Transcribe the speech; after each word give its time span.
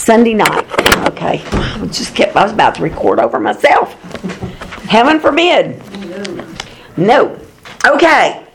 Sunday 0.00 0.32
night. 0.32 0.64
Okay, 1.08 1.42
I 1.44 1.86
just 1.92 2.14
kept. 2.14 2.34
I 2.34 2.42
was 2.42 2.52
about 2.52 2.74
to 2.76 2.82
record 2.82 3.20
over 3.20 3.38
myself. 3.38 3.92
Heaven 4.84 5.20
forbid. 5.20 5.80
No. 6.96 7.38
Okay. 7.86 8.46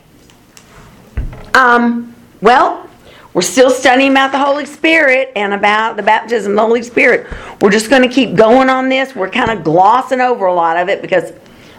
Um. 1.54 2.14
Well, 2.40 2.88
we're 3.32 3.42
still 3.42 3.70
studying 3.70 4.10
about 4.10 4.32
the 4.32 4.38
Holy 4.38 4.66
Spirit 4.66 5.30
and 5.36 5.54
about 5.54 5.96
the 5.96 6.02
baptism 6.02 6.52
of 6.52 6.56
the 6.56 6.62
Holy 6.62 6.82
Spirit. 6.82 7.32
We're 7.60 7.70
just 7.70 7.90
going 7.90 8.02
to 8.02 8.12
keep 8.12 8.34
going 8.34 8.68
on 8.68 8.88
this. 8.88 9.14
We're 9.14 9.30
kind 9.30 9.56
of 9.56 9.62
glossing 9.62 10.20
over 10.20 10.46
a 10.46 10.54
lot 10.54 10.76
of 10.76 10.88
it 10.88 11.00
because 11.00 11.32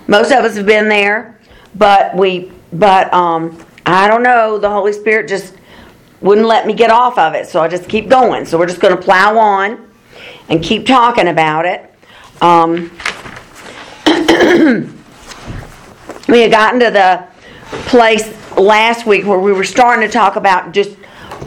most 0.08 0.32
of 0.32 0.46
us 0.46 0.56
have 0.56 0.66
been 0.66 0.88
there, 0.88 1.40
but 1.76 2.16
we. 2.16 2.54
But 2.72 3.14
um. 3.14 3.62
I 3.90 4.10
don't 4.10 4.22
know. 4.22 4.58
The 4.58 4.70
Holy 4.70 4.92
Spirit 4.92 5.30
just 5.30 5.54
wouldn't 6.22 6.48
let 6.48 6.66
me 6.66 6.74
get 6.74 6.90
off 6.90 7.18
of 7.18 7.34
it, 7.36 7.48
so 7.48 7.62
I 7.62 7.68
just 7.68 7.88
keep 7.88 8.10
going. 8.10 8.46
So 8.46 8.58
we're 8.58 8.68
just 8.68 8.80
going 8.80 8.96
to 8.96 9.02
plow 9.02 9.38
on 9.38 9.90
and 10.50 10.64
keep 10.64 10.86
talking 10.86 11.28
about 11.28 11.66
it. 11.66 11.94
Um, 12.42 12.92
we 16.28 16.42
had 16.42 16.52
gotten 16.52 16.80
to 16.80 16.92
the 16.92 17.28
place 17.88 18.34
last 18.58 19.06
week 19.06 19.26
where 19.26 19.40
we 19.40 19.52
were 19.52 19.64
starting 19.64 20.08
to 20.08 20.12
talk 20.12 20.36
about 20.36 20.72
just 20.72 20.98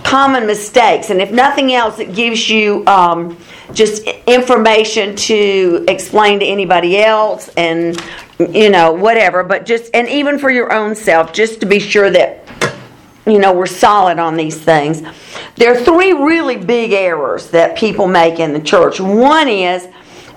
common 0.04 0.46
mistakes, 0.46 1.10
and 1.10 1.20
if 1.20 1.30
nothing 1.30 1.72
else, 1.72 1.98
it 1.98 2.14
gives 2.14 2.48
you 2.48 2.84
um, 2.86 3.36
just 3.72 4.04
information 4.26 5.14
to 5.16 5.84
explain 5.88 6.40
to 6.40 6.46
anybody 6.46 6.98
else, 6.98 7.48
and 7.56 8.00
you 8.38 8.70
know 8.70 8.92
whatever. 8.92 9.42
But 9.42 9.66
just 9.66 9.90
and 9.94 10.08
even 10.08 10.38
for 10.38 10.50
your 10.50 10.72
own 10.72 10.94
self, 10.94 11.32
just 11.32 11.60
to 11.60 11.66
be 11.66 11.78
sure 11.78 12.10
that 12.10 12.44
you 13.30 13.38
know, 13.38 13.52
we're 13.52 13.66
solid 13.66 14.18
on 14.18 14.36
these 14.36 14.58
things. 14.58 15.02
There 15.56 15.72
are 15.72 15.84
three 15.84 16.12
really 16.12 16.56
big 16.56 16.92
errors 16.92 17.50
that 17.50 17.76
people 17.76 18.06
make 18.06 18.38
in 18.38 18.52
the 18.52 18.60
church. 18.60 19.00
One 19.00 19.48
is 19.48 19.88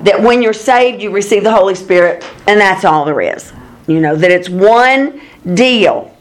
that 0.01 0.21
when 0.21 0.41
you're 0.41 0.53
saved, 0.53 1.01
you 1.01 1.11
receive 1.11 1.43
the 1.43 1.53
Holy 1.53 1.75
Spirit, 1.75 2.23
and 2.47 2.59
that's 2.59 2.85
all 2.85 3.05
there 3.05 3.21
is. 3.21 3.53
You 3.87 3.99
know, 3.99 4.15
that 4.15 4.31
it's 4.31 4.49
one 4.49 5.21
deal. 5.53 6.15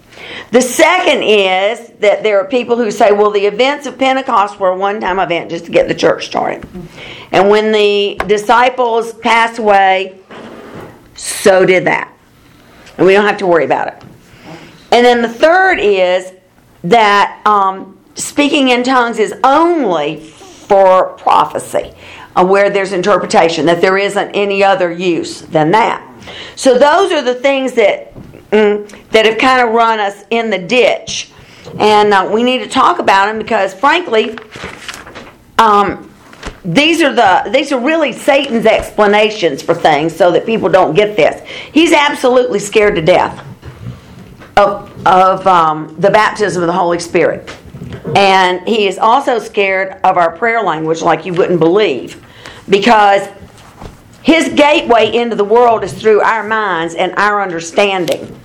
The 0.51 0.61
second 0.61 1.23
is 1.23 1.91
that 2.01 2.23
there 2.23 2.41
are 2.41 2.47
people 2.47 2.77
who 2.77 2.91
say, 2.91 3.13
well, 3.13 3.31
the 3.31 3.45
events 3.45 3.87
of 3.87 3.99
Pentecost 3.99 4.61
were 4.61 4.69
a 4.69 4.77
one 4.77 5.01
time 5.01 5.19
event 5.19 5.51
just 5.51 5.65
to 5.67 5.71
get 5.71 5.89
the 5.89 5.95
church 5.95 6.27
started. 6.27 6.67
And 7.33 7.49
when 7.49 7.73
the 7.73 8.21
disciples 8.27 9.15
passed 9.15 9.59
away, 9.59 10.21
so 11.15 11.65
did 11.65 11.87
that. 11.87 12.13
And 12.99 13.07
we 13.07 13.15
don't 13.15 13.27
have 13.27 13.39
to 13.39 13.47
worry 13.47 13.65
about 13.65 13.89
it. 13.89 14.03
And 14.93 15.07
then 15.07 15.23
the 15.23 15.29
third 15.29 15.79
is 15.81 16.33
that 16.85 17.41
um, 17.47 17.99
speaking 18.15 18.71
in 18.71 18.83
tongues 18.83 19.19
is 19.19 19.35
only 19.45 20.21
for 20.21 21.11
prophecy, 21.19 21.93
uh, 22.35 22.45
where 22.45 22.71
there's 22.71 22.93
interpretation, 22.93 23.67
that 23.67 23.81
there 23.81 23.99
isn't 23.99 24.31
any 24.31 24.65
other 24.65 24.91
use 24.91 25.43
than 25.43 25.71
that. 25.73 26.09
So 26.57 26.79
those 26.79 27.13
are 27.13 27.23
the 27.23 27.35
things 27.35 27.73
that 27.75 28.15
mm, 28.51 29.11
that 29.11 29.27
have 29.27 29.39
kind 29.39 29.67
of 29.67 29.75
run 29.75 29.99
us 29.99 30.25
in 30.31 30.51
the 30.51 30.59
ditch, 30.59 31.31
and 31.79 32.13
uh, 32.13 32.29
we 32.33 32.43
need 32.43 32.59
to 32.59 32.69
talk 32.69 32.99
about 32.99 33.27
them 33.27 33.39
because, 33.39 33.75
frankly, 33.75 34.39
um, 35.59 36.09
these 36.65 37.03
are 37.03 37.13
the 37.13 37.51
these 37.51 37.73
are 37.73 37.81
really 37.81 38.13
Satan's 38.13 38.67
explanations 38.67 39.63
for 39.63 39.75
things, 39.75 40.15
so 40.15 40.31
that 40.33 40.47
people 40.47 40.69
don't 40.69 40.95
get 40.95 41.17
this. 41.17 41.47
He's 41.73 41.93
absolutely 41.93 42.61
scared 42.61 42.95
to 42.97 43.03
death 43.03 43.45
of 44.57 45.07
of 45.07 45.47
um, 45.47 45.97
the 45.99 46.11
baptism 46.11 46.63
of 46.63 46.67
the 46.67 46.73
Holy 46.73 46.99
Spirit. 46.99 47.51
And 48.17 48.67
he 48.67 48.87
is 48.87 48.99
also 48.99 49.39
scared 49.39 49.99
of 50.05 50.17
our 50.17 50.37
prayer 50.37 50.63
language 50.63 51.03
like 51.03 51.25
you 51.25 51.35
wouldn't 51.35 51.59
believe. 51.59 52.25
Because 52.69 53.29
his 54.23 54.51
gateway 54.51 55.15
into 55.15 55.35
the 55.35 55.45
world 55.45 55.83
is 55.83 55.93
through 55.93 56.21
our 56.21 56.47
minds 56.47 56.95
and 56.95 57.13
our 57.17 57.43
understanding. 57.43 58.39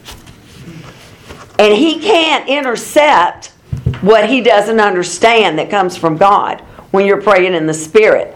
And 1.60 1.74
he 1.74 2.00
can't 2.00 2.48
intercept 2.48 3.48
what 4.02 4.30
he 4.30 4.42
doesn't 4.42 4.80
understand 4.80 5.60
that 5.60 5.70
comes 5.70 5.98
from 5.98 6.18
God 6.18 6.62
when 6.92 7.06
you're 7.06 7.22
praying 7.22 7.54
in 7.54 7.68
the 7.68 7.74
Spirit. 7.74 8.36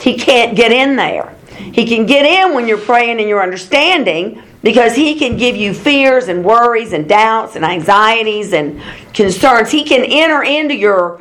He 0.00 0.16
can't 0.16 0.56
get 0.56 0.72
in 0.72 0.96
there. 0.96 1.34
He 1.48 1.86
can 1.86 2.06
get 2.06 2.24
in 2.24 2.54
when 2.54 2.66
you're 2.66 2.78
praying 2.78 3.20
in 3.20 3.28
your 3.28 3.42
understanding, 3.42 4.42
because 4.62 4.94
he 4.94 5.18
can 5.18 5.36
give 5.36 5.56
you 5.56 5.72
fears 5.72 6.28
and 6.28 6.44
worries 6.44 6.92
and 6.92 7.08
doubts 7.08 7.56
and 7.56 7.64
anxieties 7.64 8.52
and 8.52 8.80
concerns. 9.14 9.70
He 9.70 9.84
can 9.84 10.04
enter 10.04 10.42
into 10.42 10.74
your 10.74 11.20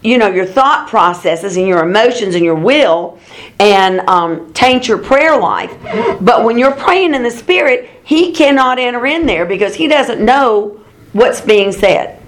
you 0.00 0.16
know 0.16 0.28
your 0.28 0.46
thought 0.46 0.88
processes 0.88 1.56
and 1.56 1.66
your 1.66 1.82
emotions 1.82 2.36
and 2.36 2.44
your 2.44 2.54
will 2.54 3.18
and 3.58 4.00
um, 4.08 4.52
taint 4.52 4.86
your 4.86 4.98
prayer 4.98 5.36
life. 5.36 5.74
But 6.20 6.44
when 6.44 6.56
you're 6.56 6.74
praying 6.74 7.14
in 7.14 7.22
the 7.22 7.30
spirit 7.30 7.90
he 8.08 8.32
cannot 8.32 8.78
enter 8.78 9.04
in 9.04 9.26
there 9.26 9.44
because 9.44 9.74
he 9.74 9.86
doesn't 9.86 10.24
know 10.24 10.80
what's 11.12 11.42
being 11.42 11.72
said. 11.72 12.18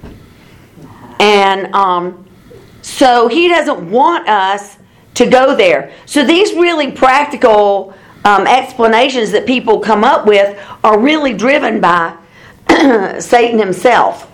And 1.18 1.74
um, 1.74 2.28
so 2.82 3.28
he 3.28 3.48
doesn't 3.48 3.90
want 3.90 4.28
us 4.28 4.76
to 5.14 5.24
go 5.24 5.56
there. 5.56 5.90
So 6.04 6.22
these 6.22 6.52
really 6.52 6.92
practical 6.92 7.94
um, 8.24 8.46
explanations 8.46 9.30
that 9.32 9.46
people 9.46 9.80
come 9.80 10.04
up 10.04 10.26
with 10.26 10.58
are 10.84 10.98
really 10.98 11.32
driven 11.34 11.80
by 11.80 12.16
Satan 13.18 13.58
himself. 13.58 14.30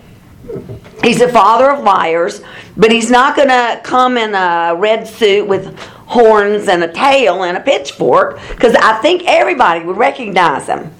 He's 1.03 1.19
the 1.19 1.29
father 1.29 1.71
of 1.71 1.83
liars, 1.83 2.41
but 2.75 2.91
he's 2.91 3.09
not 3.09 3.35
going 3.35 3.49
to 3.49 3.79
come 3.83 4.17
in 4.17 4.33
a 4.33 4.75
red 4.75 5.07
suit 5.07 5.47
with 5.47 5.77
horns 6.07 6.67
and 6.67 6.83
a 6.83 6.91
tail 6.91 7.43
and 7.43 7.57
a 7.57 7.59
pitchfork 7.59 8.39
because 8.49 8.75
I 8.75 8.97
think 9.01 9.23
everybody 9.25 9.83
would 9.85 9.97
recognize 9.97 10.67
him. 10.67 10.93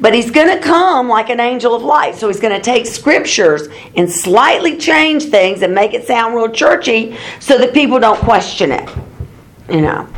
But 0.00 0.14
he's 0.14 0.30
going 0.30 0.48
to 0.48 0.62
come 0.62 1.08
like 1.08 1.28
an 1.28 1.40
angel 1.40 1.74
of 1.74 1.82
light. 1.82 2.14
So 2.14 2.28
he's 2.28 2.40
going 2.40 2.54
to 2.56 2.62
take 2.62 2.86
scriptures 2.86 3.68
and 3.96 4.10
slightly 4.10 4.78
change 4.78 5.24
things 5.24 5.60
and 5.60 5.74
make 5.74 5.92
it 5.92 6.06
sound 6.06 6.34
real 6.34 6.48
churchy 6.48 7.18
so 7.38 7.58
that 7.58 7.74
people 7.74 7.98
don't 7.98 8.18
question 8.18 8.72
it. 8.72 8.88
You 9.68 9.82
know. 9.82 10.08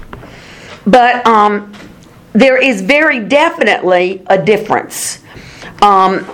But 0.87 1.27
um, 1.27 1.73
there 2.33 2.57
is 2.57 2.81
very 2.81 3.21
definitely 3.21 4.23
a 4.27 4.43
difference. 4.43 5.23
Um, 5.83 6.27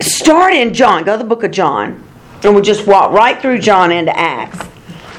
start 0.00 0.54
in 0.54 0.72
John, 0.74 1.04
go 1.04 1.12
to 1.16 1.18
the 1.22 1.28
book 1.28 1.42
of 1.42 1.50
John, 1.50 2.02
and 2.44 2.54
we'll 2.54 2.62
just 2.64 2.86
walk 2.86 3.12
right 3.12 3.40
through 3.40 3.58
John 3.58 3.90
into 3.90 4.16
Acts. 4.16 4.64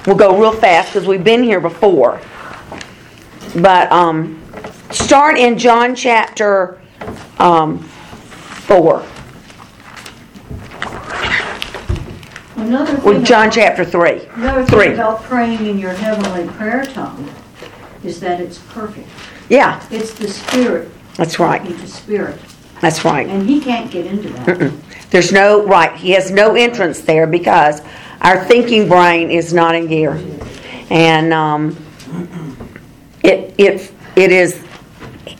We'll 0.06 0.16
go 0.16 0.40
real 0.40 0.54
fast 0.54 0.94
because 0.94 1.08
we've 1.08 1.24
been 1.24 1.44
here 1.44 1.60
before. 1.60 2.22
But 3.56 3.92
um, 3.92 4.42
start 4.92 5.38
in 5.38 5.58
John 5.58 5.96
chapter 5.96 6.82
um, 7.40 7.80
4. 7.80 9.04
Another 12.56 12.96
Well, 12.98 13.14
thing, 13.16 13.24
John 13.24 13.52
chapter 13.52 13.86
3. 13.86 14.28
another 14.36 14.66
3. 14.66 14.94
about 14.94 15.24
praying 15.24 15.66
in 15.66 15.78
your 15.78 15.94
heavenly 15.94 16.48
prayer 16.54 16.86
tongue 16.86 17.30
is 18.04 18.20
that 18.20 18.40
it's 18.40 18.60
perfect. 18.60 19.08
Yeah, 19.50 19.86
It's 19.92 20.14
the 20.14 20.28
spirit 20.28 20.90
that's 21.16 21.40
right. 21.40 21.64
to 21.66 21.88
spirit, 21.88 22.40
That's 22.82 23.04
right. 23.06 23.28
and 23.28 23.48
he 23.48 23.60
can't 23.60 23.90
get 23.90 24.06
into 24.06 24.30
that. 24.30 24.74
There's 25.10 25.32
no, 25.32 25.66
right, 25.66 25.96
he 25.96 26.12
has 26.12 26.32
no 26.32 26.56
entrance 26.56 27.00
there 27.02 27.26
because 27.26 27.82
our 28.22 28.44
thinking 28.46 28.88
brain 28.88 29.32
is 29.32 29.54
not 29.54 29.74
in 29.74 29.88
gear. 29.88 30.22
And 30.90 31.34
um, 31.34 31.78
it, 33.24 33.56
it, 33.58 33.92
it 34.16 34.32
is 34.32 34.64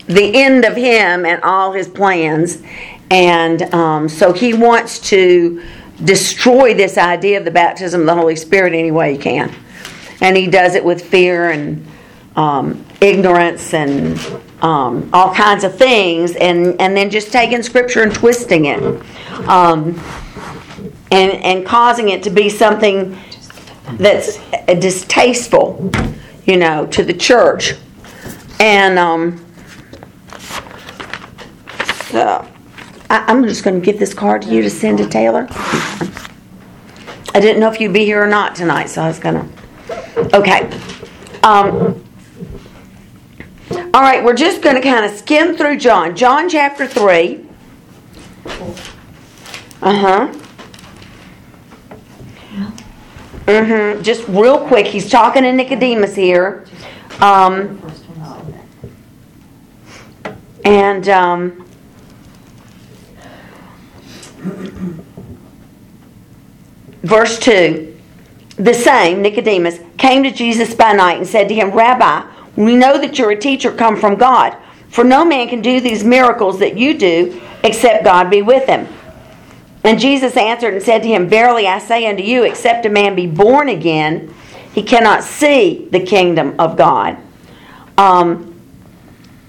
the 0.08 0.36
end 0.36 0.64
of 0.66 0.76
him 0.76 1.26
and 1.26 1.44
all 1.44 1.74
his 1.74 1.88
plans. 1.88 2.64
And 3.12 3.62
um, 3.74 4.10
so 4.10 4.34
he 4.34 4.54
wants 4.54 5.00
to 5.10 5.64
destroy 6.04 6.74
this 6.74 6.98
idea 6.98 7.38
of 7.38 7.46
the 7.46 7.52
baptism 7.52 8.02
of 8.02 8.08
the 8.08 8.16
Holy 8.16 8.36
Spirit 8.36 8.74
any 8.74 8.92
way 8.92 9.14
he 9.14 9.18
can. 9.18 9.54
And 10.22 10.36
he 10.36 10.48
does 10.48 10.76
it 10.76 10.84
with 10.84 11.04
fear 11.06 11.52
and 11.52 11.86
um, 12.38 12.86
ignorance 13.02 13.74
and 13.74 14.18
um, 14.62 15.10
all 15.12 15.34
kinds 15.34 15.64
of 15.64 15.76
things, 15.78 16.36
and, 16.36 16.80
and 16.80 16.96
then 16.96 17.10
just 17.10 17.32
taking 17.32 17.62
scripture 17.64 18.04
and 18.04 18.14
twisting 18.14 18.66
it, 18.66 18.82
um, 19.50 20.00
and 21.12 21.32
and 21.44 21.66
causing 21.66 22.10
it 22.10 22.24
to 22.24 22.30
be 22.30 22.50
something 22.50 23.18
that's 23.94 24.40
distasteful, 24.80 25.92
you 26.46 26.58
know, 26.58 26.86
to 26.88 27.04
the 27.04 27.14
church, 27.14 27.74
and 28.60 28.98
um, 28.98 29.44
so 32.06 32.48
I, 33.10 33.26
I'm 33.28 33.44
just 33.46 33.64
going 33.64 33.80
to 33.80 33.86
give 33.86 34.00
this 34.00 34.14
card 34.14 34.44
to 34.44 34.50
you 34.50 34.62
to 34.62 34.70
send 34.70 35.00
to 35.00 35.08
Taylor. 35.08 35.48
I 37.34 37.40
didn't 37.40 37.60
know 37.60 37.72
if 37.72 37.80
you'd 37.80 37.94
be 37.94 38.06
here 38.06 38.24
or 38.24 38.28
not 38.28 38.56
tonight, 38.56 38.90
so 38.90 39.02
I 39.02 39.08
was 39.08 39.20
going 39.20 39.36
to. 39.36 40.38
Okay. 40.38 40.70
Um, 41.44 42.04
all 43.72 44.02
right, 44.02 44.24
we're 44.24 44.36
just 44.36 44.62
going 44.62 44.76
to 44.76 44.82
kind 44.82 45.06
of 45.06 45.12
skim 45.12 45.56
through 45.56 45.78
John. 45.78 46.16
John 46.16 46.50
chapter 46.50 46.88
3. 46.88 47.46
Uh 49.82 49.94
huh. 49.94 50.28
hmm 53.48 54.02
just 54.02 54.28
real 54.28 54.66
quick, 54.68 54.88
he's 54.88 55.10
talking 55.10 55.44
to 55.44 55.54
Nicodemus 55.54 56.16
here. 56.16 56.66
Um, 57.22 57.82
and, 60.66 61.08
um, 61.10 61.66
verse 67.04 67.40
2 67.40 67.98
the 68.58 68.74
same, 68.74 69.22
Nicodemus, 69.22 69.80
came 69.98 70.24
to 70.24 70.32
Jesus 70.32 70.74
by 70.74 70.92
night 70.92 71.18
and 71.18 71.28
said 71.28 71.48
to 71.50 71.54
him, 71.54 71.70
Rabbi, 71.72 72.26
we 72.58 72.76
know 72.76 72.98
that 72.98 73.18
you're 73.18 73.32
a 73.32 73.40
teacher 73.40 73.72
come 73.72 73.96
from 73.96 74.16
God, 74.16 74.58
for 74.90 75.04
no 75.04 75.24
man 75.24 75.48
can 75.48 75.62
do 75.62 75.80
these 75.80 76.04
miracles 76.04 76.60
that 76.60 76.78
you 76.78 76.98
do 76.98 77.40
except 77.64 78.04
God 78.04 78.30
be 78.30 78.42
with 78.42 78.68
him. 78.68 78.88
And 79.84 80.00
Jesus 80.00 80.36
answered 80.36 80.74
and 80.74 80.84
said 80.84 81.04
to 81.04 81.08
him, 81.08 81.30
Verily 81.30 81.68
I 81.68 81.78
say 81.78 82.08
unto 82.08 82.24
you, 82.24 82.44
except 82.44 82.86
a 82.86 82.90
man 82.90 83.16
be 83.16 83.28
born 83.28 83.70
again, 83.70 84.34
he 84.74 84.84
cannot 84.84 85.24
see 85.24 85.88
the 85.92 86.00
kingdom 86.00 86.56
of 86.60 86.76
God. 86.76 87.18
Um, 87.98 88.54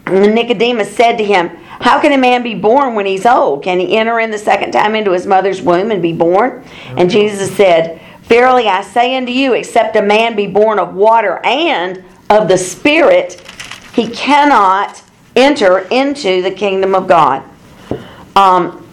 Nicodemus 0.07 0.95
said 0.95 1.17
to 1.17 1.25
him, 1.25 1.49
How 1.49 2.01
can 2.01 2.13
a 2.13 2.19
man 2.19 2.43
be 2.43 2.55
born 2.55 2.95
when 2.95 3.07
he's 3.07 3.27
old? 3.27 3.63
Can 3.63 3.81
he 3.81 3.97
enter 3.97 4.21
in 4.21 4.31
the 4.31 4.39
second 4.39 4.73
time 4.73 4.95
into 4.95 5.13
his 5.13 5.27
mother's 5.27 5.63
womb 5.63 5.91
and 5.91 6.03
be 6.03 6.13
born? 6.13 6.65
And 6.97 7.11
Jesus 7.11 7.55
said, 7.57 8.01
Verily 8.23 8.69
I 8.69 8.83
say 8.83 9.17
unto 9.17 9.33
you, 9.33 9.55
except 9.55 9.97
a 9.97 10.03
man 10.03 10.37
be 10.37 10.47
born 10.47 10.79
of 10.79 10.95
water 10.95 11.41
and 11.45 12.05
of 12.31 12.49
the 12.49 12.59
Spirit, 12.59 13.41
he 13.95 14.09
cannot 14.09 15.03
enter 15.35 15.81
into 15.91 16.43
the 16.43 16.51
kingdom 16.51 16.95
of 16.95 17.07
God. 17.07 17.43
Um, 18.37 18.87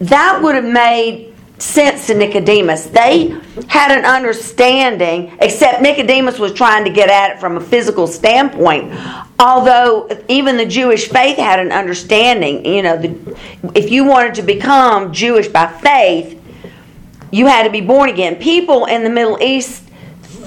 that 0.00 0.40
would 0.42 0.54
have 0.54 0.64
made 0.64 1.32
sense 1.62 2.08
to 2.08 2.14
Nicodemus. 2.14 2.86
They 2.86 3.38
had 3.68 3.96
an 3.96 4.04
understanding, 4.04 5.36
except 5.40 5.80
Nicodemus 5.80 6.38
was 6.38 6.52
trying 6.52 6.84
to 6.84 6.90
get 6.90 7.08
at 7.08 7.36
it 7.36 7.40
from 7.40 7.56
a 7.56 7.60
physical 7.60 8.06
standpoint. 8.06 8.92
Although 9.38 10.08
even 10.28 10.56
the 10.56 10.66
Jewish 10.66 11.08
faith 11.08 11.36
had 11.36 11.60
an 11.60 11.70
understanding, 11.70 12.64
you 12.64 12.82
know, 12.82 12.96
the, 12.96 13.38
if 13.74 13.90
you 13.90 14.04
wanted 14.04 14.34
to 14.36 14.42
become 14.42 15.12
Jewish 15.12 15.48
by 15.48 15.68
faith, 15.68 16.40
you 17.30 17.46
had 17.46 17.62
to 17.62 17.70
be 17.70 17.80
born 17.80 18.10
again. 18.10 18.36
People 18.36 18.86
in 18.86 19.04
the 19.04 19.10
Middle 19.10 19.40
East 19.40 19.84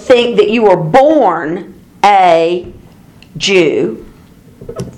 think 0.05 0.37
that 0.37 0.49
you 0.49 0.63
were 0.63 0.77
born 0.77 1.73
a 2.03 2.71
Jew, 3.37 4.05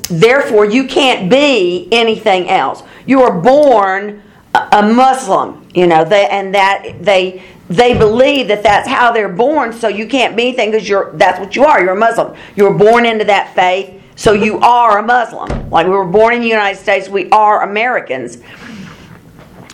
therefore 0.09 0.65
you 0.65 0.86
can't 0.88 1.30
be 1.30 1.88
anything 1.92 2.50
else. 2.50 2.83
You 3.06 3.21
were 3.21 3.31
born 3.31 4.21
a 4.54 4.81
Muslim, 4.81 5.68
you 5.74 5.88
know, 5.88 6.04
they, 6.04 6.27
and 6.27 6.54
that 6.56 6.98
they 7.01 7.44
they 7.69 7.98
believe 7.98 8.48
that 8.48 8.63
that's 8.63 8.88
how 8.88 9.12
they're 9.12 9.27
born, 9.27 9.74
so 9.74 9.89
you 9.89 10.07
can't 10.07 10.38
be 10.38 10.44
anything 10.44 10.71
because 10.71 10.88
you're 10.88 11.12
that's 11.13 11.39
what 11.39 11.56
you 11.56 11.65
are. 11.65 11.83
You're 11.83 11.95
a 11.95 12.00
Muslim. 12.00 12.36
You 12.56 12.63
were 12.65 12.77
born 12.77 13.06
into 13.06 13.25
that 13.25 13.54
faith, 13.56 14.01
so 14.15 14.33
you 14.33 14.59
are 14.59 15.00
a 15.00 15.04
Muslim. 15.04 15.69
Like 15.69 15.86
we 15.86 15.92
were 15.92 16.06
born 16.06 16.33
in 16.33 16.42
the 16.42 16.48
United 16.48 16.80
States, 16.80 17.09
we 17.09 17.30
are 17.31 17.63
Americans 17.63 18.38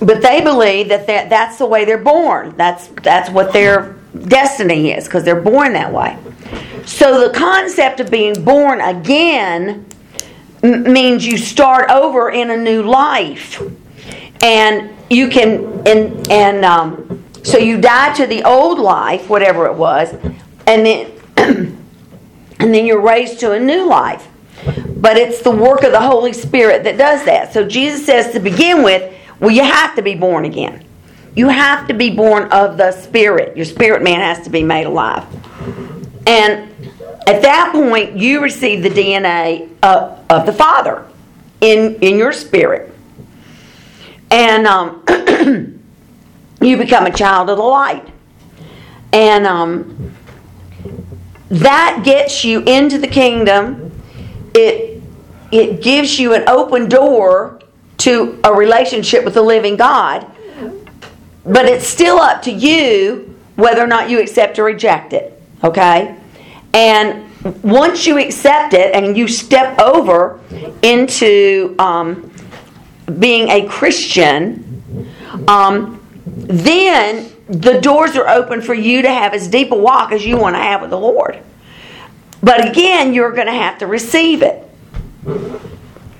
but 0.05 0.21
they 0.21 0.41
believe 0.41 0.89
that, 0.89 1.07
that 1.07 1.29
that's 1.29 1.57
the 1.57 1.65
way 1.65 1.85
they're 1.85 1.97
born. 1.97 2.55
That's 2.57 2.87
that's 2.87 3.29
what 3.29 3.53
their 3.53 3.95
destiny 4.27 4.91
is 4.91 5.05
because 5.05 5.23
they're 5.23 5.41
born 5.41 5.73
that 5.73 5.91
way. 5.91 6.17
So 6.85 7.27
the 7.27 7.33
concept 7.33 7.99
of 7.99 8.11
being 8.11 8.43
born 8.43 8.81
again 8.81 9.85
means 10.61 11.25
you 11.25 11.37
start 11.37 11.89
over 11.89 12.29
in 12.29 12.51
a 12.51 12.57
new 12.57 12.83
life, 12.83 13.61
and 14.41 14.91
you 15.09 15.29
can 15.29 15.87
and 15.87 16.31
and 16.31 16.65
um, 16.65 17.23
so 17.43 17.57
you 17.57 17.79
die 17.79 18.13
to 18.13 18.27
the 18.27 18.43
old 18.43 18.79
life, 18.79 19.29
whatever 19.29 19.65
it 19.65 19.75
was, 19.75 20.13
and 20.67 20.85
then 20.85 21.11
and 21.37 22.73
then 22.73 22.85
you're 22.85 23.01
raised 23.01 23.39
to 23.41 23.51
a 23.51 23.59
new 23.59 23.87
life. 23.87 24.27
But 24.95 25.17
it's 25.17 25.41
the 25.41 25.51
work 25.51 25.83
of 25.83 25.91
the 25.91 25.99
Holy 25.99 26.31
Spirit 26.31 26.85
that 26.85 26.97
does 26.97 27.25
that. 27.25 27.51
So 27.51 27.67
Jesus 27.67 28.05
says 28.05 28.31
to 28.33 28.39
begin 28.39 28.83
with 28.83 29.13
well, 29.39 29.51
you 29.51 29.63
have 29.63 29.95
to 29.95 30.01
be 30.01 30.15
born 30.15 30.45
again. 30.45 30.85
You 31.35 31.49
have 31.49 31.87
to 31.87 31.93
be 31.93 32.11
born 32.11 32.51
of 32.51 32.77
the 32.77 32.91
Spirit. 32.91 33.57
Your 33.57 33.65
spirit 33.65 34.03
man 34.03 34.19
has 34.19 34.43
to 34.43 34.49
be 34.49 34.63
made 34.63 34.85
alive. 34.85 35.25
And 36.27 36.69
at 37.27 37.41
that 37.41 37.71
point, 37.71 38.17
you 38.17 38.41
receive 38.41 38.83
the 38.83 38.89
DNA 38.89 39.69
of, 39.81 40.19
of 40.29 40.45
the 40.45 40.53
Father 40.53 41.07
in, 41.61 41.95
in 42.01 42.17
your 42.17 42.33
spirit. 42.33 42.93
And 44.29 44.67
um, 44.67 45.03
you 46.61 46.77
become 46.77 47.05
a 47.05 47.11
child 47.11 47.49
of 47.49 47.57
the 47.57 47.63
light. 47.63 48.07
And 49.11 49.47
um, 49.47 50.13
that 51.49 52.01
gets 52.03 52.43
you 52.43 52.61
into 52.63 52.97
the 52.97 53.07
kingdom. 53.07 53.91
It, 54.53 55.01
it 55.51 55.81
gives 55.81 56.19
you 56.19 56.33
an 56.33 56.47
open 56.49 56.89
door 56.89 57.59
to 57.99 58.39
a 58.43 58.53
relationship 58.53 59.23
with 59.23 59.35
the 59.35 59.41
living 59.41 59.77
God. 59.77 60.29
But 61.45 61.65
it's 61.65 61.87
still 61.87 62.19
up 62.19 62.41
to 62.43 62.51
you 62.51 63.37
whether 63.55 63.83
or 63.83 63.87
not 63.87 64.09
you 64.09 64.19
accept 64.21 64.57
or 64.59 64.63
reject 64.63 65.13
it. 65.13 65.39
Okay? 65.63 66.15
And 66.73 67.29
once 67.63 68.07
you 68.07 68.17
accept 68.17 68.73
it 68.73 68.95
and 68.95 69.17
you 69.17 69.27
step 69.27 69.77
over 69.79 70.39
into 70.81 71.75
um, 71.77 72.31
being 73.19 73.49
a 73.49 73.67
Christian, 73.67 75.07
um, 75.47 75.99
then 76.25 77.31
the 77.47 77.79
doors 77.81 78.15
are 78.15 78.27
open 78.27 78.61
for 78.61 78.73
you 78.73 79.01
to 79.01 79.09
have 79.09 79.33
as 79.33 79.47
deep 79.47 79.71
a 79.71 79.75
walk 79.75 80.11
as 80.11 80.25
you 80.25 80.37
want 80.37 80.55
to 80.55 80.61
have 80.61 80.81
with 80.81 80.89
the 80.89 80.99
Lord. 80.99 81.39
But 82.41 82.69
again, 82.69 83.13
you're 83.13 83.31
going 83.31 83.47
to 83.47 83.53
have 83.53 83.77
to 83.79 83.87
receive 83.87 84.41
it. 84.41 84.69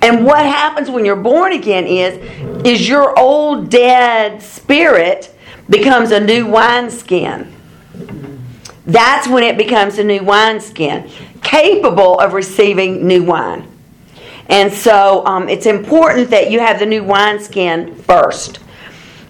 And 0.04 0.26
what 0.26 0.46
happens 0.46 0.92
when 0.92 1.06
you're 1.06 1.16
born 1.16 1.54
again 1.54 1.88
is 1.88 2.20
is 2.66 2.90
your 2.90 3.18
old 3.18 3.70
dead 3.70 4.42
spirit 4.42 5.34
becomes 5.70 6.12
a 6.12 6.20
new 6.20 6.46
wineskin. 6.46 7.50
That's 8.86 9.30
when 9.30 9.44
it 9.44 9.58
becomes 9.58 9.98
a 10.00 10.04
new 10.04 10.22
wineskin, 10.22 11.10
capable 11.42 12.20
of 12.20 12.34
receiving 12.34 13.08
new 13.08 13.24
wine. 13.24 13.66
And 14.48 14.74
so 14.74 15.26
um, 15.26 15.48
it's 15.48 15.66
important 15.68 16.30
that 16.32 16.52
you 16.52 16.60
have 16.60 16.80
the 16.80 16.86
new 16.86 17.04
wineskin 17.04 17.96
first. 17.96 18.60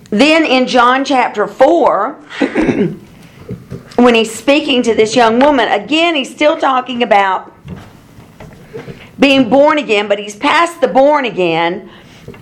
Then 0.09 0.43
in 0.43 0.65
John 0.65 1.05
chapter 1.05 1.45
4, 1.45 2.13
when 3.95 4.15
he's 4.15 4.33
speaking 4.33 4.81
to 4.83 4.95
this 4.95 5.15
young 5.15 5.39
woman, 5.39 5.67
again, 5.69 6.15
he's 6.15 6.33
still 6.33 6.57
talking 6.57 7.03
about 7.03 7.53
being 9.23 9.49
born 9.49 9.77
again, 9.77 10.09
but 10.09 10.19
he's 10.19 10.35
past 10.35 10.81
the 10.81 10.87
born 10.87 11.23
again, 11.23 11.89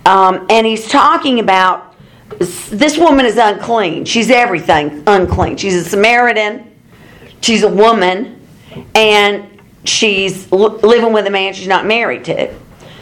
um, 0.03 0.47
and 0.49 0.65
he's 0.65 0.87
talking 0.87 1.39
about 1.39 1.95
this 2.39 2.97
woman 2.97 3.23
is 3.27 3.37
unclean. 3.37 4.03
She's 4.03 4.31
everything 4.31 5.03
unclean. 5.05 5.57
She's 5.57 5.75
a 5.75 5.83
Samaritan, 5.83 6.75
she's 7.39 7.61
a 7.61 7.69
woman, 7.69 8.41
and 8.95 9.61
she's 9.83 10.51
living 10.51 11.13
with 11.13 11.27
a 11.27 11.29
man 11.29 11.53
she's 11.53 11.67
not 11.67 11.85
married 11.85 12.25
to. 12.25 12.51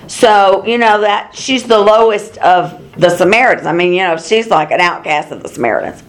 So, 0.07 0.65
you 0.65 0.77
know, 0.77 1.00
that 1.00 1.33
she's 1.33 1.63
the 1.63 1.79
lowest 1.79 2.38
of 2.39 3.00
the 3.00 3.09
Samaritans. 3.09 3.65
I 3.65 3.71
mean, 3.71 3.93
you 3.93 4.03
know, 4.03 4.17
she's 4.17 4.50
like 4.50 4.71
an 4.71 4.81
outcast 4.81 5.31
of 5.31 5.41
the 5.41 5.48
Samaritans. 5.48 6.03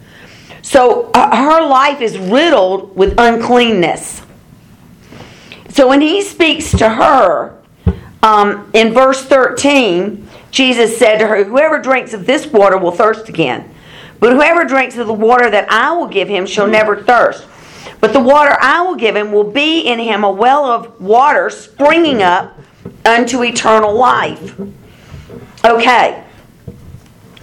So 0.63 1.13
uh, 1.15 1.37
her 1.37 1.65
life 1.65 2.01
is 2.01 2.19
riddled 2.19 2.97
with 2.97 3.15
uncleanness. 3.17 4.23
So 5.69 5.87
when 5.87 6.01
he 6.01 6.23
speaks 6.23 6.73
to 6.73 6.89
her, 6.89 7.60
um, 8.23 8.71
in 8.75 8.93
verse 8.93 9.25
13, 9.25 10.29
Jesus 10.51 10.99
said 10.99 11.19
to 11.19 11.27
her, 11.27 11.45
Whoever 11.45 11.81
drinks 11.81 12.13
of 12.13 12.27
this 12.27 12.47
water 12.47 12.77
will 12.77 12.91
thirst 12.91 13.29
again. 13.29 13.75
But 14.19 14.35
whoever 14.35 14.65
drinks 14.65 14.99
of 14.99 15.07
the 15.07 15.13
water 15.15 15.51
that 15.51 15.71
I 15.71 15.93
will 15.93 16.09
give 16.09 16.29
him 16.29 16.45
shall 16.47 16.67
never 16.67 17.03
thirst. 17.03 17.47
But 18.01 18.13
the 18.13 18.21
water 18.21 18.57
I 18.61 18.83
will 18.83 18.97
give 18.97 19.17
him 19.17 19.33
will 19.33 19.51
be 19.51 19.81
in 19.81 19.99
him 19.99 20.25
a 20.25 20.31
well 20.31 20.67
of 20.67 21.01
water 21.01 21.49
springing 21.49 22.23
up 22.23 22.59
unto 23.05 23.43
eternal 23.43 23.95
life. 23.95 24.59
Okay. 25.65 26.25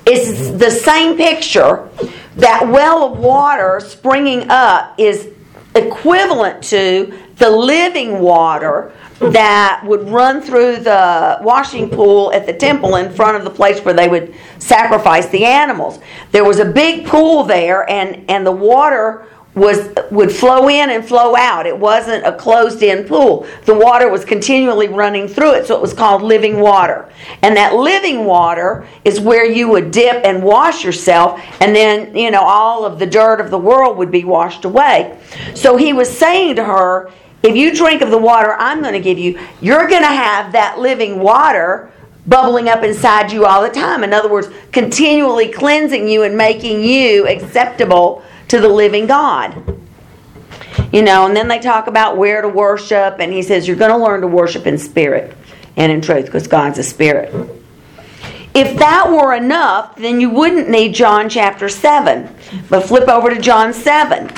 It's 0.06 0.52
the 0.52 0.72
same 0.72 1.18
picture. 1.18 1.90
That 2.36 2.68
well 2.68 3.12
of 3.12 3.18
water 3.18 3.80
springing 3.80 4.50
up 4.50 4.96
is 5.00 5.30
equivalent 5.76 6.64
to 6.66 7.18
the 7.38 7.50
living 7.50 8.20
water 8.20 8.94
that 9.20 9.82
would 9.86 10.10
run 10.10 10.42
through 10.42 10.78
the 10.78 11.40
washing 11.42 11.90
pool 11.90 12.32
at 12.34 12.46
the 12.46 12.54
temple 12.54 12.96
in 12.98 13.12
front 13.12 13.36
of 13.38 13.44
the 13.44 13.50
place 13.50 13.80
where 13.82 13.94
they 13.94 14.08
would 14.08 14.34
sacrifice 14.60 15.28
the 15.30 15.44
animals. 15.46 16.00
There 16.32 16.46
was 16.46 16.60
a 16.60 16.66
big 16.66 17.08
pool 17.08 17.44
there, 17.44 17.90
and, 17.90 18.30
and 18.30 18.46
the 18.46 18.52
water 18.52 19.28
was 19.58 19.90
would 20.12 20.32
flow 20.32 20.70
in 20.70 20.92
and 20.92 21.04
flow 21.04 21.36
out. 21.36 21.66
It 21.66 21.78
wasn't 21.78 22.26
a 22.26 22.32
closed-in 22.32 23.06
pool. 23.06 23.48
The 23.66 23.74
water 23.74 24.08
was 24.10 24.24
continually 24.24 24.88
running 24.88 25.28
through 25.28 25.56
it, 25.56 25.66
so 25.66 25.76
it 25.76 25.82
was 25.82 25.94
called 25.94 26.22
living 26.22 26.60
water. 26.60 27.12
And 27.42 27.58
that 27.58 27.74
living 27.74 28.26
water 28.26 28.88
is 29.04 29.20
where 29.20 29.46
you 29.46 29.68
would 29.70 29.90
dip 29.90 30.24
and 30.24 30.44
wash 30.44 30.86
yourself, 30.86 31.42
and 31.60 31.76
then 31.76 32.16
you 32.16 32.30
know 32.30 32.44
all 32.44 32.86
of 32.86 33.00
the 33.00 33.08
dirt 33.08 33.42
of 33.42 33.50
the 33.50 33.58
world 33.58 33.98
would 33.98 34.12
be 34.12 34.24
washed 34.24 34.64
away. 34.64 35.18
So 35.56 35.76
he 35.76 35.92
was 35.92 36.16
saying 36.16 36.58
to 36.58 36.64
her, 36.64 37.12
if 37.48 37.56
you 37.56 37.74
drink 37.74 38.02
of 38.02 38.12
the 38.12 38.18
water 38.18 38.56
I'm 38.60 38.82
going 38.82 38.94
to 38.94 39.00
give 39.00 39.18
you, 39.18 39.40
you're 39.62 39.88
going 39.88 40.04
to 40.04 40.08
have 40.08 40.52
that 40.52 40.80
living 40.80 41.20
water 41.20 41.92
bubbling 42.28 42.68
up 42.68 42.84
inside 42.84 43.32
you 43.32 43.46
all 43.46 43.62
the 43.62 43.70
time. 43.70 44.04
In 44.04 44.14
other 44.14 44.30
words, 44.30 44.50
continually 44.72 45.48
cleansing 45.48 46.08
you 46.08 46.24
and 46.24 46.36
making 46.36 46.84
you 46.84 47.26
acceptable 47.28 48.24
to 48.50 48.60
the 48.60 48.68
living 48.68 49.08
God. 49.08 49.80
You 50.92 51.02
know, 51.02 51.26
and 51.26 51.36
then 51.36 51.48
they 51.48 51.60
talk 51.60 51.88
about 51.88 52.18
where 52.18 52.42
to 52.42 52.50
worship, 52.50 53.18
and 53.20 53.32
he 53.32 53.42
says 53.42 53.68
you're 53.68 53.78
going 53.78 53.92
to 53.92 53.98
learn 53.98 54.22
to 54.22 54.28
worship 54.28 54.68
in 54.68 54.78
spirit 54.78 55.36
and 55.76 55.92
in 55.92 56.02
truth 56.02 56.26
because 56.26 56.48
God's 56.48 56.80
a 56.80 56.84
spirit. 56.84 57.34
If 58.54 58.78
that 58.80 59.10
were 59.10 59.34
enough, 59.34 59.96
then 59.96 60.20
you 60.20 60.30
wouldn't 60.30 60.70
need 60.70 60.96
John 60.96 61.30
chapter 61.30 61.70
7. 61.70 62.30
But 62.70 62.82
flip 62.82 63.08
over 63.08 63.30
to 63.30 63.40
John 63.40 63.74
7. 63.74 64.32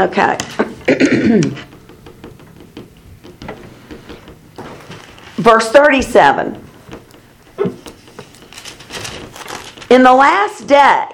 Okay. 0.00 0.38
Verse 5.36 5.70
37. 5.70 6.64
In 9.90 10.02
the 10.02 10.12
last 10.12 10.66
day, 10.66 11.06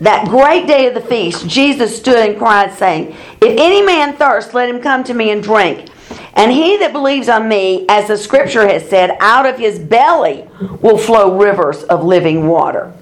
that 0.00 0.26
great 0.28 0.66
day 0.66 0.88
of 0.88 0.94
the 0.94 1.00
feast, 1.00 1.46
Jesus 1.46 1.96
stood 1.96 2.16
and 2.16 2.36
cried, 2.36 2.72
saying, 2.72 3.14
If 3.40 3.56
any 3.58 3.80
man 3.80 4.16
thirst, 4.16 4.54
let 4.54 4.68
him 4.68 4.80
come 4.80 5.04
to 5.04 5.14
me 5.14 5.30
and 5.30 5.40
drink. 5.40 5.88
And 6.34 6.50
he 6.50 6.78
that 6.78 6.92
believes 6.92 7.28
on 7.28 7.46
me, 7.48 7.86
as 7.88 8.08
the 8.08 8.16
scripture 8.16 8.66
has 8.66 8.88
said, 8.88 9.16
out 9.20 9.46
of 9.46 9.56
his 9.58 9.78
belly 9.78 10.48
will 10.80 10.98
flow 10.98 11.38
rivers 11.38 11.84
of 11.84 12.02
living 12.02 12.48
water. 12.48 12.92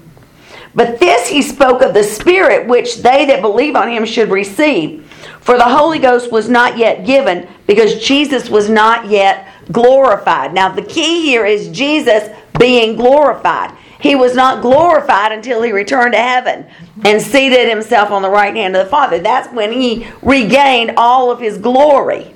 But 0.75 0.99
this 0.99 1.27
he 1.27 1.41
spoke 1.41 1.81
of 1.81 1.93
the 1.95 2.03
Spirit, 2.03 2.67
which 2.67 2.97
they 2.97 3.25
that 3.25 3.41
believe 3.41 3.75
on 3.75 3.89
him 3.89 4.05
should 4.05 4.29
receive. 4.29 5.10
For 5.39 5.57
the 5.57 5.69
Holy 5.69 5.99
Ghost 5.99 6.31
was 6.31 6.49
not 6.49 6.77
yet 6.77 7.05
given, 7.05 7.47
because 7.67 8.05
Jesus 8.05 8.49
was 8.49 8.69
not 8.69 9.07
yet 9.07 9.47
glorified. 9.71 10.53
Now, 10.53 10.69
the 10.69 10.81
key 10.81 11.21
here 11.21 11.45
is 11.45 11.69
Jesus 11.69 12.29
being 12.59 12.95
glorified. 12.95 13.75
He 13.99 14.15
was 14.15 14.35
not 14.35 14.61
glorified 14.61 15.31
until 15.31 15.61
he 15.61 15.71
returned 15.71 16.13
to 16.13 16.19
heaven 16.19 16.65
and 17.05 17.21
seated 17.21 17.69
himself 17.69 18.09
on 18.09 18.23
the 18.23 18.29
right 18.29 18.55
hand 18.55 18.75
of 18.75 18.85
the 18.85 18.89
Father. 18.89 19.19
That's 19.19 19.53
when 19.53 19.71
he 19.71 20.07
regained 20.21 20.93
all 20.97 21.29
of 21.29 21.39
his 21.39 21.57
glory. 21.59 22.33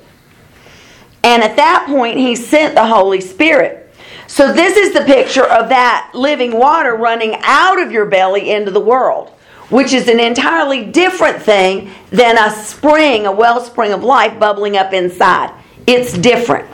And 1.24 1.42
at 1.42 1.56
that 1.56 1.86
point, 1.88 2.18
he 2.18 2.36
sent 2.36 2.76
the 2.76 2.86
Holy 2.86 3.20
Spirit. 3.20 3.82
So, 4.28 4.52
this 4.52 4.76
is 4.76 4.92
the 4.92 5.04
picture 5.04 5.44
of 5.44 5.68
that 5.70 6.10
living 6.14 6.52
water 6.56 6.94
running 6.94 7.36
out 7.42 7.80
of 7.80 7.90
your 7.90 8.06
belly 8.06 8.50
into 8.50 8.70
the 8.70 8.80
world, 8.80 9.32
which 9.70 9.92
is 9.92 10.08
an 10.08 10.20
entirely 10.20 10.84
different 10.84 11.42
thing 11.42 11.90
than 12.10 12.38
a 12.38 12.50
spring, 12.50 13.26
a 13.26 13.32
wellspring 13.32 13.92
of 13.92 14.04
life 14.04 14.38
bubbling 14.38 14.76
up 14.76 14.92
inside. 14.92 15.52
It's 15.86 16.12
different. 16.16 16.68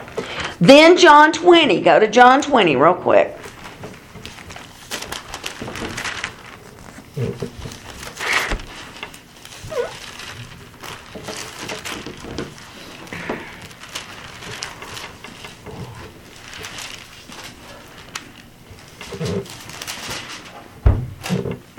Then, 0.59 0.97
John 0.97 1.31
20. 1.31 1.81
Go 1.81 1.99
to 1.99 2.07
John 2.07 2.41
20 2.41 2.75
real 2.75 2.93
quick. 2.93 3.35
Hmm. 7.15 7.52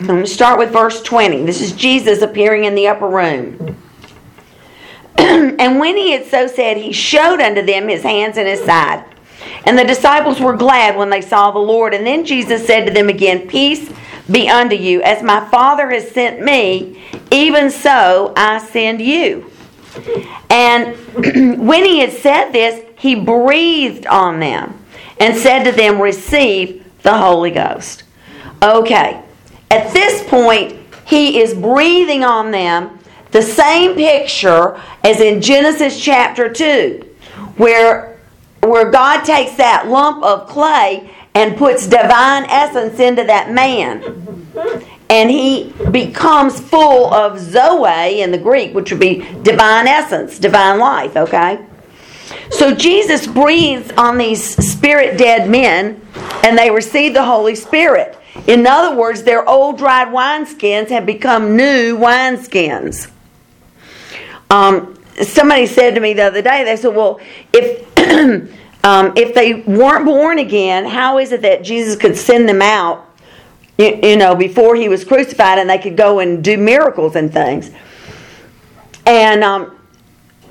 I'm 0.04 0.08
going 0.08 0.25
to 0.25 0.30
start 0.30 0.58
with 0.58 0.70
verse 0.70 1.00
20. 1.00 1.46
This 1.46 1.62
is 1.62 1.73
Jesus 1.73 2.20
appearing 2.20 2.66
in 2.66 2.75
the 2.75 2.88
upper 2.88 3.08
room. 3.08 3.75
and 5.16 5.78
when 5.80 5.96
he 5.96 6.11
had 6.11 6.26
so 6.26 6.46
said, 6.46 6.76
he 6.76 6.92
showed 6.92 7.40
unto 7.40 7.62
them 7.62 7.88
his 7.88 8.02
hands 8.02 8.37
and 8.37 8.46
his 8.46 8.62
side. 8.62 9.02
And 9.64 9.78
the 9.78 9.84
disciples 9.84 10.40
were 10.40 10.58
glad 10.58 10.99
when 10.99 11.08
they 11.08 11.23
saw 11.23 11.52
the 11.52 11.58
Lord. 11.58 11.94
And 11.94 12.06
then 12.06 12.26
Jesus 12.26 12.66
said 12.66 12.84
to 12.84 12.92
them 12.92 13.08
again, 13.08 13.49
Peace 13.49 13.90
be 14.30 14.46
unto 14.46 14.76
you. 14.76 15.00
As 15.00 15.23
my 15.23 15.49
Father 15.49 15.88
has 15.88 16.11
sent 16.11 16.42
me, 16.42 17.02
even 17.32 17.70
so 17.70 18.34
I 18.37 18.58
send 18.58 19.00
you. 19.00 19.50
And 20.50 20.96
when 21.66 21.82
he 21.82 22.00
had 22.00 22.12
said 22.12 22.50
this, 22.50 22.84
he 22.99 23.14
breathed 23.14 24.06
on 24.06 24.38
them 24.38 24.78
and 25.18 25.34
said 25.34 25.64
to 25.64 25.73
them, 25.73 25.99
Receive 25.99 26.84
the 27.02 27.16
Holy 27.16 27.52
Ghost. 27.52 28.02
Okay, 28.62 29.24
at 29.71 29.92
this 29.92 30.26
point, 30.28 30.78
he 31.06 31.40
is 31.40 31.54
breathing 31.54 32.25
on 32.25 32.50
them 32.50 32.99
the 33.35 33.42
same 33.42 33.97
picture 33.97 34.80
as 35.02 35.21
in 35.21 35.42
Genesis 35.42 36.00
chapter 36.00 36.49
2, 36.49 37.04
where, 37.56 38.21
where 38.61 38.90
God 38.90 39.25
takes 39.25 39.56
that 39.56 39.88
lump 39.88 40.23
of 40.23 40.49
clay 40.49 41.11
and 41.35 41.56
puts 41.56 41.88
divine 41.88 42.44
essence 42.44 43.00
into 43.00 43.25
that 43.25 43.50
man. 43.50 44.47
And 45.11 45.30
he 45.30 45.75
becomes 45.90 46.61
full 46.61 47.12
of 47.12 47.40
Zoe 47.40 48.21
in 48.21 48.30
the 48.30 48.38
Greek, 48.38 48.73
which 48.73 48.92
would 48.92 49.00
be 49.00 49.26
divine 49.42 49.88
essence, 49.88 50.38
divine 50.38 50.78
life, 50.78 51.16
okay? 51.16 51.66
So 52.50 52.73
Jesus 52.73 53.26
breathes 53.26 53.90
on 53.97 54.16
these 54.16 54.42
spirit 54.42 55.18
dead 55.18 55.50
men, 55.50 56.00
and 56.44 56.56
they 56.56 56.71
receive 56.71 57.14
the 57.14 57.25
Holy 57.25 57.56
Spirit. 57.56 58.16
In 58.47 58.67
other 58.67 58.97
words, 58.97 59.23
their 59.23 59.49
old 59.49 59.79
dried 59.79 60.09
wineskins 60.09 60.88
have 60.88 61.07
become 61.07 61.57
new 61.57 61.97
wineskins. 61.97 63.11
Um, 64.50 64.99
somebody 65.23 65.67
said 65.67 65.95
to 65.95 66.00
me 66.00 66.12
the 66.14 66.23
other 66.23 66.43
day, 66.43 66.64
they 66.64 66.76
said, 66.76 66.95
well, 66.95 67.21
if. 67.53 67.85
um, 68.85 69.14
if 69.17 69.35
they 69.35 69.55
weren't 69.55 70.05
born 70.05 70.38
again, 70.38 70.85
how 70.85 71.19
is 71.19 71.33
it 71.33 71.43
that 71.43 71.64
Jesus 71.64 71.97
could 71.97 72.17
send 72.17 72.49
them 72.49 72.61
out, 72.61 73.09
you, 73.79 74.17
know, 74.17 74.35
before 74.35 74.76
he 74.76 74.88
was 74.88 75.05
crucified 75.05 75.59
and 75.59 75.69
they 75.69 75.79
could 75.79 75.97
go 75.97 76.21
and 76.21 76.45
do 76.45 76.59
miracles 76.59 77.17
and 77.17 77.33
things? 77.33 77.71
And 79.07 79.43
um, 79.43 79.76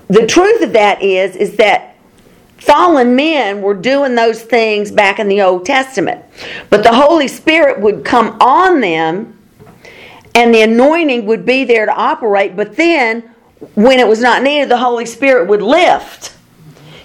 the 0.08 0.26
truth 0.26 0.64
of 0.64 0.74
that 0.74 1.02
is, 1.02 1.36
is 1.36 1.56
that 1.58 1.93
fallen 2.64 3.16
men 3.16 3.62
were 3.62 3.74
doing 3.74 4.16
those 4.16 4.42
things 4.42 4.92
back 4.92 5.20
in 5.20 5.28
the 5.28 5.42
Old 5.42 5.66
Testament. 5.66 6.24
But 6.70 6.84
the 6.84 6.94
Holy 6.94 7.28
Spirit 7.28 7.82
would 7.82 8.06
come 8.06 8.38
on 8.40 8.82
them 8.82 9.38
and 10.36 10.54
the 10.54 10.62
anointing 10.62 11.26
would 11.26 11.46
be 11.46 11.64
there 11.64 11.86
to 11.86 11.94
operate, 11.94 12.56
but 12.56 12.76
then 12.76 13.22
when 13.76 14.00
it 14.00 14.08
was 14.08 14.20
not 14.20 14.42
needed, 14.42 14.70
the 14.70 14.78
Holy 14.78 15.06
Spirit 15.06 15.48
would 15.48 15.62
lift. 15.62 16.36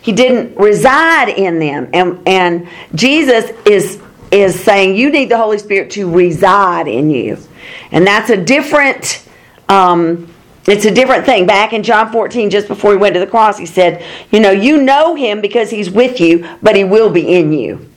He 0.00 0.12
didn't 0.12 0.56
reside 0.56 1.28
in 1.28 1.58
them. 1.58 1.90
And, 1.92 2.26
and 2.26 2.68
Jesus 2.94 3.50
is, 3.66 4.00
is 4.30 4.58
saying 4.58 4.96
you 4.96 5.10
need 5.10 5.28
the 5.28 5.36
Holy 5.36 5.58
Spirit 5.58 5.90
to 5.92 6.10
reside 6.10 6.88
in 6.88 7.10
you. 7.10 7.38
And 7.90 8.06
that's 8.06 8.30
a 8.30 8.36
different. 8.36 9.24
Um, 9.68 10.32
it's 10.68 10.84
a 10.84 10.90
different 10.90 11.24
thing. 11.24 11.46
Back 11.46 11.72
in 11.72 11.82
John 11.82 12.12
14, 12.12 12.50
just 12.50 12.68
before 12.68 12.92
he 12.92 12.96
went 12.96 13.14
to 13.14 13.20
the 13.20 13.26
cross, 13.26 13.58
he 13.58 13.66
said, 13.66 14.04
You 14.30 14.40
know, 14.40 14.50
you 14.50 14.82
know 14.82 15.14
him 15.14 15.40
because 15.40 15.70
he's 15.70 15.90
with 15.90 16.20
you, 16.20 16.48
but 16.62 16.76
he 16.76 16.84
will 16.84 17.10
be 17.10 17.34
in 17.34 17.52
you. 17.52 17.88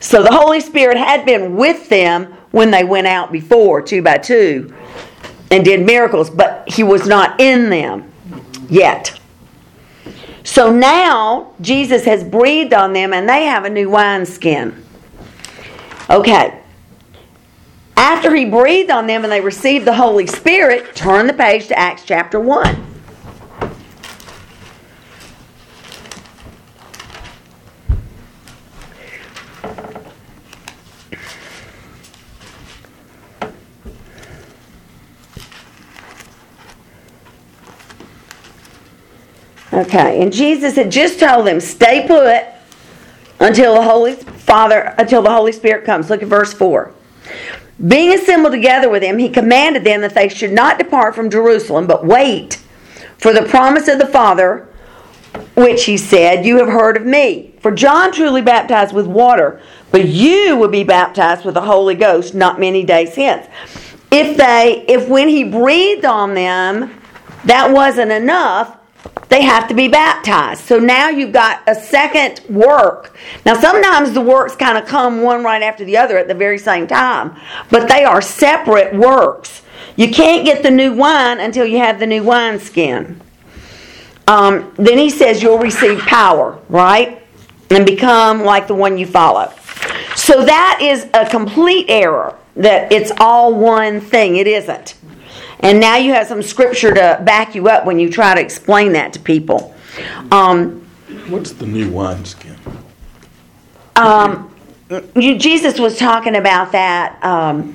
So 0.00 0.22
the 0.22 0.32
Holy 0.32 0.60
Spirit 0.60 0.96
had 0.96 1.24
been 1.24 1.56
with 1.56 1.88
them 1.88 2.26
when 2.50 2.70
they 2.70 2.84
went 2.84 3.06
out 3.06 3.32
before, 3.32 3.82
two 3.82 4.02
by 4.02 4.18
two 4.18 4.74
and 5.50 5.64
did 5.64 5.84
miracles, 5.84 6.30
but 6.30 6.68
he 6.68 6.82
was 6.82 7.06
not 7.06 7.40
in 7.40 7.70
them 7.70 8.10
yet. 8.68 9.18
So 10.44 10.72
now 10.72 11.54
Jesus 11.60 12.04
has 12.04 12.22
breathed 12.22 12.72
on 12.72 12.92
them 12.92 13.12
and 13.12 13.28
they 13.28 13.44
have 13.44 13.64
a 13.64 13.70
new 13.70 13.90
wineskin. 13.90 14.84
Okay. 16.08 16.62
After 17.96 18.34
he 18.34 18.44
breathed 18.44 18.90
on 18.90 19.06
them 19.06 19.24
and 19.24 19.32
they 19.32 19.40
received 19.40 19.86
the 19.86 19.94
Holy 19.94 20.26
Spirit, 20.26 20.94
turn 20.94 21.26
the 21.26 21.32
page 21.32 21.68
to 21.68 21.78
Acts 21.78 22.04
chapter 22.04 22.38
1. 22.38 22.84
Okay, 39.72 40.22
and 40.22 40.32
Jesus 40.32 40.74
had 40.76 40.90
just 40.90 41.20
told 41.20 41.46
them, 41.46 41.60
stay 41.60 42.06
put, 42.06 42.44
until 43.40 43.74
the 43.74 43.82
Holy 43.82 44.14
Father, 44.14 44.94
until 44.98 45.22
the 45.22 45.30
Holy 45.30 45.52
Spirit 45.52 45.84
comes. 45.84 46.08
Look 46.08 46.22
at 46.22 46.28
verse 46.28 46.52
4. 46.54 46.92
Being 47.84 48.14
assembled 48.14 48.52
together 48.52 48.88
with 48.88 49.02
him, 49.02 49.18
he 49.18 49.28
commanded 49.28 49.84
them 49.84 50.00
that 50.00 50.14
they 50.14 50.28
should 50.28 50.52
not 50.52 50.78
depart 50.78 51.14
from 51.14 51.30
Jerusalem, 51.30 51.86
but 51.86 52.06
wait 52.06 52.54
for 53.18 53.32
the 53.32 53.42
promise 53.42 53.88
of 53.88 53.98
the 53.98 54.06
Father, 54.06 54.68
which 55.54 55.84
he 55.84 55.98
said, 55.98 56.46
You 56.46 56.58
have 56.58 56.68
heard 56.68 56.96
of 56.96 57.04
me. 57.04 57.54
For 57.60 57.70
John 57.70 58.12
truly 58.12 58.42
baptized 58.42 58.94
with 58.94 59.06
water, 59.06 59.60
but 59.90 60.06
you 60.06 60.56
will 60.56 60.68
be 60.68 60.84
baptized 60.84 61.44
with 61.44 61.54
the 61.54 61.62
Holy 61.62 61.94
Ghost 61.94 62.34
not 62.34 62.60
many 62.60 62.82
days 62.84 63.14
hence. 63.14 63.46
If 64.10 64.36
they, 64.36 64.84
if 64.88 65.08
when 65.08 65.28
he 65.28 65.44
breathed 65.44 66.04
on 66.04 66.34
them, 66.34 67.02
that 67.44 67.70
wasn't 67.70 68.12
enough, 68.12 68.75
they 69.28 69.42
have 69.42 69.68
to 69.68 69.74
be 69.74 69.88
baptized. 69.88 70.64
So 70.64 70.78
now 70.78 71.08
you've 71.08 71.32
got 71.32 71.62
a 71.66 71.74
second 71.74 72.40
work. 72.48 73.16
Now, 73.44 73.54
sometimes 73.58 74.12
the 74.12 74.20
works 74.20 74.54
kind 74.56 74.78
of 74.78 74.86
come 74.86 75.22
one 75.22 75.42
right 75.42 75.62
after 75.62 75.84
the 75.84 75.96
other 75.96 76.16
at 76.16 76.28
the 76.28 76.34
very 76.34 76.58
same 76.58 76.86
time, 76.86 77.36
but 77.70 77.88
they 77.88 78.04
are 78.04 78.22
separate 78.22 78.94
works. 78.94 79.62
You 79.96 80.10
can't 80.10 80.44
get 80.44 80.62
the 80.62 80.70
new 80.70 80.92
wine 80.92 81.40
until 81.40 81.66
you 81.66 81.78
have 81.78 81.98
the 81.98 82.06
new 82.06 82.22
wineskin. 82.22 83.20
Um, 84.28 84.72
then 84.76 84.98
he 84.98 85.10
says 85.10 85.42
you'll 85.42 85.58
receive 85.58 86.00
power, 86.00 86.58
right? 86.68 87.22
And 87.70 87.86
become 87.86 88.42
like 88.42 88.66
the 88.66 88.74
one 88.74 88.98
you 88.98 89.06
follow. 89.06 89.52
So 90.14 90.44
that 90.44 90.78
is 90.82 91.08
a 91.14 91.28
complete 91.28 91.86
error 91.88 92.36
that 92.56 92.90
it's 92.90 93.12
all 93.18 93.54
one 93.54 94.00
thing. 94.00 94.36
It 94.36 94.46
isn't. 94.46 94.94
And 95.60 95.80
now 95.80 95.96
you 95.96 96.12
have 96.12 96.26
some 96.26 96.42
scripture 96.42 96.92
to 96.92 97.20
back 97.24 97.54
you 97.54 97.68
up 97.68 97.86
when 97.86 97.98
you 97.98 98.10
try 98.10 98.34
to 98.34 98.40
explain 98.40 98.92
that 98.92 99.12
to 99.14 99.20
people. 99.20 99.74
Um, 100.30 100.86
What's 101.28 101.52
the 101.52 101.66
new 101.66 101.90
wineskin? 101.90 102.56
um, 103.96 104.54
you, 105.16 105.38
Jesus 105.38 105.80
was 105.80 105.98
talking 105.98 106.36
about 106.36 106.72
that 106.72 107.22
um, 107.24 107.74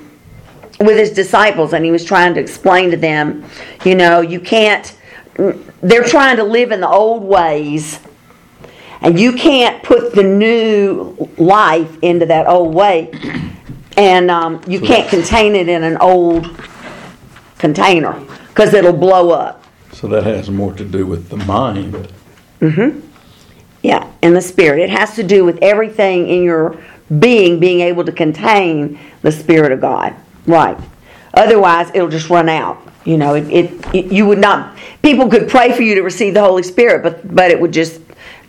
with 0.79 0.97
his 0.97 1.11
disciples, 1.11 1.73
and 1.73 1.83
he 1.83 1.91
was 1.91 2.05
trying 2.05 2.33
to 2.35 2.39
explain 2.39 2.91
to 2.91 2.97
them, 2.97 3.43
you 3.83 3.95
know, 3.95 4.21
you 4.21 4.39
can't, 4.39 4.95
they're 5.81 6.03
trying 6.03 6.37
to 6.37 6.43
live 6.43 6.71
in 6.71 6.79
the 6.79 6.87
old 6.87 7.23
ways, 7.23 7.99
and 9.01 9.19
you 9.19 9.33
can't 9.33 9.83
put 9.83 10.13
the 10.13 10.23
new 10.23 11.29
life 11.37 11.97
into 12.03 12.25
that 12.27 12.47
old 12.47 12.73
way, 12.73 13.11
and 13.97 14.29
um, 14.31 14.61
you 14.67 14.79
can't 14.79 15.09
contain 15.09 15.55
it 15.55 15.67
in 15.67 15.83
an 15.83 15.97
old 15.97 16.45
container 17.61 18.19
because 18.49 18.73
it'll 18.73 18.91
blow 18.91 19.29
up. 19.29 19.63
So 19.93 20.07
that 20.07 20.23
has 20.23 20.49
more 20.49 20.73
to 20.73 20.83
do 20.83 21.05
with 21.05 21.29
the 21.29 21.37
mind. 21.37 22.09
Mm-hmm. 22.59 23.07
Yeah, 23.83 24.11
and 24.21 24.35
the 24.35 24.41
spirit. 24.41 24.79
It 24.79 24.89
has 24.89 25.15
to 25.15 25.23
do 25.23 25.45
with 25.45 25.59
everything 25.61 26.27
in 26.27 26.43
your 26.43 26.77
being 27.19 27.59
being 27.59 27.81
able 27.81 28.03
to 28.05 28.11
contain 28.11 28.99
the 29.21 29.31
spirit 29.31 29.71
of 29.71 29.79
God. 29.79 30.15
Right. 30.45 30.77
Otherwise, 31.33 31.91
it'll 31.93 32.09
just 32.09 32.29
run 32.29 32.49
out. 32.49 32.81
You 33.05 33.17
know, 33.17 33.35
it, 33.35 33.49
it, 33.49 33.95
it 33.95 34.11
you 34.11 34.25
would 34.25 34.39
not. 34.39 34.77
People 35.01 35.29
could 35.29 35.49
pray 35.49 35.71
for 35.71 35.81
you 35.81 35.95
to 35.95 36.01
receive 36.01 36.33
the 36.33 36.41
Holy 36.41 36.63
Spirit, 36.63 37.03
but 37.03 37.33
but 37.33 37.51
it 37.51 37.59
would 37.59 37.71
just. 37.71 38.00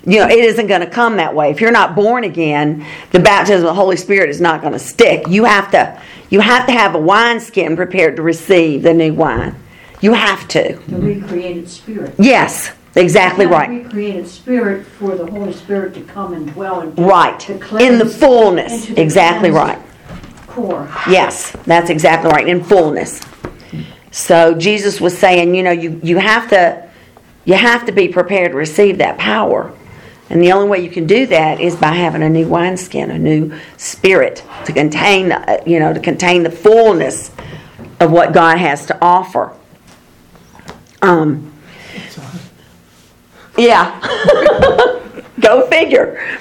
You 0.05 0.19
know, 0.19 0.29
it 0.29 0.45
isn't 0.45 0.67
going 0.67 0.81
to 0.81 0.91
come 0.91 1.17
that 1.19 1.35
way. 1.35 1.51
If 1.51 1.61
you're 1.61 1.71
not 1.71 1.95
born 1.95 2.25
again, 2.25 2.85
the 3.13 3.21
baptism 3.21 3.67
of 3.67 3.75
the 3.75 3.75
Holy 3.75 3.97
Spirit 3.97 4.31
is 4.31 4.41
not 4.41 4.61
going 4.61 4.73
to 4.73 4.79
stick. 4.79 5.29
You 5.29 5.45
have 5.45 5.71
to, 5.71 6.01
you 6.29 6.41
have 6.41 6.67
to 6.67 6.73
have 6.73 6.95
a 6.95 6.99
wineskin 6.99 7.77
prepared 7.77 8.17
to 8.17 8.23
receive 8.23 8.83
the 8.83 8.93
new 8.93 9.15
wine. 9.15 9.55
You 10.01 10.15
have 10.15 10.49
to. 10.49 10.81
The 10.89 10.97
recreated 10.97 11.69
spirit. 11.69 12.15
Yes, 12.19 12.73
exactly 12.97 13.47
right. 13.47 13.69
Recreated 13.69 14.27
spirit 14.27 14.85
for 14.85 15.15
the 15.15 15.27
Holy 15.27 15.53
Spirit 15.53 15.95
to 15.95 16.01
come 16.03 16.33
and 16.33 16.53
dwell 16.53 16.81
and 16.81 16.99
Right. 16.99 17.49
In 17.49 17.99
the 17.99 18.07
fullness. 18.07 18.87
the 18.87 19.01
Exactly 19.01 19.53
right. 19.53 19.79
Core. 20.49 20.91
Yes, 21.09 21.53
that's 21.65 21.89
exactly 21.89 22.31
right. 22.31 22.49
In 22.49 22.65
fullness. 22.65 23.21
So 24.11 24.55
Jesus 24.55 25.01
was 25.01 25.17
saying, 25.17 25.55
you 25.55 25.63
know, 25.63 25.71
you, 25.71 26.01
you 26.03 26.19
have 26.19 26.51
to 26.51 26.91
you 27.45 27.55
have 27.55 27.87
to 27.87 27.93
be 27.93 28.09
prepared 28.09 28.53
to 28.53 28.57
receive 28.57 28.99
that 28.99 29.19
power. 29.19 29.73
And 30.33 30.43
the 30.43 30.51
only 30.53 30.67
way 30.67 30.81
you 30.83 30.89
can 30.89 31.07
do 31.07 31.27
that 31.27 31.61
is 31.61 31.77
by 31.77 31.93
having 31.93 32.23
a 32.23 32.29
new 32.31 32.49
wineskin, 32.49 33.11
a 33.11 33.19
new 33.19 33.53
spirit 33.77 34.43
to 34.65 34.73
contain, 34.73 35.31
uh, 35.31 35.63
you 35.67 35.79
know, 35.79 35.93
to 35.93 36.01
contain 36.01 36.43
the 36.43 36.51
fullness 36.51 37.31
of 38.01 38.11
what 38.11 38.33
God 38.33 38.57
has 38.57 38.87
to 38.87 38.99
offer. 39.03 39.55
Um, 41.03 41.53
yeah. 43.59 44.01
Go 45.41 45.67
figure. 45.67 46.39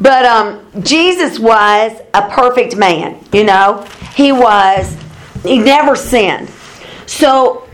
But 0.00 0.24
um, 0.24 0.82
Jesus 0.82 1.38
was 1.38 2.00
a 2.12 2.28
perfect 2.30 2.74
man, 2.74 3.24
you 3.32 3.44
know. 3.44 3.86
He 4.16 4.32
was, 4.32 4.96
he 5.44 5.58
never 5.58 5.94
sinned. 5.94 6.48
So, 7.06 7.68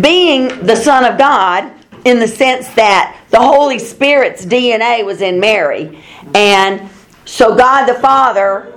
being 0.00 0.64
the 0.64 0.76
Son 0.76 1.04
of 1.04 1.18
God, 1.18 1.70
in 2.06 2.20
the 2.20 2.28
sense 2.28 2.68
that 2.70 3.20
the 3.36 3.42
Holy 3.42 3.78
Spirit's 3.78 4.46
DNA 4.46 5.04
was 5.04 5.20
in 5.20 5.38
Mary, 5.38 6.02
and 6.34 6.88
so 7.26 7.54
God 7.54 7.84
the 7.84 8.00
Father 8.00 8.72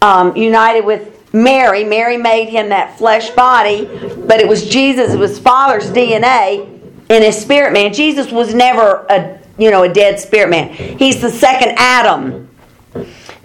um, 0.00 0.36
united 0.36 0.84
with 0.84 1.34
Mary. 1.34 1.82
Mary 1.82 2.16
made 2.16 2.48
him 2.48 2.68
that 2.68 2.96
flesh 2.96 3.30
body, 3.30 3.86
but 4.24 4.38
it 4.38 4.46
was 4.46 4.68
Jesus, 4.68 5.14
it 5.14 5.18
was 5.18 5.40
Father's 5.40 5.90
DNA 5.90 6.80
in 7.08 7.22
his 7.22 7.36
spirit 7.36 7.72
man. 7.72 7.92
Jesus 7.92 8.30
was 8.30 8.54
never 8.54 9.04
a 9.10 9.40
you 9.58 9.72
know 9.72 9.82
a 9.82 9.92
dead 9.92 10.20
spirit 10.20 10.48
man. 10.48 10.72
He's 10.96 11.20
the 11.20 11.30
second 11.30 11.74
Adam, 11.76 12.48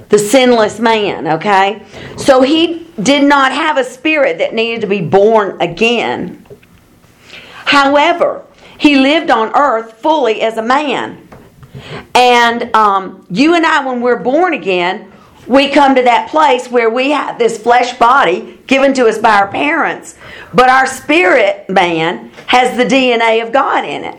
the 0.09 0.19
sinless 0.19 0.79
man. 0.79 1.25
Okay, 1.29 1.83
so 2.15 2.43
he 2.43 2.85
did 3.01 3.23
not 3.23 3.51
have 3.51 3.77
a 3.77 3.83
spirit 3.83 4.37
that 4.37 4.53
needed 4.53 4.81
to 4.81 4.87
be 4.87 5.01
born 5.01 5.59
again. 5.61 6.45
However, 7.65 8.45
he 8.79 8.95
lived 8.97 9.29
on 9.29 9.55
earth 9.55 9.93
fully 9.93 10.41
as 10.41 10.57
a 10.57 10.61
man. 10.61 11.27
And 12.15 12.73
um, 12.75 13.27
you 13.29 13.53
and 13.53 13.65
I, 13.65 13.85
when 13.85 14.01
we're 14.01 14.23
born 14.23 14.53
again, 14.53 15.11
we 15.47 15.69
come 15.69 15.95
to 15.95 16.03
that 16.03 16.29
place 16.29 16.69
where 16.69 16.89
we 16.89 17.11
have 17.11 17.37
this 17.37 17.61
flesh 17.61 17.97
body 17.97 18.59
given 18.67 18.93
to 18.93 19.07
us 19.07 19.17
by 19.17 19.35
our 19.37 19.47
parents, 19.47 20.17
but 20.53 20.69
our 20.69 20.85
spirit 20.85 21.69
man 21.69 22.31
has 22.47 22.77
the 22.77 22.85
DNA 22.85 23.45
of 23.45 23.51
God 23.51 23.83
in 23.83 24.03
it. 24.05 24.17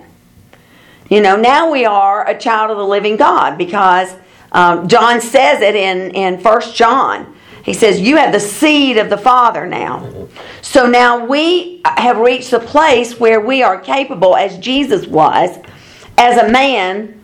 You 1.09 1.23
know, 1.23 1.37
now 1.37 1.71
we 1.71 1.87
are 1.87 2.29
a 2.29 2.39
child 2.39 2.71
of 2.71 2.77
the 2.77 2.87
living 2.87 3.17
God 3.17 3.57
because 3.57 4.15
um, 4.53 4.89
John 4.89 5.21
says 5.21 5.63
it 5.63 5.75
in, 5.75 6.11
in 6.11 6.43
1 6.43 6.61
John. 6.75 7.35
He 7.65 7.75
says, 7.75 8.01
You 8.01 8.17
have 8.17 8.33
the 8.33 8.41
seed 8.41 8.97
of 8.97 9.11
the 9.11 9.19
Father 9.19 9.67
now. 9.67 10.29
So 10.63 10.87
now 10.87 11.25
we 11.25 11.81
have 11.85 12.19
reached 12.19 12.51
the 12.51 12.61
place 12.61 13.19
where 13.19 13.41
we 13.41 13.63
are 13.63 13.79
capable, 13.79 14.37
as 14.37 14.59
Jesus 14.59 15.07
was, 15.07 15.59
as 16.17 16.37
a 16.39 16.51
man 16.51 17.23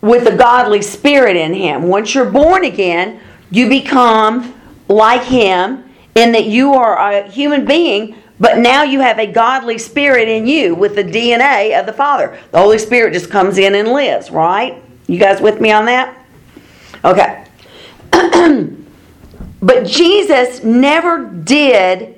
with 0.00 0.26
a 0.26 0.36
godly 0.36 0.82
spirit 0.82 1.36
in 1.36 1.52
him. 1.52 1.84
Once 1.84 2.14
you're 2.14 2.30
born 2.30 2.64
again, 2.64 3.20
you 3.50 3.68
become 3.68 4.54
like 4.88 5.22
him 5.22 5.84
in 6.14 6.32
that 6.32 6.46
you 6.46 6.74
are 6.74 6.96
a 6.96 7.28
human 7.28 7.64
being, 7.64 8.16
but 8.38 8.58
now 8.58 8.82
you 8.82 9.00
have 9.00 9.18
a 9.18 9.26
godly 9.26 9.78
spirit 9.78 10.28
in 10.28 10.46
you 10.46 10.74
with 10.74 10.94
the 10.94 11.04
DNA 11.04 11.78
of 11.78 11.86
the 11.86 11.92
Father. 11.92 12.38
The 12.52 12.58
Holy 12.58 12.78
Spirit 12.78 13.12
just 13.12 13.30
comes 13.30 13.58
in 13.58 13.74
and 13.74 13.88
lives, 13.88 14.30
right? 14.30 14.82
You 15.06 15.18
guys 15.18 15.40
with 15.40 15.60
me 15.60 15.72
on 15.72 15.86
that? 15.86 16.16
Okay. 17.04 17.44
but 19.66 19.84
Jesus 19.84 20.62
never 20.62 21.24
did 21.24 22.14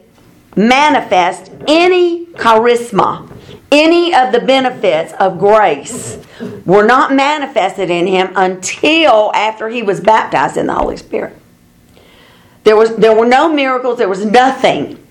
manifest 0.55 1.51
any 1.67 2.27
charisma, 2.27 3.27
any 3.73 4.15
of 4.15 4.33
the 4.33 4.41
benefits 4.41 5.15
of 5.15 5.39
grace 5.39 6.19
were 6.67 6.85
not 6.85 7.15
manifested 7.15 7.89
in 7.89 8.07
him 8.07 8.35
until 8.37 9.33
after 9.35 9.71
he 9.71 9.83
was 9.83 9.99
baptized 9.99 10.59
in 10.59 10.67
the 10.67 10.75
Holy 10.75 10.99
Spirit. 10.99 11.35
There 12.65 12.77
was 12.77 12.95
there 12.97 13.17
were 13.17 13.27
no 13.27 13.51
miracles, 13.51 13.97
there 13.97 14.11
was 14.11 14.27
nothing 14.27 15.03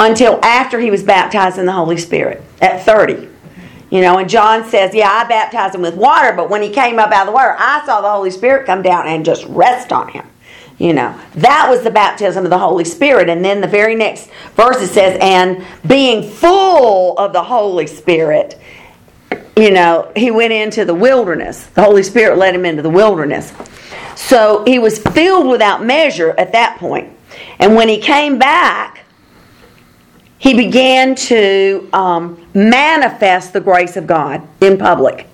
until 0.00 0.44
after 0.44 0.80
he 0.80 0.90
was 0.90 1.04
baptized 1.04 1.56
in 1.56 1.66
the 1.66 1.72
Holy 1.72 1.98
Spirit 1.98 2.42
at 2.60 2.84
30. 2.84 3.28
You 3.90 4.00
know, 4.00 4.18
and 4.18 4.28
John 4.28 4.64
says, 4.68 4.92
Yeah, 4.92 5.08
I 5.08 5.28
baptized 5.28 5.76
him 5.76 5.82
with 5.82 5.94
water, 5.94 6.32
but 6.32 6.50
when 6.50 6.62
he 6.62 6.70
came 6.70 6.98
up 6.98 7.12
out 7.12 7.20
of 7.20 7.26
the 7.26 7.32
water, 7.32 7.54
I 7.56 7.86
saw 7.86 8.00
the 8.00 8.10
Holy 8.10 8.32
Spirit 8.32 8.66
come 8.66 8.82
down 8.82 9.06
and 9.06 9.24
just 9.24 9.44
rest 9.44 9.92
on 9.92 10.08
him. 10.08 10.26
You 10.82 10.92
know, 10.92 11.16
that 11.36 11.68
was 11.70 11.82
the 11.82 11.92
baptism 11.92 12.42
of 12.42 12.50
the 12.50 12.58
Holy 12.58 12.82
Spirit. 12.82 13.28
And 13.28 13.44
then 13.44 13.60
the 13.60 13.68
very 13.68 13.94
next 13.94 14.28
verse 14.56 14.82
it 14.82 14.88
says, 14.88 15.16
And 15.20 15.64
being 15.86 16.28
full 16.28 17.16
of 17.18 17.32
the 17.32 17.44
Holy 17.44 17.86
Spirit, 17.86 18.58
you 19.56 19.70
know, 19.70 20.10
he 20.16 20.32
went 20.32 20.52
into 20.52 20.84
the 20.84 20.92
wilderness. 20.92 21.66
The 21.66 21.84
Holy 21.84 22.02
Spirit 22.02 22.36
led 22.36 22.52
him 22.52 22.64
into 22.64 22.82
the 22.82 22.90
wilderness. 22.90 23.52
So 24.16 24.64
he 24.64 24.80
was 24.80 24.98
filled 24.98 25.46
without 25.46 25.84
measure 25.84 26.34
at 26.36 26.50
that 26.50 26.78
point. 26.78 27.16
And 27.60 27.76
when 27.76 27.88
he 27.88 27.98
came 27.98 28.40
back, 28.40 29.04
he 30.38 30.52
began 30.52 31.14
to 31.14 31.88
um, 31.92 32.44
manifest 32.54 33.52
the 33.52 33.60
grace 33.60 33.96
of 33.96 34.08
God 34.08 34.42
in 34.60 34.78
public. 34.78 35.28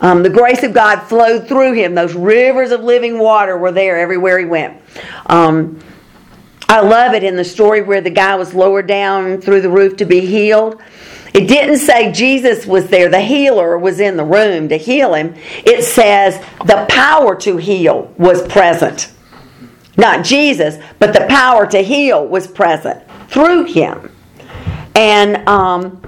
Um, 0.00 0.22
the 0.22 0.30
grace 0.30 0.62
of 0.62 0.72
God 0.72 1.00
flowed 1.00 1.48
through 1.48 1.72
him. 1.72 1.96
Those 1.96 2.14
rivers 2.14 2.70
of 2.70 2.84
living 2.84 3.18
water 3.18 3.58
were 3.58 3.72
there 3.72 3.98
everywhere 3.98 4.38
he 4.38 4.44
went. 4.44 4.83
Um, 5.26 5.80
I 6.68 6.80
love 6.80 7.14
it 7.14 7.22
in 7.22 7.36
the 7.36 7.44
story 7.44 7.82
where 7.82 8.00
the 8.00 8.10
guy 8.10 8.34
was 8.36 8.54
lowered 8.54 8.86
down 8.86 9.40
through 9.40 9.60
the 9.60 9.70
roof 9.70 9.96
to 9.98 10.04
be 10.04 10.20
healed. 10.20 10.80
It 11.34 11.48
didn't 11.48 11.78
say 11.78 12.12
Jesus 12.12 12.64
was 12.64 12.86
there, 12.88 13.08
the 13.08 13.20
healer 13.20 13.76
was 13.76 14.00
in 14.00 14.16
the 14.16 14.24
room 14.24 14.68
to 14.68 14.76
heal 14.76 15.14
him. 15.14 15.34
It 15.64 15.82
says 15.82 16.38
the 16.64 16.86
power 16.88 17.34
to 17.40 17.56
heal 17.56 18.14
was 18.16 18.46
present. 18.46 19.12
Not 19.96 20.24
Jesus, 20.24 20.82
but 20.98 21.12
the 21.12 21.26
power 21.28 21.66
to 21.66 21.82
heal 21.82 22.26
was 22.26 22.46
present 22.46 23.02
through 23.28 23.64
him. 23.64 24.10
And 24.94 25.46
um, 25.48 26.00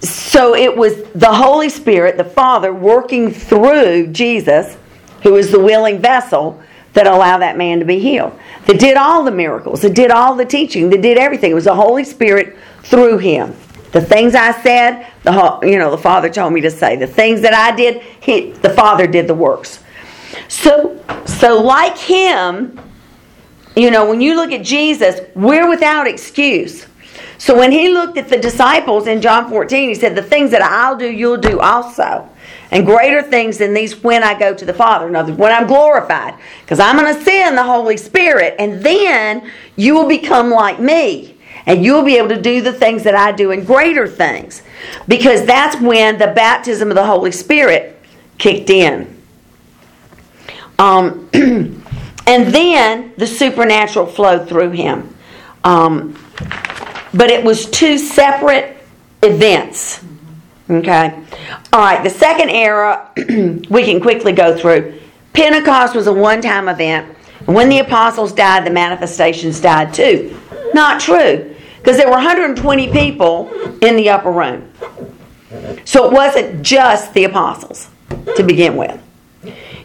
so 0.00 0.54
it 0.54 0.76
was 0.76 1.02
the 1.14 1.32
Holy 1.32 1.68
Spirit, 1.68 2.16
the 2.16 2.24
Father, 2.24 2.72
working 2.72 3.30
through 3.30 4.08
Jesus, 4.08 4.76
who 5.22 5.36
is 5.36 5.50
the 5.50 5.60
willing 5.60 5.98
vessel, 5.98 6.62
that 6.96 7.06
allow 7.06 7.36
that 7.36 7.58
man 7.58 7.78
to 7.78 7.84
be 7.84 7.98
healed. 7.98 8.32
That 8.64 8.80
did 8.80 8.96
all 8.96 9.22
the 9.22 9.30
miracles, 9.30 9.82
that 9.82 9.94
did 9.94 10.10
all 10.10 10.34
the 10.34 10.46
teaching, 10.46 10.88
that 10.90 11.02
did 11.02 11.18
everything. 11.18 11.50
It 11.50 11.54
was 11.54 11.64
the 11.64 11.74
Holy 11.74 12.04
Spirit 12.04 12.56
through 12.84 13.18
him. 13.18 13.54
The 13.92 14.00
things 14.00 14.34
I 14.34 14.50
said, 14.62 15.06
the 15.22 15.58
you 15.62 15.78
know, 15.78 15.90
the 15.90 15.98
Father 15.98 16.30
told 16.30 16.54
me 16.54 16.62
to 16.62 16.70
say. 16.70 16.96
The 16.96 17.06
things 17.06 17.42
that 17.42 17.52
I 17.52 17.76
did, 17.76 18.02
he, 18.20 18.52
the 18.52 18.70
Father 18.70 19.06
did 19.06 19.26
the 19.26 19.34
works. 19.34 19.84
So, 20.48 21.04
so 21.26 21.60
like 21.60 21.98
him, 21.98 22.80
you 23.76 23.90
know, 23.90 24.08
when 24.08 24.22
you 24.22 24.34
look 24.34 24.50
at 24.50 24.64
Jesus, 24.64 25.20
we're 25.34 25.68
without 25.68 26.06
excuse. 26.06 26.86
So 27.36 27.54
when 27.54 27.72
he 27.72 27.90
looked 27.90 28.16
at 28.16 28.30
the 28.30 28.38
disciples 28.38 29.06
in 29.06 29.20
John 29.20 29.50
14, 29.50 29.90
he 29.90 29.94
said, 29.94 30.14
The 30.14 30.22
things 30.22 30.50
that 30.52 30.62
I'll 30.62 30.96
do, 30.96 31.10
you'll 31.10 31.36
do 31.36 31.60
also. 31.60 32.26
And 32.70 32.84
greater 32.84 33.22
things 33.22 33.58
than 33.58 33.74
these 33.74 34.02
when 34.02 34.22
I 34.22 34.38
go 34.38 34.54
to 34.54 34.64
the 34.64 34.74
Father. 34.74 35.06
In 35.06 35.14
other 35.14 35.32
words, 35.32 35.40
when 35.40 35.52
I'm 35.52 35.66
glorified. 35.66 36.34
Because 36.62 36.80
I'm 36.80 36.96
going 36.96 37.14
to 37.14 37.22
send 37.22 37.56
the 37.56 37.62
Holy 37.62 37.96
Spirit, 37.96 38.56
and 38.58 38.82
then 38.82 39.50
you 39.76 39.94
will 39.94 40.08
become 40.08 40.50
like 40.50 40.80
me. 40.80 41.36
And 41.66 41.84
you'll 41.84 42.04
be 42.04 42.16
able 42.16 42.28
to 42.28 42.40
do 42.40 42.60
the 42.60 42.72
things 42.72 43.02
that 43.04 43.16
I 43.16 43.32
do 43.32 43.50
and 43.50 43.66
greater 43.66 44.06
things. 44.06 44.62
Because 45.08 45.44
that's 45.46 45.80
when 45.80 46.18
the 46.18 46.28
baptism 46.28 46.90
of 46.90 46.94
the 46.94 47.04
Holy 47.04 47.32
Spirit 47.32 48.00
kicked 48.38 48.70
in. 48.70 49.20
Um, 50.78 51.28
and 51.32 52.46
then 52.54 53.12
the 53.16 53.26
supernatural 53.26 54.06
flowed 54.06 54.48
through 54.48 54.70
him. 54.70 55.16
Um, 55.64 56.16
but 57.12 57.30
it 57.30 57.42
was 57.42 57.68
two 57.70 57.98
separate 57.98 58.76
events. 59.22 60.04
Okay? 60.68 61.22
All 61.72 61.80
right, 61.80 62.02
the 62.02 62.10
second 62.10 62.50
era 62.50 63.10
we 63.16 63.84
can 63.84 64.00
quickly 64.00 64.32
go 64.32 64.56
through. 64.56 65.00
Pentecost 65.32 65.94
was 65.94 66.06
a 66.06 66.12
one 66.12 66.40
time 66.40 66.68
event. 66.68 67.14
When 67.44 67.68
the 67.68 67.78
apostles 67.78 68.32
died, 68.32 68.66
the 68.66 68.70
manifestations 68.70 69.60
died 69.60 69.94
too. 69.94 70.36
Not 70.74 71.00
true, 71.00 71.54
because 71.78 71.96
there 71.96 72.06
were 72.06 72.12
120 72.12 72.90
people 72.90 73.50
in 73.82 73.96
the 73.96 74.08
upper 74.08 74.32
room. 74.32 74.72
So 75.84 76.06
it 76.06 76.12
wasn't 76.12 76.62
just 76.62 77.14
the 77.14 77.24
apostles 77.24 77.88
to 78.36 78.42
begin 78.42 78.76
with. 78.76 79.00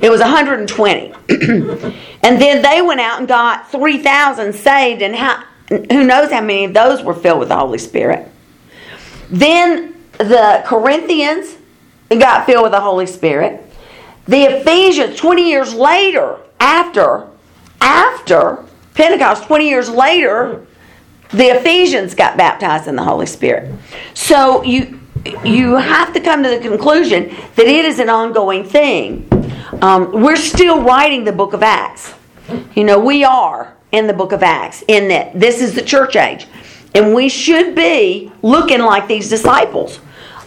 It 0.02 0.10
was 0.10 0.20
120. 0.20 1.14
and 1.30 2.42
then 2.42 2.64
they 2.64 2.82
went 2.82 3.00
out 3.00 3.20
and 3.20 3.28
got 3.28 3.72
3,000 3.72 4.54
saved, 4.54 5.04
and 5.04 5.16
how, 5.16 5.44
who 5.68 6.04
knows 6.04 6.32
how 6.32 6.42
many 6.42 6.66
of 6.66 6.74
those 6.74 7.04
were 7.04 7.14
filled 7.14 7.40
with 7.40 7.50
the 7.50 7.58
Holy 7.58 7.78
Spirit. 7.78 8.28
Then 9.30 10.01
the 10.18 10.64
Corinthians 10.66 11.56
got 12.10 12.46
filled 12.46 12.64
with 12.64 12.72
the 12.72 12.82
Holy 12.82 13.06
Spirit. 13.06 13.66
The 14.28 14.44
Ephesians, 14.44 15.18
20 15.18 15.50
years 15.50 15.74
later, 15.74 16.38
after, 16.60 17.28
after 17.80 18.64
Pentecost, 18.94 19.44
20 19.44 19.68
years 19.68 19.90
later, 19.90 20.66
the 21.32 21.46
Ephesians 21.46 22.14
got 22.14 22.38
baptized 22.38 22.88
in 22.88 22.96
the 22.96 23.04
Holy 23.04 23.26
Spirit. 23.26 23.74
So 24.14 24.64
you 24.64 25.00
you 25.44 25.76
have 25.76 26.14
to 26.14 26.20
come 26.20 26.42
to 26.44 26.50
the 26.50 26.60
conclusion 26.60 27.30
that 27.56 27.68
it 27.68 27.86
is 27.86 28.00
an 28.00 28.10
ongoing 28.10 28.64
thing. 28.64 29.28
Um, 29.82 30.12
we're 30.12 30.36
still 30.36 30.82
writing 30.82 31.24
the 31.24 31.32
book 31.32 31.54
of 31.54 31.62
Acts. 31.62 32.14
You 32.76 32.84
know, 32.84 33.00
we 33.00 33.24
are 33.24 33.76
in 33.92 34.08
the 34.08 34.14
book 34.14 34.32
of 34.32 34.42
Acts, 34.42 34.84
in 34.88 35.10
that 35.10 35.40
this 35.40 35.62
is 35.62 35.76
the 35.76 35.82
church 35.82 36.16
age. 36.16 36.48
And 36.94 37.14
we 37.14 37.30
should 37.30 37.76
be 37.76 38.32
looking 38.42 38.80
like 38.80 39.08
these 39.08 39.30
disciples. 39.30 40.00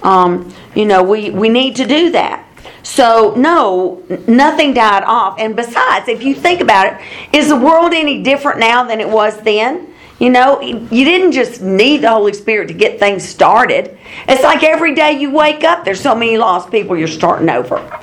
Um, 0.03 0.53
you 0.75 0.85
know, 0.85 1.03
we, 1.03 1.31
we 1.31 1.49
need 1.49 1.77
to 1.77 1.87
do 1.87 2.11
that. 2.11 2.47
So, 2.83 3.33
no, 3.35 4.03
nothing 4.29 4.75
died 4.75 5.05
off. 5.05 5.39
And 5.39 5.57
besides, 5.57 6.09
if 6.09 6.23
you 6.23 6.35
think 6.35 6.61
about 6.61 6.93
it, 6.93 7.01
is 7.33 7.49
the 7.49 7.57
world 7.57 7.95
any 7.95 8.23
different 8.23 8.59
now 8.59 8.85
than 8.85 9.01
it 9.01 9.09
was 9.09 9.41
then? 9.41 9.95
You 10.19 10.31
know, 10.31 10.61
you 10.61 11.05
didn't 11.05 11.33
just 11.33 11.61
need 11.63 12.03
the 12.03 12.11
Holy 12.11 12.35
Spirit 12.35 12.69
to 12.69 12.75
get 12.75 12.99
things 12.99 13.27
started. 13.27 13.99
It's 14.29 14.43
like 14.43 14.63
every 14.63 14.95
day 14.95 15.13
you 15.13 15.31
wake 15.31 15.65
up, 15.65 15.85
there's 15.85 16.01
so 16.01 16.15
many 16.15 16.37
lost 16.37 16.71
people 16.71 16.97
you're 16.97 17.09
starting 17.09 17.49
over. 17.49 18.01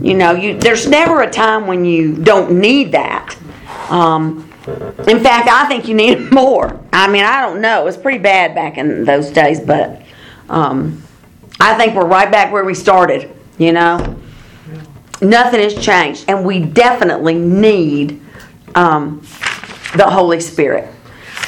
You 0.00 0.14
know, 0.14 0.32
you, 0.32 0.58
there's 0.58 0.88
never 0.88 1.22
a 1.22 1.30
time 1.30 1.66
when 1.66 1.84
you 1.84 2.16
don't 2.16 2.58
need 2.58 2.92
that. 2.92 3.36
Um, 3.90 4.51
in 4.66 5.20
fact, 5.20 5.48
I 5.48 5.66
think 5.68 5.88
you 5.88 5.94
need 5.94 6.30
more. 6.32 6.80
I 6.92 7.08
mean, 7.08 7.24
I 7.24 7.40
don't 7.40 7.60
know. 7.60 7.82
It 7.82 7.84
was 7.84 7.96
pretty 7.96 8.18
bad 8.18 8.54
back 8.54 8.78
in 8.78 9.04
those 9.04 9.30
days, 9.30 9.60
but 9.60 10.02
um, 10.48 11.02
I 11.60 11.74
think 11.74 11.94
we're 11.94 12.06
right 12.06 12.30
back 12.30 12.52
where 12.52 12.64
we 12.64 12.74
started, 12.74 13.34
you 13.58 13.72
know? 13.72 14.16
Nothing 15.20 15.60
has 15.60 15.74
changed, 15.74 16.24
and 16.28 16.44
we 16.44 16.60
definitely 16.60 17.34
need 17.34 18.20
um, 18.74 19.20
the 19.96 20.08
Holy 20.08 20.40
Spirit. 20.40 20.92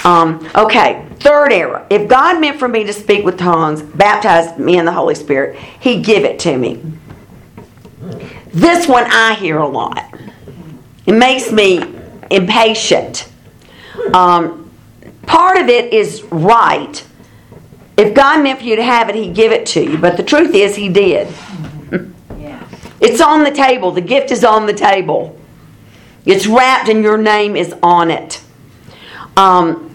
Um, 0.04 0.48
okay, 0.54 1.06
third 1.20 1.52
era. 1.52 1.86
If 1.90 2.08
God 2.08 2.40
meant 2.40 2.58
for 2.58 2.68
me 2.68 2.84
to 2.84 2.92
speak 2.92 3.24
with 3.24 3.38
tongues, 3.38 3.82
baptize 3.82 4.58
me 4.58 4.78
in 4.78 4.84
the 4.84 4.92
Holy 4.92 5.14
Spirit, 5.14 5.58
He 5.80 6.02
give 6.02 6.24
it 6.24 6.38
to 6.40 6.56
me. 6.56 6.80
This 8.52 8.86
one 8.86 9.04
I 9.08 9.34
hear 9.34 9.58
a 9.58 9.66
lot. 9.66 10.04
It 11.06 11.14
makes 11.14 11.50
me 11.50 11.93
impatient. 12.30 13.28
Um, 14.12 14.70
part 15.26 15.58
of 15.58 15.68
it 15.68 15.92
is 15.92 16.22
right. 16.24 17.04
If 17.96 18.14
God 18.14 18.42
meant 18.42 18.58
for 18.58 18.64
you 18.64 18.76
to 18.76 18.82
have 18.82 19.08
it, 19.08 19.14
He'd 19.14 19.34
give 19.34 19.52
it 19.52 19.66
to 19.66 19.82
you. 19.82 19.98
But 19.98 20.16
the 20.16 20.22
truth 20.22 20.54
is, 20.54 20.76
He 20.76 20.88
did. 20.88 21.28
It's 23.00 23.20
on 23.20 23.44
the 23.44 23.50
table. 23.50 23.90
The 23.90 24.00
gift 24.00 24.30
is 24.30 24.44
on 24.44 24.66
the 24.66 24.72
table. 24.72 25.38
It's 26.24 26.46
wrapped 26.46 26.88
and 26.88 27.02
your 27.02 27.18
name 27.18 27.54
is 27.54 27.74
on 27.82 28.10
it. 28.10 28.42
Um, 29.36 29.94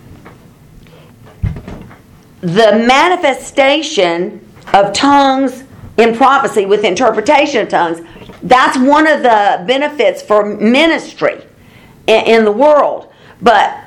the 2.41 2.71
manifestation 2.71 4.45
of 4.73 4.93
tongues 4.93 5.63
in 5.97 6.15
prophecy 6.15 6.65
with 6.65 6.83
interpretation 6.83 7.63
of 7.63 7.69
tongues, 7.69 8.01
that's 8.43 8.77
one 8.77 9.07
of 9.07 9.23
the 9.23 9.63
benefits 9.65 10.21
for 10.21 10.45
ministry 10.45 11.41
in 12.09 12.45
the 12.45 12.51
world. 12.51 13.13
But 13.41 13.77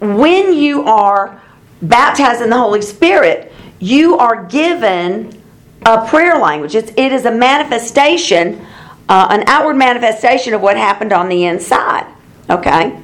when 0.00 0.52
you 0.52 0.82
are 0.82 1.40
baptized 1.82 2.42
in 2.42 2.50
the 2.50 2.58
Holy 2.58 2.82
Spirit, 2.82 3.52
you 3.78 4.16
are 4.18 4.44
given 4.44 5.40
a 5.86 6.06
prayer 6.06 6.38
language. 6.38 6.74
It's, 6.74 6.90
it 6.96 7.12
is 7.12 7.24
a 7.24 7.30
manifestation, 7.30 8.66
uh, 9.08 9.28
an 9.30 9.44
outward 9.46 9.74
manifestation 9.74 10.54
of 10.54 10.60
what 10.60 10.76
happened 10.76 11.12
on 11.12 11.28
the 11.28 11.44
inside. 11.44 12.06
Okay? 12.50 12.98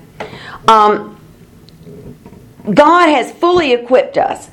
Um, 0.69 1.19
God 2.73 3.09
has 3.09 3.31
fully 3.33 3.73
equipped 3.73 4.17
us, 4.17 4.51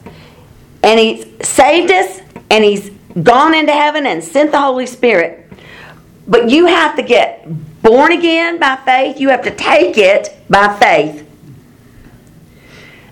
and 0.84 0.99
He's 0.99 1.25
saved 1.47 1.91
us, 1.91 2.21
and 2.49 2.63
He's 2.63 2.89
gone 3.23 3.53
into 3.53 3.71
heaven 3.71 4.05
and 4.05 4.23
sent 4.23 4.51
the 4.51 4.60
Holy 4.60 4.86
Spirit. 4.86 5.49
But 6.27 6.49
you 6.49 6.65
have 6.67 6.95
to 6.97 7.01
get 7.01 7.47
born 7.81 8.11
again 8.11 8.59
by 8.59 8.75
faith, 8.77 9.19
you 9.19 9.29
have 9.29 9.43
to 9.43 9.51
take 9.51 9.97
it 9.97 10.37
by 10.49 10.77
faith 10.79 11.27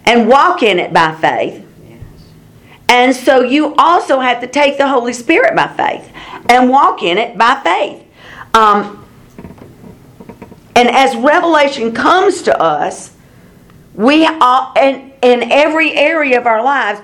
and 0.05 0.27
walk 0.27 0.63
in 0.63 0.79
it 0.79 0.93
by 0.93 1.15
faith. 1.15 1.65
And 2.87 3.15
so 3.15 3.41
you 3.41 3.75
also 3.75 4.19
have 4.19 4.41
to 4.41 4.47
take 4.47 4.77
the 4.77 4.87
Holy 4.87 5.13
Spirit 5.13 5.55
by 5.55 5.67
faith 5.67 6.11
and 6.49 6.69
walk 6.69 7.03
in 7.03 7.17
it 7.17 7.37
by 7.37 7.61
faith. 7.63 8.03
Um, 8.55 9.05
and 10.75 10.89
as 10.89 11.15
revelation 11.15 11.93
comes 11.93 12.41
to 12.43 12.59
us, 12.59 13.13
we 13.93 14.25
all, 14.25 14.73
in, 14.75 15.11
in 15.21 15.51
every 15.51 15.93
area 15.93 16.39
of 16.39 16.47
our 16.47 16.63
lives, 16.63 17.01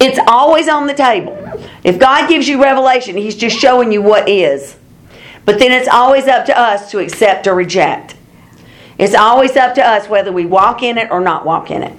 it's 0.00 0.18
always 0.26 0.66
on 0.68 0.88
the 0.88 0.94
table. 0.94 1.38
If 1.84 1.98
God 1.98 2.28
gives 2.28 2.48
you 2.48 2.60
revelation, 2.60 3.16
He's 3.16 3.36
just 3.36 3.56
showing 3.56 3.92
you 3.92 4.02
what 4.02 4.28
is. 4.28 4.76
But 5.44 5.58
then 5.58 5.72
it's 5.72 5.88
always 5.88 6.26
up 6.26 6.46
to 6.46 6.58
us 6.58 6.90
to 6.92 6.98
accept 6.98 7.46
or 7.46 7.54
reject. 7.54 8.16
It's 8.98 9.14
always 9.14 9.56
up 9.56 9.74
to 9.74 9.86
us 9.86 10.08
whether 10.08 10.30
we 10.32 10.46
walk 10.46 10.82
in 10.82 10.98
it 10.98 11.10
or 11.10 11.20
not 11.20 11.44
walk 11.44 11.70
in 11.70 11.82
it. 11.82 11.98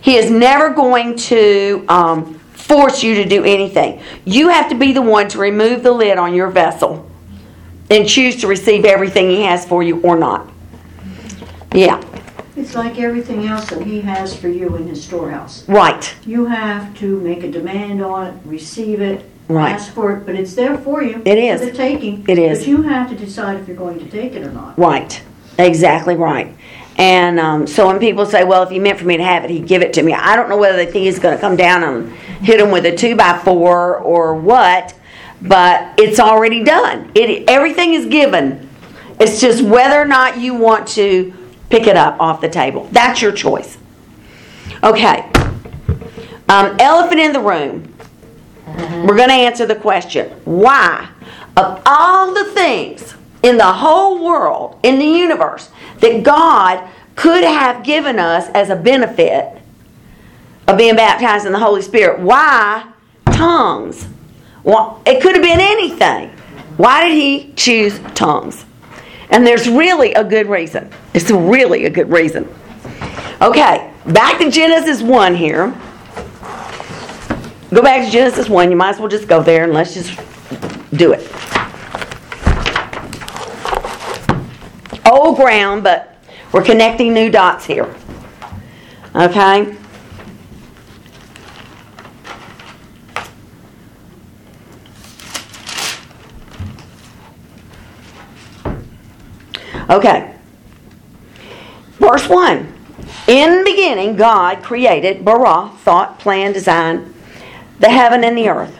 He 0.00 0.16
is 0.16 0.30
never 0.30 0.70
going 0.70 1.16
to 1.16 1.84
um, 1.88 2.34
force 2.34 3.02
you 3.02 3.14
to 3.14 3.24
do 3.24 3.44
anything. 3.44 4.02
You 4.26 4.48
have 4.48 4.68
to 4.68 4.74
be 4.74 4.92
the 4.92 5.00
one 5.00 5.28
to 5.28 5.38
remove 5.38 5.82
the 5.82 5.92
lid 5.92 6.18
on 6.18 6.34
your 6.34 6.50
vessel 6.50 7.10
and 7.90 8.06
choose 8.08 8.36
to 8.42 8.46
receive 8.46 8.84
everything 8.84 9.30
He 9.30 9.42
has 9.42 9.66
for 9.66 9.82
you 9.82 10.00
or 10.02 10.18
not. 10.18 10.50
Yeah, 11.74 12.02
It's 12.56 12.74
like 12.74 12.98
everything 13.00 13.46
else 13.46 13.68
that 13.70 13.82
he 13.82 14.00
has 14.02 14.36
for 14.38 14.48
you 14.48 14.76
in 14.76 14.86
his 14.86 15.02
storehouse. 15.02 15.68
right, 15.68 16.14
You 16.24 16.46
have 16.46 16.96
to 16.98 17.18
make 17.20 17.42
a 17.42 17.50
demand 17.50 18.00
on 18.00 18.28
it, 18.28 18.34
receive 18.44 19.00
it, 19.00 19.28
Right. 19.48 19.72
ask 19.72 19.92
for 19.92 20.12
it, 20.16 20.24
but 20.24 20.34
it's 20.34 20.54
there 20.54 20.78
for 20.78 21.02
you. 21.02 21.20
It 21.24 21.36
is. 21.38 21.60
For 21.60 21.66
the 21.66 21.72
taking. 21.72 22.24
It 22.28 22.38
is. 22.38 22.60
But 22.60 22.68
you 22.68 22.82
have 22.82 23.10
to 23.10 23.16
decide 23.16 23.60
if 23.60 23.68
you're 23.68 23.76
going 23.76 23.98
to 23.98 24.08
take 24.08 24.32
it 24.32 24.42
or 24.42 24.50
not. 24.52 24.78
right. 24.78 25.22
Exactly 25.58 26.16
right. 26.16 26.56
And 26.96 27.38
um, 27.40 27.66
so 27.66 27.86
when 27.86 27.98
people 27.98 28.24
say, 28.26 28.44
well, 28.44 28.62
if 28.62 28.70
he 28.70 28.78
meant 28.78 28.98
for 28.98 29.04
me 29.04 29.16
to 29.16 29.24
have 29.24 29.44
it, 29.44 29.50
he'd 29.50 29.66
give 29.66 29.82
it 29.82 29.92
to 29.94 30.02
me, 30.02 30.12
I 30.12 30.36
don't 30.36 30.48
know 30.48 30.56
whether 30.56 30.76
they 30.76 30.86
think 30.86 31.04
he's 31.04 31.18
going 31.18 31.34
to 31.36 31.40
come 31.40 31.56
down 31.56 31.82
and 31.82 32.12
hit 32.42 32.60
him 32.60 32.70
with 32.70 32.86
a 32.86 32.96
two 32.96 33.16
by 33.16 33.38
four 33.38 33.98
or 33.98 34.34
what, 34.34 34.94
but 35.42 35.98
it's 35.98 36.18
already 36.20 36.62
done. 36.64 37.10
It 37.14 37.48
Everything 37.48 37.94
is 37.94 38.06
given. 38.06 38.68
It's 39.20 39.40
just 39.40 39.62
whether 39.62 40.00
or 40.00 40.06
not 40.06 40.38
you 40.38 40.54
want 40.54 40.88
to 40.88 41.32
pick 41.70 41.86
it 41.86 41.96
up 41.96 42.20
off 42.20 42.40
the 42.40 42.48
table. 42.48 42.88
That's 42.92 43.20
your 43.20 43.32
choice. 43.32 43.78
Okay. 44.82 45.30
Um, 46.48 46.76
elephant 46.78 47.20
in 47.20 47.32
the 47.32 47.40
room. 47.40 47.93
We're 48.74 49.16
going 49.16 49.28
to 49.28 49.34
answer 49.34 49.66
the 49.66 49.76
question 49.76 50.30
why, 50.44 51.08
of 51.56 51.82
all 51.86 52.34
the 52.34 52.44
things 52.52 53.14
in 53.42 53.56
the 53.56 53.72
whole 53.72 54.24
world, 54.24 54.78
in 54.82 54.98
the 54.98 55.04
universe, 55.04 55.70
that 56.00 56.22
God 56.22 56.88
could 57.14 57.44
have 57.44 57.84
given 57.84 58.18
us 58.18 58.48
as 58.54 58.70
a 58.70 58.76
benefit 58.76 59.60
of 60.66 60.78
being 60.78 60.96
baptized 60.96 61.46
in 61.46 61.52
the 61.52 61.58
Holy 61.58 61.82
Spirit, 61.82 62.20
why 62.20 62.90
tongues? 63.26 64.06
Well, 64.62 65.02
it 65.06 65.22
could 65.22 65.34
have 65.34 65.44
been 65.44 65.60
anything. 65.60 66.30
Why 66.76 67.06
did 67.06 67.14
He 67.14 67.52
choose 67.54 68.00
tongues? 68.14 68.64
And 69.30 69.46
there's 69.46 69.68
really 69.68 70.12
a 70.14 70.24
good 70.24 70.48
reason. 70.48 70.90
It's 71.12 71.30
really 71.30 71.84
a 71.84 71.90
good 71.90 72.10
reason. 72.10 72.48
Okay, 73.42 73.92
back 74.06 74.38
to 74.38 74.50
Genesis 74.50 75.02
1 75.02 75.34
here. 75.34 75.74
Go 77.74 77.82
back 77.82 78.04
to 78.04 78.10
Genesis 78.10 78.48
1. 78.48 78.70
You 78.70 78.76
might 78.76 78.90
as 78.90 79.00
well 79.00 79.08
just 79.08 79.26
go 79.26 79.42
there 79.42 79.64
and 79.64 79.72
let's 79.72 79.94
just 79.94 80.16
do 80.92 81.12
it. 81.12 81.28
Old 85.10 85.36
ground, 85.36 85.82
but 85.82 86.16
we're 86.52 86.62
connecting 86.62 87.12
new 87.12 87.30
dots 87.32 87.64
here. 87.64 87.92
Okay? 89.16 89.76
Okay. 99.90 100.34
Verse 101.94 102.28
1. 102.28 102.72
In 103.26 103.58
the 103.58 103.64
beginning, 103.64 104.14
God 104.14 104.62
created, 104.62 105.24
bara, 105.24 105.70
thought, 105.78 106.20
plan, 106.20 106.52
design, 106.52 107.13
the 107.80 107.90
heaven 107.90 108.24
and 108.24 108.36
the 108.36 108.48
earth. 108.48 108.78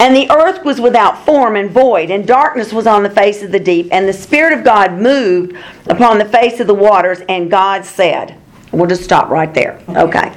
And 0.00 0.14
the 0.14 0.30
earth 0.30 0.64
was 0.64 0.80
without 0.80 1.24
form 1.24 1.56
and 1.56 1.70
void, 1.70 2.10
and 2.10 2.26
darkness 2.26 2.72
was 2.72 2.86
on 2.86 3.02
the 3.02 3.10
face 3.10 3.42
of 3.42 3.50
the 3.50 3.58
deep, 3.58 3.88
and 3.90 4.08
the 4.08 4.12
Spirit 4.12 4.56
of 4.56 4.64
God 4.64 4.92
moved 4.92 5.56
upon 5.86 6.18
the 6.18 6.24
face 6.24 6.60
of 6.60 6.68
the 6.68 6.74
waters, 6.74 7.20
and 7.28 7.50
God 7.50 7.84
said, 7.84 8.36
We'll 8.70 8.86
just 8.86 9.02
stop 9.02 9.28
right 9.28 9.52
there. 9.52 9.80
Okay. 9.88 10.32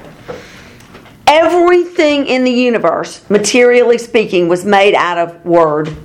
Everything 1.27 2.25
in 2.27 2.43
the 2.43 2.51
universe, 2.51 3.29
materially 3.29 3.97
speaking, 3.97 4.47
was 4.47 4.65
made 4.65 4.95
out 4.95 5.17
of 5.17 5.45
word. 5.45 5.95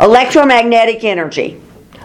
Electromagnetic 0.00 1.04
energy, 1.04 1.60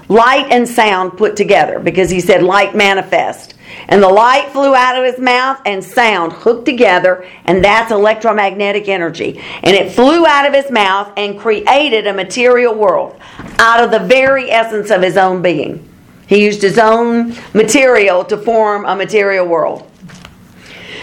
light 0.09 0.47
and 0.51 0.67
sound 0.67 1.17
put 1.17 1.35
together, 1.35 1.79
because 1.79 2.09
he 2.09 2.19
said 2.19 2.43
light 2.43 2.75
manifest. 2.75 3.55
And 3.87 4.01
the 4.01 4.09
light 4.09 4.49
flew 4.49 4.75
out 4.75 4.97
of 4.97 5.05
his 5.05 5.19
mouth 5.19 5.61
and 5.65 5.83
sound 5.83 6.33
hooked 6.33 6.65
together, 6.65 7.27
and 7.45 7.63
that's 7.63 7.91
electromagnetic 7.91 8.87
energy. 8.87 9.41
And 9.63 9.75
it 9.75 9.91
flew 9.91 10.25
out 10.25 10.47
of 10.47 10.53
his 10.53 10.71
mouth 10.71 11.11
and 11.17 11.39
created 11.39 12.07
a 12.07 12.13
material 12.13 12.73
world 12.73 13.19
out 13.59 13.83
of 13.83 13.91
the 13.91 13.99
very 13.99 14.51
essence 14.51 14.91
of 14.91 15.01
his 15.01 15.17
own 15.17 15.41
being. 15.41 15.87
He 16.27 16.43
used 16.43 16.61
his 16.61 16.77
own 16.77 17.35
material 17.53 18.23
to 18.25 18.37
form 18.37 18.85
a 18.85 18.95
material 18.95 19.45
world. 19.45 19.89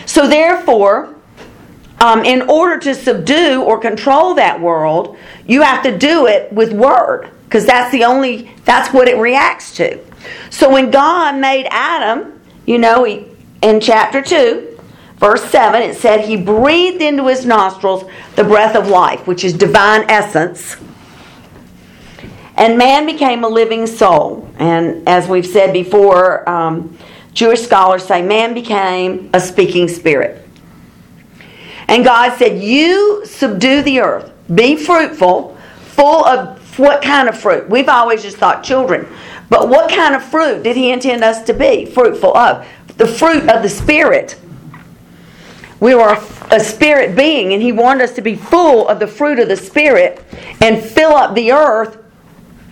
So, 0.07 0.27
therefore, 0.27 1.15
um, 2.01 2.25
in 2.25 2.43
order 2.43 2.79
to 2.81 2.95
subdue 2.95 3.63
or 3.63 3.79
control 3.79 4.35
that 4.35 4.61
world, 4.61 5.19
you 5.47 5.63
have 5.63 5.83
to 5.83 5.97
do 5.97 6.27
it 6.27 6.53
with 6.53 6.73
word 6.73 7.31
because 7.45 7.67
that's 7.67 7.91
the 7.93 8.05
only 8.05 8.51
that's 8.65 8.93
what 8.93 9.09
it 9.09 9.17
reacts 9.17 9.75
to. 9.77 9.99
So 10.51 10.71
when 10.71 10.91
God 10.91 11.37
made 11.37 11.67
Adam, 11.71 12.38
you 12.69 12.77
know, 12.77 13.05
he, 13.05 13.25
in 13.63 13.81
chapter 13.81 14.21
2, 14.21 14.79
verse 15.17 15.43
7, 15.45 15.81
it 15.81 15.97
said 15.97 16.21
he 16.21 16.37
breathed 16.37 17.01
into 17.01 17.27
his 17.27 17.47
nostrils 17.47 18.05
the 18.37 18.45
breath 18.45 18.77
of 18.77 18.89
life, 18.89 19.27
which 19.27 19.43
is 19.43 19.55
divine 19.55 20.05
essence. 20.11 20.77
And 22.59 22.77
man 22.77 23.07
became 23.07 23.43
a 23.43 23.49
living 23.49 23.87
soul. 23.87 24.51
And 24.59 25.09
as 25.09 25.27
we've 25.29 25.47
said 25.47 25.73
before, 25.73 26.47
um, 26.47 26.99
Jewish 27.33 27.63
scholars 27.63 28.05
say 28.05 28.21
man 28.21 28.53
became 28.53 29.31
a 29.33 29.41
speaking 29.41 29.89
spirit. 29.89 30.47
And 31.87 32.05
God 32.05 32.37
said, 32.37 32.63
You 32.63 33.23
subdue 33.25 33.81
the 33.81 34.01
earth, 34.01 34.31
be 34.55 34.77
fruitful, 34.77 35.57
full 35.81 36.23
of 36.27 36.79
what 36.79 37.01
kind 37.01 37.31
of 37.31 37.41
fruit? 37.41 37.71
We've 37.71 37.89
always 37.89 38.23
just 38.23 38.37
thought 38.37 38.63
children. 38.63 39.09
But 39.51 39.69
what 39.69 39.91
kind 39.91 40.15
of 40.15 40.23
fruit 40.23 40.63
did 40.63 40.77
He 40.77 40.91
intend 40.91 41.25
us 41.25 41.43
to 41.45 41.55
be 41.55 41.87
fruitful 41.87 42.37
of? 42.37 42.67
The 42.97 43.07
fruit 43.07 43.49
of 43.49 43.63
the 43.63 43.69
Spirit. 43.69 44.39
We 45.81 45.95
were 45.95 46.19
a 46.51 46.61
spirit 46.61 47.17
being, 47.17 47.53
and 47.53 47.63
He 47.63 47.73
wanted 47.73 48.05
us 48.05 48.13
to 48.17 48.23
be 48.23 48.35
full 48.35 48.89
of 48.89 48.99
the 48.99 49.07
fruit 49.07 49.39
of 49.39 49.49
the 49.49 49.57
Spirit 49.57 50.23
and 50.61 50.83
fill 50.83 51.13
up 51.13 51.35
the 51.35 51.53
earth 51.53 51.99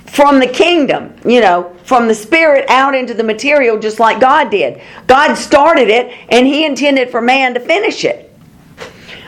from 0.07 0.41
the 0.41 0.47
kingdom, 0.47 1.15
you 1.25 1.41
know, 1.41 1.77
from 1.85 2.09
the 2.09 2.15
spirit 2.15 2.65
out 2.69 2.95
into 2.95 3.13
the 3.13 3.23
material, 3.23 3.79
just 3.79 4.01
like 4.01 4.19
God 4.19 4.51
did. 4.51 4.81
God 5.07 5.35
started 5.35 5.89
it, 5.89 6.13
and 6.31 6.47
He 6.47 6.65
intended 6.65 7.11
for 7.11 7.21
man 7.21 7.55
to 7.55 7.61
finish 7.61 8.05
it. 8.05 8.35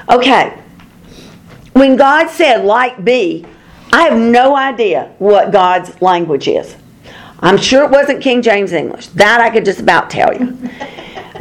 Okay. 0.08 0.58
When 1.74 1.96
God 1.96 2.30
said, 2.30 2.64
light 2.64 3.04
be, 3.04 3.46
I 3.92 4.02
have 4.02 4.18
no 4.18 4.56
idea 4.56 5.14
what 5.18 5.52
God's 5.52 6.00
language 6.02 6.48
is. 6.48 6.74
I'm 7.40 7.57
sure 7.57 7.85
it 7.85 7.90
wasn't 7.90 8.22
King 8.22 8.42
James 8.42 8.72
English. 8.72 9.09
That 9.09 9.40
I 9.40 9.51
could 9.51 9.64
just 9.64 9.81
about 9.81 10.11
tell 10.11 10.33
you. 10.35 10.57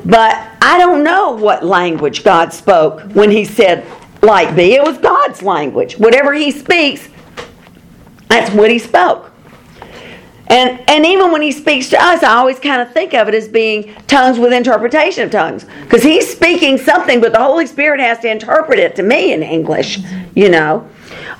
But 0.05 0.49
I 0.61 0.77
don't 0.77 1.03
know 1.03 1.31
what 1.31 1.65
language 1.65 2.23
God 2.23 2.53
spoke 2.53 3.01
when 3.13 3.31
He 3.31 3.45
said, 3.45 3.85
light 4.21 4.55
be. 4.55 4.73
It 4.73 4.83
was 4.83 4.97
God's 4.97 5.41
language. 5.41 5.97
Whatever 5.97 6.33
He 6.33 6.51
speaks, 6.51 7.09
that's 8.29 8.51
what 8.53 8.69
He 8.69 8.79
spoke. 8.79 9.31
And, 10.49 10.81
and 10.89 11.05
even 11.05 11.31
when 11.31 11.41
he 11.41 11.51
speaks 11.51 11.89
to 11.89 12.01
us, 12.01 12.23
I 12.23 12.35
always 12.35 12.57
kind 12.57 12.81
of 12.81 12.91
think 12.93 13.13
of 13.13 13.27
it 13.27 13.33
as 13.33 13.49
being 13.49 13.93
tongues 14.07 14.39
with 14.39 14.53
interpretation 14.53 15.23
of 15.23 15.31
tongues. 15.31 15.65
Because 15.83 16.03
he's 16.03 16.29
speaking 16.29 16.77
something, 16.77 17.19
but 17.19 17.33
the 17.33 17.39
Holy 17.39 17.65
Spirit 17.65 17.99
has 17.99 18.19
to 18.19 18.31
interpret 18.31 18.79
it 18.79 18.95
to 18.95 19.03
me 19.03 19.33
in 19.33 19.43
English, 19.43 19.99
you 20.35 20.49
know, 20.49 20.87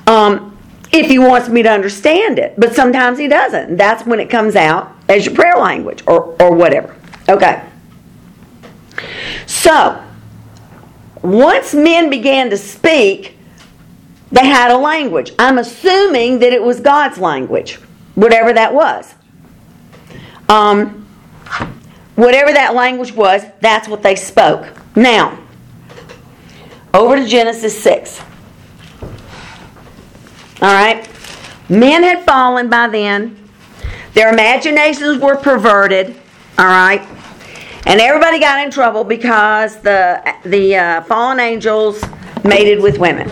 um, 0.06 0.57
if 0.92 1.06
he 1.06 1.18
wants 1.18 1.48
me 1.48 1.62
to 1.62 1.70
understand 1.70 2.38
it. 2.38 2.54
But 2.58 2.74
sometimes 2.74 3.18
he 3.18 3.28
doesn't. 3.28 3.76
That's 3.76 4.06
when 4.06 4.20
it 4.20 4.30
comes 4.30 4.56
out 4.56 4.96
as 5.08 5.26
your 5.26 5.34
prayer 5.34 5.56
language 5.56 6.02
or, 6.06 6.36
or 6.40 6.54
whatever. 6.54 6.96
Okay. 7.28 7.62
So, 9.46 10.04
once 11.22 11.74
men 11.74 12.10
began 12.10 12.50
to 12.50 12.56
speak, 12.56 13.36
they 14.30 14.46
had 14.46 14.70
a 14.70 14.76
language. 14.76 15.32
I'm 15.38 15.58
assuming 15.58 16.38
that 16.40 16.52
it 16.52 16.62
was 16.62 16.80
God's 16.80 17.18
language 17.18 17.78
whatever 18.18 18.52
that 18.52 18.74
was. 18.74 19.14
Um, 20.48 21.06
whatever 22.16 22.52
that 22.52 22.74
language 22.74 23.12
was, 23.12 23.42
that's 23.60 23.86
what 23.86 24.02
they 24.02 24.16
spoke. 24.16 24.66
Now, 24.96 25.38
over 26.92 27.14
to 27.14 27.24
Genesis 27.24 27.80
6. 27.80 28.20
All 30.60 30.72
right? 30.72 31.08
Men 31.68 32.02
had 32.02 32.24
fallen 32.24 32.68
by 32.68 32.88
then, 32.88 33.36
their 34.14 34.32
imaginations 34.32 35.20
were 35.20 35.36
perverted. 35.36 36.16
All 36.58 36.66
right? 36.66 37.06
And 37.86 38.00
everybody 38.00 38.40
got 38.40 38.64
in 38.64 38.70
trouble 38.70 39.04
because 39.04 39.80
the, 39.80 40.34
the 40.44 40.76
uh, 40.76 41.02
fallen 41.02 41.40
angels 41.40 42.02
mated 42.44 42.82
with 42.82 42.98
women. 42.98 43.28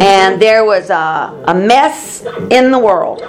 And 0.00 0.40
there 0.40 0.64
was 0.64 0.88
a, 0.88 1.44
a 1.46 1.54
mess 1.54 2.24
in 2.50 2.70
the 2.70 2.78
world. 2.78 3.22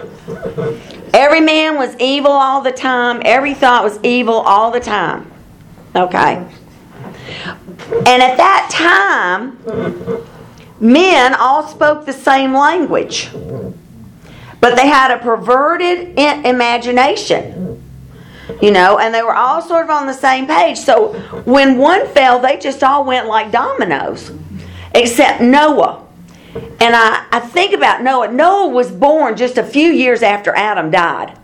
Every 1.14 1.42
man 1.42 1.78
was 1.78 1.96
evil 2.00 2.32
all 2.32 2.62
the 2.62 2.72
time. 2.72 3.22
Every 3.26 3.54
thought 3.54 3.84
was 3.84 4.00
evil 4.02 4.36
all 4.36 4.72
the 4.72 4.80
time. 4.80 5.30
Okay. 5.96 6.48
And 8.06 8.24
at 8.24 8.38
that 8.38 8.70
time, 8.72 9.58
men 10.84 11.34
all 11.34 11.66
spoke 11.68 12.06
the 12.06 12.14
same 12.14 12.54
language. 12.54 13.30
but 14.60 14.78
they 14.78 14.88
had 14.88 15.12
a 15.12 15.18
perverted 15.18 16.18
imagination. 16.18 17.82
You 18.62 18.72
know, 18.72 18.98
and 18.98 19.14
they 19.14 19.22
were 19.22 19.36
all 19.36 19.62
sort 19.62 19.84
of 19.86 19.90
on 19.90 20.06
the 20.08 20.14
same 20.14 20.48
page. 20.48 20.78
So 20.78 21.14
when 21.44 21.78
one 21.78 22.08
fell, 22.08 22.40
they 22.40 22.58
just 22.58 22.82
all 22.84 23.04
went 23.04 23.28
like 23.28 23.52
dominoes, 23.52 24.32
except 24.96 25.42
Noah. 25.42 26.06
And 26.80 26.96
I, 26.96 27.26
I 27.32 27.40
think 27.40 27.74
about 27.74 28.04
Noah. 28.04 28.32
Noah 28.32 28.70
was 28.70 28.90
born 28.90 29.36
just 29.36 29.58
a 29.58 29.64
few 29.64 29.90
years 29.90 30.22
after 30.22 30.56
Adam 30.56 30.92
died. 30.92 31.38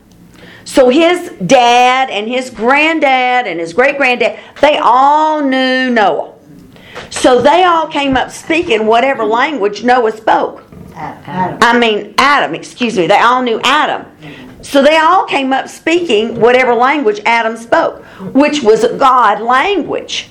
So 0.63 0.87
his 0.89 1.31
dad 1.45 2.09
and 2.09 2.27
his 2.27 2.49
granddad 2.49 3.47
and 3.47 3.59
his 3.59 3.73
great 3.73 3.97
granddad, 3.97 4.39
they 4.61 4.77
all 4.77 5.41
knew 5.41 5.89
Noah. 5.89 6.35
So 7.09 7.41
they 7.41 7.63
all 7.63 7.87
came 7.87 8.15
up 8.17 8.31
speaking 8.31 8.85
whatever 8.85 9.23
language 9.23 9.83
Noah 9.83 10.11
spoke. 10.11 10.63
Adam. 10.95 11.57
I 11.61 11.77
mean, 11.77 12.13
Adam, 12.17 12.55
excuse 12.55 12.97
me. 12.97 13.07
They 13.07 13.19
all 13.19 13.41
knew 13.41 13.59
Adam. 13.63 14.05
So 14.61 14.83
they 14.83 14.97
all 14.97 15.25
came 15.25 15.53
up 15.53 15.69
speaking 15.69 16.39
whatever 16.39 16.75
language 16.75 17.21
Adam 17.25 17.55
spoke, 17.55 18.03
which 18.33 18.61
was 18.61 18.85
God 18.97 19.41
language. 19.41 20.29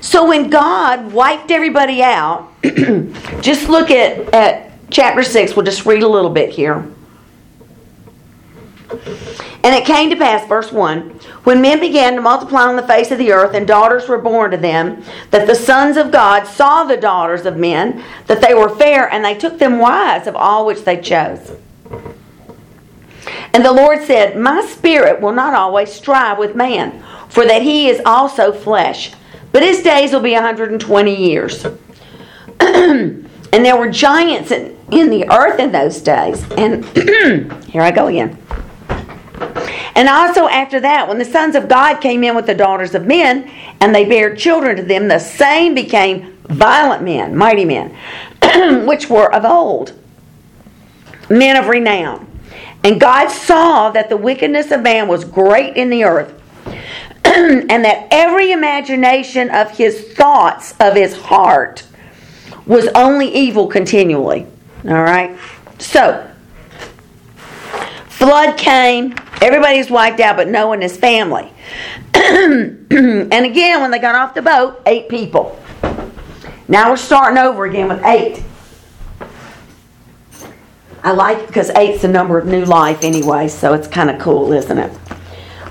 So 0.00 0.26
when 0.28 0.50
God 0.50 1.12
wiped 1.12 1.50
everybody 1.50 2.02
out, 2.02 2.52
just 3.40 3.68
look 3.68 3.90
at, 3.90 4.32
at 4.34 4.72
chapter 4.90 5.22
6. 5.22 5.56
We'll 5.56 5.64
just 5.64 5.86
read 5.86 6.02
a 6.02 6.08
little 6.08 6.30
bit 6.30 6.50
here. 6.50 6.86
And 9.64 9.74
it 9.74 9.84
came 9.84 10.10
to 10.10 10.16
pass, 10.16 10.46
verse 10.48 10.72
1, 10.72 11.17
when 11.48 11.62
men 11.62 11.80
began 11.80 12.14
to 12.14 12.20
multiply 12.20 12.64
on 12.64 12.76
the 12.76 12.86
face 12.86 13.10
of 13.10 13.16
the 13.16 13.32
earth, 13.32 13.54
and 13.54 13.66
daughters 13.66 14.06
were 14.06 14.18
born 14.18 14.50
to 14.50 14.58
them, 14.58 15.02
that 15.30 15.46
the 15.46 15.54
sons 15.54 15.96
of 15.96 16.12
God 16.12 16.44
saw 16.46 16.84
the 16.84 16.98
daughters 16.98 17.46
of 17.46 17.56
men, 17.56 18.04
that 18.26 18.42
they 18.42 18.52
were 18.52 18.68
fair, 18.68 19.10
and 19.10 19.24
they 19.24 19.34
took 19.34 19.58
them 19.58 19.78
wives 19.78 20.26
of 20.26 20.36
all 20.36 20.66
which 20.66 20.84
they 20.84 21.00
chose. 21.00 21.52
And 23.54 23.64
the 23.64 23.72
Lord 23.72 24.02
said, 24.02 24.36
My 24.36 24.60
spirit 24.60 25.22
will 25.22 25.32
not 25.32 25.54
always 25.54 25.90
strive 25.90 26.36
with 26.36 26.54
man, 26.54 27.02
for 27.30 27.46
that 27.46 27.62
he 27.62 27.88
is 27.88 28.02
also 28.04 28.52
flesh. 28.52 29.12
But 29.50 29.62
his 29.62 29.82
days 29.82 30.12
will 30.12 30.20
be 30.20 30.34
a 30.34 30.42
120 30.42 31.16
years. 31.16 31.64
and 32.60 33.24
there 33.50 33.78
were 33.78 33.88
giants 33.88 34.50
in, 34.50 34.76
in 34.92 35.08
the 35.08 35.26
earth 35.32 35.58
in 35.58 35.72
those 35.72 36.02
days. 36.02 36.44
And 36.58 36.84
here 37.64 37.80
I 37.80 37.90
go 37.90 38.08
again. 38.08 38.36
And 39.94 40.08
also 40.08 40.46
after 40.46 40.78
that, 40.80 41.08
when 41.08 41.18
the 41.18 41.24
sons 41.24 41.56
of 41.56 41.68
God 41.68 42.00
came 42.00 42.22
in 42.22 42.36
with 42.36 42.46
the 42.46 42.54
daughters 42.54 42.94
of 42.94 43.06
men, 43.06 43.50
and 43.80 43.94
they 43.94 44.04
bare 44.04 44.34
children 44.36 44.76
to 44.76 44.82
them, 44.82 45.08
the 45.08 45.18
same 45.18 45.74
became 45.74 46.38
violent 46.44 47.02
men, 47.02 47.36
mighty 47.36 47.64
men, 47.64 47.96
which 48.86 49.10
were 49.10 49.32
of 49.32 49.44
old, 49.44 49.92
men 51.28 51.56
of 51.56 51.68
renown. 51.68 52.26
And 52.84 53.00
God 53.00 53.28
saw 53.28 53.90
that 53.90 54.08
the 54.08 54.16
wickedness 54.16 54.70
of 54.70 54.82
man 54.82 55.08
was 55.08 55.24
great 55.24 55.76
in 55.76 55.90
the 55.90 56.04
earth, 56.04 56.32
and 57.24 57.84
that 57.84 58.08
every 58.10 58.52
imagination 58.52 59.50
of 59.50 59.70
his 59.72 60.12
thoughts 60.12 60.74
of 60.78 60.94
his 60.94 61.16
heart 61.16 61.84
was 62.66 62.86
only 62.94 63.34
evil 63.34 63.66
continually. 63.66 64.46
All 64.84 65.02
right? 65.02 65.36
So, 65.78 66.27
flood 68.18 68.58
came, 68.58 69.14
everybody's 69.40 69.90
wiped 69.90 70.18
out 70.18 70.36
but 70.36 70.48
Noah 70.48 70.72
and 70.72 70.82
his 70.82 70.96
family. 70.96 71.52
and 72.14 73.32
again, 73.32 73.80
when 73.80 73.92
they 73.92 74.00
got 74.00 74.16
off 74.16 74.34
the 74.34 74.42
boat, 74.42 74.82
eight 74.86 75.08
people. 75.08 75.58
Now 76.66 76.90
we're 76.90 76.96
starting 76.96 77.38
over 77.38 77.64
again 77.64 77.88
with 77.88 78.04
eight. 78.04 78.42
I 81.04 81.12
like 81.12 81.38
it 81.38 81.46
because 81.46 81.70
eight's 81.70 82.02
the 82.02 82.08
number 82.08 82.36
of 82.36 82.46
new 82.46 82.64
life 82.64 83.04
anyway, 83.04 83.46
so 83.46 83.72
it's 83.72 83.86
kind 83.86 84.10
of 84.10 84.20
cool, 84.20 84.52
isn't 84.52 84.76
it? 84.76 84.92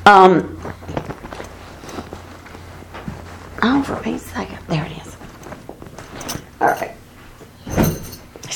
Um, 0.05 0.57
oh, 3.61 3.83
for 3.83 3.97
Pete's 3.97 4.23
sake, 4.23 4.47
there 4.69 4.85
it 4.85 4.93
is. 4.93 5.17
All 6.61 6.69
right. 6.69 6.96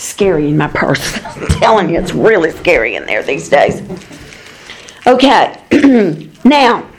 Scary 0.01 0.47
in 0.47 0.57
my 0.57 0.67
purse. 0.67 1.23
I'm 1.25 1.47
telling 1.59 1.89
you, 1.89 1.99
it's 1.99 2.13
really 2.13 2.49
scary 2.49 2.95
in 2.95 3.05
there 3.05 3.21
these 3.21 3.49
days. 3.49 3.81
Okay, 5.05 5.61
now 6.43 6.89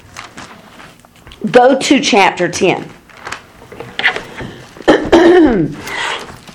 go 1.50 1.76
to 1.78 2.00
chapter 2.00 2.48
10. 2.48 2.88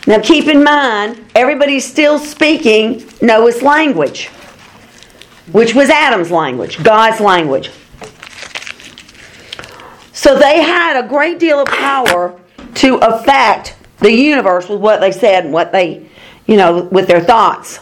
now 0.07 0.19
keep 0.21 0.47
in 0.47 0.63
mind, 0.63 1.21
everybody's 1.36 1.86
still 1.86 2.17
speaking 2.17 3.05
Noah's 3.21 3.62
language, 3.62 4.27
which 5.51 5.75
was 5.75 5.89
Adam's 5.89 6.31
language, 6.31 6.81
God's 6.81 7.19
language. 7.19 7.71
So 10.13 10.39
they 10.39 10.62
had 10.62 11.03
a 11.03 11.07
great 11.07 11.39
deal 11.39 11.60
of 11.60 11.67
power 11.67 12.39
to 12.75 12.95
affect 12.97 13.75
the 13.99 14.12
universe 14.12 14.69
with 14.69 14.79
what 14.79 15.01
they 15.01 15.12
said 15.12 15.43
and 15.43 15.53
what 15.53 15.71
they, 15.71 16.10
you 16.47 16.57
know, 16.57 16.83
with 16.86 17.07
their 17.07 17.21
thoughts. 17.21 17.79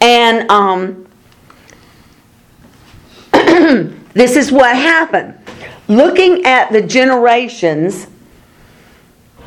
And 0.00 0.50
um, 0.50 1.06
this 4.12 4.36
is 4.36 4.52
what 4.52 4.76
happened. 4.76 5.38
Looking 5.88 6.44
at 6.44 6.70
the 6.70 6.82
generations, 6.82 8.06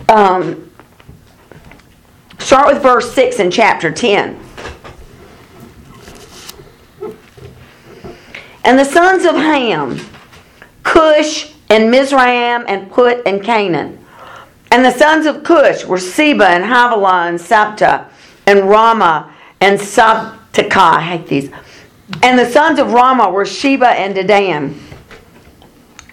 um, 0.07 0.71
start 2.39 2.73
with 2.73 2.81
verse 2.81 3.13
6 3.13 3.39
in 3.39 3.51
chapter 3.51 3.91
10. 3.91 4.39
And 8.63 8.77
the 8.77 8.85
sons 8.85 9.25
of 9.25 9.35
Ham, 9.35 9.99
Cush 10.83 11.53
and 11.69 11.91
Mizraim 11.91 12.65
and 12.67 12.91
Put 12.91 13.25
and 13.25 13.43
Canaan. 13.43 13.98
And 14.71 14.86
the 14.86 14.91
sons 14.91 15.25
of 15.25 15.43
Cush 15.43 15.86
were 15.86 15.97
Seba 15.97 16.47
and 16.47 16.63
Havilah 16.63 17.27
and 17.27 17.39
Sabta 17.39 18.05
and 18.45 18.60
Raamah 18.62 19.32
and 19.62 19.79
Sabtaka. 19.79 20.77
I 20.77 21.01
hate 21.01 21.27
these. 21.27 21.51
And 22.23 22.38
the 22.38 22.49
sons 22.49 22.79
of 22.79 22.88
Raamah 22.88 23.32
were 23.32 23.45
Sheba 23.45 23.88
and 23.88 24.15
Dedan. 24.15 24.77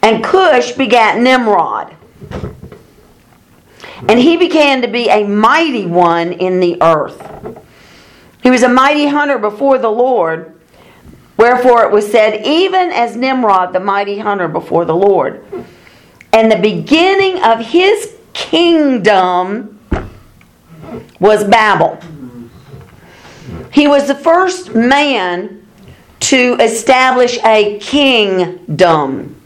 And 0.03 0.25
Cush 0.25 0.73
begat 0.73 1.19
Nimrod. 1.21 1.95
And 4.09 4.19
he 4.19 4.37
began 4.37 4.83
to 4.83 4.89
be 4.89 5.09
a 5.09 5.27
mighty 5.27 5.87
one 5.87 6.33
in 6.33 6.61
the 6.61 6.81
earth. 6.83 7.23
He 8.43 8.51
was 8.51 8.63
a 8.63 8.69
mighty 8.69 9.07
hunter 9.07 9.39
before 9.39 9.79
the 9.79 9.91
Lord. 9.91 10.55
Wherefore 11.37 11.85
it 11.85 11.93
was 11.93 12.11
said, 12.11 12.47
even 12.47 12.91
as 12.91 13.17
Nimrod, 13.17 13.73
the 13.73 13.81
mighty 13.81 14.19
hunter 14.19 14.49
before 14.49 14.85
the 14.85 14.95
Lord. 14.95 15.45
And 16.33 16.53
the 16.53 16.59
beginning 16.59 17.43
of 17.43 17.61
his 17.61 18.16
kingdom 18.37 19.81
was 21.19 21.43
Babel. 21.45 21.99
He 23.73 23.89
was 23.89 24.07
the 24.07 24.15
first 24.15 24.75
man 24.75 25.67
to 26.21 26.57
establish 26.61 27.39
a 27.45 27.79
kingdom 27.79 29.41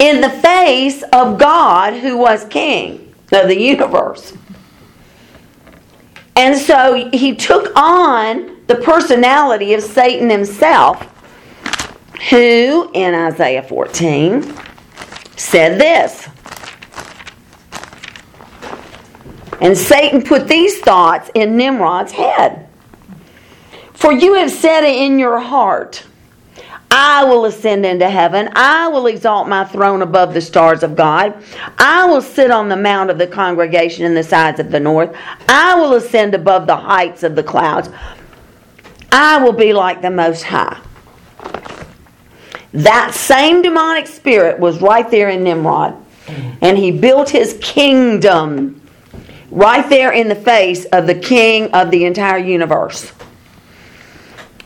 in 0.00 0.20
the 0.20 0.30
face 0.30 1.04
of 1.12 1.38
God, 1.38 1.94
who 1.94 2.18
was 2.18 2.44
king 2.46 3.14
of 3.32 3.46
the 3.46 3.58
universe. 3.58 4.36
And 6.34 6.58
so 6.58 7.08
he 7.12 7.36
took 7.36 7.72
on 7.76 8.66
the 8.66 8.76
personality 8.76 9.74
of 9.74 9.82
Satan 9.82 10.28
himself, 10.28 11.00
who 12.30 12.90
in 12.92 13.14
Isaiah 13.14 13.62
14 13.62 14.42
said 15.36 15.80
this. 15.80 16.28
And 19.60 19.76
Satan 19.76 20.22
put 20.22 20.48
these 20.48 20.80
thoughts 20.80 21.30
in 21.34 21.56
Nimrod's 21.56 22.12
head. 22.12 22.68
For 23.92 24.12
you 24.12 24.34
have 24.34 24.50
said 24.50 24.84
in 24.84 25.18
your 25.18 25.38
heart, 25.38 26.04
I 26.90 27.24
will 27.24 27.44
ascend 27.46 27.84
into 27.84 28.08
heaven. 28.08 28.50
I 28.54 28.86
will 28.88 29.06
exalt 29.06 29.48
my 29.48 29.64
throne 29.64 30.02
above 30.02 30.32
the 30.32 30.40
stars 30.40 30.82
of 30.82 30.94
God. 30.94 31.34
I 31.78 32.06
will 32.06 32.22
sit 32.22 32.50
on 32.50 32.68
the 32.68 32.76
mount 32.76 33.10
of 33.10 33.18
the 33.18 33.26
congregation 33.26 34.04
in 34.04 34.14
the 34.14 34.22
sides 34.22 34.60
of 34.60 34.70
the 34.70 34.78
north. 34.78 35.16
I 35.48 35.74
will 35.74 35.94
ascend 35.94 36.34
above 36.34 36.66
the 36.66 36.76
heights 36.76 37.22
of 37.22 37.34
the 37.34 37.42
clouds. 37.42 37.88
I 39.10 39.42
will 39.42 39.52
be 39.52 39.72
like 39.72 40.02
the 40.02 40.10
Most 40.10 40.42
High. 40.42 40.80
That 42.72 43.14
same 43.14 43.62
demonic 43.62 44.06
spirit 44.06 44.58
was 44.58 44.80
right 44.80 45.08
there 45.10 45.30
in 45.30 45.42
Nimrod. 45.42 45.96
And 46.60 46.78
he 46.78 46.90
built 46.90 47.28
his 47.28 47.58
kingdom 47.60 48.80
right 49.54 49.88
there 49.88 50.10
in 50.12 50.28
the 50.28 50.34
face 50.34 50.84
of 50.86 51.06
the 51.06 51.14
king 51.14 51.72
of 51.72 51.90
the 51.92 52.04
entire 52.04 52.38
universe. 52.38 53.12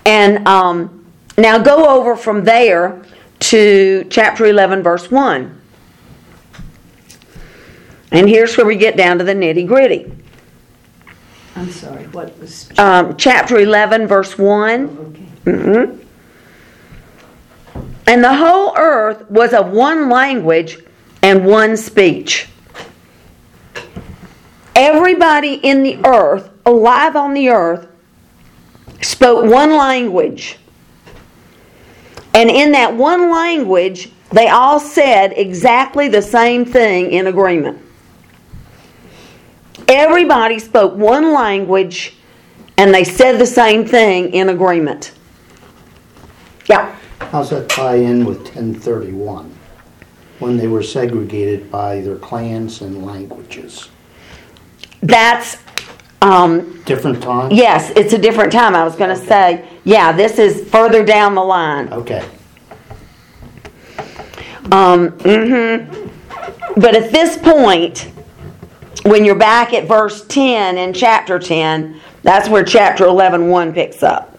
And 0.07 0.49
um, 0.49 1.05
now 1.37 1.59
go 1.59 1.87
over 1.89 2.17
from 2.17 2.45
there 2.45 3.05
to 3.41 4.07
chapter 4.09 4.47
11, 4.47 4.83
verse 4.83 5.11
1. 5.11 5.61
And 8.11 8.29
here's 8.29 8.57
where 8.57 8.67
we 8.67 8.77
get 8.77 8.97
down 8.97 9.19
to 9.19 9.25
the 9.25 9.35
nitty 9.35 9.67
gritty. 9.67 10.11
I'm 11.55 11.71
sorry, 11.71 12.07
what 12.07 12.39
was, 12.39 12.71
um, 12.79 13.17
chapter 13.19 13.59
11, 13.59 14.07
verse 14.07 14.39
1. 14.39 14.89
okay. 14.89 15.27
Mm-hmm. 15.45 16.05
And 18.07 18.25
the 18.25 18.35
whole 18.35 18.73
earth 18.79 19.31
was 19.31 19.53
of 19.53 19.71
one 19.71 20.09
language 20.09 20.79
and 21.23 21.45
one 21.45 21.77
speech. 21.77 22.49
Everybody 24.79 25.55
in 25.55 25.83
the 25.83 25.99
earth, 26.07 26.51
alive 26.65 27.17
on 27.17 27.35
the 27.35 27.49
earth, 27.49 27.89
spoke 29.03 29.45
one 29.51 29.77
language. 29.77 30.57
And 32.33 32.49
in 32.49 32.71
that 32.73 32.95
one 32.95 33.29
language, 33.29 34.13
they 34.31 34.47
all 34.47 34.79
said 34.79 35.33
exactly 35.35 36.07
the 36.07 36.23
same 36.23 36.65
thing 36.65 37.11
in 37.11 37.27
agreement. 37.27 37.83
Everybody 39.89 40.61
spoke 40.61 40.95
one 40.95 41.35
language 41.35 42.15
and 42.77 42.95
they 42.95 43.03
said 43.03 43.39
the 43.39 43.47
same 43.47 43.85
thing 43.85 44.33
in 44.33 44.51
agreement. 44.51 45.11
Yeah. 46.69 46.95
How's 47.19 47.51
that 47.51 47.69
tie 47.69 47.97
in 47.97 48.25
with 48.25 48.47
ten 48.47 48.75
thirty-one? 48.75 49.53
When 50.39 50.57
they 50.57 50.69
were 50.69 50.85
segregated 50.85 51.69
by 51.69 52.01
their 52.01 52.17
clans 52.17 52.81
and 52.81 53.05
languages? 53.05 53.89
That's, 55.03 55.59
um, 56.23 56.83
Different 56.85 57.23
time? 57.23 57.51
yes, 57.53 57.91
it's 57.97 58.13
a 58.13 58.19
different 58.19 58.53
time. 58.53 58.75
I 58.75 58.85
was 58.85 58.97
going 58.97 59.11
to 59.11 59.27
say, 59.27 59.69
yeah, 59.85 60.13
this 60.13 60.39
is 60.39 60.69
further 60.69 61.05
down 61.05 61.35
the 61.35 61.45
line. 61.45 61.93
Okay. 61.93 62.27
Um, 64.71 65.11
mm-hmm. 65.13 66.81
But 66.81 66.95
at 66.95 67.11
this 67.11 67.37
point, 67.37 68.11
when 69.05 69.25
you're 69.25 69.35
back 69.35 69.73
at 69.73 69.87
verse 69.89 70.27
10 70.27 70.77
in 70.77 70.93
chapter 70.93 71.39
10, 71.39 72.01
that's 72.23 72.49
where 72.49 72.65
chapter 72.65 73.05
11 73.05 73.49
1 73.49 73.73
picks 73.73 74.03
up. 74.03 74.39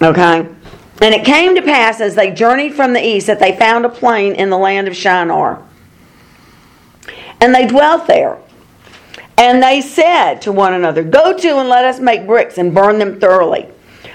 Okay? 0.00 0.46
And 1.00 1.14
it 1.14 1.24
came 1.24 1.54
to 1.54 1.62
pass 1.62 2.00
as 2.00 2.14
they 2.14 2.30
journeyed 2.30 2.74
from 2.74 2.92
the 2.92 3.04
east 3.04 3.26
that 3.26 3.38
they 3.38 3.56
found 3.56 3.84
a 3.84 3.88
plain 3.88 4.34
in 4.34 4.50
the 4.50 4.58
land 4.58 4.88
of 4.88 4.96
Shinar. 4.96 5.62
And 7.40 7.54
they 7.54 7.66
dwelt 7.66 8.06
there. 8.06 8.38
And 9.38 9.62
they 9.62 9.80
said 9.80 10.42
to 10.42 10.52
one 10.52 10.74
another, 10.74 11.02
Go 11.02 11.36
to 11.36 11.58
and 11.58 11.68
let 11.68 11.84
us 11.84 11.98
make 11.98 12.26
bricks 12.26 12.58
and 12.58 12.74
burn 12.74 12.98
them 12.98 13.18
thoroughly. 13.18 13.68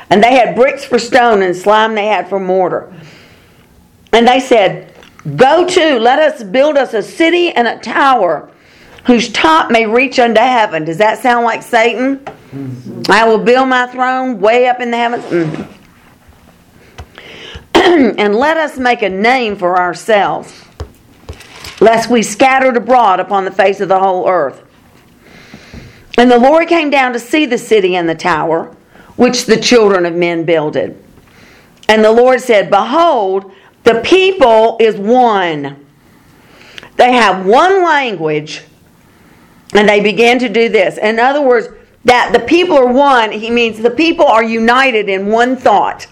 And 0.09 0.23
they 0.23 0.35
had 0.35 0.55
bricks 0.55 0.85
for 0.85 0.99
stone 0.99 1.41
and 1.41 1.55
slime 1.55 1.95
they 1.95 2.05
had 2.05 2.29
for 2.29 2.39
mortar. 2.39 2.93
And 4.13 4.27
they 4.27 4.39
said, 4.39 4.93
Go 5.35 5.67
to, 5.67 5.99
let 5.99 6.19
us 6.19 6.43
build 6.43 6.77
us 6.77 6.93
a 6.93 7.03
city 7.03 7.51
and 7.51 7.67
a 7.67 7.77
tower 7.79 8.49
whose 9.05 9.31
top 9.31 9.71
may 9.71 9.85
reach 9.85 10.19
unto 10.19 10.39
heaven. 10.39 10.85
Does 10.85 10.97
that 10.97 11.19
sound 11.19 11.45
like 11.45 11.61
Satan? 11.63 12.21
I 13.09 13.27
will 13.27 13.37
build 13.37 13.67
my 13.69 13.87
throne 13.87 14.39
way 14.39 14.67
up 14.67 14.79
in 14.79 14.91
the 14.91 14.97
heavens. 14.97 15.23
Mhm. 15.25 15.67
and 18.17 18.35
let 18.35 18.57
us 18.57 18.77
make 18.77 19.01
a 19.01 19.09
name 19.09 19.55
for 19.55 19.77
ourselves, 19.77 20.63
lest 21.79 22.09
we 22.09 22.23
scattered 22.23 22.75
abroad 22.75 23.19
upon 23.19 23.45
the 23.45 23.51
face 23.51 23.79
of 23.79 23.87
the 23.89 23.99
whole 23.99 24.27
earth. 24.27 24.63
And 26.17 26.31
the 26.31 26.39
Lord 26.39 26.67
came 26.67 26.89
down 26.89 27.13
to 27.13 27.19
see 27.19 27.45
the 27.45 27.59
city 27.59 27.95
and 27.95 28.09
the 28.09 28.15
tower, 28.15 28.75
which 29.15 29.45
the 29.45 29.57
children 29.57 30.05
of 30.05 30.15
men 30.15 30.43
builded. 30.43 31.01
And 31.87 32.03
the 32.03 32.11
Lord 32.11 32.41
said, 32.41 32.69
Behold, 32.69 33.51
the 33.83 34.01
people 34.01 34.77
is 34.79 34.97
one. 34.97 35.85
They 36.97 37.13
have 37.13 37.45
one 37.45 37.83
language, 37.83 38.63
and 39.73 39.87
they 39.87 40.01
began 40.01 40.39
to 40.39 40.49
do 40.49 40.67
this. 40.67 40.97
In 40.97 41.19
other 41.19 41.41
words, 41.41 41.69
that 42.05 42.31
the 42.33 42.39
people 42.39 42.77
are 42.77 42.91
one, 42.91 43.31
he 43.31 43.51
means 43.51 43.77
the 43.77 43.91
people 43.91 44.25
are 44.25 44.43
united 44.43 45.09
in 45.09 45.27
one 45.27 45.55
thought. 45.55 46.07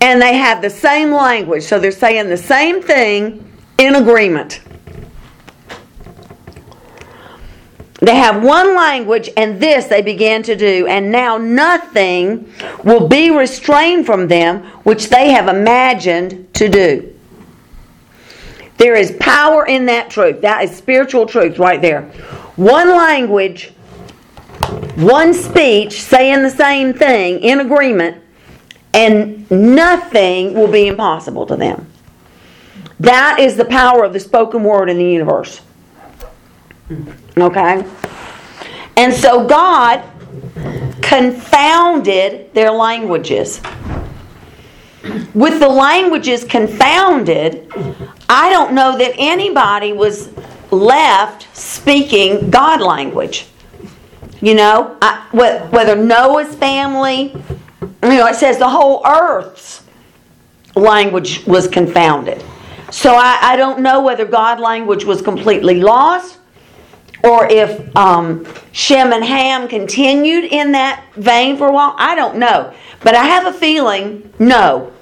And 0.00 0.20
they 0.20 0.34
have 0.34 0.62
the 0.62 0.70
same 0.70 1.12
language, 1.12 1.64
so 1.64 1.78
they're 1.78 1.92
saying 1.92 2.28
the 2.28 2.36
same 2.36 2.82
thing 2.82 3.52
in 3.78 3.94
agreement. 3.94 4.60
They 8.02 8.16
have 8.16 8.42
one 8.42 8.74
language, 8.74 9.30
and 9.36 9.60
this 9.60 9.86
they 9.86 10.02
began 10.02 10.42
to 10.42 10.56
do, 10.56 10.88
and 10.88 11.12
now 11.12 11.38
nothing 11.38 12.52
will 12.82 13.06
be 13.06 13.30
restrained 13.30 14.06
from 14.06 14.26
them 14.26 14.64
which 14.82 15.08
they 15.08 15.30
have 15.30 15.46
imagined 15.46 16.52
to 16.54 16.68
do. 16.68 17.14
There 18.76 18.96
is 18.96 19.16
power 19.20 19.66
in 19.66 19.86
that 19.86 20.10
truth. 20.10 20.40
That 20.40 20.64
is 20.64 20.76
spiritual 20.76 21.26
truth 21.26 21.60
right 21.60 21.80
there. 21.80 22.02
One 22.56 22.88
language, 22.88 23.68
one 24.96 25.32
speech, 25.32 26.02
saying 26.02 26.42
the 26.42 26.50
same 26.50 26.92
thing 26.92 27.38
in 27.38 27.60
agreement, 27.60 28.20
and 28.92 29.48
nothing 29.48 30.54
will 30.54 30.66
be 30.66 30.88
impossible 30.88 31.46
to 31.46 31.54
them. 31.54 31.86
That 32.98 33.38
is 33.38 33.56
the 33.56 33.64
power 33.64 34.02
of 34.02 34.12
the 34.12 34.18
spoken 34.18 34.64
word 34.64 34.90
in 34.90 34.98
the 34.98 35.04
universe. 35.04 35.60
Okay? 37.36 37.84
And 38.96 39.12
so 39.12 39.46
God 39.46 40.02
confounded 41.02 42.52
their 42.54 42.70
languages. 42.70 43.60
With 45.34 45.58
the 45.60 45.68
languages 45.68 46.44
confounded, 46.44 47.70
I 48.28 48.50
don't 48.50 48.72
know 48.72 48.96
that 48.96 49.14
anybody 49.18 49.92
was 49.92 50.30
left 50.70 51.54
speaking 51.56 52.50
God 52.50 52.80
language. 52.80 53.46
You 54.40 54.54
know, 54.54 54.96
I, 55.02 55.26
whether 55.32 55.96
Noah's 55.96 56.54
family, 56.54 57.34
you 57.80 58.08
know, 58.08 58.26
it 58.26 58.36
says 58.36 58.58
the 58.58 58.68
whole 58.68 59.02
earth's 59.06 59.84
language 60.74 61.44
was 61.46 61.68
confounded. 61.68 62.42
So 62.90 63.14
I, 63.14 63.38
I 63.40 63.56
don't 63.56 63.80
know 63.80 64.02
whether 64.02 64.24
God 64.24 64.60
language 64.60 65.04
was 65.04 65.22
completely 65.22 65.80
lost 65.80 66.38
or 67.24 67.46
if 67.46 67.94
um, 67.96 68.46
Shem 68.72 69.12
and 69.12 69.24
Ham 69.24 69.68
continued 69.68 70.44
in 70.44 70.72
that 70.72 71.04
vein 71.14 71.56
for 71.56 71.68
a 71.68 71.72
while. 71.72 71.94
I 71.98 72.14
don't 72.14 72.38
know. 72.38 72.72
But 73.02 73.14
I 73.14 73.24
have 73.24 73.46
a 73.46 73.56
feeling 73.56 74.32
no. 74.38 74.92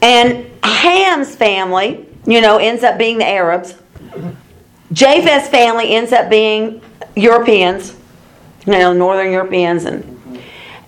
And 0.00 0.50
Ham's 0.64 1.36
family, 1.36 2.08
you 2.26 2.40
know, 2.40 2.58
ends 2.58 2.82
up 2.82 2.98
being 2.98 3.18
the 3.18 3.26
Arabs. 3.26 3.74
Japheth's 4.92 5.48
family 5.48 5.94
ends 5.94 6.12
up 6.12 6.28
being 6.28 6.82
Europeans, 7.16 7.96
you 8.66 8.72
know, 8.72 8.92
Northern 8.92 9.30
Europeans, 9.30 9.84
and 9.84 10.04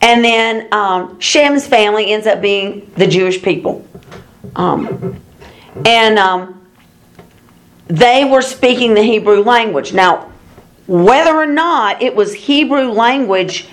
and 0.01 0.23
then 0.23 0.69
um, 0.73 1.19
Shem's 1.21 1.67
family 1.67 2.13
ends 2.13 2.27
up 2.27 2.43
being 2.43 2.91
the 2.97 3.07
Jewish 3.07 3.43
people, 3.43 3.87
um, 4.57 5.19
and 5.87 6.19
um, 6.19 6.64
they 7.89 8.25
were 8.25 8.43
speaking 8.43 8.95
the 8.95 9.03
Hebrew 9.03 9.43
language. 9.43 9.93
Now, 9.93 10.31
whether 10.87 11.35
or 11.35 11.47
not 11.47 12.03
it 12.03 12.15
was 12.15 12.35
Hebrew 12.35 12.91
language 12.91 13.69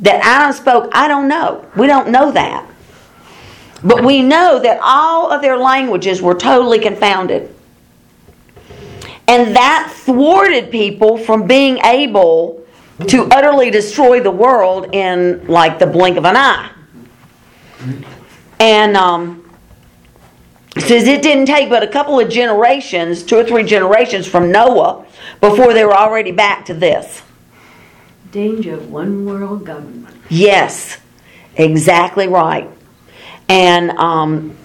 that 0.00 0.20
Adam 0.24 0.52
spoke, 0.52 0.90
I 0.92 1.08
don't 1.08 1.28
know. 1.28 1.66
We 1.76 1.86
don't 1.86 2.10
know 2.10 2.30
that. 2.32 2.68
But 3.82 4.02
we 4.02 4.22
know 4.22 4.58
that 4.60 4.80
all 4.82 5.30
of 5.30 5.42
their 5.42 5.58
languages 5.58 6.22
were 6.22 6.34
totally 6.34 6.78
confounded. 6.78 7.54
And 9.28 9.54
that 9.56 9.92
thwarted 9.94 10.70
people 10.70 11.18
from 11.18 11.46
being 11.46 11.78
able 11.78 12.64
to 13.08 13.24
utterly 13.26 13.70
destroy 13.70 14.20
the 14.20 14.30
world 14.30 14.94
in 14.94 15.46
like 15.46 15.78
the 15.78 15.86
blink 15.86 16.16
of 16.16 16.24
an 16.24 16.36
eye. 16.36 16.70
And 18.60 18.96
um, 18.96 19.43
says 20.78 21.06
it 21.06 21.22
didn't 21.22 21.46
take 21.46 21.68
but 21.68 21.82
a 21.82 21.86
couple 21.86 22.18
of 22.18 22.28
generations, 22.28 23.22
two 23.22 23.36
or 23.36 23.44
three 23.44 23.64
generations 23.64 24.26
from 24.26 24.50
Noah, 24.50 25.06
before 25.40 25.72
they 25.72 25.84
were 25.84 25.94
already 25.94 26.32
back 26.32 26.64
to 26.66 26.74
this. 26.74 27.22
Danger 28.32 28.74
of 28.74 28.90
one 28.90 29.24
world 29.24 29.64
government. 29.64 30.16
Yes, 30.28 30.98
exactly 31.56 32.26
right. 32.26 32.68
And 33.48 33.90
um, 33.92 34.56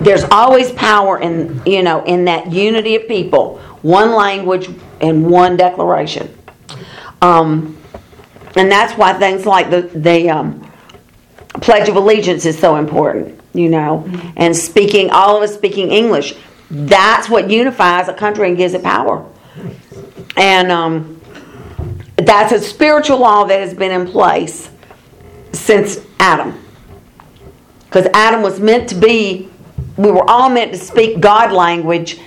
there's 0.00 0.24
always 0.24 0.72
power 0.72 1.18
in 1.20 1.62
you 1.64 1.82
know 1.82 2.04
in 2.04 2.26
that 2.26 2.52
unity 2.52 2.96
of 2.96 3.08
people, 3.08 3.58
one 3.80 4.12
language 4.12 4.68
and 5.00 5.30
one 5.30 5.56
declaration. 5.56 6.36
Um, 7.22 7.78
and 8.56 8.70
that's 8.70 8.98
why 8.98 9.14
things 9.14 9.46
like 9.46 9.70
the 9.70 9.82
the 9.82 10.28
um, 10.28 10.70
Pledge 11.60 11.88
of 11.88 11.96
Allegiance 11.96 12.44
is 12.44 12.58
so 12.58 12.76
important. 12.76 13.41
You 13.54 13.68
know, 13.68 14.08
and 14.36 14.56
speaking 14.56 15.10
all 15.10 15.36
of 15.36 15.42
us 15.42 15.54
speaking 15.54 15.90
English, 15.90 16.34
that's 16.70 17.28
what 17.28 17.50
unifies 17.50 18.08
a 18.08 18.14
country 18.14 18.48
and 18.48 18.56
gives 18.56 18.72
it 18.72 18.82
power. 18.82 19.26
And 20.36 20.72
um, 20.72 21.20
that's 22.16 22.52
a 22.52 22.60
spiritual 22.60 23.18
law 23.18 23.44
that 23.44 23.60
has 23.60 23.74
been 23.74 23.92
in 23.92 24.06
place 24.06 24.70
since 25.52 26.00
Adam. 26.18 26.58
Because 27.84 28.06
Adam 28.14 28.40
was 28.40 28.58
meant 28.58 28.88
to 28.88 28.94
be, 28.94 29.50
we 29.98 30.10
were 30.10 30.28
all 30.28 30.48
meant 30.48 30.72
to 30.72 30.78
speak 30.78 31.20
God 31.20 31.52
language 31.52 32.18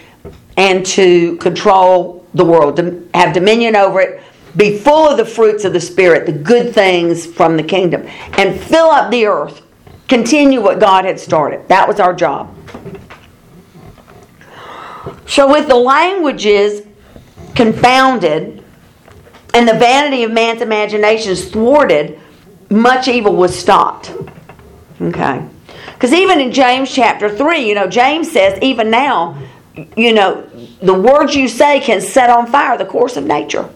and 0.57 0.85
to 0.85 1.37
control 1.37 2.25
the 2.35 2.45
world, 2.45 2.77
to 2.77 3.07
have 3.15 3.33
dominion 3.33 3.75
over 3.75 3.99
it, 4.01 4.21
be 4.55 4.77
full 4.77 5.09
of 5.09 5.17
the 5.17 5.25
fruits 5.25 5.65
of 5.65 5.73
the 5.73 5.81
Spirit, 5.81 6.25
the 6.25 6.31
good 6.31 6.73
things 6.73 7.25
from 7.25 7.57
the 7.57 7.63
kingdom, 7.63 8.05
and 8.33 8.59
fill 8.59 8.87
up 8.87 9.11
the 9.11 9.25
earth. 9.25 9.63
Continue 10.07 10.61
what 10.61 10.79
God 10.79 11.05
had 11.05 11.19
started. 11.19 11.67
That 11.67 11.87
was 11.87 11.99
our 11.99 12.13
job. 12.13 12.55
So, 15.27 15.51
with 15.51 15.67
the 15.67 15.75
languages 15.75 16.85
confounded 17.55 18.63
and 19.53 19.67
the 19.67 19.73
vanity 19.73 20.23
of 20.23 20.31
man's 20.31 20.61
imaginations 20.61 21.49
thwarted, 21.49 22.19
much 22.69 23.07
evil 23.07 23.35
was 23.35 23.57
stopped. 23.57 24.13
Okay. 25.01 25.45
Because 25.93 26.13
even 26.13 26.39
in 26.39 26.51
James 26.51 26.93
chapter 26.93 27.29
3, 27.29 27.67
you 27.67 27.73
know, 27.73 27.87
James 27.87 28.31
says, 28.31 28.59
even 28.61 28.89
now, 28.89 29.37
you 29.95 30.13
know, 30.13 30.47
the 30.81 30.93
words 30.93 31.35
you 31.35 31.47
say 31.47 31.79
can 31.79 32.01
set 32.01 32.29
on 32.29 32.47
fire 32.47 32.77
the 32.77 32.85
course 32.85 33.17
of 33.17 33.23
nature. 33.23 33.69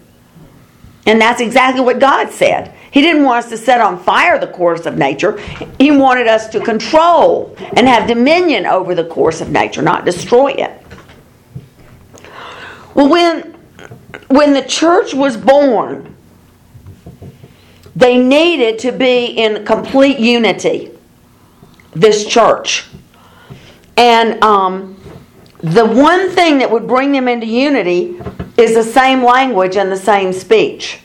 And 1.06 1.20
that's 1.20 1.42
exactly 1.42 1.82
what 1.82 2.00
God 2.00 2.30
said. 2.32 2.76
He 2.92 3.02
didn't 3.02 3.24
want 3.24 3.46
us 3.46 3.50
to 3.52 3.58
set 3.58 3.82
on 3.82 4.00
fire 4.04 4.38
the 4.40 4.48
course 4.48 4.86
of 4.86 4.98
nature. 4.98 5.38
He 5.80 5.92
wanted 5.92 6.28
us 6.28 6.50
to 6.50 6.60
control 6.60 7.56
and 7.74 7.88
have 7.88 8.08
dominion 8.08 8.66
over 8.66 8.94
the 8.96 9.06
course 9.06 9.42
of 9.42 9.50
nature, 9.50 9.82
not 9.82 10.06
destroy 10.06 10.50
it. 10.52 10.72
Well, 12.94 13.10
when 13.10 13.56
when 14.28 14.54
the 14.54 14.64
church 14.64 15.14
was 15.14 15.38
born, 15.38 16.16
they 17.96 18.18
needed 18.18 18.80
to 18.80 18.92
be 18.92 19.26
in 19.26 19.66
complete 19.66 20.20
unity. 20.20 20.92
This 21.94 22.26
church, 22.26 22.88
and 23.98 24.44
um, 24.44 25.02
the 25.62 25.86
one 25.86 26.30
thing 26.30 26.60
that 26.60 26.70
would 26.70 26.88
bring 26.88 27.12
them 27.12 27.28
into 27.28 27.48
unity 27.48 28.20
is 28.60 28.76
the 28.76 28.84
same 28.84 29.24
language 29.24 29.78
and 29.78 29.92
the 29.92 29.98
same 29.98 30.34
speech. 30.34 31.00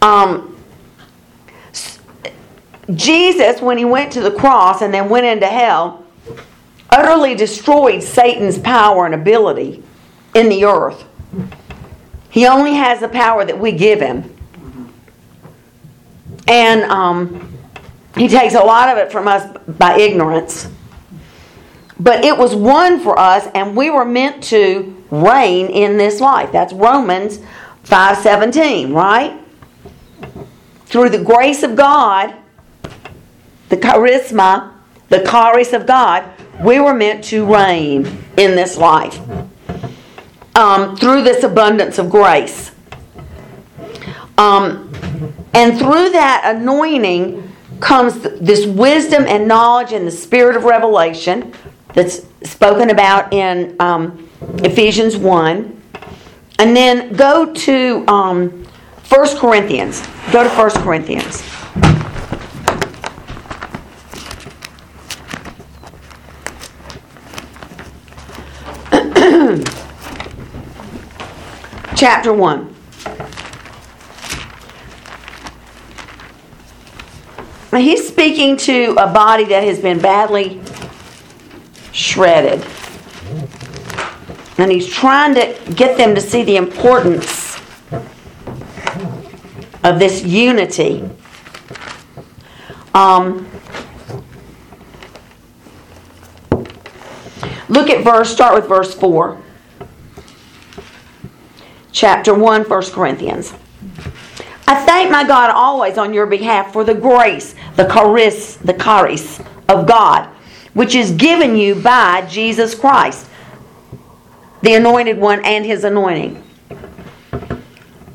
Um, 0.00 0.56
Jesus, 2.94 3.60
when 3.60 3.78
he 3.78 3.84
went 3.84 4.12
to 4.12 4.20
the 4.20 4.30
cross 4.30 4.82
and 4.82 4.92
then 4.92 5.08
went 5.08 5.26
into 5.26 5.46
hell, 5.46 6.04
utterly 6.90 7.34
destroyed 7.34 8.02
Satan's 8.02 8.58
power 8.58 9.06
and 9.06 9.14
ability 9.14 9.82
in 10.34 10.48
the 10.48 10.64
earth. 10.64 11.04
He 12.30 12.46
only 12.46 12.74
has 12.74 13.00
the 13.00 13.08
power 13.08 13.44
that 13.44 13.58
we 13.58 13.72
give 13.72 14.00
him. 14.00 14.34
And 16.48 16.82
um, 16.84 17.56
he 18.16 18.28
takes 18.28 18.54
a 18.54 18.60
lot 18.60 18.88
of 18.88 18.98
it 18.98 19.12
from 19.12 19.28
us 19.28 19.56
by 19.68 19.96
ignorance. 19.96 20.68
But 22.02 22.24
it 22.24 22.36
was 22.36 22.56
won 22.56 22.98
for 22.98 23.16
us, 23.16 23.46
and 23.54 23.76
we 23.76 23.88
were 23.88 24.04
meant 24.04 24.42
to 24.44 24.96
reign 25.10 25.66
in 25.66 25.98
this 25.98 26.20
life. 26.20 26.50
That's 26.50 26.72
Romans 26.72 27.38
5:17, 27.84 28.92
right? 28.92 29.38
Through 30.86 31.10
the 31.10 31.22
grace 31.22 31.62
of 31.62 31.76
God, 31.76 32.34
the 33.68 33.76
charisma, 33.76 34.70
the 35.10 35.20
charis 35.20 35.72
of 35.72 35.86
God, 35.86 36.24
we 36.60 36.80
were 36.80 36.92
meant 36.92 37.22
to 37.24 37.44
reign 37.44 38.24
in 38.36 38.56
this 38.56 38.76
life 38.76 39.20
um, 40.56 40.96
through 40.96 41.22
this 41.22 41.44
abundance 41.44 41.98
of 41.98 42.10
grace. 42.10 42.72
Um, 44.38 44.92
and 45.54 45.78
through 45.78 46.10
that 46.10 46.42
anointing 46.56 47.48
comes 47.78 48.20
this 48.40 48.66
wisdom 48.66 49.24
and 49.28 49.46
knowledge 49.46 49.92
and 49.92 50.04
the 50.06 50.10
spirit 50.10 50.56
of 50.56 50.64
revelation 50.64 51.52
that's 51.94 52.22
spoken 52.44 52.90
about 52.90 53.32
in 53.32 53.74
um, 53.80 54.28
Ephesians 54.58 55.16
1. 55.16 55.80
And 56.58 56.76
then 56.76 57.14
go 57.14 57.52
to 57.52 58.04
um, 58.08 58.50
1 59.08 59.38
Corinthians. 59.38 60.02
Go 60.32 60.44
to 60.44 60.50
1 60.50 60.70
Corinthians. 60.82 61.42
Chapter 71.96 72.32
1. 72.32 72.74
Now, 77.72 77.78
He's 77.78 78.06
speaking 78.06 78.56
to 78.58 78.94
a 78.98 79.12
body 79.12 79.44
that 79.46 79.64
has 79.64 79.80
been 79.80 79.98
badly 79.98 80.60
shredded. 81.92 82.66
And 84.58 84.70
he's 84.70 84.86
trying 84.86 85.34
to 85.34 85.72
get 85.74 85.96
them 85.96 86.14
to 86.14 86.20
see 86.20 86.42
the 86.42 86.56
importance 86.56 87.58
of 89.82 89.98
this 89.98 90.22
unity. 90.24 91.08
Um, 92.94 93.48
look 97.68 97.90
at 97.90 98.04
verse, 98.04 98.30
start 98.30 98.54
with 98.54 98.68
verse 98.68 98.94
4. 98.94 99.40
Chapter 101.90 102.34
1, 102.34 102.64
1 102.64 102.82
Corinthians. 102.90 103.52
I 104.66 104.76
thank 104.86 105.10
my 105.10 105.24
God 105.24 105.50
always 105.50 105.98
on 105.98 106.14
your 106.14 106.26
behalf 106.26 106.72
for 106.72 106.84
the 106.84 106.94
grace, 106.94 107.54
the 107.76 107.84
charis, 107.84 108.56
the 108.56 108.72
charis 108.74 109.40
of 109.68 109.86
God, 109.86 110.28
which 110.74 110.94
is 110.94 111.12
given 111.12 111.56
you 111.56 111.74
by 111.74 112.26
Jesus 112.28 112.74
Christ, 112.74 113.26
the 114.62 114.74
anointed 114.74 115.18
one 115.18 115.44
and 115.44 115.64
his 115.64 115.84
anointing. 115.84 116.42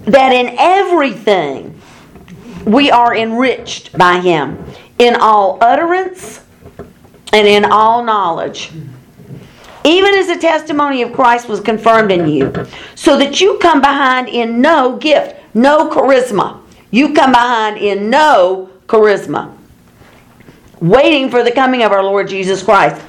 That 0.06 0.32
in 0.32 0.56
everything 0.58 1.80
we 2.66 2.90
are 2.90 3.16
enriched 3.16 3.98
by 3.98 4.20
him, 4.20 4.64
in 4.98 5.16
all 5.16 5.58
utterance 5.62 6.42
and 7.34 7.48
in 7.48 7.66
all 7.66 8.04
knowledge. 8.04 8.72
Even 9.84 10.14
as 10.16 10.28
the 10.28 10.38
testimony 10.38 11.02
of 11.02 11.14
Christ 11.14 11.48
was 11.48 11.60
confirmed 11.60 12.12
in 12.12 12.28
you, 12.28 12.52
so 12.96 13.18
that 13.18 13.40
you 13.40 13.58
come 13.60 13.80
behind 13.80 14.28
in 14.28 14.60
no 14.60 14.98
gift, 14.98 15.36
no 15.54 15.90
charisma. 15.90 16.62
You 16.90 17.14
come 17.14 17.32
behind 17.32 17.78
in 17.78 18.10
no 18.10 18.70
charisma 18.88 19.57
waiting 20.80 21.30
for 21.30 21.44
the 21.44 21.52
coming 21.52 21.84
of 21.84 21.92
our 21.92 22.04
Lord 22.04 22.28
Jesus 22.28 22.64
Christ, 22.64 23.02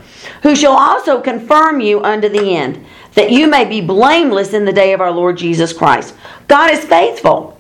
who 0.43 0.55
shall 0.57 0.73
also 0.73 1.21
confirm 1.21 1.81
you 1.81 2.03
unto 2.03 2.29
the 2.29 2.57
end, 2.57 2.85
that 3.15 3.31
you 3.31 3.47
may 3.47 3.65
be 3.65 3.81
blameless 3.81 4.53
in 4.55 4.65
the 4.65 4.73
day 4.73 4.93
of 4.93 5.01
our 5.01 5.11
Lord 5.11 5.37
Jesus 5.37 5.73
Christ. 5.73 6.15
God 6.47 6.71
is 6.71 6.85
faithful, 6.85 7.59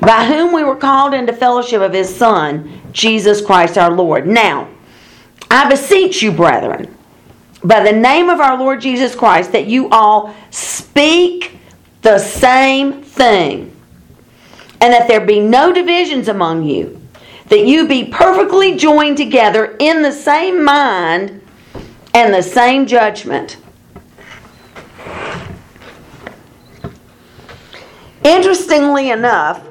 by 0.00 0.24
whom 0.24 0.52
we 0.52 0.64
were 0.64 0.76
called 0.76 1.14
into 1.14 1.32
fellowship 1.32 1.80
of 1.80 1.92
his 1.92 2.14
Son, 2.14 2.80
Jesus 2.92 3.40
Christ 3.40 3.78
our 3.78 3.90
Lord. 3.90 4.26
Now, 4.26 4.68
I 5.50 5.68
beseech 5.68 6.22
you, 6.22 6.32
brethren, 6.32 6.96
by 7.62 7.82
the 7.82 7.92
name 7.92 8.28
of 8.28 8.40
our 8.40 8.58
Lord 8.58 8.80
Jesus 8.80 9.14
Christ, 9.14 9.52
that 9.52 9.66
you 9.66 9.88
all 9.90 10.34
speak 10.50 11.58
the 12.02 12.18
same 12.18 13.02
thing, 13.02 13.74
and 14.80 14.92
that 14.92 15.08
there 15.08 15.24
be 15.24 15.40
no 15.40 15.72
divisions 15.72 16.28
among 16.28 16.64
you 16.64 17.00
that 17.48 17.66
you 17.66 17.86
be 17.86 18.04
perfectly 18.04 18.76
joined 18.76 19.16
together 19.16 19.76
in 19.78 20.02
the 20.02 20.12
same 20.12 20.64
mind 20.64 21.40
and 22.14 22.32
the 22.32 22.42
same 22.42 22.86
judgment. 22.86 23.58
Interestingly 28.22 29.10
enough, 29.10 29.66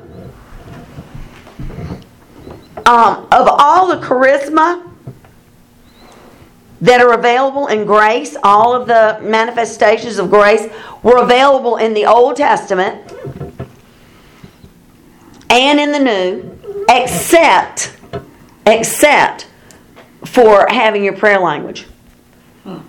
um, 2.85 3.27
of 3.31 3.47
all 3.47 3.87
the 3.87 4.05
charisma 4.05 4.89
that 6.81 7.01
are 7.01 7.13
available 7.13 7.67
in 7.67 7.85
grace, 7.85 8.35
all 8.43 8.75
of 8.75 8.87
the 8.87 9.17
manifestations 9.23 10.19
of 10.19 10.29
grace 10.29 10.71
were 11.01 11.17
available 11.23 11.77
in 11.77 11.93
the 11.93 12.05
Old 12.05 12.35
Testament 12.35 13.09
and 15.53 15.79
in 15.79 15.91
the 15.91 15.99
New, 15.99 16.59
except 16.89 17.95
except 18.65 19.47
for 20.25 20.65
having 20.69 21.03
your 21.03 21.15
prayer 21.15 21.39
language. 21.39 21.85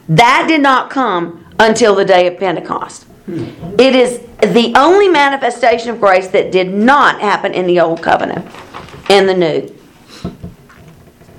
That 0.08 0.46
did 0.48 0.60
not 0.60 0.90
come 0.90 1.44
until 1.58 1.94
the 1.94 2.04
day 2.04 2.26
of 2.26 2.38
Pentecost. 2.38 3.06
It 3.26 3.94
is 3.94 4.20
the 4.52 4.72
only 4.76 5.08
manifestation 5.08 5.90
of 5.90 6.00
grace 6.00 6.28
that 6.28 6.52
did 6.52 6.72
not 6.72 7.20
happen 7.20 7.54
in 7.54 7.66
the 7.66 7.80
old 7.80 8.02
covenant 8.02 8.46
and 9.10 9.28
the 9.28 9.34
new. 9.34 9.74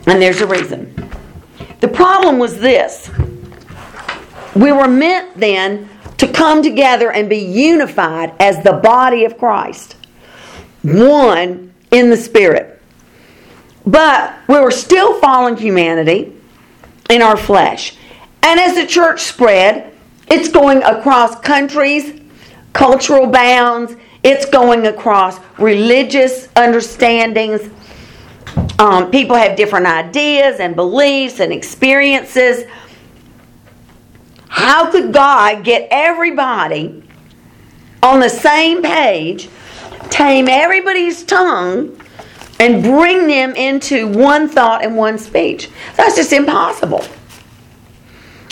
And 0.08 0.22
there's 0.22 0.42
a 0.42 0.48
reason. 0.48 0.94
The 1.80 1.88
problem 1.88 2.40
was 2.40 2.60
this. 2.60 3.10
We 4.56 4.72
were 4.72 4.88
meant 4.88 5.38
then 5.40 5.90
to 6.18 6.28
come 6.28 6.64
together 6.64 7.12
and 7.12 7.30
be 7.30 7.38
unified 7.38 8.34
as 8.40 8.64
the 8.64 8.74
body 8.74 9.26
of 9.26 9.38
Christ, 9.38 9.96
one 10.86 11.74
in 11.92 12.10
the 12.10 12.18
Spirit. 12.18 12.82
But 13.86 14.38
we 14.48 14.60
were 14.60 14.72
still 14.72 15.20
fallen 15.20 15.58
humanity 15.58 16.34
in 17.10 17.22
our 17.22 17.38
flesh. 17.38 17.96
And 18.42 18.60
as 18.60 18.76
the 18.76 18.86
church 18.86 19.22
spread, 19.22 19.94
it's 20.28 20.50
going 20.50 20.82
across 20.84 21.40
countries, 21.40 22.20
cultural 22.74 23.28
bounds, 23.28 23.96
it's 24.24 24.46
going 24.46 24.88
across 24.88 25.40
religious 25.60 26.50
understandings. 26.56 27.62
Um, 28.80 29.12
people 29.12 29.36
have 29.36 29.56
different 29.56 29.86
ideas 29.86 30.60
and 30.60 30.76
beliefs 30.76 31.40
and 31.40 31.54
experiences. 31.54 32.66
How 34.48 34.90
could 34.90 35.14
God 35.14 35.64
get 35.64 35.88
everybody 35.92 37.04
on 38.02 38.20
the 38.20 38.30
same 38.30 38.82
page, 38.82 39.50
tame 40.16 40.48
everybody's 40.48 41.24
tongue, 41.24 42.00
and 42.60 42.82
bring 42.82 43.28
them 43.28 43.54
into 43.56 44.08
one 44.08 44.48
thought 44.48 44.82
and 44.82 44.96
one 44.96 45.18
speech? 45.18 45.70
That's 45.98 46.16
just 46.16 46.32
impossible. 46.32 47.04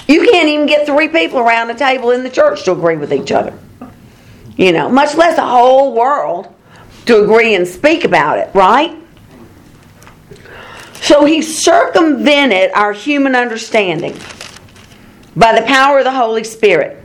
You 0.07 0.27
can't 0.29 0.49
even 0.49 0.65
get 0.65 0.85
three 0.85 1.07
people 1.07 1.39
around 1.39 1.69
the 1.69 1.73
table 1.73 2.11
in 2.11 2.23
the 2.23 2.29
church 2.29 2.65
to 2.65 2.73
agree 2.73 2.97
with 2.97 3.13
each 3.13 3.31
other. 3.31 3.57
You 4.57 4.73
know, 4.73 4.89
much 4.89 5.15
less 5.15 5.37
a 5.37 5.47
whole 5.47 5.95
world 5.95 6.53
to 7.05 7.23
agree 7.23 7.55
and 7.55 7.65
speak 7.65 8.03
about 8.03 8.39
it, 8.39 8.53
right? 8.53 8.97
So 10.95 11.23
he 11.23 11.41
circumvented 11.41 12.71
our 12.75 12.91
human 12.91 13.35
understanding 13.35 14.17
by 15.35 15.57
the 15.57 15.65
power 15.65 15.99
of 15.99 16.03
the 16.03 16.11
Holy 16.11 16.43
Spirit. 16.43 17.02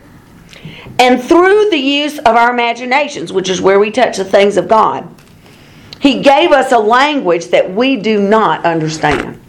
And 0.98 1.22
through 1.22 1.70
the 1.70 1.78
use 1.78 2.18
of 2.18 2.34
our 2.36 2.50
imaginations, 2.50 3.32
which 3.32 3.48
is 3.48 3.60
where 3.60 3.78
we 3.78 3.90
touch 3.90 4.16
the 4.16 4.24
things 4.24 4.56
of 4.56 4.68
God, 4.68 5.08
he 6.00 6.22
gave 6.22 6.52
us 6.52 6.72
a 6.72 6.78
language 6.78 7.46
that 7.48 7.72
we 7.72 7.96
do 7.96 8.20
not 8.20 8.64
understand. 8.64 9.40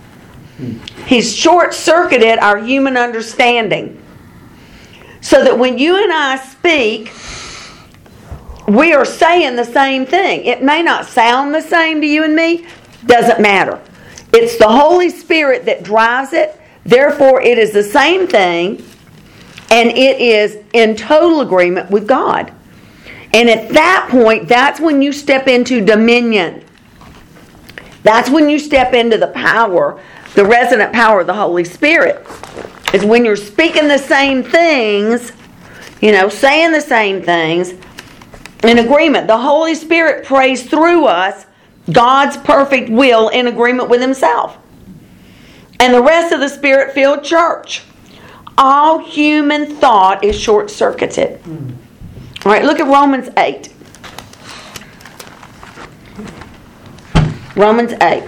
He's 1.05 1.35
short 1.35 1.73
circuited 1.73 2.39
our 2.39 2.57
human 2.57 2.97
understanding. 2.97 4.03
So 5.21 5.43
that 5.43 5.57
when 5.57 5.77
you 5.77 6.01
and 6.01 6.13
I 6.13 6.37
speak, 6.37 7.11
we 8.67 8.93
are 8.93 9.05
saying 9.05 9.55
the 9.55 9.65
same 9.65 10.05
thing. 10.05 10.45
It 10.45 10.63
may 10.63 10.83
not 10.83 11.05
sound 11.05 11.53
the 11.53 11.61
same 11.61 12.01
to 12.01 12.07
you 12.07 12.23
and 12.23 12.35
me, 12.35 12.65
doesn't 13.05 13.41
matter. 13.41 13.81
It's 14.31 14.57
the 14.57 14.67
Holy 14.67 15.09
Spirit 15.09 15.65
that 15.65 15.83
drives 15.83 16.33
it. 16.33 16.59
Therefore, 16.83 17.41
it 17.41 17.57
is 17.57 17.71
the 17.71 17.83
same 17.83 18.27
thing, 18.27 18.83
and 19.71 19.89
it 19.89 20.19
is 20.19 20.57
in 20.73 20.95
total 20.95 21.41
agreement 21.41 21.89
with 21.91 22.07
God. 22.07 22.53
And 23.33 23.49
at 23.49 23.69
that 23.69 24.07
point, 24.09 24.47
that's 24.47 24.79
when 24.79 25.01
you 25.01 25.13
step 25.13 25.47
into 25.47 25.85
dominion. 25.85 26.63
That's 28.01 28.29
when 28.29 28.49
you 28.49 28.57
step 28.57 28.93
into 28.93 29.17
the 29.17 29.27
power 29.27 30.01
the 30.35 30.45
resonant 30.45 30.93
power 30.93 31.21
of 31.21 31.27
the 31.27 31.33
Holy 31.33 31.65
Spirit 31.65 32.25
is 32.93 33.03
when 33.03 33.25
you're 33.25 33.35
speaking 33.35 33.87
the 33.87 33.97
same 33.97 34.43
things, 34.43 35.31
you 36.01 36.11
know, 36.11 36.29
saying 36.29 36.71
the 36.71 36.81
same 36.81 37.21
things 37.21 37.73
in 38.63 38.77
agreement. 38.77 39.27
The 39.27 39.37
Holy 39.37 39.75
Spirit 39.75 40.25
prays 40.25 40.67
through 40.69 41.05
us 41.05 41.45
God's 41.91 42.37
perfect 42.37 42.89
will 42.89 43.29
in 43.29 43.47
agreement 43.47 43.89
with 43.89 44.01
Himself. 44.01 44.57
And 45.79 45.93
the 45.93 46.01
rest 46.01 46.31
of 46.31 46.39
the 46.39 46.49
Spirit 46.49 46.93
filled 46.93 47.23
church. 47.23 47.81
All 48.61 48.99
human 48.99 49.77
thought 49.77 50.21
is 50.21 50.37
short 50.37 50.69
circuited. 50.69 51.39
All 52.43 52.51
right, 52.51 52.65
look 52.65 52.81
at 52.81 52.87
Romans 52.87 53.29
8. 53.37 53.73
Romans 57.55 57.93
8. 58.01 58.23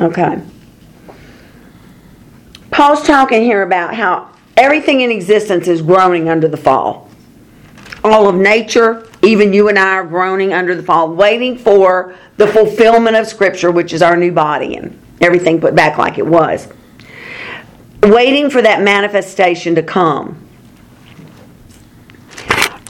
Okay. 0.00 0.42
Paul's 2.78 3.02
talking 3.02 3.42
here 3.42 3.62
about 3.62 3.92
how 3.92 4.30
everything 4.56 5.00
in 5.00 5.10
existence 5.10 5.66
is 5.66 5.82
groaning 5.82 6.28
under 6.28 6.46
the 6.46 6.56
fall. 6.56 7.10
All 8.04 8.28
of 8.28 8.36
nature, 8.36 9.04
even 9.20 9.52
you 9.52 9.68
and 9.68 9.76
I 9.76 9.94
are 9.94 10.04
groaning 10.04 10.52
under 10.52 10.76
the 10.76 10.84
fall, 10.84 11.12
waiting 11.12 11.58
for 11.58 12.14
the 12.36 12.46
fulfillment 12.46 13.16
of 13.16 13.26
Scripture, 13.26 13.72
which 13.72 13.92
is 13.92 14.00
our 14.00 14.16
new 14.16 14.30
body 14.30 14.76
and 14.76 14.96
everything 15.20 15.60
put 15.60 15.74
back 15.74 15.98
like 15.98 16.18
it 16.18 16.26
was. 16.26 16.68
Waiting 18.04 18.48
for 18.48 18.62
that 18.62 18.80
manifestation 18.80 19.74
to 19.74 19.82
come. 19.82 20.40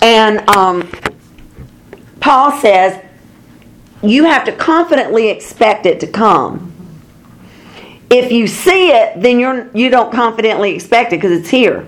And 0.02 0.46
um, 0.50 0.86
Paul 2.20 2.52
says, 2.60 3.02
you 4.02 4.24
have 4.24 4.44
to 4.44 4.52
confidently 4.52 5.30
expect 5.30 5.86
it 5.86 5.98
to 6.00 6.06
come 6.06 6.67
if 8.10 8.32
you 8.32 8.46
see 8.46 8.90
it, 8.90 9.20
then 9.20 9.38
you're 9.38 9.70
you 9.74 9.90
don't 9.90 10.12
confidently 10.12 10.74
expect 10.74 11.12
it 11.12 11.16
because 11.16 11.32
it's 11.32 11.50
here. 11.50 11.86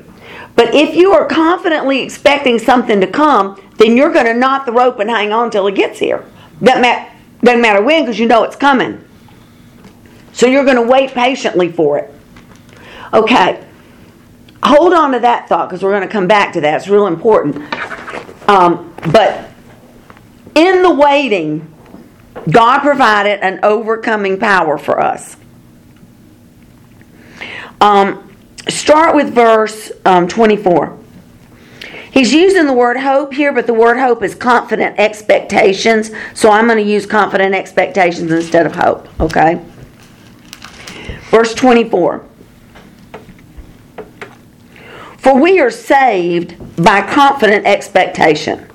But 0.55 0.75
if 0.75 0.95
you 0.95 1.13
are 1.13 1.27
confidently 1.27 2.03
expecting 2.03 2.59
something 2.59 3.01
to 3.01 3.07
come, 3.07 3.61
then 3.79 3.97
you're 3.97 4.13
going 4.13 4.27
to 4.27 4.35
knot 4.35 4.67
the 4.67 4.73
rope 4.73 4.99
and 4.99 5.09
hang 5.09 5.33
on 5.33 5.47
until 5.47 5.67
it 5.67 5.75
gets 5.75 5.99
here. 5.99 6.25
Doesn't 6.63 6.83
matter, 6.83 7.11
doesn't 7.43 7.63
matter 7.63 7.83
when 7.83 8.03
because 8.03 8.19
you 8.19 8.27
know 8.27 8.45
it's 8.45 8.57
coming. 8.57 9.03
So 10.33 10.47
you're 10.47 10.65
going 10.65 10.77
to 10.77 10.83
wait 10.83 11.13
patiently 11.13 11.73
for 11.73 11.99
it. 11.99 12.15
Okay. 13.13 13.67
Hold 14.63 14.93
on 14.93 15.13
to 15.13 15.21
that 15.21 15.49
thought 15.49 15.69
because 15.69 15.83
we're 15.83 15.93
going 15.93 16.07
to 16.07 16.13
come 16.13 16.29
back 16.29 16.53
to 16.53 16.61
that. 16.61 16.77
It's 16.77 16.89
real 16.89 17.07
important. 17.07 17.57
Um, 18.47 18.95
but 19.11 19.49
in 20.55 20.83
the 20.83 20.93
waiting, 20.93 21.73
God 22.51 22.81
provided 22.81 23.41
an 23.41 23.61
overcoming 23.63 24.39
power 24.39 24.77
for 24.77 25.01
us. 25.01 25.37
Um, 27.81 28.37
start 28.69 29.15
with 29.15 29.35
verse 29.35 29.91
um, 30.05 30.29
24. 30.29 30.99
He's 32.13 32.35
using 32.35 32.67
the 32.67 32.73
word 32.73 32.97
hope 32.97 33.33
here, 33.33 33.53
but 33.53 33.67
the 33.67 33.75
word 33.75 33.97
hope 33.97 34.23
is 34.23 34.35
confident 34.35 34.99
expectations. 34.99 36.11
So 36.35 36.51
I'm 36.51 36.67
going 36.67 36.79
to 36.79 36.91
use 36.91 37.07
confident 37.07 37.55
expectations 37.55 38.33
instead 38.33 38.67
of 38.67 38.75
hope, 38.75 39.09
okay? 39.21 39.65
Verse 41.31 41.55
24. 41.55 42.27
For 45.19 45.41
we 45.41 45.61
are 45.61 45.71
saved 45.71 46.57
by 46.83 47.03
confident 47.03 47.67
expectation. 47.67 48.67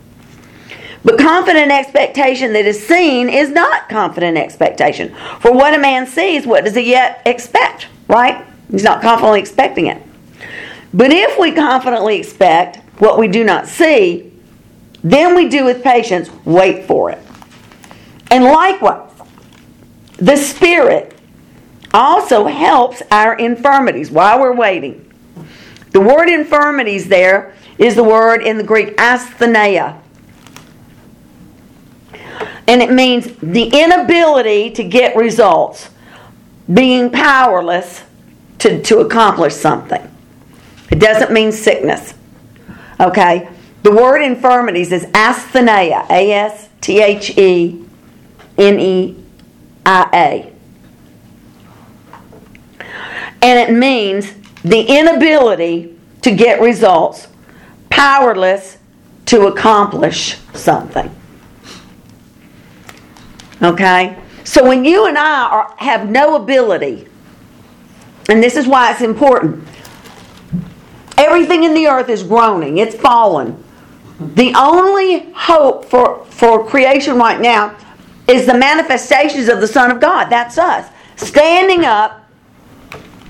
But 1.03 1.19
confident 1.19 1.71
expectation 1.71 2.53
that 2.53 2.65
is 2.65 2.87
seen 2.87 3.29
is 3.29 3.49
not 3.49 3.89
confident 3.89 4.37
expectation. 4.37 5.13
For 5.39 5.51
what 5.51 5.73
a 5.73 5.77
man 5.77 6.07
sees, 6.07 6.47
what 6.47 6.63
does 6.63 6.75
he 6.75 6.89
yet 6.91 7.21
expect? 7.25 7.87
Right? 8.07 8.44
He's 8.71 8.83
not 8.83 9.01
confidently 9.01 9.39
expecting 9.39 9.87
it. 9.87 10.01
But 10.93 11.11
if 11.11 11.37
we 11.37 11.51
confidently 11.51 12.17
expect 12.17 12.77
what 12.99 13.19
we 13.19 13.27
do 13.27 13.43
not 13.43 13.67
see, 13.67 14.31
then 15.03 15.35
we 15.35 15.49
do 15.49 15.65
with 15.65 15.83
patience 15.83 16.29
wait 16.45 16.85
for 16.85 17.11
it. 17.11 17.19
And 18.31 18.45
likewise, 18.45 19.11
the 20.17 20.37
Spirit 20.37 21.15
also 21.93 22.45
helps 22.45 23.01
our 23.11 23.35
infirmities 23.35 24.09
while 24.09 24.39
we're 24.39 24.55
waiting. 24.55 25.01
The 25.91 26.01
word 26.01 26.29
infirmities 26.29 27.07
there 27.07 27.53
is 27.77 27.95
the 27.95 28.03
word 28.03 28.41
in 28.41 28.57
the 28.57 28.63
Greek 28.63 28.95
asthenia. 28.97 30.01
And 32.67 32.81
it 32.81 32.91
means 32.91 33.27
the 33.41 33.67
inability 33.67 34.71
to 34.71 34.83
get 34.83 35.15
results, 35.15 35.89
being 36.73 37.11
powerless 37.11 38.04
to, 38.59 38.81
to 38.81 38.99
accomplish 38.99 39.53
something. 39.53 40.01
It 40.91 40.99
doesn't 40.99 41.31
mean 41.31 41.51
sickness. 41.51 42.13
Okay? 42.99 43.49
The 43.83 43.91
word 43.91 44.21
infirmities 44.21 44.91
is 44.91 45.05
asthenia, 45.07 46.09
A 46.09 46.31
S 46.31 46.69
T 46.81 47.01
H 47.01 47.37
E 47.37 47.83
N 48.57 48.79
E 48.79 49.15
I 49.85 50.09
A. 50.13 50.53
And 53.41 53.59
it 53.59 53.71
means 53.77 54.33
the 54.63 54.81
inability 54.81 55.95
to 56.23 56.33
get 56.33 56.61
results, 56.61 57.27
powerless 57.89 58.77
to 59.27 59.47
accomplish 59.47 60.37
something. 60.53 61.13
Okay? 63.61 64.17
So 64.43 64.67
when 64.67 64.85
you 64.85 65.05
and 65.05 65.17
I 65.17 65.47
are, 65.47 65.75
have 65.77 66.09
no 66.09 66.35
ability 66.35 67.07
and 68.29 68.41
this 68.41 68.55
is 68.55 68.67
why 68.67 68.91
it's 68.91 69.01
important. 69.01 69.67
Everything 71.17 71.63
in 71.63 71.73
the 71.73 71.87
earth 71.87 72.09
is 72.09 72.23
groaning, 72.23 72.77
it's 72.77 72.95
fallen. 72.95 73.61
The 74.19 74.53
only 74.55 75.31
hope 75.33 75.85
for, 75.85 76.25
for 76.25 76.65
creation 76.65 77.17
right 77.17 77.39
now 77.39 77.75
is 78.27 78.45
the 78.45 78.53
manifestations 78.53 79.49
of 79.49 79.61
the 79.61 79.67
Son 79.67 79.91
of 79.91 79.99
God. 79.99 80.29
That's 80.29 80.57
us. 80.57 80.89
Standing 81.15 81.85
up 81.85 82.27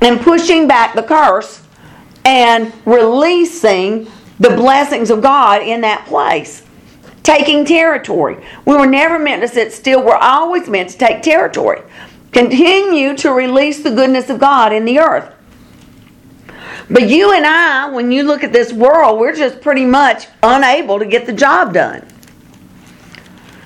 and 0.02 0.20
pushing 0.20 0.68
back 0.68 0.96
the 0.96 1.04
curse 1.04 1.64
and 2.24 2.74
releasing 2.86 4.08
the 4.40 4.50
blessings 4.50 5.10
of 5.10 5.22
God 5.22 5.62
in 5.62 5.82
that 5.82 6.06
place. 6.06 6.64
Taking 7.24 7.66
territory. 7.66 8.44
We 8.66 8.76
were 8.76 8.86
never 8.86 9.18
meant 9.18 9.42
to 9.42 9.48
sit 9.48 9.74
still, 9.74 10.04
we're 10.04 10.16
always 10.16 10.70
meant 10.70 10.90
to 10.90 10.98
take 10.98 11.24
territory. 11.24 11.82
Continue 12.36 13.16
to 13.16 13.32
release 13.32 13.82
the 13.82 13.92
goodness 13.92 14.30
of 14.30 14.40
God 14.42 14.74
in 14.74 14.84
the 14.84 15.00
earth. 15.00 15.34
But 16.90 17.08
you 17.08 17.32
and 17.32 17.46
I, 17.46 17.90
when 17.90 18.12
you 18.12 18.24
look 18.24 18.44
at 18.44 18.52
this 18.52 18.74
world, 18.74 19.22
we're 19.22 19.34
just 19.34 19.62
pretty 19.62 19.86
much 19.86 20.28
unable 20.44 21.00
to 21.00 21.06
get 21.06 21.28
the 21.28 21.32
job 21.32 21.74
done. 21.74 22.06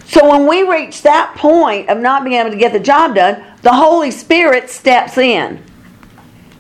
So 0.05 0.29
when 0.29 0.45
we 0.45 0.61
reach 0.69 1.01
that 1.01 1.33
point 1.35 1.89
of 1.89 1.97
not 1.97 2.23
being 2.23 2.35
able 2.35 2.51
to 2.51 2.57
get 2.57 2.71
the 2.71 2.79
job 2.79 3.15
done, 3.15 3.43
the 3.63 3.73
Holy 3.73 4.11
Spirit 4.11 4.69
steps 4.69 5.17
in. 5.17 5.63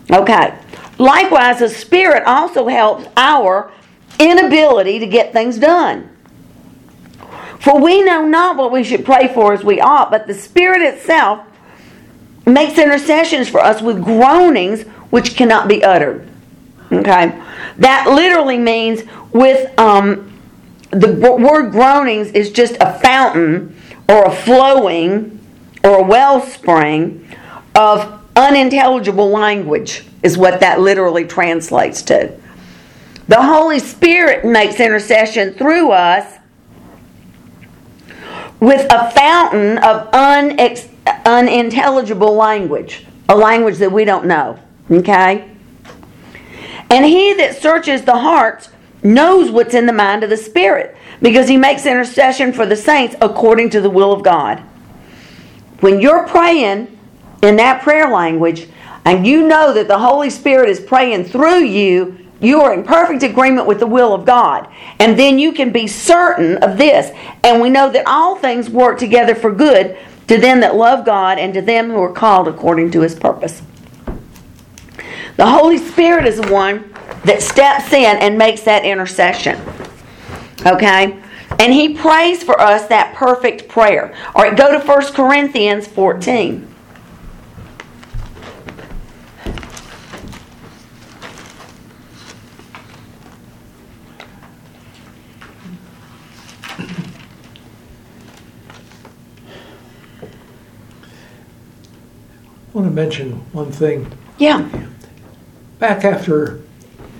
Okay. 0.09 0.57
Likewise, 0.97 1.59
the 1.59 1.69
Spirit 1.69 2.23
also 2.25 2.67
helps 2.67 3.07
our 3.17 3.71
inability 4.17 4.97
to 4.97 5.05
get 5.05 5.31
things 5.31 5.59
done. 5.59 6.09
For 7.59 7.79
we 7.79 8.01
know 8.01 8.25
not 8.25 8.57
what 8.57 8.71
we 8.71 8.83
should 8.83 9.05
pray 9.05 9.31
for 9.31 9.53
as 9.53 9.63
we 9.63 9.79
ought, 9.79 10.09
but 10.09 10.25
the 10.25 10.33
Spirit 10.33 10.81
itself 10.81 11.45
makes 12.45 12.77
intercessions 12.77 13.47
for 13.49 13.59
us 13.59 13.81
with 13.81 14.03
groanings 14.03 14.83
which 15.09 15.35
cannot 15.35 15.67
be 15.67 15.83
uttered. 15.83 16.27
Okay? 16.91 17.39
That 17.77 18.07
literally 18.07 18.57
means 18.57 19.03
with 19.31 19.77
um, 19.79 20.31
the 20.91 21.13
word 21.13 21.71
groanings 21.71 22.31
is 22.31 22.51
just 22.51 22.75
a 22.79 22.97
fountain 22.99 23.75
or 24.07 24.25
a 24.25 24.31
flowing 24.31 25.39
or 25.83 25.99
a 25.99 26.03
wellspring 26.03 27.27
of 27.75 28.21
unintelligible 28.35 29.29
language, 29.29 30.05
is 30.23 30.37
what 30.37 30.59
that 30.59 30.79
literally 30.79 31.25
translates 31.25 32.01
to. 32.03 32.35
The 33.27 33.41
Holy 33.41 33.79
Spirit 33.79 34.43
makes 34.43 34.79
intercession 34.79 35.53
through 35.53 35.91
us 35.91 36.39
with 38.59 38.85
a 38.91 39.11
fountain 39.11 39.77
of 39.77 40.11
unex- 40.11 40.89
unintelligible 41.25 42.35
language, 42.35 43.05
a 43.27 43.35
language 43.35 43.77
that 43.77 43.91
we 43.91 44.05
don't 44.05 44.25
know. 44.25 44.59
Okay? 44.91 45.49
And 46.89 47.05
he 47.05 47.33
that 47.35 47.61
searches 47.61 48.03
the 48.03 48.17
hearts 48.17 48.69
knows 49.03 49.51
what's 49.51 49.73
in 49.73 49.85
the 49.85 49.93
mind 49.93 50.23
of 50.23 50.29
the 50.29 50.37
Spirit 50.37 50.97
because 51.21 51.47
he 51.47 51.57
makes 51.57 51.85
intercession 51.85 52.51
for 52.51 52.65
the 52.65 52.75
saints 52.75 53.15
according 53.21 53.69
to 53.71 53.81
the 53.81 53.89
will 53.89 54.11
of 54.11 54.23
God. 54.23 54.59
When 55.81 56.01
you're 56.01 56.27
praying 56.27 56.97
in 57.41 57.55
that 57.57 57.83
prayer 57.83 58.09
language 58.09 58.67
and 59.05 59.25
you 59.25 59.47
know 59.47 59.73
that 59.73 59.87
the 59.87 59.99
Holy 59.99 60.29
Spirit 60.29 60.69
is 60.69 60.79
praying 60.79 61.25
through 61.25 61.63
you, 61.63 62.17
you 62.41 62.61
are 62.61 62.73
in 62.73 62.83
perfect 62.83 63.23
agreement 63.23 63.67
with 63.67 63.79
the 63.79 63.87
will 63.87 64.13
of 64.13 64.25
God. 64.25 64.67
And 64.99 65.19
then 65.19 65.39
you 65.39 65.51
can 65.51 65.71
be 65.71 65.87
certain 65.87 66.57
of 66.57 66.77
this. 66.77 67.11
And 67.43 67.61
we 67.61 67.69
know 67.69 67.91
that 67.91 68.07
all 68.07 68.35
things 68.35 68.69
work 68.69 68.97
together 68.97 69.35
for 69.35 69.51
good 69.51 69.97
to 70.29 70.37
them 70.37 70.59
that 70.59 70.75
love 70.75 71.05
God 71.05 71.39
and 71.39 71.55
to 71.55 71.61
them 71.61 71.89
who 71.89 72.01
are 72.01 72.13
called 72.13 72.47
according 72.47 72.91
to 72.91 73.01
his 73.01 73.15
purpose. 73.15 73.63
The 75.37 75.47
Holy 75.47 75.79
Spirit 75.79 76.27
is 76.27 76.39
the 76.39 76.53
one 76.53 76.93
that 77.25 77.41
steps 77.41 77.91
in 77.91 78.17
and 78.17 78.37
makes 78.37 78.61
that 78.61 78.85
intercession. 78.85 79.59
Okay? 80.65 81.19
And 81.57 81.73
he 81.73 81.95
prays 81.95 82.43
for 82.43 82.61
us 82.61 82.87
that 82.89 83.15
perfect 83.15 83.67
prayer. 83.67 84.15
All 84.35 84.43
right, 84.43 84.55
go 84.55 84.71
to 84.71 84.85
1 84.85 85.13
Corinthians 85.13 85.87
14. 85.87 86.68
Want 102.79 102.89
to 102.89 102.95
mention 102.95 103.31
one 103.51 103.71
thing. 103.71 104.09
Yeah. 104.37 104.69
Back 105.79 106.05
after, 106.05 106.61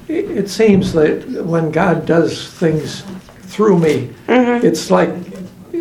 it, 0.07 0.32
it 0.32 0.49
seems 0.49 0.93
that 0.93 1.28
when 1.45 1.70
God 1.72 2.05
does 2.05 2.47
things 2.47 3.03
through 3.41 3.80
me, 3.80 4.14
it's 4.28 4.89
like 4.89 5.10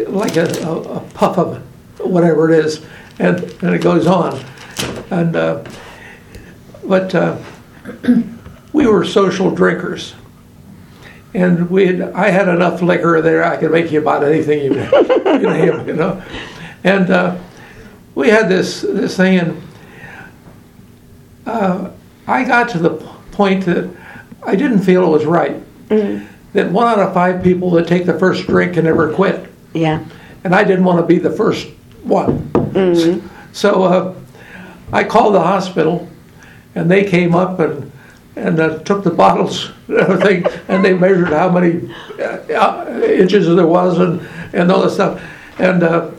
like 0.08 0.36
a, 0.36 0.46
a, 0.64 0.96
a 0.96 1.00
puff 1.10 1.38
of 1.38 1.58
whatever 2.00 2.50
it 2.50 2.64
is, 2.64 2.84
and, 3.18 3.38
and 3.62 3.74
it 3.74 3.82
goes 3.82 4.06
on. 4.06 4.44
And 5.10 5.36
uh, 5.36 5.64
but 6.84 7.14
uh, 7.14 7.38
we 8.72 8.86
were 8.86 9.04
social 9.04 9.50
drinkers, 9.50 10.14
and 11.34 11.70
we 11.70 12.02
I 12.02 12.30
had 12.30 12.48
enough 12.48 12.82
liquor 12.82 13.22
there 13.22 13.44
I 13.44 13.56
could 13.56 13.70
make 13.70 13.92
you 13.92 14.00
about 14.00 14.24
anything 14.24 14.60
you, 14.60 14.74
you 14.74 15.38
name, 15.38 15.86
you 15.86 15.94
know, 15.94 16.20
and. 16.82 17.10
Uh, 17.10 17.38
we 18.18 18.30
had 18.30 18.48
this 18.48 18.80
this 18.80 19.16
thing, 19.16 19.38
and 19.38 19.62
uh, 21.48 21.90
I 22.26 22.44
got 22.44 22.68
to 22.70 22.78
the 22.78 22.90
point 23.32 23.64
that 23.66 23.88
I 24.44 24.54
didn't 24.54 24.80
feel 24.80 25.04
it 25.04 25.08
was 25.08 25.24
right. 25.24 25.56
That 26.52 26.70
one 26.72 26.86
out 26.86 26.98
of 26.98 27.14
five 27.14 27.42
people 27.42 27.70
that 27.72 27.86
take 27.86 28.06
the 28.06 28.18
first 28.18 28.46
drink 28.46 28.74
can 28.74 28.84
never 28.84 29.12
quit, 29.12 29.50
Yeah. 29.74 30.04
and 30.44 30.54
I 30.54 30.64
didn't 30.64 30.84
want 30.84 30.98
to 31.00 31.06
be 31.06 31.18
the 31.18 31.30
first 31.30 31.68
one. 32.02 32.50
So 33.52 33.84
uh, 33.84 34.14
I 34.92 35.04
called 35.04 35.34
the 35.34 35.40
hospital, 35.40 36.08
and 36.74 36.90
they 36.90 37.04
came 37.04 37.34
up 37.34 37.58
and 37.60 37.90
and 38.36 38.60
uh, 38.60 38.78
took 38.80 39.02
the 39.02 39.10
bottles 39.10 39.70
and 39.88 39.96
everything, 39.98 40.46
and 40.68 40.84
they 40.84 40.94
measured 40.94 41.28
how 41.28 41.50
many 41.50 41.92
uh, 42.20 42.38
uh, 42.54 43.00
inches 43.04 43.46
there 43.46 43.66
was 43.66 43.98
and 43.98 44.20
and 44.52 44.70
all 44.70 44.82
that 44.82 44.90
stuff, 44.90 45.20
and. 45.58 45.82
Uh, 45.82 46.10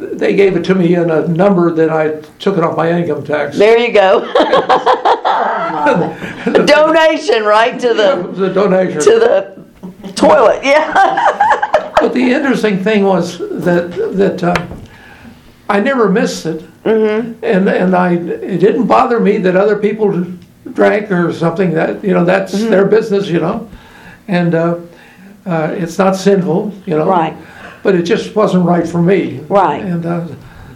they 0.00 0.34
gave 0.34 0.56
it 0.56 0.64
to 0.64 0.74
me 0.74 0.94
in 0.94 1.10
a 1.10 1.28
number 1.28 1.72
that 1.72 1.90
I 1.90 2.20
took 2.38 2.56
it 2.56 2.64
off 2.64 2.76
my 2.76 2.90
income 2.90 3.24
tax. 3.24 3.58
There 3.58 3.78
you 3.78 3.92
go. 3.92 4.20
Donation 6.64 7.44
right 7.44 7.78
to 7.78 7.94
the 7.94 8.30
a 8.50 8.52
donation. 8.52 9.00
to 9.00 9.18
the 9.18 10.12
toilet. 10.14 10.64
Yeah. 10.64 11.36
But 12.00 12.14
the 12.14 12.32
interesting 12.32 12.82
thing 12.82 13.04
was 13.04 13.38
that 13.38 13.90
that 14.16 14.42
uh, 14.42 14.66
I 15.68 15.80
never 15.80 16.08
missed 16.08 16.46
it, 16.46 16.62
mm-hmm. 16.82 17.44
and 17.44 17.68
and 17.68 17.94
I 17.94 18.14
it 18.14 18.58
didn't 18.58 18.86
bother 18.86 19.20
me 19.20 19.36
that 19.36 19.54
other 19.54 19.76
people 19.76 20.24
drank 20.72 21.12
or 21.12 21.30
something. 21.30 21.72
That 21.72 22.02
you 22.02 22.14
know 22.14 22.24
that's 22.24 22.52
their 22.52 22.86
business, 22.86 23.28
you 23.28 23.40
know, 23.40 23.68
and 24.28 24.54
uh, 24.54 24.78
uh, 25.44 25.74
it's 25.76 25.98
not 25.98 26.16
sinful, 26.16 26.72
you 26.86 26.96
know. 26.96 27.06
Right. 27.06 27.36
But 27.82 27.94
it 27.94 28.02
just 28.02 28.34
wasn't 28.36 28.66
right 28.66 28.86
for 28.86 29.00
me. 29.00 29.40
Right. 29.48 29.82
And 29.82 30.04
uh, 30.04 30.28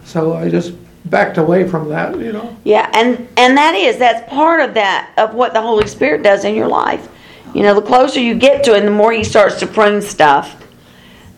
so 0.05 0.35
I 0.35 0.49
just 0.49 0.75
backed 1.05 1.39
away 1.39 1.69
from 1.69 1.89
that, 1.91 2.19
you 2.19 2.33
know. 2.33 2.57
Yeah, 2.65 2.91
and 2.95 3.29
and 3.37 3.57
that 3.57 3.75
is 3.75 3.99
that's 3.99 4.29
part 4.29 4.61
of 4.61 4.75
that 4.75 5.13
of 5.19 5.35
what 5.35 5.53
the 5.53 5.61
Holy 5.61 5.87
Spirit 5.87 6.23
does 6.23 6.45
in 6.45 6.55
your 6.55 6.69
life. 6.69 7.09
You 7.55 7.63
know, 7.63 7.75
the 7.75 7.83
closer 7.83 8.21
you 8.21 8.35
get 8.35 8.65
to 8.65 8.75
it, 8.75 8.81
the 8.81 8.91
more 8.91 9.13
He 9.13 9.25
starts 9.25 9.59
to 9.61 9.67
prune 9.67 10.03
stuff. 10.03 10.61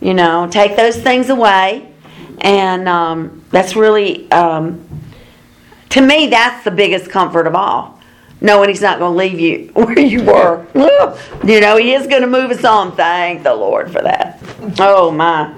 You 0.01 0.15
know, 0.15 0.47
take 0.51 0.77
those 0.77 0.97
things 0.97 1.31
away, 1.31 1.91
and 2.41 2.89
um, 2.89 3.45
that's 3.51 3.75
really, 3.77 4.31
um, 4.31 4.87
to 5.91 6.01
me, 6.01 6.29
that's 6.29 6.65
the 6.65 6.71
biggest 6.71 7.11
comfort 7.11 7.47
of 7.47 7.55
all. 7.55 7.96
Knowing 8.41 8.69
He's 8.69 8.83
not 8.83 8.99
going 8.99 9.13
to 9.13 9.19
leave 9.19 9.41
you 9.41 9.71
where 9.75 9.99
you 9.99 10.23
were. 10.25 10.67
you 11.45 11.61
know, 11.61 11.77
He 11.77 11.95
is 11.95 12.07
going 12.07 12.23
to 12.23 12.29
move 12.29 12.51
us 12.51 12.65
on. 12.65 12.95
Thank 12.97 13.43
the 13.43 13.55
Lord 13.55 13.91
for 13.91 14.03
that. 14.03 14.43
Oh 14.79 15.11
my! 15.11 15.55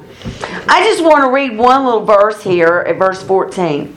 I 0.68 0.84
just 0.84 1.02
want 1.02 1.24
to 1.24 1.30
read 1.30 1.56
one 1.56 1.84
little 1.84 2.04
verse 2.04 2.42
here 2.42 2.84
at 2.86 2.96
verse 2.96 3.22
fourteen. 3.22 3.96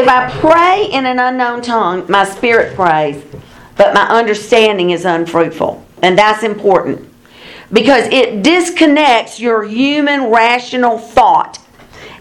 If 0.00 0.06
I 0.06 0.30
pray 0.38 0.88
in 0.92 1.06
an 1.06 1.18
unknown 1.18 1.60
tongue, 1.60 2.06
my 2.08 2.24
spirit 2.24 2.76
prays, 2.76 3.24
but 3.76 3.94
my 3.94 4.08
understanding 4.08 4.90
is 4.90 5.04
unfruitful. 5.04 5.84
And 6.02 6.16
that's 6.16 6.44
important 6.44 7.12
because 7.72 8.06
it 8.12 8.42
disconnects 8.42 9.40
your 9.40 9.64
human 9.64 10.30
rational 10.30 10.98
thought 10.98 11.58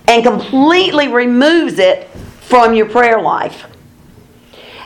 and 0.08 0.24
completely 0.24 1.08
removes 1.08 1.80
it 1.80 2.10
from 2.48 2.74
your 2.74 2.88
prayer 2.88 3.22
life. 3.22 3.66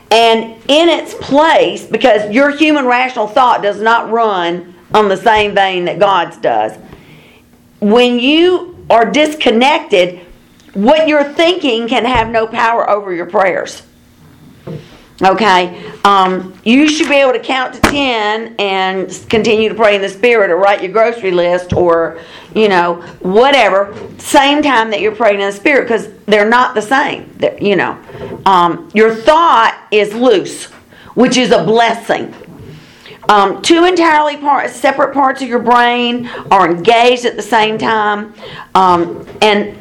And 0.10 0.56
in 0.68 0.90
its 0.90 1.14
place, 1.14 1.86
because 1.86 2.32
your 2.32 2.50
human 2.50 2.86
rational 2.86 3.28
thought 3.28 3.62
does 3.62 3.80
not 3.80 4.10
run 4.12 4.74
on 4.94 5.08
the 5.08 5.16
same 5.16 5.54
vein 5.54 5.86
that 5.86 6.00
God's 6.00 6.38
does, 6.38 6.78
when 7.80 8.20
you 8.20 8.86
are 8.90 9.10
disconnected, 9.10 10.20
what 10.74 11.08
you're 11.08 11.34
thinking 11.34 11.88
can 11.88 12.04
have 12.04 12.30
no 12.30 12.48
power 12.48 12.90
over 12.90 13.14
your 13.14 13.26
prayers. 13.28 13.84
Okay, 15.24 15.92
um, 16.04 16.60
you 16.64 16.88
should 16.88 17.08
be 17.08 17.16
able 17.16 17.34
to 17.34 17.40
count 17.40 17.76
to 17.76 17.82
ten 17.82 18.56
and 18.58 19.08
continue 19.30 19.70
to 19.70 19.76
pray 19.76 19.96
in 19.96 20.02
the 20.02 20.10
spirit, 20.10 20.50
or 20.50 20.58
write 20.58 20.82
your 20.82 20.92
grocery 20.92 21.30
list, 21.30 21.74
or 21.74 22.20
you 22.56 22.68
know 22.68 22.96
whatever. 23.20 23.96
Same 24.18 24.64
time 24.64 24.90
that 24.90 25.00
you're 25.00 25.16
praying 25.16 25.40
in 25.40 25.46
the 25.46 25.52
spirit, 25.52 25.84
because 25.84 26.10
they're 26.26 26.50
not 26.50 26.74
the 26.74 26.82
same. 26.82 27.32
They're- 27.38 27.58
you 27.62 27.76
know, 27.76 27.98
um, 28.48 28.90
your 28.96 29.14
thought 29.14 29.78
is 29.92 30.16
loose, 30.16 30.66
which 31.14 31.38
is 31.38 31.52
a 31.52 31.64
blessing. 31.64 32.34
Um, 33.30 33.62
two 33.62 33.86
entirely 33.86 34.38
part, 34.38 34.72
separate 34.72 35.14
parts 35.14 35.44
of 35.44 35.48
your 35.48 35.60
brain 35.60 36.28
are 36.50 36.68
engaged 36.68 37.26
at 37.26 37.36
the 37.36 37.44
same 37.44 37.78
time, 37.78 38.34
um, 38.74 39.24
and 39.42 39.78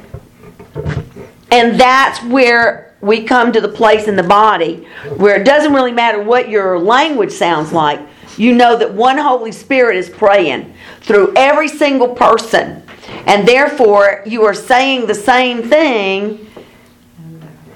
and 1.51 1.81
that's 1.81 2.23
where 2.25 2.90
we 3.01 3.25
come 3.25 3.53
to 3.53 3.61
the 3.61 3.69
place 3.69 4.09
in 4.09 4.17
the 4.17 4.23
body 4.23 4.87
where 5.17 5.41
it 5.41 5.45
doesn't 5.45 5.73
really 5.73 5.93
matter 5.93 6.23
what 6.23 6.49
your 6.49 6.79
language 6.79 7.33
sounds 7.33 7.73
like. 7.73 8.01
You 8.37 8.55
know 8.55 8.77
that 8.77 8.93
one 8.93 9.19
Holy 9.19 9.53
Spirit 9.53 9.97
is 9.97 10.09
praying 10.09 10.73
through 11.01 11.33
every 11.37 11.69
single 11.69 12.09
person, 12.15 12.83
and 13.27 13.47
therefore 13.47 14.23
you 14.27 14.45
are 14.45 14.55
saying 14.55 15.07
the 15.07 15.15
same 15.15 15.63
thing, 15.63 16.47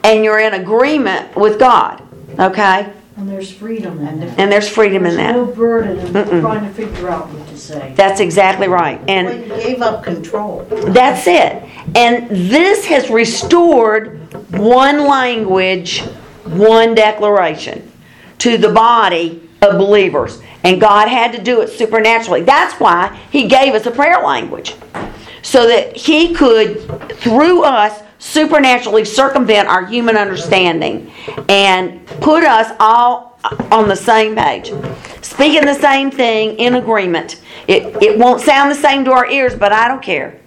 and 0.04 0.24
you're 0.24 0.38
in 0.38 0.54
agreement 0.54 1.34
with 1.36 1.58
God. 1.58 2.02
Okay, 2.38 2.92
And 3.16 3.28
there's 3.28 3.50
freedom 3.50 4.00
in 4.06 4.22
it. 4.22 4.38
and 4.38 4.50
there's 4.50 4.68
freedom 4.68 5.06
in 5.06 5.16
There's 5.16 5.34
no 5.34 5.46
burden 5.46 5.98
in 6.16 6.40
trying 6.40 6.66
to 6.66 6.72
figure 6.74 7.08
out 7.08 7.28
what 7.30 7.46
to 7.48 7.56
say. 7.56 7.92
That's 7.96 8.20
exactly 8.20 8.68
right, 8.68 9.00
and. 9.08 9.26
Well, 9.26 9.38
you 9.38 9.64
gave 9.64 9.82
up 9.82 10.02
control. 10.02 10.66
That's 10.68 11.26
it. 11.26 11.62
And 11.94 12.28
this 12.30 12.84
has 12.86 13.10
restored 13.10 14.23
one 14.50 15.06
language, 15.06 16.00
one 16.44 16.94
declaration 16.94 17.90
to 18.38 18.58
the 18.58 18.70
body 18.72 19.48
of 19.62 19.78
believers. 19.78 20.42
And 20.62 20.80
God 20.80 21.08
had 21.08 21.32
to 21.32 21.42
do 21.42 21.60
it 21.60 21.68
supernaturally. 21.68 22.42
That's 22.42 22.78
why 22.80 23.14
He 23.30 23.48
gave 23.48 23.74
us 23.74 23.86
a 23.86 23.90
prayer 23.90 24.22
language. 24.22 24.74
So 25.42 25.66
that 25.68 25.96
He 25.96 26.34
could, 26.34 26.80
through 27.16 27.64
us, 27.64 28.02
supernaturally 28.18 29.04
circumvent 29.04 29.68
our 29.68 29.84
human 29.84 30.16
understanding 30.16 31.12
and 31.48 32.06
put 32.06 32.42
us 32.44 32.74
all 32.80 33.38
on 33.70 33.88
the 33.88 33.96
same 33.96 34.34
page. 34.34 34.72
Speaking 35.22 35.66
the 35.66 35.74
same 35.74 36.10
thing 36.10 36.56
in 36.58 36.76
agreement. 36.76 37.42
It, 37.68 38.02
it 38.02 38.18
won't 38.18 38.40
sound 38.40 38.70
the 38.70 38.74
same 38.74 39.04
to 39.04 39.12
our 39.12 39.26
ears, 39.30 39.54
but 39.54 39.72
I 39.72 39.88
don't 39.88 40.02
care. 40.02 40.40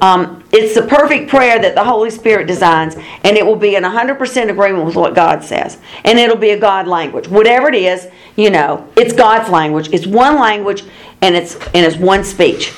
Um, 0.00 0.44
it's 0.52 0.74
the 0.74 0.82
perfect 0.82 1.30
prayer 1.30 1.58
that 1.60 1.74
the 1.74 1.84
Holy 1.84 2.10
Spirit 2.10 2.46
designs, 2.46 2.96
and 2.96 3.36
it 3.36 3.44
will 3.44 3.56
be 3.56 3.76
in 3.76 3.82
100% 3.82 4.50
agreement 4.50 4.84
with 4.84 4.96
what 4.96 5.14
God 5.14 5.42
says. 5.42 5.78
And 6.04 6.18
it'll 6.18 6.36
be 6.36 6.50
a 6.50 6.58
God 6.58 6.86
language. 6.86 7.28
Whatever 7.28 7.68
it 7.68 7.74
is, 7.74 8.08
you 8.36 8.50
know, 8.50 8.88
it's 8.96 9.12
God's 9.12 9.50
language. 9.50 9.88
It's 9.92 10.06
one 10.06 10.36
language, 10.36 10.84
and 11.22 11.34
it's, 11.34 11.54
and 11.68 11.86
it's 11.86 11.96
one 11.96 12.24
speech. 12.24 12.72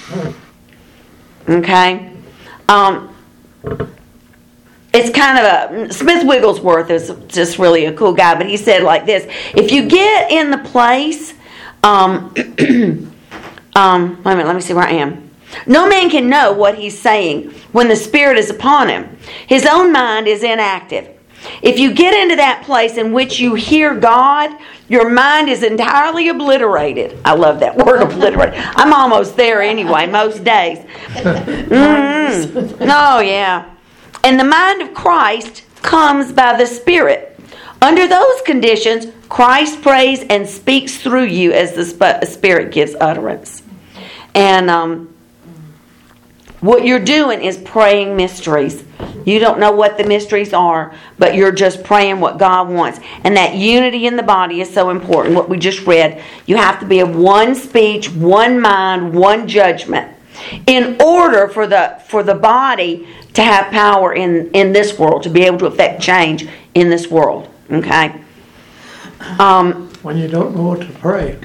Okay? 1.48 2.12
Um, 2.68 3.14
it's 4.92 5.10
kind 5.16 5.38
of 5.38 5.88
a 5.88 5.92
Smith 5.92 6.26
Wigglesworth 6.26 6.90
is 6.90 7.12
just 7.28 7.58
really 7.58 7.86
a 7.86 7.92
cool 7.92 8.12
guy, 8.12 8.34
but 8.34 8.46
he 8.46 8.56
said 8.56 8.82
like 8.82 9.06
this: 9.06 9.24
if 9.54 9.70
you 9.70 9.86
get 9.88 10.30
in 10.30 10.50
the 10.50 10.58
place, 10.58 11.34
um, 11.82 12.34
um, 13.76 14.22
wait 14.22 14.32
a 14.32 14.36
minute, 14.36 14.46
let 14.46 14.56
me 14.56 14.62
see 14.62 14.74
where 14.74 14.84
I 14.84 14.92
am. 14.92 15.27
No 15.66 15.88
man 15.88 16.10
can 16.10 16.28
know 16.28 16.52
what 16.52 16.78
he's 16.78 16.98
saying 16.98 17.50
when 17.72 17.88
the 17.88 17.96
Spirit 17.96 18.38
is 18.38 18.50
upon 18.50 18.88
him. 18.88 19.16
His 19.46 19.66
own 19.66 19.92
mind 19.92 20.28
is 20.28 20.42
inactive. 20.42 21.14
If 21.62 21.78
you 21.78 21.94
get 21.94 22.14
into 22.14 22.36
that 22.36 22.64
place 22.64 22.96
in 22.96 23.12
which 23.12 23.38
you 23.38 23.54
hear 23.54 23.94
God, 23.94 24.50
your 24.88 25.08
mind 25.08 25.48
is 25.48 25.62
entirely 25.62 26.28
obliterated. 26.28 27.18
I 27.24 27.34
love 27.34 27.60
that 27.60 27.76
word 27.84 28.02
obliterated. 28.02 28.54
I'm 28.58 28.92
almost 28.92 29.36
there 29.36 29.62
anyway, 29.62 30.06
most 30.06 30.44
days. 30.44 30.78
Mm. 31.14 32.76
Oh, 32.80 33.20
yeah. 33.20 33.74
And 34.24 34.38
the 34.38 34.44
mind 34.44 34.82
of 34.82 34.94
Christ 34.94 35.64
comes 35.82 36.32
by 36.32 36.56
the 36.56 36.66
Spirit. 36.66 37.38
Under 37.80 38.08
those 38.08 38.42
conditions, 38.42 39.06
Christ 39.28 39.82
prays 39.82 40.24
and 40.28 40.48
speaks 40.48 40.96
through 40.96 41.26
you 41.26 41.52
as 41.52 41.74
the 41.74 42.26
Spirit 42.26 42.72
gives 42.72 42.96
utterance. 43.00 43.62
And 44.34 44.68
um, 44.68 45.14
what 46.60 46.84
you're 46.84 46.98
doing 46.98 47.42
is 47.42 47.56
praying 47.58 48.16
mysteries. 48.16 48.84
You 49.24 49.38
don't 49.38 49.60
know 49.60 49.72
what 49.72 49.98
the 49.98 50.04
mysteries 50.04 50.52
are, 50.52 50.94
but 51.18 51.34
you're 51.34 51.52
just 51.52 51.84
praying 51.84 52.20
what 52.20 52.38
God 52.38 52.68
wants. 52.68 52.98
And 53.24 53.36
that 53.36 53.54
unity 53.54 54.06
in 54.06 54.16
the 54.16 54.22
body 54.22 54.60
is 54.60 54.72
so 54.72 54.90
important. 54.90 55.34
What 55.34 55.48
we 55.48 55.58
just 55.58 55.86
read, 55.86 56.22
you 56.46 56.56
have 56.56 56.80
to 56.80 56.86
be 56.86 57.00
of 57.00 57.14
one 57.14 57.54
speech, 57.54 58.10
one 58.10 58.60
mind, 58.60 59.14
one 59.14 59.46
judgment 59.46 60.14
in 60.66 60.96
order 61.00 61.48
for 61.48 61.66
the 61.66 62.00
for 62.06 62.22
the 62.22 62.34
body 62.34 63.08
to 63.34 63.42
have 63.42 63.72
power 63.72 64.14
in 64.14 64.48
in 64.52 64.72
this 64.72 64.96
world 64.96 65.24
to 65.24 65.28
be 65.28 65.42
able 65.42 65.58
to 65.58 65.66
affect 65.66 66.00
change 66.00 66.48
in 66.74 66.88
this 66.88 67.08
world 67.08 67.48
okay 67.72 68.22
um, 69.38 69.88
When 70.02 70.16
you 70.16 70.28
don't 70.28 70.54
know 70.54 70.62
what 70.62 70.80
to 70.80 70.92
pray. 70.94 71.38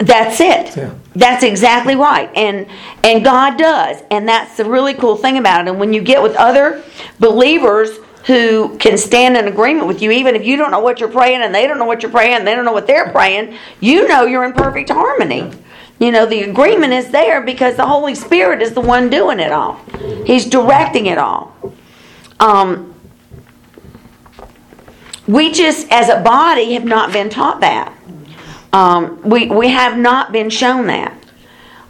That's 0.00 0.40
it. 0.40 0.76
Yeah. 0.76 0.94
that's 1.14 1.44
exactly 1.44 1.94
right. 1.94 2.30
And 2.34 2.66
and 3.04 3.22
god 3.22 3.58
does. 3.58 4.02
And 4.10 4.26
that's 4.26 4.56
the 4.56 4.64
really 4.64 4.94
cool 4.94 5.16
thing 5.16 5.38
about 5.38 5.66
it. 5.66 5.70
And 5.70 5.78
when 5.78 5.92
you 5.92 6.00
get 6.00 6.22
with 6.22 6.34
other 6.36 6.82
believers 7.18 7.90
who 8.26 8.76
can 8.78 8.96
stand 8.98 9.36
in 9.36 9.48
agreement 9.48 9.86
with 9.86 10.02
you 10.02 10.10
even 10.10 10.36
if 10.36 10.44
you 10.44 10.56
don't 10.56 10.70
know 10.70 10.80
what 10.80 11.00
you're 11.00 11.10
praying 11.10 11.40
and 11.42 11.54
they 11.54 11.66
don't 11.66 11.78
know 11.78 11.86
what 11.86 12.02
you're 12.02 12.12
praying 12.12 12.44
they 12.44 12.54
don't 12.54 12.66
know 12.66 12.72
what 12.72 12.86
they're 12.86 13.10
praying 13.10 13.56
you 13.80 14.06
know 14.08 14.26
you're 14.26 14.44
in 14.44 14.52
perfect 14.52 14.90
harmony. 14.90 15.50
You 15.98 16.10
know 16.10 16.24
the 16.24 16.42
agreement 16.42 16.94
is 16.94 17.10
there 17.10 17.42
because 17.42 17.76
the 17.76 17.86
holy 17.86 18.14
spirit 18.14 18.62
is 18.62 18.72
the 18.72 18.80
one 18.80 19.10
doing 19.10 19.38
it 19.38 19.52
all. 19.52 19.74
He's 20.24 20.46
directing 20.46 21.06
it 21.06 21.18
all. 21.18 21.54
Um, 22.38 22.94
we 25.26 25.52
just 25.52 25.86
as 25.90 26.08
a 26.08 26.20
body 26.20 26.72
have 26.72 26.84
not 26.84 27.12
been 27.12 27.28
taught 27.28 27.60
that 27.60 27.94
um, 28.72 29.20
we 29.22 29.46
we 29.48 29.68
have 29.68 29.98
not 29.98 30.32
been 30.32 30.50
shown 30.50 30.86
that, 30.86 31.14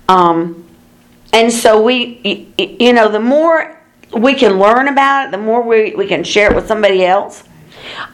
um, 0.09 0.65
and 1.33 1.53
so 1.53 1.83
we, 1.83 2.53
you 2.59 2.93
know, 2.93 3.09
the 3.09 3.21
more 3.21 3.79
we 4.13 4.35
can 4.35 4.59
learn 4.59 4.89
about 4.89 5.27
it, 5.27 5.31
the 5.31 5.39
more 5.39 5.63
we, 5.63 5.95
we 5.95 6.07
can 6.07 6.25
share 6.25 6.51
it 6.51 6.57
with 6.57 6.67
somebody 6.67 7.05
else. 7.05 7.45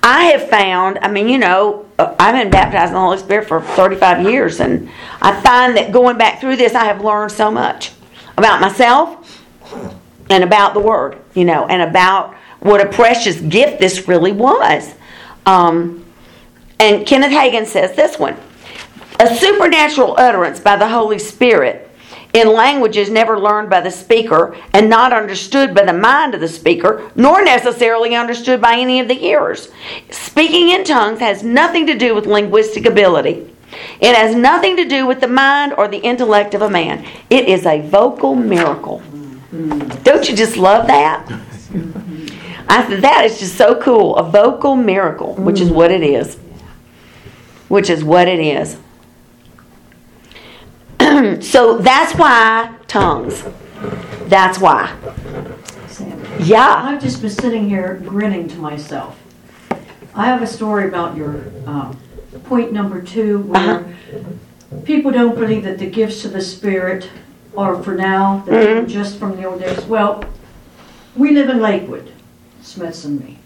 I 0.03 0.25
have 0.27 0.49
found, 0.49 0.99
I 0.99 1.09
mean, 1.09 1.29
you 1.29 1.39
know, 1.39 1.87
uh, 1.99 2.15
I've 2.19 2.35
been 2.35 2.51
baptized 2.51 2.91
in 2.91 2.95
the 2.95 3.01
Holy 3.01 3.19
Spirit 3.19 3.49
for 3.49 3.61
35 3.61 4.27
years, 4.27 4.61
and 4.61 4.91
I 5.23 5.41
find 5.41 5.77
that 5.77 5.93
going 5.93 6.19
back 6.19 6.41
through 6.41 6.57
this, 6.57 6.75
I 6.75 6.85
have 6.85 7.03
learned 7.03 7.33
so 7.33 7.51
much 7.51 7.93
about 8.37 8.61
myself 8.61 9.43
and 10.29 10.45
about 10.45 10.75
the 10.75 10.81
Word, 10.81 11.19
you 11.35 11.45
know, 11.45 11.67
and 11.67 11.83
about 11.83 12.35
what 12.61 12.81
a 12.81 12.87
precious 12.87 13.41
gift 13.41 13.81
this 13.81 14.07
really 14.07 14.33
was. 14.33 14.95
Um, 15.47 16.05
and 16.79 17.07
Kenneth 17.07 17.33
Hagin 17.33 17.67
says 17.67 17.97
this 17.97 18.19
one 18.19 18.37
a 19.19 19.35
supernatural 19.37 20.15
utterance 20.19 20.61
by 20.61 20.77
the 20.77 20.89
Holy 20.89 21.19
Spirit 21.19 21.91
in 22.33 22.53
languages 22.53 23.09
never 23.09 23.41
learned 23.41 23.71
by 23.71 23.81
the 23.81 23.91
speaker 23.91 24.55
and 24.75 24.91
not 24.91 25.13
understood 25.13 25.75
by 25.75 25.85
the 25.85 25.93
mind 25.93 26.35
of 26.35 26.41
the 26.41 26.49
speaker, 26.49 27.11
nor 27.15 27.43
necessarily 27.43 28.15
understood 28.15 28.61
by 28.61 28.77
any 28.77 29.01
of 29.01 29.09
the 29.09 29.15
hearers. 29.15 29.71
Speaking 30.11 30.69
in 30.69 30.85
tongues 30.85 31.21
has 31.21 31.43
nothing 31.43 31.87
to 31.87 31.97
do 31.97 32.15
with 32.15 32.27
linguistic 32.27 32.85
ability. 32.85 33.51
It 34.01 34.15
has 34.15 34.37
nothing 34.37 34.77
to 34.77 34.85
do 34.85 35.07
with 35.07 35.21
the 35.21 35.29
mind 35.29 35.73
or 35.73 35.89
the 35.89 35.99
intellect 35.99 36.55
of 36.55 36.63
a 36.63 36.71
man. 36.71 37.07
It 37.31 37.49
is 37.49 37.65
a 37.65 37.81
vocal 37.81 38.35
miracle. 38.35 39.03
Don't 40.03 40.29
you 40.29 40.37
just 40.37 40.57
love 40.57 40.87
that? 40.89 41.27
I 42.69 42.87
said, 42.87 43.03
that 43.03 43.25
is 43.25 43.39
just 43.39 43.57
so 43.57 43.81
cool. 43.81 44.17
A 44.17 44.23
vocal 44.23 44.77
miracle, 44.77 45.35
which 45.35 45.61
is 45.61 45.71
what 45.71 45.91
it 45.91 46.03
is. 46.03 46.37
Which 47.69 47.89
is 47.89 48.05
what 48.05 48.29
it 48.29 48.41
is. 48.41 48.77
so 51.41 51.79
that's 51.79 52.15
why 52.19 52.75
tongues. 52.89 53.45
That's 54.27 54.59
why. 54.59 54.95
Yeah. 56.41 56.83
I've 56.85 57.01
just 57.01 57.21
been 57.21 57.31
sitting 57.31 57.69
here 57.69 58.03
grinning 58.05 58.49
to 58.49 58.57
myself. 58.59 59.19
I 60.15 60.27
have 60.27 60.43
a 60.43 60.47
story 60.47 60.89
about 60.89 61.17
your 61.17 61.45
um, 61.67 61.99
point 62.45 62.73
number 62.73 63.03
two, 63.03 63.41
where 63.41 63.97
people 64.85 65.11
don't 65.11 65.35
believe 65.35 65.65
that 65.65 65.79
the 65.79 65.89
gifts 65.91 66.25
of 66.25 66.33
the 66.33 66.41
Spirit 66.41 67.11
are 67.57 67.83
for 67.83 67.95
now, 67.95 68.43
that 68.47 68.51
they're 68.51 68.87
just 68.87 69.19
from 69.19 69.37
the 69.37 69.45
old 69.45 69.61
days. 69.61 69.85
Well, 69.85 70.25
we 71.15 71.33
live 71.33 71.49
in 71.49 71.61
Lakewood, 71.61 72.13
Smiths 72.63 73.05
and 73.05 73.21
me. 73.21 73.39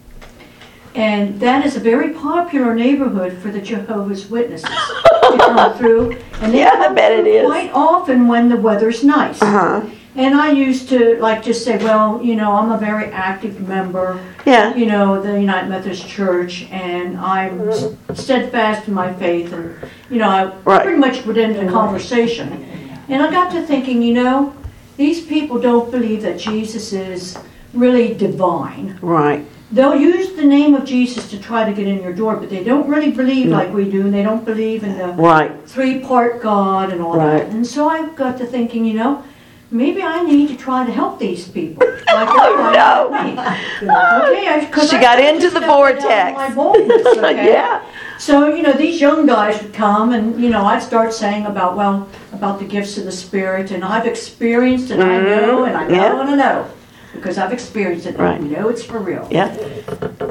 And 0.93 1.39
that 1.39 1.65
is 1.65 1.77
a 1.77 1.79
very 1.79 2.09
popular 2.13 2.75
neighborhood 2.75 3.33
for 3.37 3.49
the 3.49 3.61
Jehovah's 3.61 4.29
Witnesses 4.29 4.69
to 4.69 5.37
come 5.37 5.73
through. 5.77 6.17
And 6.41 6.53
they 6.53 6.59
Yeah, 6.59 6.71
I 6.89 6.93
bet 6.93 7.11
it 7.13 7.23
through. 7.23 7.45
Quite 7.47 7.71
often 7.73 8.27
when 8.27 8.49
the 8.49 8.57
weather's 8.57 9.03
nice. 9.03 9.41
Uh-huh. 9.41 9.81
And 10.15 10.35
I 10.35 10.51
used 10.51 10.89
to 10.89 11.17
like 11.21 11.41
just 11.41 11.63
say, 11.63 11.77
well, 11.77 12.21
you 12.21 12.35
know, 12.35 12.51
I'm 12.51 12.69
a 12.71 12.77
very 12.77 13.05
active 13.05 13.65
member, 13.65 14.19
Yeah. 14.45 14.75
you 14.75 14.85
know, 14.85 15.21
the 15.21 15.39
United 15.39 15.69
Methodist 15.69 16.05
Church, 16.05 16.67
and 16.69 17.17
I'm 17.17 17.71
steadfast 18.13 18.89
in 18.89 18.93
my 18.93 19.13
faith, 19.13 19.53
and 19.53 19.73
you 20.09 20.17
know, 20.17 20.27
I 20.27 20.51
Right. 20.65 20.83
pretty 20.83 20.97
much 20.97 21.25
would 21.25 21.37
end 21.37 21.55
the 21.55 21.71
conversation. 21.71 22.65
And 23.07 23.23
I 23.23 23.31
got 23.31 23.51
to 23.51 23.61
thinking, 23.61 24.01
you 24.01 24.13
know, 24.13 24.53
these 24.97 25.21
people 25.21 25.59
don't 25.59 25.89
believe 25.89 26.23
that 26.23 26.37
Jesus 26.37 26.91
is 26.91 27.37
really 27.73 28.13
divine. 28.13 28.97
Right. 29.01 29.45
They'll 29.71 29.95
use 29.95 30.33
the 30.33 30.43
name 30.43 30.75
of 30.75 30.83
Jesus 30.83 31.29
to 31.29 31.39
try 31.39 31.63
to 31.63 31.71
get 31.71 31.87
in 31.87 32.03
your 32.03 32.11
door, 32.11 32.35
but 32.35 32.49
they 32.49 32.63
don't 32.63 32.89
really 32.89 33.11
believe 33.11 33.47
mm. 33.47 33.51
like 33.51 33.73
we 33.73 33.89
do, 33.89 34.01
and 34.01 34.13
they 34.13 34.23
don't 34.23 34.43
believe 34.43 34.83
in 34.83 34.97
the 34.97 35.07
Right. 35.07 35.51
three 35.65 35.99
part 35.99 36.41
God 36.41 36.91
and 36.91 37.01
all 37.01 37.15
Right. 37.15 37.45
that. 37.45 37.47
And 37.47 37.65
so 37.65 37.87
I 37.87 38.05
got 38.09 38.37
to 38.39 38.45
thinking, 38.45 38.83
you 38.83 38.95
know, 38.95 39.23
maybe 39.71 40.03
I 40.03 40.23
need 40.23 40.49
to 40.49 40.57
try 40.57 40.85
to 40.85 40.91
help 40.91 41.19
these 41.19 41.47
people. 41.47 41.87
Like 41.87 42.27
they're 42.27 42.73
trying 42.73 43.25
me. 43.25 43.31
Okay, 43.31 43.39
I, 43.39 44.69
Oh, 44.75 44.85
She 44.85 44.97
I 44.97 45.01
got 45.01 45.19
into 45.19 45.49
the 45.49 45.61
step 45.61 45.63
out 45.63 45.69
of 45.69 45.75
vortex. 45.75 46.37
My 46.37 46.53
boldness, 46.53 47.05
okay? 47.17 47.47
Yeah. 47.53 47.81
So, 48.17 48.53
you 48.53 48.61
know, 48.63 48.73
these 48.73 48.99
young 48.99 49.25
guys 49.25 49.61
would 49.61 49.73
come 49.73 50.11
and, 50.11 50.39
you 50.39 50.49
know, 50.49 50.65
I'd 50.65 50.83
start 50.83 51.13
saying 51.13 51.45
about, 51.45 51.77
well, 51.77 52.09
about 52.33 52.59
the 52.59 52.65
gifts 52.65 52.97
of 52.97 53.05
the 53.05 53.11
Spirit, 53.11 53.71
and 53.71 53.83
I've 53.83 54.05
experienced 54.05 54.91
and 54.91 55.01
I 55.01 55.17
mm-hmm. 55.17 55.47
know 55.47 55.63
and 55.63 55.77
I 55.77 55.87
know 55.87 55.95
Yeah. 55.95 56.21
and 56.21 56.29
I 56.29 56.35
know. 56.35 56.71
Because 57.13 57.37
I've 57.37 57.51
experienced 57.51 58.05
it, 58.05 58.17
Right. 58.17 58.39
and 58.39 58.55
I 58.55 58.59
know 58.61 58.69
it's 58.69 58.83
for 58.83 58.99
real. 58.99 59.27
Yeah. 59.29 59.53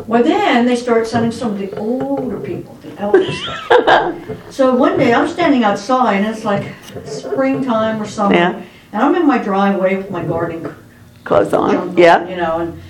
Well, 0.07 0.23
then 0.25 0.67
they 0.67 0.77
start 0.77 1.07
sending 1.07 1.31
some 1.31 1.53
of 1.53 1.59
the 1.59 1.77
older 1.77 2.41
people, 2.41 2.77
the 2.83 2.99
elders. 3.01 3.39
so 4.51 4.75
one 4.75 4.99
day 4.99 5.13
I'm 5.13 5.29
standing 5.29 5.63
outside 5.63 6.17
and 6.17 6.27
it's 6.27 6.45
like 6.45 6.73
springtime 7.05 8.01
or 8.01 8.07
something. 8.07 8.39
Yeah. 8.39 8.63
And 8.93 9.03
I'm 9.03 9.15
in 9.15 9.27
my 9.27 9.39
driveway 9.39 9.97
with 9.97 10.11
my 10.11 10.25
gardening 10.25 10.75
Clothes 11.25 11.53
on. 11.53 11.77
on, 11.77 11.99
Yeah. 11.99 12.27
You 12.29 12.37
know, 12.37 12.59
and, 12.61 12.83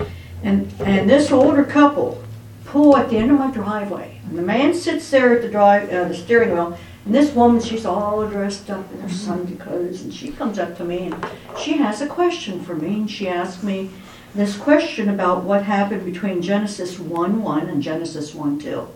and, 0.43 0.73
and 0.81 1.11
this 1.11 1.31
older 1.33 1.65
couple 1.65 2.23
pull 2.65 2.97
at 2.97 3.11
the 3.11 3.17
end 3.17 3.31
of 3.33 3.39
my 3.39 3.51
driveway. 3.51 4.21
And 4.29 4.39
the 4.39 4.43
man 4.43 4.73
sits 4.73 5.11
there 5.11 5.35
at 5.35 5.43
the 5.43 5.49
drive, 5.49 5.91
uh, 5.93 6.05
the 6.05 6.15
steering 6.15 6.53
wheel. 6.53 6.79
And 7.05 7.15
this 7.15 7.35
woman, 7.35 7.61
she's 7.61 7.87
all 7.87 8.27
dressed 8.27 8.71
up 8.71 8.93
in 8.93 9.01
her 9.01 9.09
Sunday 9.09 9.57
clothes. 9.57 10.03
And 10.03 10.13
she 10.13 10.31
comes 10.33 10.59
up 10.59 10.77
to 10.77 10.85
me 10.85 11.07
and 11.07 11.27
she 11.59 11.79
has 11.79 12.01
a 12.01 12.07
question 12.07 12.63
for 12.63 12.75
me. 12.75 12.95
And 13.01 13.11
she 13.11 13.29
asked 13.29 13.63
me 13.65 13.91
this 14.35 14.57
question 14.57 15.09
about 15.09 15.45
what 15.45 15.65
happened 15.65 16.05
between 16.05 16.43
Genesis 16.43 16.99
1 16.99 17.43
1 17.43 17.69
and 17.69 17.83
Genesis 17.83 18.35
1 18.35 18.59
2. 18.61 18.89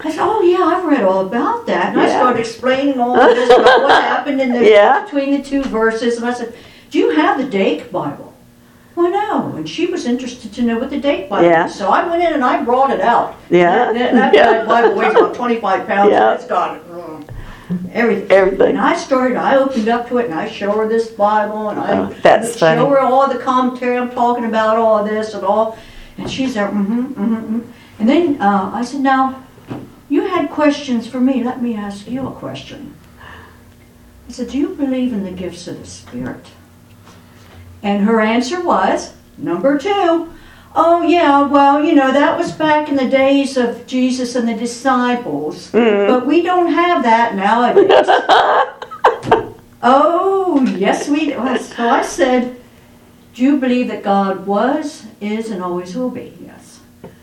I 0.00 0.10
said, 0.10 0.20
Oh, 0.20 0.42
yeah, 0.42 0.64
I've 0.64 0.84
read 0.84 1.02
all 1.04 1.26
about 1.26 1.66
that. 1.66 1.92
And 1.92 2.00
I 2.00 2.08
started 2.08 2.40
explaining 2.40 3.00
all 3.00 3.18
of 3.18 3.34
this 3.34 3.50
about 3.50 3.82
what 3.82 4.02
happened 4.02 4.40
in 4.40 4.52
the, 4.52 4.68
Yeah. 4.68 5.04
between 5.04 5.30
the 5.30 5.42
two 5.42 5.62
verses. 5.62 6.16
And 6.16 6.26
I 6.26 6.32
said, 6.32 6.54
Do 6.90 6.98
you 6.98 7.10
have 7.10 7.38
the 7.38 7.44
Dake 7.48 7.90
Bible? 7.92 8.34
Well, 8.94 9.10
no. 9.10 9.56
And 9.56 9.68
she 9.68 9.86
was 9.86 10.06
interested 10.06 10.52
to 10.54 10.62
know 10.62 10.78
what 10.78 10.88
the 10.90 10.98
Dake 10.98 11.28
Bible 11.28 11.48
Yeah. 11.48 11.66
is. 11.66 11.74
So 11.74 11.88
I 11.90 12.08
went 12.08 12.22
in 12.22 12.32
and 12.32 12.42
I 12.42 12.62
brought 12.64 12.90
it 12.90 13.00
out. 13.00 13.36
Yeah. 13.50 13.92
That, 13.92 13.94
that, 13.94 14.12
that 14.14 14.34
Yeah. 14.34 14.64
Bible 14.64 14.94
weighs 14.96 15.10
about 15.12 15.34
25 15.34 15.86
pounds. 15.86 16.10
Yeah. 16.10 16.30
And 16.32 16.40
it's 16.40 16.48
got 16.48 16.82
mm, 16.82 16.85
everything. 17.92 18.30
Everything. 18.30 18.68
And 18.70 18.78
I 18.78 18.96
started, 18.96 19.36
I 19.36 19.56
opened 19.56 19.88
up 19.88 20.08
to 20.08 20.18
it 20.18 20.26
and 20.26 20.34
I 20.34 20.48
show 20.48 20.72
her 20.72 20.88
this 20.88 21.10
Bible 21.10 21.70
and 21.70 21.80
I 21.80 21.98
Oh, 21.98 22.14
that's 22.22 22.52
show 22.52 22.58
funny. 22.58 22.88
her 22.88 23.00
all 23.00 23.28
the 23.28 23.38
commentary 23.38 23.96
I'm 23.96 24.10
talking 24.10 24.44
about, 24.44 24.76
all 24.76 25.04
this 25.04 25.34
and 25.34 25.44
all. 25.44 25.78
And 26.18 26.30
she's 26.30 26.54
there, 26.54 26.68
mm-hmm, 26.68 27.12
mm-hmm, 27.12 27.58
mm 27.60 27.66
And 27.98 28.08
then 28.08 28.40
uh, 28.40 28.70
I 28.72 28.84
said, 28.84 29.00
now, 29.00 29.42
you 30.08 30.22
had 30.22 30.50
questions 30.50 31.06
for 31.06 31.20
me. 31.20 31.42
Let 31.42 31.60
me 31.62 31.74
ask 31.74 32.08
you 32.08 32.26
a 32.28 32.32
question. 32.32 32.94
I 34.28 34.32
said, 34.32 34.50
do 34.50 34.58
you 34.58 34.74
believe 34.74 35.12
in 35.12 35.24
the 35.24 35.30
gifts 35.30 35.66
of 35.68 35.78
the 35.78 35.86
Spirit? 35.86 36.46
And 37.82 38.04
her 38.04 38.20
answer 38.20 38.62
was, 38.64 39.14
number 39.36 39.78
two, 39.78 40.32
oh 40.76 41.02
yeah, 41.02 41.42
well, 41.42 41.82
you 41.82 41.94
know, 41.94 42.12
that 42.12 42.38
was 42.38 42.52
back 42.52 42.88
in 42.88 42.96
the 42.96 43.08
days 43.08 43.56
of 43.56 43.86
Jesus 43.86 44.36
and 44.36 44.46
the 44.46 44.54
disciples. 44.54 45.72
Mm-hmm. 45.72 46.12
But 46.12 46.26
we 46.26 46.42
don't 46.42 46.70
have 46.70 47.02
that 47.02 47.34
nowadays. 47.34 48.06
oh, 49.82 50.62
yes, 50.76 51.08
we 51.08 51.26
do. 51.26 51.58
So 51.58 51.88
I 51.88 52.02
said, 52.02 52.60
do 53.34 53.42
you 53.42 53.56
believe 53.56 53.88
that 53.88 54.02
God 54.02 54.46
was, 54.46 55.06
is, 55.20 55.50
and 55.50 55.62
always 55.62 55.96
will 55.96 56.10
be? 56.10 56.36
Yes. 56.44 56.80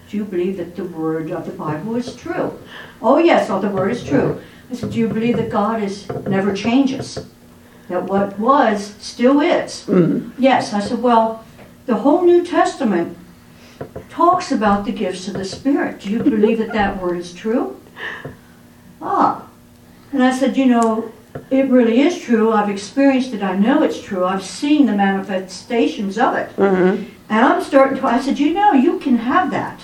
Do 0.10 0.18
you 0.18 0.26
believe 0.26 0.58
that 0.58 0.76
the 0.76 0.86
word 0.86 1.32
of 1.32 1.46
the 1.46 1.52
Bible 1.52 1.96
is 1.96 2.16
true? 2.16 2.60
Oh, 3.02 3.18
yes, 3.18 3.50
all 3.50 3.60
the 3.60 3.70
word 3.70 3.92
is 3.92 4.04
true. 4.04 4.42
I 4.72 4.76
said, 4.76 4.92
do 4.92 5.00
you 5.00 5.08
believe 5.08 5.38
that 5.38 5.50
God 5.50 5.84
is 5.84 6.10
never 6.26 6.56
changes? 6.56 7.20
That 7.90 8.04
what 8.06 8.40
was 8.40 8.96
still 9.00 9.42
is? 9.42 9.86
Mm-hmm. 9.86 10.42
Yes. 10.42 10.74
I 10.74 10.80
said, 10.80 11.04
well, 11.04 11.46
the 11.86 11.96
whole 11.96 12.24
New 12.24 12.46
Testament 12.46 13.18
talks 14.10 14.52
about 14.52 14.86
the 14.86 14.92
gifts 14.92 15.28
of 15.28 15.34
the 15.36 15.46
Spirit. 15.46 16.00
Do 16.02 16.10
you 16.10 16.24
believe 16.24 16.60
that 16.60 16.74
that 16.74 17.02
word 17.02 17.18
is 17.18 17.34
true? 17.34 17.80
Ah. 19.02 19.48
And 20.12 20.24
I 20.24 20.32
said, 20.38 20.56
you 20.58 20.66
know, 20.68 21.12
it 21.50 21.68
really 21.70 22.02
is 22.02 22.22
true. 22.22 22.52
I've 22.52 22.70
experienced 22.70 23.34
it. 23.34 23.42
I 23.42 23.58
know 23.58 23.82
it's 23.84 24.02
true. 24.02 24.24
I've 24.26 24.44
seen 24.44 24.86
the 24.86 24.94
manifestations 24.94 26.18
of 26.18 26.36
it. 26.36 26.56
Mm-hmm. 26.56 27.04
And 27.30 27.46
I'm 27.46 27.64
starting 27.64 27.98
to, 27.98 28.06
I 28.08 28.20
said, 28.22 28.38
you 28.38 28.54
know, 28.54 28.74
you 28.74 29.00
can 29.00 29.18
have 29.18 29.50
that. 29.52 29.80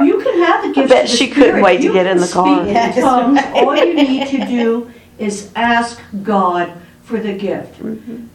You 0.00 0.20
can 0.22 0.38
have 0.44 0.62
the 0.62 0.72
gifts 0.72 0.92
bet 0.92 1.04
of 1.04 1.10
the 1.10 1.16
she 1.16 1.28
couldn't 1.28 1.50
Spirit. 1.50 1.62
wait 1.62 1.76
to 1.78 1.82
You 1.84 1.92
get 1.92 2.06
in 2.06 2.18
the 2.18 2.28
car. 2.28 2.64
speak 2.64 2.76
in 2.76 3.02
tongues. 3.02 3.40
All 3.54 3.76
you 3.76 3.94
need 3.94 4.28
to 4.28 4.46
do 4.46 4.92
is 5.18 5.50
ask 5.54 6.00
God 6.22 6.72
for 7.02 7.18
the 7.18 7.32
gift. 7.34 7.80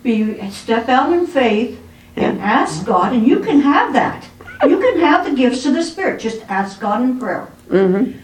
Be 0.04 0.50
step 0.52 0.90
out 0.90 1.14
in 1.14 1.26
faith 1.26 1.80
and 2.18 2.40
ask 2.42 2.86
God, 2.86 3.14
and 3.14 3.26
you 3.26 3.40
can 3.40 3.62
have 3.62 3.94
that. 3.94 4.26
You 4.64 4.80
can 4.80 5.00
have 5.00 5.26
the 5.26 5.36
gifts 5.36 5.66
of 5.66 5.74
the 5.74 5.84
Spirit. 5.84 6.20
Just 6.20 6.42
ask 6.50 6.80
God 6.80 7.02
in 7.04 7.20
prayer. 7.20 7.48
Mm-hmm. 7.70 8.18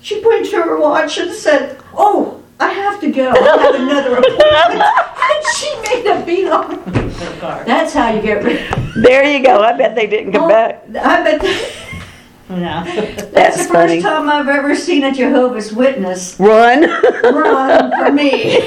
She 0.00 0.22
pointed 0.22 0.50
to 0.50 0.62
her 0.62 0.78
watch 0.80 1.18
and 1.18 1.30
said, 1.32 1.78
"Oh, 1.92 2.42
I 2.58 2.70
have 2.70 3.00
to 3.00 3.10
go. 3.12 3.30
I 3.30 3.38
have 3.62 3.74
another 3.74 4.16
appointment." 4.18 4.82
and 4.82 5.44
she 5.54 5.74
made 5.82 6.06
a 6.06 6.24
beeline. 6.24 6.82
That's 7.66 7.92
how 7.92 8.10
you 8.12 8.22
get 8.22 8.42
rid. 8.44 8.74
There 8.98 9.22
you 9.24 9.44
go. 9.44 9.60
I 9.60 9.74
bet 9.76 9.94
they 9.94 10.06
didn't 10.08 10.32
come 10.32 10.48
back. 10.48 10.82
I 10.88 11.22
bet 11.22 11.40
that- 11.40 11.72
No. 12.48 12.82
that's, 12.82 13.24
That's 13.26 13.66
the 13.66 13.72
funny. 13.74 14.00
first 14.00 14.06
time 14.06 14.28
I've 14.30 14.48
ever 14.48 14.74
seen 14.74 15.04
a 15.04 15.12
Jehovah's 15.14 15.70
Witness 15.72 16.34
Run. 16.40 16.80
run 17.22 17.92
for 17.98 18.10
me. 18.10 18.60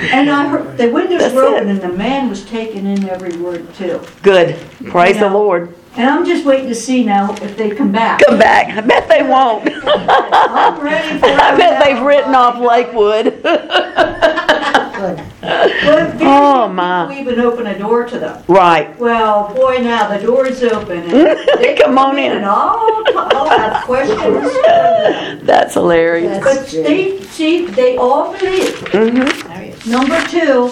And 0.00 0.30
I 0.30 0.48
heard 0.48 0.76
the 0.78 0.90
windows 0.90 1.20
That's 1.20 1.34
were 1.34 1.44
it. 1.44 1.54
open, 1.54 1.68
and 1.68 1.80
the 1.80 1.88
man 1.88 2.28
was 2.28 2.44
taking 2.44 2.86
in 2.86 3.08
every 3.08 3.36
word 3.36 3.72
too. 3.74 4.00
Good. 4.22 4.56
Praise 4.86 5.16
the 5.16 5.22
Yeah. 5.26 5.32
Lord. 5.32 5.74
And 5.94 6.08
I'm 6.08 6.24
just 6.24 6.46
waiting 6.46 6.68
to 6.68 6.74
see 6.74 7.04
now 7.04 7.32
if 7.42 7.54
they 7.56 7.70
come 7.74 7.92
back. 7.92 8.20
Come 8.26 8.38
back. 8.38 8.74
I 8.76 8.80
bet 8.80 9.08
they 9.08 9.22
won't. 9.22 9.68
I'm 9.84 10.80
ready 10.82 11.18
for 11.18 11.26
I 11.26 11.54
bet 11.56 11.78
now. 11.78 11.84
they've 11.84 12.02
written 12.02 12.34
off 12.34 12.58
Lakewood. 12.58 13.42
Well, 15.42 16.08
very 16.12 16.12
Oh, 16.24 16.66
few 16.66 16.74
my. 16.74 17.06
people 17.08 17.32
even 17.32 17.40
open 17.44 17.66
a 17.66 17.78
door 17.78 18.04
to 18.06 18.18
them. 18.18 18.42
right. 18.48 18.96
Well, 18.98 19.52
boy, 19.54 19.78
now 19.78 20.08
the 20.16 20.24
door 20.24 20.46
is 20.46 20.62
open. 20.62 20.98
And 21.02 21.12
they 21.58 21.74
Come 21.76 21.98
on 21.98 22.16
in. 22.18 22.32
And 22.32 22.44
I'll, 22.46 23.02
I'll 23.16 23.58
have 23.58 23.84
questions 23.84 24.20
for 24.22 24.62
them. 24.62 25.44
That's 25.44 25.74
hilarious. 25.74 26.38
But 26.42 26.66
they, 26.70 27.20
see, 27.22 27.66
they 27.66 27.96
all 27.96 28.32
believe. 28.38 28.78
Mm-hmm. 28.92 29.90
Number 29.90 30.22
two, 30.28 30.70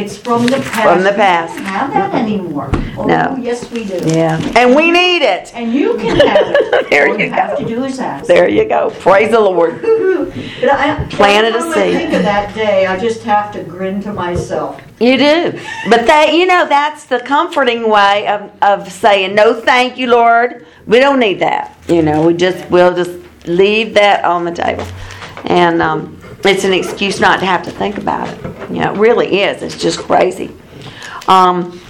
it's 0.00 0.16
from 0.16 0.46
the 0.46 0.56
past. 0.56 0.82
From 0.94 1.02
the 1.04 1.12
past. 1.12 1.52
We 1.52 1.58
don't 1.58 1.66
have 1.66 1.92
that 1.92 2.14
anymore. 2.14 2.70
Oh, 2.96 3.04
No. 3.04 3.36
yes, 3.38 3.70
we 3.70 3.84
do. 3.84 3.98
Yeah. 4.06 4.40
And 4.56 4.74
we 4.74 4.90
need 4.90 5.20
it. 5.20 5.52
And 5.54 5.70
you 5.74 5.98
can 5.98 6.16
have 6.16 6.46
it. 6.56 6.88
There 6.90 7.08
All 7.10 7.18
you 7.18 7.26
you 7.26 7.30
have 7.30 7.58
go. 7.58 7.62
to 7.64 7.68
do 7.68 7.84
is 7.84 7.98
ask. 8.00 8.24
There 8.26 8.48
you 8.48 8.64
go. 8.66 8.88
Praise 9.00 9.30
the 9.32 9.40
Lord. 9.40 9.82
But 9.82 10.70
I, 10.70 11.04
Planted 11.10 11.56
a 11.56 11.58
every 11.58 11.60
time 11.60 11.72
seed. 11.74 11.94
I 11.94 11.98
think 11.98 12.12
of 12.14 12.22
that 12.22 12.54
day, 12.54 12.86
I 12.86 12.98
just 12.98 13.22
have 13.24 13.52
to 13.52 13.57
grin 13.64 14.00
to 14.02 14.12
myself. 14.12 14.80
You 15.00 15.16
do. 15.16 15.60
But 15.88 16.06
that, 16.06 16.32
you 16.32 16.46
know, 16.46 16.66
that's 16.68 17.04
the 17.04 17.20
comforting 17.20 17.88
way 17.88 18.26
of, 18.28 18.50
of 18.62 18.92
saying, 18.92 19.34
no, 19.34 19.60
thank 19.60 19.96
you, 19.96 20.08
Lord. 20.08 20.66
We 20.86 20.98
don't 20.98 21.18
need 21.18 21.40
that. 21.40 21.76
You 21.88 22.02
know, 22.02 22.26
we 22.26 22.34
just, 22.34 22.68
we'll 22.70 22.94
just 22.94 23.10
leave 23.46 23.94
that 23.94 24.24
on 24.24 24.44
the 24.44 24.50
table. 24.50 24.86
And 25.44 25.80
um, 25.80 26.20
it's 26.44 26.64
an 26.64 26.72
excuse 26.72 27.20
not 27.20 27.40
to 27.40 27.46
have 27.46 27.62
to 27.64 27.70
think 27.70 27.98
about 27.98 28.28
it. 28.28 28.70
You 28.70 28.80
know, 28.80 28.94
it 28.94 28.98
really 28.98 29.40
is. 29.40 29.62
It's 29.62 29.80
just 29.80 29.98
crazy. 29.98 30.50
Um, 31.26 31.80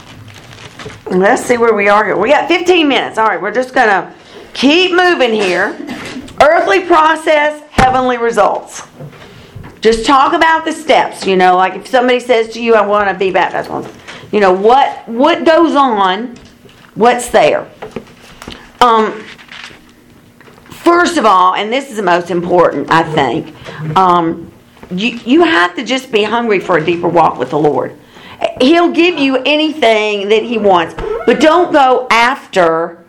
let's 1.07 1.45
see 1.45 1.57
where 1.57 1.75
we 1.75 1.89
are 1.89 2.05
here. 2.05 2.16
We 2.16 2.31
got 2.31 2.49
15 2.49 2.89
minutes. 2.89 3.19
All 3.19 3.27
right, 3.27 3.41
we're 3.41 3.55
just 3.55 3.75
going 3.75 3.89
to 3.89 4.12
keep 4.55 4.93
moving 4.93 5.33
here. 5.33 5.77
Earthly 6.41 6.85
process, 6.85 7.62
heavenly 7.71 8.16
results 8.16 8.87
just 9.81 10.05
talk 10.05 10.33
about 10.33 10.64
the 10.64 10.72
steps 10.72 11.26
you 11.26 11.37
know 11.37 11.57
like 11.57 11.74
if 11.74 11.87
somebody 11.87 12.20
says 12.20 12.49
to 12.53 12.62
you 12.62 12.74
i 12.74 12.85
want 12.85 13.09
to 13.09 13.14
be 13.18 13.31
baptized 13.31 13.70
you 14.33 14.41
know 14.41 14.53
what 14.53 15.07
what 15.09 15.45
goes 15.45 15.74
on 15.74 16.35
what's 16.95 17.29
there 17.31 17.70
um 18.81 19.12
first 20.70 21.16
of 21.16 21.24
all 21.24 21.55
and 21.55 21.72
this 21.72 21.91
is 21.91 21.97
the 21.97 22.03
most 22.03 22.31
important 22.31 22.91
i 22.91 23.03
think 23.03 23.97
um 23.97 24.51
you, 24.91 25.18
you 25.24 25.45
have 25.45 25.74
to 25.76 25.85
just 25.85 26.11
be 26.11 26.22
hungry 26.22 26.61
for 26.61 26.79
a 26.79 26.85
deeper 26.85 27.09
walk 27.09 27.39
with 27.39 27.51
the 27.51 27.59
Lord. 27.59 27.99
He'll 28.61 28.93
give 28.93 29.18
you 29.18 29.37
anything 29.37 30.29
that 30.29 30.43
He 30.43 30.59
wants, 30.59 30.95
but 31.26 31.41
don't 31.41 31.72
go 31.72 32.07
after 32.11 33.05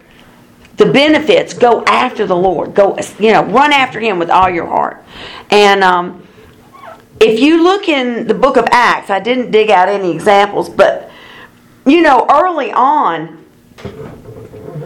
the 0.77 0.85
benefits. 0.85 1.53
Go 1.53 1.83
after 1.85 2.25
the 2.25 2.35
Lord. 2.35 2.73
Go, 2.73 2.97
you 3.19 3.31
know, 3.31 3.43
run 3.45 3.71
after 3.71 3.99
Him 3.99 4.19
with 4.19 4.29
all 4.29 4.49
your 4.49 4.65
heart. 4.65 5.03
And 5.51 5.83
um, 5.83 6.27
if 7.19 7.39
you 7.39 7.63
look 7.63 7.89
in 7.89 8.27
the 8.27 8.33
book 8.33 8.57
of 8.57 8.65
Acts, 8.71 9.09
I 9.09 9.19
didn't 9.19 9.51
dig 9.51 9.69
out 9.69 9.89
any 9.89 10.11
examples, 10.11 10.69
but 10.69 11.11
you 11.85 12.01
know, 12.01 12.25
early 12.29 12.71
on, 12.71 13.45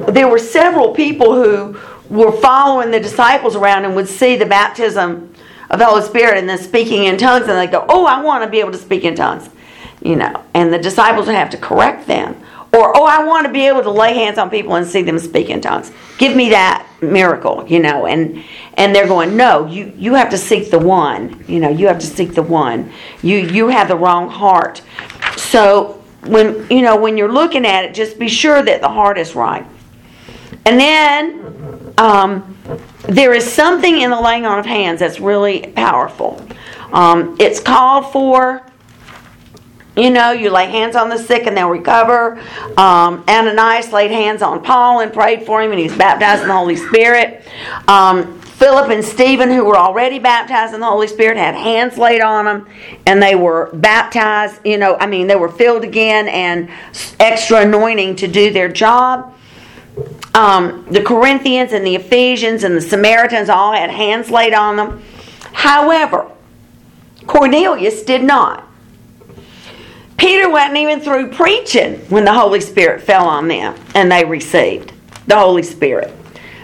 there 0.07 0.27
were 0.27 0.39
several 0.39 0.93
people 0.93 1.33
who 1.33 1.77
were 2.09 2.31
following 2.31 2.91
the 2.91 2.99
disciples 2.99 3.55
around 3.55 3.85
and 3.85 3.95
would 3.95 4.07
see 4.07 4.35
the 4.35 4.45
baptism 4.45 5.33
of 5.69 5.79
the 5.79 5.85
Holy 5.85 6.01
Spirit 6.03 6.37
and 6.37 6.47
then 6.47 6.57
speaking 6.57 7.05
in 7.05 7.17
tongues, 7.17 7.47
and 7.47 7.57
they 7.57 7.67
go, 7.67 7.85
"Oh, 7.89 8.05
I 8.05 8.21
want 8.21 8.43
to 8.43 8.49
be 8.49 8.59
able 8.59 8.71
to 8.71 8.77
speak 8.77 9.03
in 9.03 9.15
tongues," 9.15 9.49
you 10.01 10.15
know, 10.15 10.43
and 10.53 10.71
the 10.71 10.77
disciples 10.77 11.27
would 11.27 11.35
have 11.35 11.49
to 11.51 11.57
correct 11.57 12.07
them, 12.07 12.35
or, 12.73 12.97
"Oh, 12.97 13.05
I 13.05 13.23
want 13.23 13.45
to 13.45 13.53
be 13.53 13.67
able 13.67 13.83
to 13.83 13.91
lay 13.91 14.13
hands 14.15 14.37
on 14.37 14.49
people 14.49 14.75
and 14.75 14.85
see 14.85 15.01
them 15.01 15.19
speak 15.19 15.49
in 15.49 15.61
tongues. 15.61 15.91
Give 16.17 16.35
me 16.35 16.49
that 16.49 16.85
miracle," 17.01 17.65
you 17.67 17.79
know, 17.79 18.05
and 18.05 18.43
and 18.75 18.95
they're 18.95 19.07
going, 19.07 19.37
"No, 19.37 19.65
you 19.67 19.93
you 19.97 20.15
have 20.15 20.29
to 20.31 20.37
seek 20.37 20.71
the 20.71 20.79
one, 20.79 21.43
you 21.47 21.59
know, 21.59 21.69
you 21.69 21.87
have 21.87 21.99
to 21.99 22.07
seek 22.07 22.33
the 22.33 22.41
one. 22.41 22.91
You 23.21 23.37
you 23.37 23.67
have 23.69 23.87
the 23.87 23.95
wrong 23.95 24.29
heart." 24.29 24.81
So 25.37 26.01
when 26.25 26.65
you 26.69 26.81
know 26.81 26.95
when 26.95 27.17
you're 27.17 27.31
looking 27.31 27.65
at 27.65 27.85
it, 27.85 27.93
just 27.93 28.17
be 28.17 28.27
sure 28.27 28.61
that 28.61 28.81
the 28.81 28.89
heart 28.89 29.17
is 29.17 29.35
right. 29.35 29.65
And 30.65 30.79
then 30.79 31.93
um, 31.97 32.57
there 33.07 33.33
is 33.33 33.51
something 33.51 34.01
in 34.01 34.09
the 34.09 34.19
laying 34.19 34.45
on 34.45 34.59
of 34.59 34.65
hands 34.65 34.99
that's 34.99 35.19
really 35.19 35.73
powerful. 35.75 36.45
Um, 36.91 37.35
it's 37.39 37.59
called 37.59 38.11
for. 38.11 38.65
You 39.95 40.09
know, 40.09 40.31
you 40.31 40.49
lay 40.49 40.67
hands 40.67 40.95
on 40.95 41.09
the 41.09 41.17
sick 41.17 41.45
and 41.45 41.55
they'll 41.55 41.69
recover. 41.69 42.39
Um, 42.77 43.23
Ananias 43.27 43.91
laid 43.91 44.11
hands 44.11 44.41
on 44.41 44.63
Paul 44.63 45.01
and 45.01 45.13
prayed 45.13 45.45
for 45.45 45.61
him, 45.61 45.69
and 45.71 45.79
he 45.79 45.87
was 45.87 45.95
baptized 45.95 46.41
in 46.41 46.47
the 46.47 46.53
Holy 46.55 46.75
Spirit. 46.75 47.43
Um, 47.87 48.39
Philip 48.63 48.91
and 48.91 49.03
Stephen, 49.03 49.51
who 49.51 49.65
were 49.65 49.77
already 49.77 50.19
baptized 50.19 50.73
in 50.73 50.79
the 50.79 50.85
Holy 50.85 51.07
Spirit, 51.07 51.37
had 51.37 51.53
hands 51.53 51.97
laid 51.97 52.21
on 52.21 52.45
them 52.45 52.67
and 53.05 53.21
they 53.21 53.35
were 53.35 53.69
baptized. 53.73 54.65
You 54.65 54.77
know, 54.77 54.95
I 54.95 55.05
mean, 55.05 55.27
they 55.27 55.35
were 55.35 55.49
filled 55.49 55.83
again 55.83 56.29
and 56.29 56.69
extra 57.19 57.61
anointing 57.63 58.15
to 58.17 58.27
do 58.27 58.53
their 58.53 58.69
job. 58.69 59.35
Um, 60.33 60.87
the 60.89 61.03
Corinthians 61.03 61.73
and 61.73 61.85
the 61.85 61.95
Ephesians 61.95 62.63
and 62.63 62.75
the 62.75 62.81
Samaritans 62.81 63.49
all 63.49 63.73
had 63.73 63.89
hands 63.89 64.31
laid 64.31 64.53
on 64.53 64.77
them. 64.77 65.03
However, 65.51 66.31
Cornelius 67.27 68.03
did 68.03 68.23
not. 68.23 68.65
Peter 70.23 70.49
wasn't 70.49 70.77
even 70.77 71.01
through 71.01 71.29
preaching 71.29 71.95
when 72.07 72.23
the 72.23 72.31
Holy 72.31 72.61
Spirit 72.61 73.01
fell 73.01 73.27
on 73.27 73.49
them 73.49 73.75
and 73.93 74.09
they 74.09 74.23
received 74.23 74.93
the 75.27 75.37
Holy 75.37 75.63
Spirit. 75.63 76.15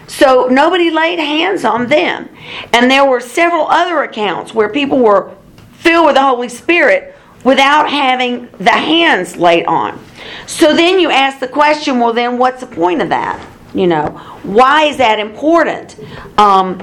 So 0.07 0.47
nobody 0.49 0.89
laid 0.89 1.19
hands 1.19 1.65
on 1.65 1.87
them. 1.87 2.29
And 2.71 2.89
there 2.89 3.03
were 3.03 3.19
several 3.19 3.67
other 3.67 4.03
accounts 4.03 4.53
where 4.53 4.69
people 4.69 4.99
were 4.99 5.35
filled 5.73 6.05
with 6.05 6.15
the 6.15 6.21
Holy 6.21 6.47
Spirit 6.47 7.17
without 7.43 7.89
having 7.89 8.47
the 8.59 8.71
hands 8.71 9.35
laid 9.35 9.65
on. 9.65 10.01
So 10.47 10.73
then 10.73 10.97
you 10.97 11.11
ask 11.11 11.41
the 11.41 11.47
question 11.49 11.99
well, 11.99 12.13
then 12.13 12.37
what's 12.37 12.61
the 12.61 12.67
point 12.67 13.01
of 13.01 13.09
that? 13.09 13.45
You 13.73 13.87
know, 13.87 14.05
why 14.43 14.85
is 14.85 14.95
that 14.99 15.19
important? 15.19 15.99
Um, 16.37 16.81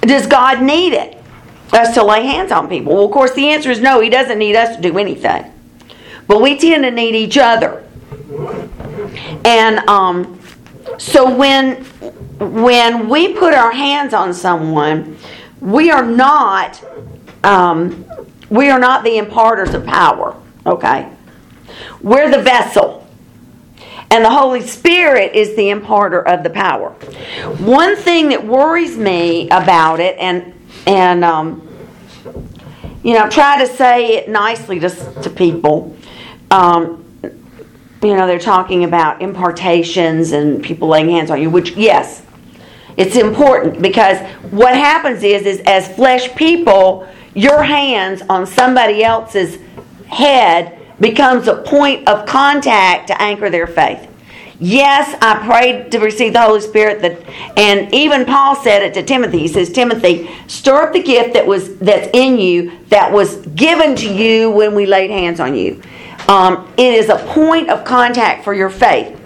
does 0.00 0.26
God 0.26 0.62
need 0.62 0.94
it? 0.94 1.18
Us 1.70 1.92
to 1.92 2.02
lay 2.02 2.24
hands 2.24 2.50
on 2.50 2.70
people? 2.70 2.94
Well, 2.94 3.04
of 3.04 3.10
course, 3.10 3.34
the 3.34 3.50
answer 3.50 3.70
is 3.70 3.80
no, 3.82 4.00
He 4.00 4.08
doesn't 4.08 4.38
need 4.38 4.56
us 4.56 4.74
to 4.76 4.80
do 4.80 4.96
anything. 4.96 5.52
But 6.26 6.40
we 6.40 6.58
tend 6.58 6.84
to 6.84 6.90
need 6.90 7.14
each 7.14 7.36
other. 7.36 7.84
And 9.44 9.78
um, 9.88 10.40
so 10.98 11.34
when 11.34 11.84
when 12.38 13.08
we 13.08 13.34
put 13.34 13.54
our 13.54 13.72
hands 13.72 14.14
on 14.14 14.34
someone, 14.34 15.16
we 15.60 15.90
are 15.90 16.04
not 16.04 16.82
um, 17.44 18.04
we 18.50 18.70
are 18.70 18.78
not 18.78 19.04
the 19.04 19.18
imparters 19.18 19.74
of 19.74 19.84
power. 19.84 20.36
Okay, 20.66 21.10
we're 22.00 22.30
the 22.30 22.42
vessel. 22.42 23.00
And 24.10 24.22
the 24.22 24.30
Holy 24.30 24.60
Spirit 24.60 25.34
is 25.34 25.56
the 25.56 25.70
imparter 25.70 26.20
of 26.20 26.42
the 26.42 26.50
power. 26.50 26.90
One 27.58 27.96
thing 27.96 28.28
that 28.28 28.44
worries 28.44 28.98
me 28.98 29.48
about 29.48 30.00
it, 30.00 30.18
and 30.18 30.52
and 30.86 31.24
um, 31.24 31.66
you 33.02 33.14
know, 33.14 33.28
try 33.30 33.64
to 33.64 33.72
say 33.72 34.16
it 34.16 34.28
nicely 34.28 34.78
to 34.80 34.90
to 35.22 35.30
people. 35.30 35.96
Um, 36.52 37.02
you 38.02 38.16
know, 38.16 38.26
they're 38.26 38.38
talking 38.38 38.84
about 38.84 39.22
impartations 39.22 40.32
and 40.32 40.62
people 40.62 40.88
laying 40.88 41.08
hands 41.08 41.30
on 41.30 41.40
you, 41.40 41.48
which 41.48 41.70
yes, 41.72 42.22
it's 42.96 43.16
important 43.16 43.80
because 43.80 44.18
what 44.52 44.74
happens 44.74 45.22
is, 45.22 45.46
is 45.46 45.60
as 45.66 45.94
flesh 45.94 46.34
people, 46.34 47.08
your 47.34 47.62
hands 47.62 48.22
on 48.28 48.46
somebody 48.46 49.02
else's 49.02 49.58
head 50.08 50.78
becomes 51.00 51.48
a 51.48 51.62
point 51.62 52.06
of 52.06 52.26
contact 52.26 53.08
to 53.08 53.22
anchor 53.22 53.48
their 53.48 53.66
faith. 53.66 54.08
Yes, 54.60 55.16
I 55.20 55.44
prayed 55.44 55.90
to 55.90 55.98
receive 55.98 56.34
the 56.34 56.40
Holy 56.40 56.60
Spirit 56.60 57.02
that 57.02 57.58
and 57.58 57.92
even 57.92 58.24
Paul 58.24 58.54
said 58.54 58.82
it 58.82 58.94
to 58.94 59.02
Timothy. 59.02 59.40
He 59.40 59.48
says, 59.48 59.72
Timothy, 59.72 60.30
stir 60.46 60.82
up 60.82 60.92
the 60.92 61.02
gift 61.02 61.34
that 61.34 61.44
was 61.46 61.78
that's 61.78 62.08
in 62.12 62.38
you 62.38 62.78
that 62.88 63.10
was 63.10 63.38
given 63.46 63.96
to 63.96 64.12
you 64.12 64.50
when 64.50 64.76
we 64.76 64.86
laid 64.86 65.10
hands 65.10 65.40
on 65.40 65.56
you. 65.56 65.82
Um, 66.28 66.72
it 66.76 66.94
is 66.94 67.08
a 67.08 67.16
point 67.16 67.70
of 67.70 67.84
contact 67.84 68.44
for 68.44 68.54
your 68.54 68.70
faith. 68.70 69.18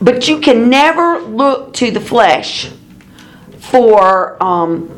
But 0.00 0.28
you 0.28 0.40
can 0.40 0.68
never 0.68 1.20
look 1.20 1.74
to 1.74 1.90
the 1.90 2.00
flesh 2.00 2.70
for 3.58 4.42
um, 4.42 4.88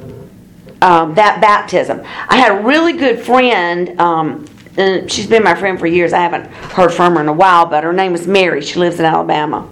um, 0.82 1.14
that 1.14 1.40
baptism. 1.40 2.02
I 2.28 2.36
had 2.36 2.58
a 2.58 2.62
really 2.62 2.92
good 2.92 3.20
friend. 3.20 3.98
Um, 4.00 4.46
and 4.76 5.10
she's 5.10 5.26
been 5.26 5.42
my 5.42 5.54
friend 5.54 5.78
for 5.78 5.86
years. 5.86 6.12
I 6.12 6.20
haven't 6.20 6.50
heard 6.50 6.92
from 6.92 7.14
her 7.14 7.20
in 7.20 7.28
a 7.28 7.32
while, 7.32 7.66
but 7.66 7.82
her 7.84 7.92
name 7.92 8.14
is 8.14 8.26
Mary. 8.26 8.60
She 8.60 8.78
lives 8.78 8.98
in 8.98 9.06
Alabama. 9.06 9.66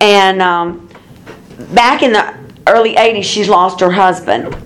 And 0.00 0.40
um, 0.40 0.88
back 1.72 2.02
in 2.02 2.12
the 2.12 2.34
early 2.68 2.94
80s, 2.94 3.24
she's 3.24 3.48
lost 3.48 3.80
her 3.80 3.90
husband. 3.90 4.56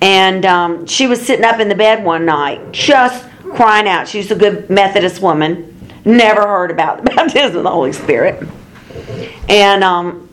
And 0.00 0.46
um, 0.46 0.86
she 0.86 1.06
was 1.06 1.20
sitting 1.20 1.44
up 1.44 1.60
in 1.60 1.68
the 1.68 1.74
bed 1.74 2.04
one 2.04 2.24
night, 2.24 2.72
just 2.72 3.26
crying 3.54 3.88
out. 3.88 4.08
She's 4.08 4.30
a 4.30 4.34
good 4.34 4.68
Methodist 4.70 5.20
woman. 5.20 5.72
Never 6.04 6.42
heard 6.42 6.70
about 6.70 6.98
the 7.04 7.10
baptism 7.10 7.58
of 7.58 7.62
the 7.64 7.70
Holy 7.70 7.92
Spirit. 7.92 8.46
And 9.48 9.84
um, 9.84 10.28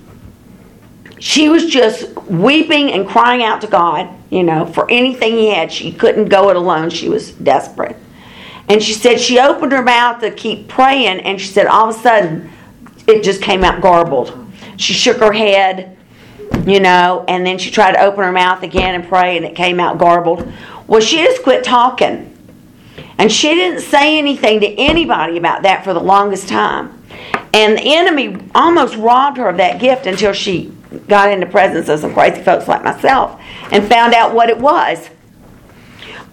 she 1.20 1.50
was 1.50 1.68
just 1.68 2.14
weeping 2.24 2.92
and 2.92 3.08
crying 3.08 3.44
out 3.44 3.62
to 3.62 3.68
God, 3.68 4.10
you 4.30 4.44
know, 4.44 4.66
for 4.66 4.90
anything 4.90 5.34
he 5.34 5.50
had. 5.50 5.72
She 5.72 5.92
couldn't 5.92 6.26
go 6.26 6.50
it 6.50 6.56
alone. 6.56 6.90
She 6.90 7.10
was 7.10 7.32
desperate. 7.32 7.96
And 8.70 8.82
she 8.82 8.94
said 8.94 9.20
she 9.20 9.40
opened 9.40 9.72
her 9.72 9.82
mouth 9.82 10.22
to 10.22 10.32
keep 10.32 10.68
praying, 10.68 11.20
and 11.22 11.40
she 11.40 11.48
said 11.48 11.68
all 11.68 11.90
of 11.90 11.96
a 11.96 12.00
sudden 12.00 12.52
it 13.08 13.24
just 13.24 13.42
came 13.42 13.64
out 13.64 13.82
garbled. 13.82 14.38
She 14.78 14.94
shook 14.94 15.18
her 15.18 15.34
head, 15.34 15.98
you 16.66 16.80
know, 16.80 17.26
and 17.28 17.46
then 17.46 17.58
she 17.58 17.72
tried 17.72 17.94
to 17.94 18.02
open 18.02 18.24
her 18.24 18.32
mouth 18.32 18.64
again 18.64 18.96
and 18.96 19.08
pray, 19.08 19.38
and 19.38 19.46
it 19.46 19.56
came 19.56 19.80
out 19.80 19.98
garbled. 19.98 20.52
Well, 20.88 21.02
she 21.02 21.18
just 21.18 21.44
quit 21.44 21.64
talking. 21.64 22.33
And 23.18 23.32
she 23.32 23.54
didn't 23.54 23.82
say 23.82 24.18
anything 24.18 24.60
to 24.62 24.68
anybody 24.68 25.38
about 25.38 25.64
that 25.64 25.84
for 25.84 25.94
the 25.94 26.00
longest 26.00 26.50
time. 26.50 27.04
And 27.54 27.78
the 27.78 27.96
enemy 27.96 28.38
almost 28.56 28.96
robbed 28.96 29.38
her 29.38 29.48
of 29.48 29.58
that 29.58 29.80
gift 29.80 30.08
until 30.08 30.34
she 30.34 30.74
got 31.08 31.32
in 31.32 31.40
the 31.40 31.46
presence 31.46 31.88
of 31.90 32.00
some 32.00 32.14
crazy 32.14 32.42
folks 32.42 32.68
like 32.68 32.84
myself 32.84 33.40
and 33.72 33.88
found 33.88 34.14
out 34.14 34.34
what 34.34 34.50
it 34.50 34.58
was. 34.58 35.10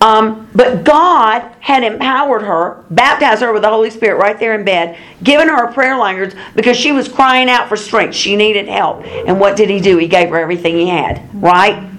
Um, 0.02 0.48
but 0.54 0.82
God 0.82 1.42
had 1.60 1.84
empowered 1.84 2.40
her, 2.40 2.82
baptized 2.90 3.42
her 3.42 3.52
with 3.52 3.62
the 3.62 3.68
Holy 3.68 3.90
Spirit 3.90 4.16
right 4.16 4.38
there 4.38 4.54
in 4.54 4.64
bed, 4.64 4.98
given 5.22 5.48
her 5.48 5.64
a 5.64 5.72
prayer 5.74 5.98
language 5.98 6.34
because 6.54 6.76
she 6.76 6.90
was 6.90 7.06
crying 7.06 7.50
out 7.50 7.68
for 7.68 7.76
strength. 7.76 8.14
She 8.14 8.34
needed 8.34 8.66
help. 8.66 9.04
And 9.04 9.38
what 9.38 9.56
did 9.56 9.68
He 9.68 9.78
do? 9.78 9.98
He 9.98 10.08
gave 10.08 10.30
her 10.30 10.38
everything 10.38 10.78
He 10.78 10.88
had, 10.88 11.28
right? 11.34 11.90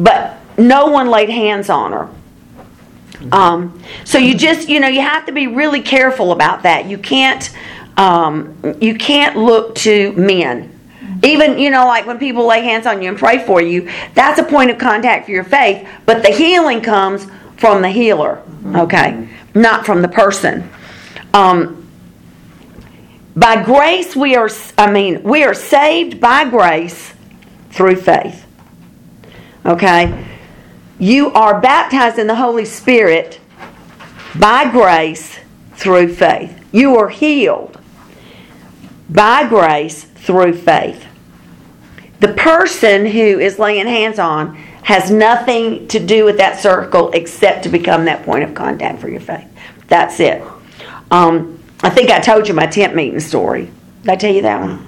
But 0.00 0.38
no 0.56 0.86
one 0.86 1.10
laid 1.10 1.28
hands 1.28 1.68
on 1.68 1.92
her. 1.92 2.08
Um, 3.32 3.82
so 4.04 4.18
you 4.18 4.36
just, 4.36 4.68
you 4.68 4.80
know, 4.80 4.88
you 4.88 5.00
have 5.00 5.26
to 5.26 5.32
be 5.32 5.46
really 5.46 5.82
careful 5.82 6.32
about 6.32 6.62
that. 6.62 6.86
You 6.86 6.98
can't, 6.98 7.50
um, 7.96 8.56
you 8.80 8.94
can't 8.94 9.36
look 9.36 9.74
to 9.76 10.12
men. 10.12 10.74
Even, 11.24 11.58
you 11.58 11.70
know, 11.70 11.86
like 11.86 12.06
when 12.06 12.18
people 12.18 12.46
lay 12.46 12.62
hands 12.62 12.86
on 12.86 13.02
you 13.02 13.08
and 13.08 13.18
pray 13.18 13.44
for 13.44 13.60
you, 13.60 13.90
that's 14.14 14.38
a 14.38 14.44
point 14.44 14.70
of 14.70 14.78
contact 14.78 15.26
for 15.26 15.32
your 15.32 15.42
faith, 15.42 15.88
but 16.06 16.22
the 16.22 16.30
healing 16.30 16.80
comes 16.80 17.26
from 17.56 17.82
the 17.82 17.88
healer, 17.88 18.40
okay? 18.66 19.28
Not 19.54 19.84
from 19.84 20.00
the 20.00 20.08
person. 20.08 20.70
Um, 21.34 21.88
by 23.34 23.62
grace, 23.64 24.14
we 24.14 24.36
are, 24.36 24.48
I 24.76 24.90
mean, 24.90 25.24
we 25.24 25.42
are 25.42 25.54
saved 25.54 26.20
by 26.20 26.48
grace 26.48 27.14
through 27.70 27.96
faith, 27.96 28.46
okay? 29.66 30.24
You 30.98 31.32
are 31.32 31.60
baptized 31.60 32.18
in 32.18 32.26
the 32.26 32.34
Holy 32.34 32.64
Spirit 32.64 33.40
by 34.38 34.70
grace 34.70 35.38
through 35.74 36.14
faith. 36.14 36.54
You 36.72 36.96
are 36.96 37.08
healed 37.08 37.78
by 39.08 39.48
grace 39.48 40.04
through 40.04 40.54
faith. 40.54 41.06
The 42.20 42.32
person 42.34 43.06
who 43.06 43.38
is 43.38 43.58
laying 43.58 43.86
hands 43.86 44.18
on 44.18 44.56
has 44.82 45.10
nothing 45.10 45.86
to 45.88 46.00
do 46.00 46.24
with 46.24 46.38
that 46.38 46.58
circle 46.58 47.10
except 47.12 47.62
to 47.62 47.68
become 47.68 48.06
that 48.06 48.24
point 48.24 48.42
of 48.42 48.54
contact 48.54 49.00
for 49.00 49.08
your 49.08 49.20
faith. 49.20 49.46
That's 49.86 50.18
it. 50.18 50.42
Um, 51.10 51.62
I 51.82 51.90
think 51.90 52.10
I 52.10 52.18
told 52.18 52.48
you 52.48 52.54
my 52.54 52.66
tent 52.66 52.96
meeting 52.96 53.20
story. 53.20 53.70
Did 54.02 54.10
I 54.10 54.16
tell 54.16 54.32
you 54.32 54.42
that 54.42 54.60
one? 54.60 54.86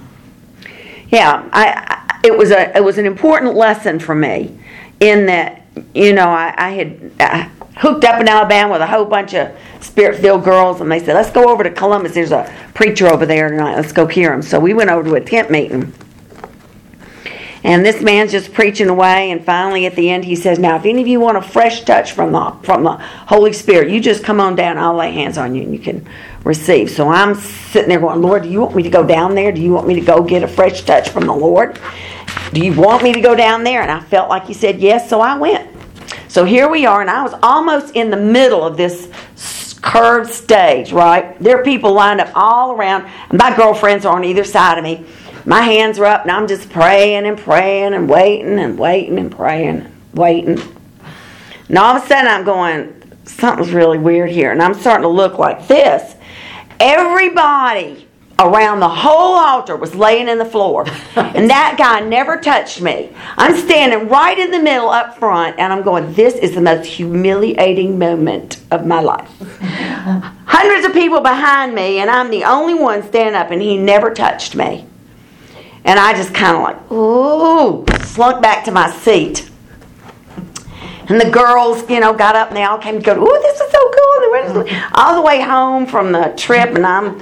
Yeah, 1.09 1.47
I, 1.53 1.67
I 1.87 2.19
it 2.23 2.37
was 2.37 2.51
a 2.51 2.75
it 2.75 2.83
was 2.83 2.97
an 2.97 3.05
important 3.05 3.55
lesson 3.55 3.99
for 3.99 4.13
me 4.13 4.59
in 4.99 5.25
that 5.27 5.60
you 5.93 6.13
know 6.13 6.27
I, 6.29 6.53
I 6.57 6.69
had 6.71 7.11
I 7.19 7.49
hooked 7.77 8.03
up 8.03 8.21
in 8.21 8.27
Alabama 8.27 8.73
with 8.73 8.81
a 8.81 8.87
whole 8.87 9.05
bunch 9.05 9.33
of 9.33 9.51
spirit 9.79 10.19
filled 10.19 10.43
girls, 10.43 10.81
and 10.81 10.91
they 10.91 10.99
said 10.99 11.15
let's 11.15 11.31
go 11.31 11.49
over 11.49 11.63
to 11.63 11.71
Columbus. 11.71 12.13
There's 12.13 12.31
a 12.31 12.51
preacher 12.73 13.07
over 13.07 13.25
there 13.25 13.49
tonight. 13.49 13.75
Let's 13.75 13.91
go 13.91 14.05
hear 14.05 14.33
him. 14.33 14.41
So 14.41 14.59
we 14.59 14.73
went 14.73 14.89
over 14.89 15.03
to 15.09 15.15
a 15.15 15.21
tent 15.21 15.49
meeting. 15.49 15.93
And 17.63 17.85
this 17.85 18.01
man's 18.01 18.31
just 18.31 18.53
preaching 18.53 18.89
away, 18.89 19.29
and 19.29 19.45
finally 19.45 19.85
at 19.85 19.95
the 19.95 20.09
end 20.09 20.25
he 20.25 20.35
says, 20.35 20.57
"Now, 20.57 20.77
if 20.77 20.85
any 20.85 21.01
of 21.01 21.07
you 21.07 21.19
want 21.19 21.37
a 21.37 21.43
fresh 21.43 21.83
touch 21.83 22.11
from 22.11 22.31
the 22.31 22.53
from 22.63 22.83
the 22.83 22.93
Holy 23.27 23.53
Spirit, 23.53 23.91
you 23.91 23.99
just 23.99 24.23
come 24.23 24.39
on 24.39 24.55
down. 24.55 24.79
I'll 24.79 24.95
lay 24.95 25.11
hands 25.11 25.37
on 25.37 25.53
you, 25.53 25.61
and 25.61 25.71
you 25.71 25.77
can 25.77 26.07
receive." 26.43 26.89
So 26.89 27.07
I'm 27.07 27.35
sitting 27.35 27.89
there 27.89 27.99
going, 27.99 28.19
"Lord, 28.19 28.43
do 28.43 28.49
you 28.49 28.61
want 28.61 28.75
me 28.75 28.81
to 28.81 28.89
go 28.89 29.03
down 29.03 29.35
there? 29.35 29.51
Do 29.51 29.61
you 29.61 29.71
want 29.71 29.85
me 29.85 29.93
to 29.93 30.01
go 30.01 30.23
get 30.23 30.41
a 30.41 30.47
fresh 30.47 30.81
touch 30.81 31.09
from 31.09 31.27
the 31.27 31.35
Lord? 31.35 31.77
Do 32.53 32.61
you 32.61 32.73
want 32.73 33.03
me 33.03 33.13
to 33.13 33.21
go 33.21 33.35
down 33.35 33.63
there?" 33.63 33.81
And 33.81 33.91
I 33.91 33.99
felt 33.99 34.29
like 34.29 34.45
he 34.45 34.53
said 34.53 34.79
yes, 34.79 35.09
so 35.09 35.21
I 35.21 35.37
went. 35.37 35.69
So 36.27 36.45
here 36.45 36.69
we 36.69 36.85
are, 36.85 37.01
and 37.01 37.09
I 37.09 37.23
was 37.23 37.33
almost 37.43 37.95
in 37.95 38.09
the 38.09 38.17
middle 38.17 38.63
of 38.63 38.77
this 38.77 39.09
curved 39.81 40.31
stage. 40.31 40.91
Right 40.91 41.37
there 41.41 41.59
are 41.59 41.63
people 41.63 41.93
lined 41.93 42.21
up 42.21 42.31
all 42.35 42.73
around, 42.73 43.09
my 43.31 43.55
girlfriends 43.55 44.05
are 44.05 44.15
on 44.15 44.23
either 44.23 44.43
side 44.43 44.77
of 44.77 44.83
me 44.83 45.05
my 45.45 45.61
hands 45.61 45.99
are 45.99 46.05
up 46.05 46.21
and 46.21 46.31
I'm 46.31 46.47
just 46.47 46.69
praying 46.69 47.25
and 47.25 47.37
praying 47.37 47.93
and 47.93 48.09
waiting 48.09 48.59
and 48.59 48.77
waiting 48.77 49.17
and 49.17 49.31
praying, 49.31 49.81
and 49.81 49.95
waiting. 50.13 50.59
And 51.67 51.77
all 51.77 51.95
of 51.95 52.03
a 52.03 52.07
sudden 52.07 52.27
I'm 52.27 52.43
going, 52.43 52.93
something's 53.25 53.71
really 53.71 53.97
weird 53.97 54.29
here. 54.29 54.51
And 54.51 54.61
I'm 54.61 54.73
starting 54.73 55.03
to 55.03 55.09
look 55.09 55.37
like 55.37 55.67
this. 55.67 56.15
Everybody 56.79 58.07
around 58.41 58.79
the 58.79 58.89
whole 58.89 59.35
altar 59.35 59.75
was 59.75 59.95
laying 59.95 60.27
in 60.27 60.37
the 60.37 60.45
floor. 60.45 60.85
And 61.15 61.49
that 61.49 61.75
guy 61.77 62.01
never 62.01 62.37
touched 62.37 62.81
me. 62.81 63.09
I'm 63.37 63.55
standing 63.55 64.09
right 64.09 64.37
in 64.37 64.51
the 64.51 64.59
middle 64.59 64.89
up 64.89 65.17
front 65.17 65.57
and 65.57 65.71
I'm 65.71 65.81
going, 65.81 66.13
this 66.13 66.35
is 66.35 66.53
the 66.55 66.61
most 66.61 66.85
humiliating 66.85 67.97
moment 67.97 68.61
of 68.69 68.85
my 68.85 68.99
life. 68.99 69.29
Hundreds 70.45 70.85
of 70.85 70.93
people 70.93 71.21
behind 71.21 71.73
me 71.73 71.99
and 71.99 72.09
I'm 72.09 72.29
the 72.29 72.43
only 72.43 72.73
one 72.73 73.01
standing 73.07 73.35
up 73.35 73.49
and 73.49 73.61
he 73.61 73.77
never 73.77 74.13
touched 74.13 74.55
me. 74.55 74.85
And 75.85 75.97
I 75.97 76.13
just 76.13 76.33
kind 76.33 76.57
of 76.57 76.63
like, 76.63 76.91
ooh, 76.91 77.85
slunk 78.05 78.41
back 78.41 78.65
to 78.65 78.71
my 78.71 78.91
seat. 78.91 79.49
And 81.07 81.19
the 81.19 81.29
girls, 81.29 81.89
you 81.89 81.99
know, 81.99 82.13
got 82.13 82.35
up 82.35 82.49
and 82.49 82.57
they 82.57 82.63
all 82.63 82.77
came 82.77 82.99
to 82.99 83.01
go, 83.01 83.13
ooh, 83.13 83.41
this 83.41 83.59
is 83.59 83.71
so 83.71 83.91
cool. 83.91 84.01
All 84.95 85.15
the 85.15 85.21
way 85.21 85.41
home 85.41 85.85
from 85.85 86.11
the 86.11 86.33
trip, 86.37 86.69
and 86.69 86.85
I'm 86.85 87.19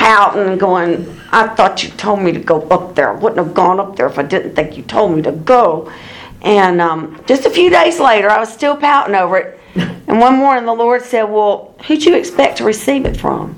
pouting 0.00 0.48
and 0.48 0.58
going, 0.58 1.20
I 1.30 1.48
thought 1.48 1.82
you 1.82 1.90
told 1.90 2.22
me 2.22 2.32
to 2.32 2.40
go 2.40 2.62
up 2.68 2.94
there. 2.94 3.10
I 3.10 3.14
wouldn't 3.14 3.44
have 3.44 3.54
gone 3.54 3.78
up 3.78 3.96
there 3.96 4.06
if 4.06 4.18
I 4.18 4.22
didn't 4.22 4.54
think 4.56 4.78
you 4.78 4.82
told 4.82 5.14
me 5.14 5.20
to 5.22 5.32
go. 5.32 5.92
And 6.40 6.80
um, 6.80 7.22
just 7.26 7.44
a 7.44 7.50
few 7.50 7.68
days 7.68 8.00
later, 8.00 8.30
I 8.30 8.40
was 8.40 8.50
still 8.50 8.76
pouting 8.76 9.14
over 9.14 9.36
it. 9.36 9.60
And 9.74 10.18
one 10.18 10.38
morning, 10.38 10.64
the 10.64 10.72
Lord 10.72 11.02
said, 11.02 11.24
Well, 11.24 11.76
who'd 11.86 12.04
you 12.04 12.16
expect 12.16 12.58
to 12.58 12.64
receive 12.64 13.04
it 13.04 13.16
from? 13.16 13.54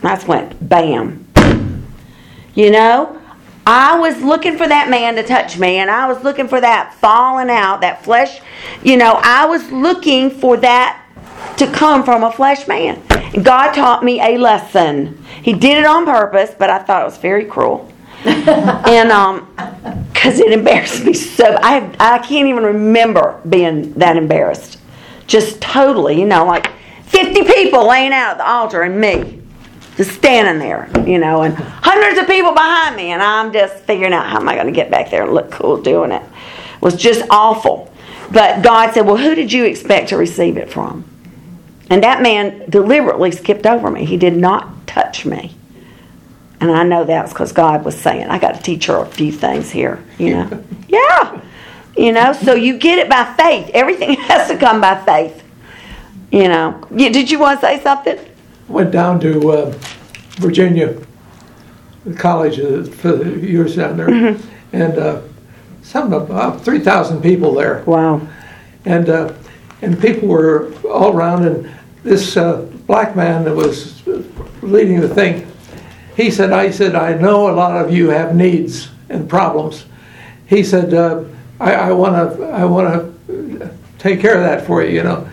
And 0.00 0.10
I 0.10 0.16
just 0.16 0.26
went, 0.26 0.68
bam. 0.68 1.26
You 2.54 2.70
know? 2.70 3.18
I 3.64 3.96
was 3.96 4.20
looking 4.20 4.58
for 4.58 4.66
that 4.66 4.90
man 4.90 5.14
to 5.14 5.22
touch 5.22 5.56
me, 5.56 5.76
and 5.76 5.88
I 5.88 6.08
was 6.08 6.22
looking 6.24 6.48
for 6.48 6.60
that 6.60 6.94
falling 6.94 7.48
out, 7.48 7.80
that 7.82 8.04
flesh. 8.04 8.40
You 8.82 8.96
know, 8.96 9.20
I 9.22 9.46
was 9.46 9.70
looking 9.70 10.30
for 10.30 10.56
that 10.56 11.00
to 11.58 11.70
come 11.70 12.02
from 12.02 12.24
a 12.24 12.32
flesh 12.32 12.66
man. 12.66 13.00
God 13.40 13.72
taught 13.72 14.04
me 14.04 14.20
a 14.20 14.36
lesson. 14.36 15.24
He 15.42 15.52
did 15.52 15.78
it 15.78 15.86
on 15.86 16.04
purpose, 16.04 16.54
but 16.58 16.68
I 16.68 16.78
thought 16.80 17.02
it 17.02 17.06
was 17.06 17.18
very 17.18 17.44
cruel. 17.44 17.90
and 18.24 19.10
um, 19.10 19.48
because 20.12 20.38
it 20.38 20.52
embarrassed 20.52 21.04
me 21.04 21.12
so, 21.12 21.58
I 21.62 21.72
have, 21.72 21.96
I 21.98 22.18
can't 22.18 22.48
even 22.48 22.62
remember 22.62 23.40
being 23.48 23.94
that 23.94 24.16
embarrassed. 24.16 24.78
Just 25.26 25.60
totally, 25.60 26.20
you 26.20 26.26
know, 26.26 26.44
like 26.44 26.70
fifty 27.04 27.42
people 27.42 27.88
laying 27.88 28.12
out 28.12 28.32
at 28.32 28.38
the 28.38 28.46
altar 28.46 28.82
and 28.82 29.00
me 29.00 29.42
just 29.96 30.12
standing 30.12 30.58
there, 30.58 30.88
you 31.06 31.18
know, 31.18 31.42
and 31.42 31.54
hundreds 31.54 32.18
of 32.18 32.26
people 32.26 32.52
behind 32.52 32.96
me, 32.96 33.12
and 33.12 33.22
I'm 33.22 33.52
just 33.52 33.76
figuring 33.84 34.12
out 34.12 34.26
how 34.26 34.40
am 34.40 34.48
I 34.48 34.54
going 34.54 34.66
to 34.66 34.72
get 34.72 34.90
back 34.90 35.10
there 35.10 35.24
and 35.24 35.32
look 35.32 35.50
cool 35.50 35.80
doing 35.80 36.12
it. 36.12 36.22
it. 36.22 36.28
Was 36.80 36.96
just 36.96 37.24
awful. 37.30 37.92
But 38.30 38.62
God 38.62 38.94
said, 38.94 39.06
"Well, 39.06 39.16
who 39.16 39.34
did 39.34 39.52
you 39.52 39.64
expect 39.64 40.08
to 40.10 40.16
receive 40.16 40.56
it 40.56 40.70
from?" 40.70 41.04
And 41.90 42.02
that 42.02 42.22
man 42.22 42.68
deliberately 42.70 43.30
skipped 43.30 43.66
over 43.66 43.90
me. 43.90 44.04
He 44.04 44.16
did 44.16 44.36
not 44.36 44.86
touch 44.86 45.26
me. 45.26 45.54
And 46.60 46.70
I 46.70 46.84
know 46.84 47.04
that's 47.04 47.32
because 47.32 47.52
God 47.52 47.84
was 47.84 47.98
saying, 47.98 48.28
I 48.28 48.38
got 48.38 48.54
to 48.54 48.62
teach 48.62 48.86
her 48.86 48.98
a 48.98 49.06
few 49.06 49.32
things 49.32 49.70
here, 49.70 50.02
you 50.18 50.34
know. 50.34 50.64
yeah. 50.88 51.40
You 51.96 52.12
know, 52.12 52.32
so 52.32 52.54
you 52.54 52.78
get 52.78 52.98
it 52.98 53.08
by 53.08 53.34
faith. 53.34 53.70
Everything 53.74 54.14
has 54.20 54.48
to 54.48 54.56
come 54.56 54.80
by 54.80 55.02
faith. 55.04 55.42
You 56.30 56.48
know. 56.48 56.86
Did 56.94 57.30
you 57.30 57.38
want 57.38 57.60
to 57.60 57.66
say 57.66 57.82
something? 57.82 58.18
went 58.72 58.90
down 58.90 59.20
to 59.20 59.50
uh, 59.52 59.74
Virginia, 60.36 60.96
the 62.04 62.14
college 62.14 62.58
uh, 62.58 62.84
for 62.84 63.12
the 63.12 63.38
years 63.40 63.76
down 63.76 63.96
there, 63.96 64.08
mm-hmm. 64.08 64.74
and 64.74 64.98
uh, 64.98 65.22
some 65.82 66.12
about 66.12 66.64
three 66.64 66.80
thousand 66.80 67.22
people 67.22 67.54
there. 67.54 67.82
Wow! 67.84 68.26
And 68.84 69.08
uh, 69.08 69.34
and 69.82 70.00
people 70.00 70.28
were 70.28 70.72
all 70.86 71.14
around, 71.14 71.46
and 71.46 71.70
this 72.02 72.36
uh, 72.36 72.62
black 72.86 73.14
man 73.14 73.44
that 73.44 73.54
was 73.54 74.02
leading 74.62 75.00
the 75.00 75.08
thing, 75.08 75.46
he 76.16 76.30
said, 76.30 76.52
"I 76.52 76.70
said 76.70 76.94
I 76.94 77.14
know 77.14 77.50
a 77.50 77.54
lot 77.54 77.84
of 77.84 77.92
you 77.92 78.10
have 78.10 78.34
needs 78.34 78.90
and 79.08 79.28
problems." 79.28 79.84
He 80.46 80.64
said, 80.64 80.94
uh, 80.94 81.24
"I 81.60 81.92
want 81.92 82.38
to 82.38 82.44
I 82.46 82.64
want 82.64 82.88
to 83.26 83.70
take 83.98 84.20
care 84.20 84.34
of 84.34 84.42
that 84.42 84.66
for 84.66 84.82
you," 84.82 84.96
you 84.96 85.02
know. 85.02 85.28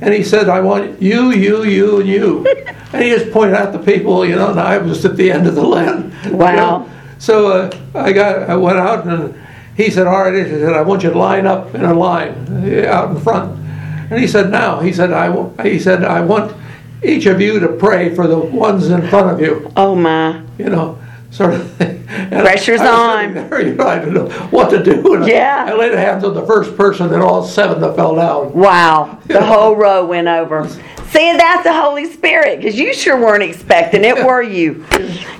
And 0.00 0.12
he 0.12 0.22
said, 0.22 0.50
I 0.50 0.60
want 0.60 1.00
you, 1.00 1.30
you, 1.32 1.64
you, 1.64 2.00
and 2.00 2.08
you. 2.08 2.46
and 2.92 3.02
he 3.02 3.08
just 3.08 3.32
pointed 3.32 3.54
out 3.54 3.72
the 3.72 3.78
people, 3.78 4.26
you 4.26 4.36
know, 4.36 4.50
and 4.50 4.60
I 4.60 4.76
was 4.76 5.02
at 5.06 5.16
the 5.16 5.30
end 5.30 5.46
of 5.46 5.54
the 5.54 5.62
line. 5.62 6.12
Wow. 6.24 6.50
You 6.50 6.56
know? 6.56 6.90
So 7.18 7.46
uh, 7.52 7.78
I 7.94 8.12
got, 8.12 8.50
I 8.50 8.56
went 8.56 8.76
out 8.76 9.06
and 9.06 9.34
he 9.76 9.90
said, 9.90 10.06
all 10.06 10.24
right, 10.24 10.34
he 10.34 10.50
said, 10.50 10.72
I 10.74 10.82
want 10.82 11.02
you 11.02 11.10
to 11.10 11.18
line 11.18 11.46
up 11.46 11.74
in 11.74 11.84
a 11.84 11.94
line 11.94 12.32
uh, 12.50 12.86
out 12.86 13.16
in 13.16 13.20
front. 13.22 13.63
And 14.10 14.20
he 14.20 14.26
said, 14.26 14.50
now, 14.50 14.80
he 14.80 14.92
said, 14.92 15.12
I, 15.12 15.62
he 15.62 15.78
said, 15.78 16.04
I 16.04 16.20
want 16.20 16.56
each 17.02 17.26
of 17.26 17.40
you 17.40 17.60
to 17.60 17.68
pray 17.68 18.14
for 18.14 18.26
the 18.26 18.38
ones 18.38 18.88
in 18.88 19.06
front 19.08 19.30
of 19.30 19.40
you. 19.40 19.70
Oh 19.76 19.94
my. 19.94 20.42
You 20.58 20.70
know, 20.70 20.98
sort 21.30 21.54
of 21.54 21.70
thing. 21.72 22.00
And 22.14 22.44
Pressure's 22.44 22.80
I 22.80 23.24
on. 23.26 23.34
There, 23.34 23.60
you 23.60 23.74
know, 23.74 23.86
I 23.86 23.98
didn't 23.98 24.14
know 24.14 24.28
what 24.50 24.70
to 24.70 24.82
do. 24.82 25.14
And 25.16 25.26
yeah. 25.26 25.64
I, 25.66 25.72
I 25.72 25.74
laid 25.74 25.92
hands 25.92 26.22
on 26.22 26.34
the 26.34 26.46
first 26.46 26.76
person, 26.76 27.12
and 27.12 27.22
all 27.22 27.44
seven 27.44 27.80
that 27.80 27.96
fell 27.96 28.14
down. 28.14 28.52
Wow. 28.52 29.18
The 29.26 29.44
whole 29.44 29.74
row 29.74 30.06
went 30.06 30.28
over. 30.28 30.68
Seeing 31.08 31.36
that's 31.36 31.64
the 31.64 31.72
Holy 31.72 32.06
Spirit, 32.06 32.58
because 32.58 32.78
you 32.78 32.94
sure 32.94 33.20
weren't 33.20 33.42
expecting 33.42 34.04
it, 34.04 34.24
were 34.24 34.42
you? 34.42 34.84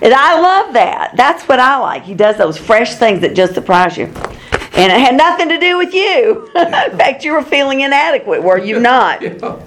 And 0.02 0.14
I 0.14 0.40
love 0.40 0.74
that. 0.74 1.14
That's 1.16 1.44
what 1.48 1.58
I 1.58 1.78
like. 1.78 2.04
He 2.04 2.14
does 2.14 2.36
those 2.36 2.56
fresh 2.56 2.94
things 2.94 3.20
that 3.20 3.34
just 3.34 3.54
surprise 3.54 3.96
you. 3.96 4.12
And 4.76 4.90
it 4.92 4.98
had 4.98 5.16
nothing 5.16 5.48
to 5.50 5.58
do 5.58 5.78
with 5.78 5.94
you. 5.94 6.46
In 6.56 6.98
fact, 6.98 7.24
you 7.24 7.32
were 7.32 7.42
feeling 7.42 7.82
inadequate, 7.82 8.42
were 8.42 8.58
you 8.58 8.80
not? 8.80 9.22
Yeah. 9.44 9.60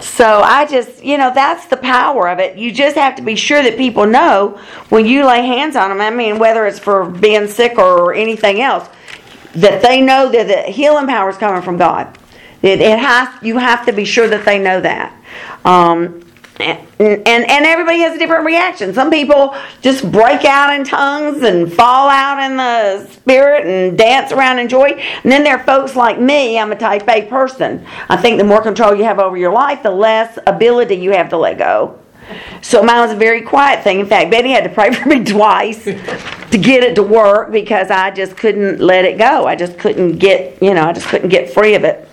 So 0.00 0.40
I 0.40 0.66
just, 0.66 1.02
you 1.02 1.16
know, 1.16 1.32
that's 1.32 1.66
the 1.66 1.76
power 1.76 2.28
of 2.28 2.38
it. 2.38 2.58
You 2.58 2.70
just 2.70 2.96
have 2.96 3.16
to 3.16 3.22
be 3.22 3.34
sure 3.34 3.62
that 3.62 3.78
people 3.78 4.06
know 4.06 4.60
when 4.90 5.06
you 5.06 5.26
lay 5.26 5.46
hands 5.46 5.74
on 5.74 5.88
them. 5.88 6.02
I 6.02 6.10
mean, 6.10 6.38
whether 6.38 6.66
it's 6.66 6.78
for 6.78 7.08
being 7.08 7.48
sick 7.48 7.78
or 7.78 8.12
anything 8.12 8.60
else, 8.60 8.88
that 9.54 9.80
they 9.80 10.02
know 10.02 10.30
that 10.30 10.48
the 10.48 10.70
healing 10.70 11.06
power 11.06 11.30
is 11.30 11.36
coming 11.38 11.62
from 11.62 11.78
God. 11.78 12.18
It, 12.62 12.80
it 12.80 12.98
has. 12.98 13.42
You 13.42 13.58
have 13.58 13.86
to 13.86 13.92
be 13.92 14.04
sure 14.04 14.28
that 14.28 14.44
they 14.44 14.58
know 14.58 14.80
that. 14.80 15.18
Um, 15.64 16.25
and, 16.58 16.88
and 16.98 17.26
and 17.26 17.66
everybody 17.66 17.98
has 18.00 18.14
a 18.14 18.18
different 18.18 18.46
reaction. 18.46 18.94
Some 18.94 19.10
people 19.10 19.54
just 19.82 20.10
break 20.10 20.44
out 20.44 20.72
in 20.72 20.84
tongues 20.84 21.42
and 21.42 21.72
fall 21.72 22.08
out 22.08 22.42
in 22.42 22.56
the 22.56 23.06
spirit 23.12 23.66
and 23.66 23.96
dance 23.96 24.32
around 24.32 24.58
in 24.58 24.68
joy. 24.68 24.90
And 25.22 25.30
then 25.30 25.44
there 25.44 25.56
are 25.58 25.64
folks 25.64 25.96
like 25.96 26.18
me. 26.18 26.58
I'm 26.58 26.72
a 26.72 26.76
Type 26.76 27.08
A 27.08 27.22
person. 27.22 27.86
I 28.08 28.16
think 28.16 28.38
the 28.38 28.44
more 28.44 28.62
control 28.62 28.94
you 28.94 29.04
have 29.04 29.18
over 29.18 29.36
your 29.36 29.52
life, 29.52 29.82
the 29.82 29.90
less 29.90 30.38
ability 30.46 30.96
you 30.96 31.12
have 31.12 31.28
to 31.30 31.36
let 31.36 31.58
go. 31.58 31.98
So 32.60 32.82
mine 32.82 33.00
was 33.00 33.12
a 33.12 33.16
very 33.16 33.42
quiet 33.42 33.84
thing. 33.84 34.00
In 34.00 34.06
fact, 34.06 34.30
Betty 34.30 34.50
had 34.50 34.64
to 34.64 34.70
pray 34.70 34.92
for 34.94 35.08
me 35.08 35.24
twice 35.24 35.84
to 35.84 35.94
to 36.50 36.58
get 36.58 36.82
it 36.82 36.94
to 36.94 37.02
work 37.02 37.50
because 37.50 37.90
I 37.90 38.10
just 38.10 38.36
couldn't 38.36 38.80
let 38.80 39.04
it 39.04 39.18
go. 39.18 39.46
I 39.46 39.56
just 39.56 39.78
couldn't 39.78 40.18
get, 40.18 40.62
you 40.62 40.74
know, 40.74 40.84
I 40.84 40.92
just 40.92 41.06
couldn't 41.08 41.28
get 41.28 41.52
free 41.52 41.74
of 41.74 41.84
it. 41.84 42.08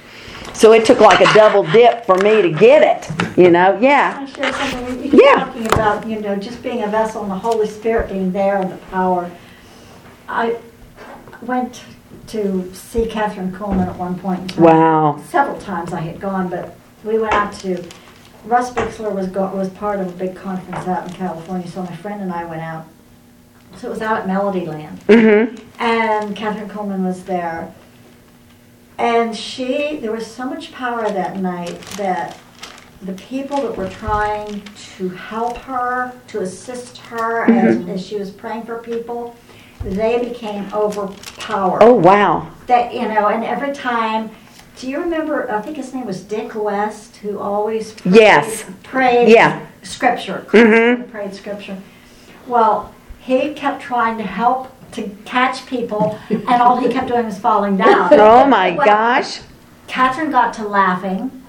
So 0.53 0.71
it 0.71 0.85
took 0.85 0.99
like 0.99 1.19
a 1.19 1.33
double 1.33 1.63
dip 1.71 2.05
for 2.05 2.15
me 2.17 2.41
to 2.41 2.49
get 2.49 2.83
it, 2.83 3.37
you 3.37 3.49
know? 3.49 3.77
Yeah. 3.81 4.19
I 4.21 4.25
share 4.25 4.53
something 4.53 4.85
with 4.85 5.13
you? 5.13 5.21
Yeah. 5.21 5.45
Talking 5.45 5.65
about, 5.65 6.07
you 6.07 6.21
know, 6.21 6.35
just 6.35 6.61
being 6.63 6.83
a 6.83 6.87
vessel 6.87 7.23
and 7.23 7.31
the 7.31 7.35
Holy 7.35 7.67
Spirit 7.67 8.09
being 8.09 8.31
there 8.31 8.61
and 8.61 8.71
the 8.71 8.77
power. 8.77 9.29
I 10.29 10.57
went 11.41 11.83
to 12.27 12.73
see 12.73 13.05
Kathryn 13.05 13.51
Kuhlman 13.51 13.87
at 13.87 13.97
one 13.97 14.17
point 14.17 14.41
in 14.41 14.47
time. 14.47 14.63
Wow. 14.63 15.21
Several 15.27 15.59
times 15.59 15.91
I 15.91 15.99
had 15.99 16.19
gone, 16.19 16.49
but 16.49 16.77
we 17.03 17.17
went 17.19 17.33
out 17.33 17.51
to, 17.53 17.83
Russ 18.45 18.71
Bixler 18.71 19.13
was 19.13 19.27
go, 19.27 19.53
was 19.55 19.69
part 19.69 19.99
of 19.99 20.07
a 20.07 20.11
big 20.11 20.35
conference 20.35 20.87
out 20.87 21.07
in 21.07 21.13
California, 21.13 21.67
so 21.67 21.83
my 21.83 21.95
friend 21.97 22.21
and 22.21 22.31
I 22.31 22.45
went 22.45 22.61
out. 22.61 22.85
So 23.77 23.87
it 23.87 23.91
was 23.91 24.01
out 24.01 24.21
at 24.21 24.27
Melodyland. 24.27 24.99
Mm-hmm. 25.05 25.81
And 25.81 26.37
Kathryn 26.37 26.69
Kuhlman 26.69 27.03
was 27.05 27.23
there. 27.25 27.73
And 28.97 29.35
she, 29.35 29.97
there 29.97 30.11
was 30.11 30.25
so 30.27 30.45
much 30.45 30.71
power 30.71 31.09
that 31.09 31.37
night 31.37 31.79
that 31.97 32.37
the 33.01 33.13
people 33.13 33.57
that 33.63 33.75
were 33.75 33.89
trying 33.89 34.61
to 34.95 35.09
help 35.09 35.57
her, 35.57 36.13
to 36.29 36.41
assist 36.41 36.97
her 36.99 37.45
as, 37.45 37.87
as 37.89 38.05
she 38.05 38.17
was 38.17 38.29
praying 38.29 38.63
for 38.63 38.77
people, 38.77 39.35
they 39.83 40.19
became 40.23 40.71
overpowered. 40.73 41.83
Oh, 41.83 41.93
wow. 41.93 42.49
That, 42.67 42.93
you 42.93 43.01
know, 43.01 43.27
and 43.27 43.43
every 43.43 43.73
time, 43.73 44.31
do 44.77 44.89
you 44.89 44.99
remember, 44.99 45.51
I 45.51 45.61
think 45.61 45.77
his 45.77 45.93
name 45.93 46.05
was 46.05 46.21
Dick 46.21 46.55
West, 46.55 47.17
who 47.17 47.39
always 47.39 47.91
prayed, 47.91 48.15
Yes. 48.15 48.65
prayed 48.83 49.29
Yeah. 49.29 49.59
scripture, 49.81 50.45
Mhm. 50.49 51.11
prayed 51.11 51.35
scripture. 51.35 51.77
Well, 52.47 52.93
he 53.19 53.53
kept 53.53 53.81
trying 53.81 54.17
to 54.17 54.23
help 54.23 54.72
to 54.93 55.09
catch 55.25 55.65
people, 55.65 56.17
and 56.29 56.61
all 56.61 56.77
he 56.77 56.89
kept 56.89 57.07
doing 57.07 57.25
was 57.25 57.37
falling 57.39 57.77
down. 57.77 58.09
Oh, 58.13 58.45
my 58.45 58.71
Well, 58.71 58.85
gosh. 58.85 59.39
Kathryn 59.87 60.31
got 60.31 60.53
to 60.55 60.67
laughing, 60.67 61.43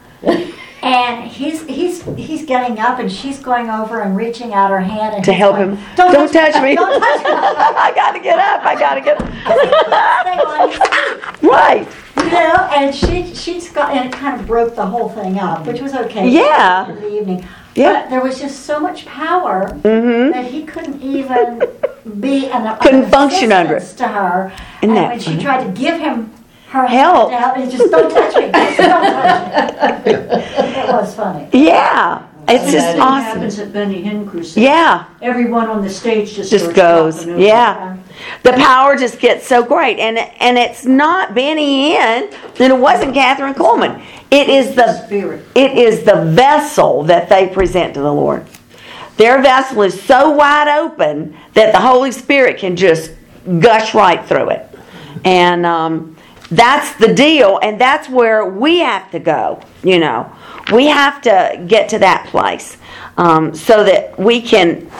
and 0.82 1.24
he's 1.30 1.64
he's 1.66 2.02
he's 2.16 2.44
getting 2.44 2.78
up, 2.78 2.98
and 2.98 3.10
she's 3.10 3.38
going 3.38 3.70
over 3.70 4.00
and 4.02 4.16
reaching 4.16 4.52
out 4.52 4.70
her 4.70 4.80
hand 4.80 5.14
and 5.16 5.24
To 5.24 5.32
help 5.32 5.56
going, 5.56 5.76
him. 5.76 5.84
Don't 5.96 6.32
touch 6.32 6.62
me. 6.62 6.74
Don't 6.74 7.00
touch 7.00 7.20
me. 7.24 7.30
I 7.30 7.92
gotta 7.94 8.20
get 8.20 8.38
up. 8.38 8.64
I 8.66 8.74
gotta 8.78 9.00
get 9.00 9.18
Stay 9.18 10.38
on 10.42 10.68
his 10.68 10.78
feet. 10.78 11.42
Right. 11.50 11.88
You 12.18 12.30
know, 12.30 12.68
and 12.74 12.94
she 12.94 13.34
she's 13.34 13.70
got 13.72 13.94
and 13.96 14.06
it 14.08 14.12
kind 14.12 14.38
of 14.40 14.46
broke 14.46 14.74
the 14.74 14.86
whole 14.86 15.08
thing 15.08 15.38
up, 15.38 15.66
which 15.66 15.80
was 15.80 15.94
okay. 15.94 16.28
Yeah. 16.28 16.88
In 16.90 16.96
the 17.00 17.16
evening. 17.20 17.46
Yeah. 17.74 18.02
But 18.02 18.10
there 18.10 18.20
was 18.22 18.38
just 18.40 18.64
so 18.66 18.78
much 18.80 19.04
power 19.06 19.68
Mm-hmm. 19.82 20.32
that 20.32 20.46
he 20.50 20.64
couldn't 20.64 21.02
even 21.02 21.60
be 22.20 22.46
an, 22.48 22.66
an 22.66 22.78
Couldn't 22.80 23.10
function 23.10 23.50
under 23.52 23.76
it. 23.76 23.94
to 23.96 24.06
her. 24.08 24.52
Isn't 24.82 24.90
and 24.90 24.96
that 24.96 25.08
when 25.10 25.20
she 25.20 25.38
tried 25.38 25.64
to 25.64 25.70
give 25.72 25.98
him 25.98 26.32
her 26.68 26.86
Help. 26.86 27.30
hand 27.30 27.54
to 27.54 27.62
help, 27.62 27.70
he 27.70 27.76
just 27.76 27.90
don't 27.90 28.10
touch 28.10 28.34
me, 28.36 28.50
just 28.52 28.76
don't 28.78 29.04
touch 29.04 30.04
me. 30.06 30.12
it 30.12 30.88
was 30.88 31.14
funny. 31.14 31.48
Yeah. 31.52 32.26
It's 32.46 32.70
just 32.70 32.86
Same 32.92 33.00
awesome. 33.00 33.24
happens 33.24 33.58
at 33.58 33.72
Benny 33.72 34.02
Hinn 34.02 34.28
Crusade. 34.28 34.62
Yeah. 34.64 35.06
Everyone 35.22 35.66
on 35.68 35.82
the 35.82 35.88
stage 35.88 36.34
just 36.34 36.50
Just 36.50 36.74
goes. 36.74 37.16
jumping 37.24 37.34
over. 37.34 37.42
Yeah. 37.42 37.96
The 38.42 38.52
power 38.52 38.96
just 38.96 39.18
gets 39.18 39.46
so 39.46 39.64
great. 39.64 39.98
And 39.98 40.18
and 40.18 40.58
it's 40.58 40.84
not 40.84 41.34
Benny 41.34 41.94
Hinn, 41.94 42.32
and 42.60 42.72
it 42.72 42.78
wasn't 42.78 43.14
Kathryn 43.14 43.54
Kuhlman. 43.54 44.04
It 44.30 44.48
is 44.48 44.74
the 44.74 45.04
Spirit. 45.04 45.44
it 45.54 45.78
is 45.78 46.04
the 46.04 46.24
vessel 46.32 47.04
that 47.04 47.28
they 47.28 47.48
present 47.48 47.94
to 47.94 48.00
the 48.00 48.12
Lord. 48.12 48.46
Their 49.16 49.40
vessel 49.40 49.82
is 49.82 50.00
so 50.02 50.30
wide 50.30 50.68
open 50.68 51.36
that 51.52 51.72
the 51.72 51.80
Holy 51.80 52.10
Spirit 52.10 52.58
can 52.58 52.74
just 52.74 53.12
gush 53.60 53.94
right 53.94 54.24
through 54.24 54.50
it. 54.50 54.68
And 55.24 55.64
um, 55.64 56.16
that's 56.50 56.94
the 56.96 57.14
deal, 57.14 57.58
and 57.62 57.80
that's 57.80 58.08
where 58.08 58.44
we 58.44 58.80
have 58.80 59.10
to 59.12 59.18
go. 59.18 59.62
You 59.82 59.98
know, 60.00 60.30
we 60.72 60.86
have 60.86 61.22
to 61.22 61.64
get 61.66 61.88
to 61.90 61.98
that 62.00 62.26
place 62.26 62.76
um, 63.16 63.54
so 63.54 63.84
that 63.84 64.18
we 64.18 64.40
can, 64.40 64.90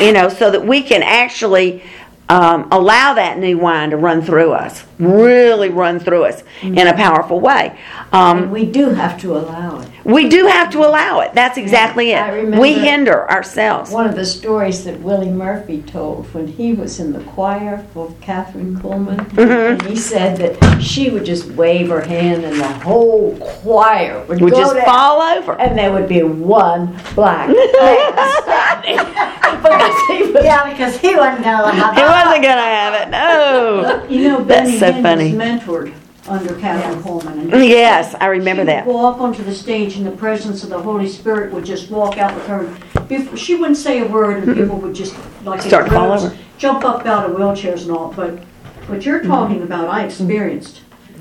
you 0.00 0.12
know, 0.12 0.28
so 0.28 0.50
that 0.50 0.66
we 0.66 0.82
can 0.82 1.02
actually 1.02 1.82
um, 2.28 2.68
allow 2.72 3.14
that 3.14 3.38
new 3.38 3.58
wine 3.58 3.90
to 3.90 3.96
run 3.96 4.22
through 4.22 4.52
us, 4.52 4.84
really 4.98 5.68
run 5.68 6.00
through 6.00 6.24
us 6.24 6.42
in 6.62 6.78
a 6.86 6.94
powerful 6.94 7.40
way. 7.40 7.78
Um, 8.12 8.50
we 8.50 8.64
do 8.64 8.90
have 8.90 9.20
to 9.20 9.36
allow 9.36 9.80
it. 9.80 9.88
we 10.04 10.28
do 10.28 10.46
have 10.46 10.70
to 10.70 10.78
allow 10.78 11.20
it. 11.20 11.34
That's 11.34 11.58
exactly 11.58 12.14
I 12.14 12.30
it. 12.36 12.58
We 12.58 12.74
hinder 12.74 13.28
ourselves. 13.30 13.90
One 13.90 14.06
of 14.06 14.14
the 14.14 14.24
stories 14.24 14.84
that 14.84 15.00
Willie 15.00 15.30
Murphy 15.30 15.82
told 15.82 16.32
when 16.32 16.46
he 16.46 16.72
was 16.72 16.98
in 17.00 17.12
the 17.12 17.20
choir 17.20 17.84
for 17.92 18.08
Kathryn 18.22 18.76
Kuhlman, 18.80 19.16
Mm-hmm. 19.26 19.40
and 19.50 19.82
he 19.82 19.96
said 19.96 20.36
that 20.38 20.80
she 20.80 21.10
would 21.10 21.24
just 21.24 21.46
wave 21.52 21.88
her 21.88 22.00
hand 22.00 22.44
and 22.44 22.58
the 22.60 22.68
whole 22.68 23.36
choir 23.40 24.24
would 24.28 24.40
We 24.40 24.50
go 24.50 24.56
just 24.58 24.74
down, 24.76 24.84
fall 24.84 25.20
over. 25.20 25.60
and 25.60 25.76
there 25.76 25.92
would 25.92 26.08
be 26.08 26.22
one 26.22 26.96
black 27.14 27.48
man 27.48 27.56
standing 28.42 28.96
because 29.62 29.94
he 30.08 30.32
was 30.32 30.44
Yeah, 30.44 30.70
because 30.70 30.96
he 30.98 31.16
wasn't 31.16 31.44
gonna 31.44 31.72
have 31.72 31.96
it. 31.96 32.00
He 32.00 32.04
wasn't 32.04 32.42
gonna 32.42 32.62
have 32.62 32.94
it. 32.94 33.10
No. 33.10 34.06
You 34.08 34.28
know, 34.28 34.44
Benny 34.44 34.78
so 34.86 34.92
Hinn 34.98 35.02
funny. 35.02 35.36
was 35.36 35.42
mentored 35.42 35.94
under 36.28 36.54
Kathryn 36.54 37.02
Kuhlman. 37.02 37.52
and 37.52 37.64
Yes, 37.64 38.14
I 38.20 38.26
remember 38.26 38.62
she 38.62 38.66
that. 38.66 38.86
would 38.86 38.92
walk 38.94 39.20
onto 39.20 39.42
the 39.44 39.54
stage 39.54 39.96
and 39.96 40.04
the 40.06 40.10
presence 40.10 40.64
of 40.64 40.70
the 40.70 40.80
Holy 40.80 41.08
Spirit 41.08 41.52
would 41.52 41.64
just 41.64 41.90
walk 41.90 42.18
out 42.18 42.34
with 42.34 42.46
her. 42.46 42.64
Bef- 43.06 43.36
She 43.36 43.54
wouldn't 43.54 43.76
say 43.76 44.00
a 44.00 44.06
word 44.06 44.42
and 44.42 44.56
people 44.56 44.76
would 44.78 44.94
just, 44.94 45.14
like 45.44 45.62
in 45.62 45.68
Start 45.68 45.86
to 45.86 45.92
fall 45.92 46.06
droves, 46.08 46.24
over. 46.24 46.36
jump 46.58 46.84
up 46.84 47.06
out 47.06 47.30
of 47.30 47.36
wheelchairs 47.36 47.82
and 47.82 47.92
all. 47.92 48.12
But 48.12 48.40
what 48.88 49.04
you're 49.04 49.20
mm-hmm. 49.20 49.28
talking 49.28 49.62
about, 49.62 49.88
I 49.88 50.04
experienced. 50.04 50.80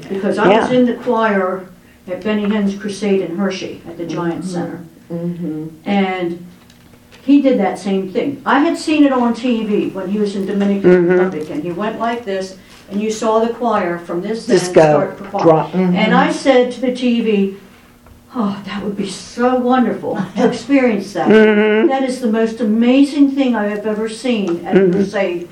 Because 0.10 0.38
I 0.38 0.48
was 0.48 0.72
Yeah. 0.72 0.78
in 0.80 0.86
the 0.86 0.96
choir 0.96 1.68
at 2.08 2.24
Benny 2.24 2.46
Hinn's 2.46 2.76
Crusade 2.80 3.22
in 3.22 3.36
Hershey 3.38 3.82
at 3.88 3.98
the 3.98 4.06
Giant 4.06 4.42
mm-hmm. 4.44 4.50
Center. 4.50 4.86
Mm-hmm. 5.12 5.68
And 5.86 6.46
he 7.24 7.42
did 7.42 7.60
that 7.60 7.78
same 7.80 8.12
thing. 8.12 8.42
I 8.46 8.60
had 8.60 8.78
seen 8.78 9.04
it 9.04 9.12
on 9.12 9.34
TV 9.36 9.92
when 9.94 10.10
he 10.10 10.18
was 10.20 10.36
in 10.36 10.46
Dominican 10.48 10.90
Mm-hmm. 10.92 11.12
Republic, 11.12 11.50
and 11.52 11.64
he 11.64 11.72
went 11.72 12.00
like 12.00 12.26
this, 12.26 12.58
and 12.90 13.02
you 13.02 13.12
saw 13.12 13.40
the 13.40 13.54
choir 13.54 13.98
from 14.00 14.22
this 14.22 14.46
Just 14.48 14.68
end 14.68 14.76
go. 14.76 14.82
start 14.82 15.18
performing. 15.18 15.48
Drop. 15.48 15.72
Mm-hmm. 15.72 15.96
And 15.96 16.14
I 16.14 16.32
said 16.32 16.72
to 16.74 16.82
the 16.82 16.92
TV, 16.92 17.58
"Oh, 18.36 18.62
that 18.66 18.84
would 18.84 18.96
be 18.98 19.10
so 19.10 19.56
wonderful 19.58 20.16
to 20.36 20.48
experience 20.52 21.14
that. 21.14 21.28
Mm-hmm. 21.30 21.88
That 21.88 22.04
is 22.04 22.22
the 22.22 22.32
most 22.32 22.60
amazing 22.62 23.32
thing 23.32 23.56
I 23.56 23.66
have 23.68 23.86
ever 23.86 24.08
seen 24.10 24.66
at 24.66 24.76
Mm-hmm. 24.76 24.90
a 24.92 24.94
crusade, 24.94 25.50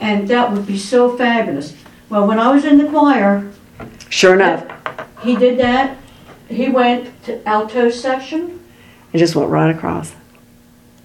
and 0.00 0.28
that 0.28 0.52
would 0.52 0.66
be 0.66 0.78
so 0.78 1.16
fabulous." 1.16 1.74
Well, 2.10 2.26
when 2.28 2.38
I 2.38 2.52
was 2.52 2.64
in 2.64 2.78
the 2.78 2.88
choir, 2.88 3.50
Sure 4.10 4.34
enough, 4.34 4.64
he 5.22 5.34
did 5.36 5.58
that. 5.58 5.96
He 6.48 6.68
went 6.68 7.10
to 7.24 7.42
alto 7.48 7.88
section. 7.90 8.60
it 9.12 9.18
just 9.18 9.34
went 9.34 9.50
right 9.50 9.74
across. 9.74 10.14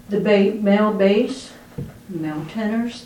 the 0.10 0.19
ba- 0.19 0.53
male 0.61 0.91
bass, 0.93 1.53
male 2.10 2.45
tenors, 2.53 3.06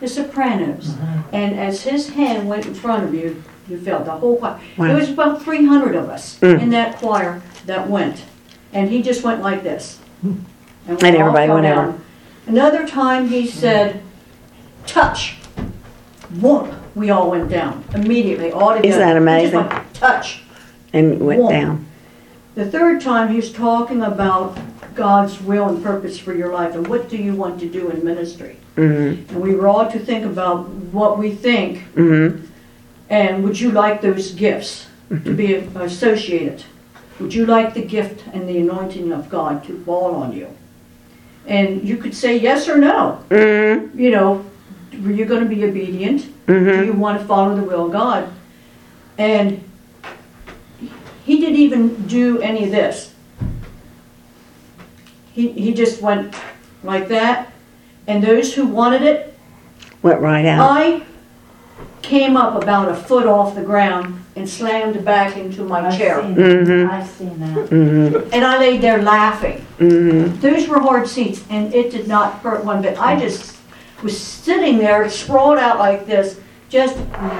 the 0.00 0.08
sopranos. 0.08 0.94
And 1.32 1.58
as 1.58 1.82
his 1.82 2.10
hand 2.10 2.48
went 2.48 2.66
in 2.66 2.74
front 2.74 3.04
of 3.04 3.14
you, 3.14 3.42
you 3.68 3.78
felt 3.78 4.04
the 4.06 4.12
whole 4.12 4.36
choir. 4.38 4.58
Wow. 4.76 4.86
There 4.88 4.96
was 4.96 5.10
about 5.10 5.42
300 5.42 5.94
of 5.94 6.08
us 6.08 6.38
Mm. 6.40 6.60
in 6.62 6.70
that 6.70 6.96
choir 6.98 7.42
that 7.66 7.88
went. 7.88 8.22
And 8.72 8.88
he 8.90 9.02
just 9.02 9.22
went 9.24 9.42
like 9.42 9.62
this. 9.62 9.98
And, 10.22 10.44
we 10.86 10.92
And 11.08 11.16
everybody 11.16 11.50
went 11.52 11.66
over. 11.66 11.74
down. 11.92 12.00
Another 12.46 12.86
time 12.86 13.28
he 13.28 13.46
said, 13.46 14.00
touch. 14.86 15.36
One. 16.40 16.74
We 16.94 17.10
all 17.10 17.30
went 17.30 17.48
down 17.50 17.84
immediately, 17.94 18.50
all 18.50 18.68
together. 18.70 18.88
Isn't 18.88 19.00
that 19.00 19.16
amazing? 19.16 19.54
went, 19.66 19.94
touch. 19.94 20.42
And 20.92 21.20
went 21.20 21.40
One. 21.42 21.52
down. 21.52 21.86
The 22.54 22.66
third 22.68 23.00
time, 23.00 23.28
he's 23.32 23.52
talking 23.52 24.02
about 24.02 24.58
God's 24.96 25.40
will 25.40 25.68
and 25.68 25.82
purpose 25.82 26.18
for 26.18 26.32
your 26.34 26.52
life 26.52 26.74
and 26.74 26.86
what 26.88 27.08
do 27.08 27.16
you 27.16 27.34
want 27.34 27.60
to 27.60 27.66
do 27.68 27.88
in 27.90 28.04
ministry. 28.04 28.56
Mm-hmm. 28.78 29.34
And 29.34 29.42
we 29.42 29.54
were 29.56 29.66
all 29.66 29.90
to 29.90 29.98
think 29.98 30.24
about 30.24 30.68
what 30.94 31.18
we 31.18 31.34
think 31.34 31.82
Mm-hmm. 31.96 32.46
and 33.10 33.42
would 33.44 33.58
you 33.58 33.70
like 33.72 34.00
those 34.00 34.30
gifts 34.32 34.86
to 35.24 35.34
be 35.34 35.54
associated? 35.74 36.64
Would 37.18 37.34
you 37.34 37.46
like 37.46 37.74
the 37.74 37.82
gift 37.82 38.24
and 38.32 38.48
the 38.48 38.58
anointing 38.58 39.12
of 39.12 39.28
God 39.28 39.64
to 39.66 39.72
fall 39.84 40.14
on 40.14 40.32
you? 40.32 40.46
And 41.46 41.82
you 41.88 41.96
could 41.96 42.14
say 42.14 42.36
yes 42.38 42.68
or 42.68 42.76
no. 42.78 43.18
Mm-hmm. 43.30 43.98
You 43.98 44.10
know, 44.10 44.44
were 45.02 45.10
you 45.12 45.24
going 45.24 45.42
to 45.42 45.48
be 45.56 45.64
obedient? 45.64 46.20
Do 46.46 46.52
Mm-hmm. 46.54 46.84
you 46.86 46.92
want 46.92 47.20
to 47.20 47.26
follow 47.26 47.56
the 47.56 47.62
will 47.62 47.86
of 47.86 47.92
God? 47.92 48.28
And 49.18 49.60
he 51.26 51.40
didn't 51.40 51.56
even 51.58 52.06
do 52.06 52.40
any 52.40 52.64
of 52.64 52.70
this. 52.70 53.12
He, 55.32 55.52
he 55.52 55.74
just 55.74 56.00
went 56.02 56.34
like 56.82 57.08
that. 57.08 57.50
And 58.08 58.24
those 58.24 58.54
who 58.54 58.66
wanted 58.66 59.02
it, 59.02 59.34
Went 60.02 60.20
right 60.20 60.44
out. 60.46 60.70
I 60.70 61.02
came 62.02 62.36
up 62.36 62.60
about 62.60 62.88
a 62.88 62.94
foot 62.94 63.26
off 63.26 63.54
the 63.56 63.62
ground 63.62 64.24
and 64.36 64.48
slammed 64.48 65.04
back 65.04 65.36
into 65.36 65.62
my 65.64 65.86
I've 65.88 65.98
chair. 65.98 66.22
seen 66.22 66.34
Mhm. 66.36 66.66
that. 66.88 66.92
I've 66.92 67.08
seen 67.08 67.40
that. 67.40 67.70
Mm-hmm. 67.70 68.30
And 68.32 68.44
I 68.44 68.58
laid 68.58 68.80
there 68.80 69.02
laughing. 69.02 69.66
Mm-hmm. 69.78 70.40
Those 70.40 70.68
were 70.68 70.78
hard 70.80 71.08
seats 71.08 71.42
and 71.50 71.74
it 71.74 71.90
did 71.90 72.06
not 72.08 72.34
hurt 72.38 72.64
one 72.64 72.80
bit. 72.80 72.98
I 73.00 73.18
just, 73.18 73.56
was 74.02 74.18
sitting 74.18 74.78
there 74.78 75.08
sprawled 75.10 75.58
out 75.58 75.78
like 75.80 76.06
this, 76.06 76.38
just 76.68 76.96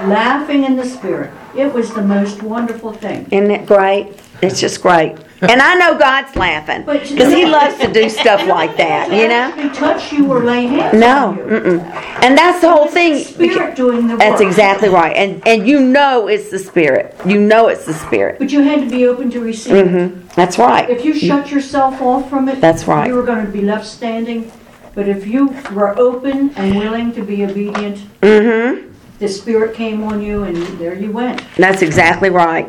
laughing 0.07 0.65
in 0.65 0.75
the 0.77 0.85
spirit. 0.85 1.31
It 1.57 1.73
was 1.73 1.95
the 1.95 2.03
most 2.03 2.43
wonderful 2.43 2.93
thing. 2.93 3.27
Isn't 3.31 3.51
it 3.53 3.65
great? 3.67 4.09
It's 4.41 4.61
just 4.61 4.81
great. 4.83 5.17
And 5.41 5.63
I 5.63 5.75
know 5.75 5.97
God's 5.97 6.35
laughing 6.35 6.81
because 6.85 7.33
He 7.33 7.47
loves 7.47 7.79
to 7.79 7.93
do 7.93 8.09
stuff 8.09 8.45
like 8.47 8.77
that, 8.77 9.13
you 9.13 9.29
know? 9.29 9.53
He 9.53 9.69
touched 9.69 10.13
you 10.13 10.31
or 10.31 10.43
lay 10.45 10.67
hands 10.67 10.99
No, 10.99 11.29
on 11.29 11.37
you. 11.37 11.45
mm-mm. 11.45 11.81
And 12.23 12.37
that's 12.37 12.61
the 12.61 12.71
whole 12.71 12.89
thing. 12.89 13.23
Spirit 13.23 13.77
doing 13.77 14.09
the 14.09 14.15
work. 14.15 14.19
That's 14.19 14.41
exactly 14.41 14.89
right. 14.89 15.15
And 15.17 15.47
and 15.47 15.67
you 15.67 15.81
know 15.81 16.27
it's 16.27 16.51
the 16.51 16.59
Spirit. 16.59 17.15
You 17.25 17.41
know 17.41 17.69
it's 17.69 17.87
the 17.87 17.95
Spirit. 17.95 18.41
But 18.41 18.51
you 18.51 18.63
had 18.63 18.81
to 18.81 18.91
be 18.91 19.07
open 19.07 19.31
to 19.31 19.41
receive 19.41 19.75
it. 19.75 19.89
hmm 19.89 20.27
That's 20.35 20.59
right. 20.59 20.91
If 20.91 21.05
you 21.05 21.15
shut 21.15 21.51
yourself 21.53 22.01
off 22.03 22.29
from 22.29 22.49
it, 22.49 22.61
That's 22.61 22.87
right. 22.89 23.07
You 23.07 23.15
were 23.15 23.23
going 23.23 23.47
to 23.47 23.53
be 23.53 23.63
left 23.63 23.87
standing. 23.87 24.51
But 24.95 25.09
if 25.09 25.27
you 25.29 25.55
were 25.73 25.97
open 25.97 26.51
and 26.57 26.77
willing 26.77 27.13
to 27.13 27.23
be 27.23 27.45
obedient, 27.45 27.99
mm-hmm. 28.21 28.93
the 29.21 29.29
Spirit 29.29 29.77
came 29.77 30.03
on 30.03 30.21
you, 30.21 30.43
and 30.43 30.57
there 30.79 30.95
you 30.95 31.13
went. 31.13 31.45
That's 31.57 31.83
exactly 31.83 32.31
right. 32.31 32.69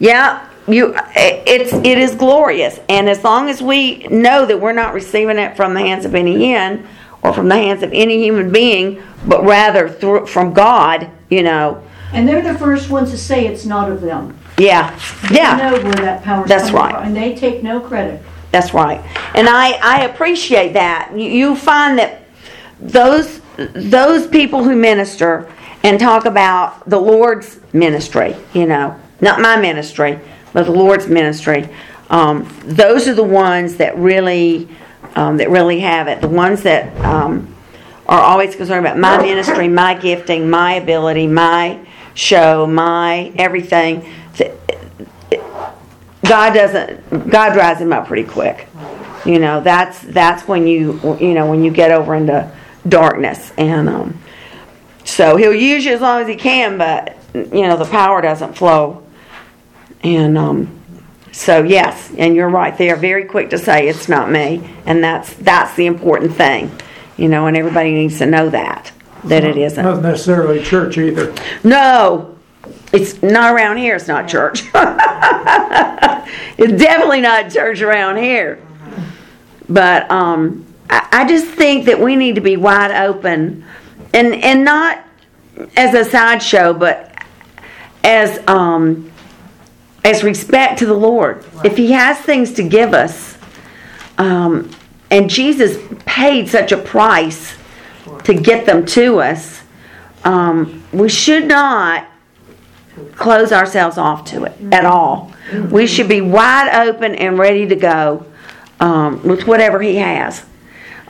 Yeah, 0.00 0.47
you. 0.68 0.94
It's 1.14 1.72
it 1.72 1.98
is 1.98 2.14
glorious, 2.14 2.78
and 2.88 3.08
as 3.08 3.24
long 3.24 3.48
as 3.48 3.62
we 3.62 4.06
know 4.08 4.46
that 4.46 4.60
we're 4.60 4.72
not 4.72 4.94
receiving 4.94 5.38
it 5.38 5.56
from 5.56 5.74
the 5.74 5.80
hands 5.80 6.04
of 6.04 6.14
any 6.14 6.46
hen 6.46 6.86
or 7.22 7.32
from 7.32 7.48
the 7.48 7.56
hands 7.56 7.82
of 7.82 7.92
any 7.92 8.22
human 8.22 8.52
being, 8.52 9.02
but 9.26 9.44
rather 9.44 9.88
through 9.88 10.26
from 10.26 10.52
God, 10.52 11.10
you 11.30 11.42
know. 11.42 11.82
And 12.12 12.26
they're 12.28 12.42
the 12.42 12.58
first 12.58 12.90
ones 12.90 13.10
to 13.10 13.18
say 13.18 13.46
it's 13.46 13.66
not 13.66 13.90
of 13.90 14.00
them. 14.00 14.38
Yeah, 14.56 14.98
They 15.28 15.36
yeah. 15.36 15.56
know 15.56 15.72
where 15.82 15.92
that 15.94 16.24
power's 16.24 16.48
That's 16.48 16.70
right. 16.72 16.94
from, 16.94 17.04
and 17.04 17.16
they 17.16 17.34
take 17.34 17.62
no 17.62 17.80
credit. 17.80 18.22
That's 18.50 18.72
right. 18.74 19.00
And 19.34 19.48
I, 19.48 19.72
I 19.82 20.04
appreciate 20.06 20.72
that. 20.72 21.12
You 21.16 21.54
find 21.54 21.98
that 21.98 22.22
those 22.80 23.40
those 23.56 24.26
people 24.26 24.62
who 24.64 24.74
minister 24.76 25.52
and 25.82 25.98
talk 26.00 26.24
about 26.24 26.88
the 26.88 26.98
Lord's 26.98 27.60
ministry, 27.72 28.34
you 28.54 28.66
know, 28.66 28.98
not 29.20 29.40
my 29.40 29.56
ministry, 29.56 30.18
but 30.52 30.64
the 30.64 30.72
Lord's 30.72 31.06
ministry, 31.06 31.68
um, 32.10 32.48
those 32.64 33.06
are 33.06 33.14
the 33.14 33.22
ones 33.22 33.76
that 33.76 33.96
really 33.98 34.68
um, 35.14 35.36
that 35.38 35.50
really 35.50 35.80
have 35.80 36.08
it. 36.08 36.20
The 36.20 36.28
ones 36.28 36.62
that 36.62 36.96
um, 37.04 37.54
are 38.06 38.20
always 38.20 38.56
concerned 38.56 38.84
about 38.86 38.98
my 38.98 39.20
ministry, 39.20 39.68
my 39.68 39.94
gifting, 39.94 40.48
my 40.48 40.74
ability, 40.74 41.26
my 41.26 41.84
show, 42.14 42.66
my 42.66 43.32
everything. 43.36 44.08
God 46.22 46.52
doesn't. 46.52 47.30
God 47.30 47.52
dries 47.52 47.80
him 47.80 47.92
up 47.92 48.06
pretty 48.06 48.28
quick. 48.28 48.68
You 49.24 49.38
know, 49.38 49.60
that's 49.60 50.00
that's 50.00 50.46
when 50.48 50.66
you 50.66 51.16
you 51.20 51.34
know 51.34 51.48
when 51.48 51.64
you 51.64 51.70
get 51.70 51.90
over 51.90 52.14
into 52.14 52.50
darkness, 52.88 53.52
and 53.58 53.88
um, 53.88 54.20
so 55.04 55.36
he'll 55.36 55.54
use 55.54 55.84
you 55.84 55.92
as 55.92 56.00
long 56.00 56.20
as 56.22 56.28
he 56.28 56.36
can, 56.36 56.78
but 56.78 57.16
you 57.34 57.66
know 57.66 57.76
the 57.76 57.84
power 57.84 58.20
doesn't 58.20 58.54
flow. 58.54 59.02
And 60.02 60.38
um, 60.38 60.80
so 61.32 61.62
yes, 61.62 62.12
and 62.16 62.34
you're 62.34 62.48
right. 62.48 62.76
They 62.76 62.90
are 62.90 62.96
very 62.96 63.24
quick 63.24 63.50
to 63.50 63.58
say 63.58 63.88
it's 63.88 64.08
not 64.08 64.30
me, 64.30 64.68
and 64.86 65.02
that's 65.02 65.32
that's 65.34 65.74
the 65.76 65.86
important 65.86 66.34
thing. 66.34 66.70
You 67.16 67.28
know, 67.28 67.46
and 67.46 67.56
everybody 67.56 67.92
needs 67.92 68.18
to 68.18 68.26
know 68.26 68.50
that 68.50 68.92
that 69.24 69.44
it 69.44 69.56
isn't. 69.56 69.84
Not 69.84 70.02
necessarily 70.02 70.62
church 70.62 70.98
either. 70.98 71.34
No, 71.64 72.36
it's 72.92 73.22
not 73.22 73.54
around 73.54 73.78
here. 73.78 73.96
It's 73.96 74.08
not 74.08 74.28
church. 74.28 74.62
it's 76.58 76.82
definitely 76.82 77.20
not 77.20 77.50
church 77.50 77.80
around 77.82 78.16
here. 78.18 78.60
But 79.68 80.10
um, 80.10 80.64
I, 80.88 81.08
I 81.12 81.28
just 81.28 81.46
think 81.46 81.86
that 81.86 82.00
we 82.00 82.16
need 82.16 82.36
to 82.36 82.40
be 82.40 82.56
wide 82.56 82.90
open, 82.90 83.64
and 84.14 84.34
and 84.34 84.64
not 84.64 85.04
as 85.76 85.94
a 85.94 86.04
sideshow, 86.08 86.72
but 86.72 87.12
as 88.04 88.40
um, 88.48 89.07
as 90.04 90.22
respect 90.22 90.78
to 90.80 90.86
the 90.86 90.94
Lord. 90.94 91.44
If 91.64 91.76
He 91.76 91.92
has 91.92 92.18
things 92.18 92.52
to 92.54 92.62
give 92.62 92.94
us, 92.94 93.36
um, 94.16 94.70
and 95.10 95.30
Jesus 95.30 95.78
paid 96.06 96.48
such 96.48 96.72
a 96.72 96.76
price 96.76 97.56
to 98.24 98.34
get 98.34 98.66
them 98.66 98.84
to 98.86 99.20
us, 99.20 99.62
um, 100.24 100.82
we 100.92 101.08
should 101.08 101.46
not 101.46 102.08
close 103.14 103.52
ourselves 103.52 103.96
off 103.96 104.24
to 104.26 104.44
it 104.44 104.56
at 104.72 104.84
all. 104.84 105.32
We 105.70 105.86
should 105.86 106.08
be 106.08 106.20
wide 106.20 106.86
open 106.86 107.14
and 107.14 107.38
ready 107.38 107.66
to 107.66 107.76
go 107.76 108.26
um, 108.80 109.22
with 109.22 109.46
whatever 109.46 109.80
He 109.80 109.96
has. 109.96 110.44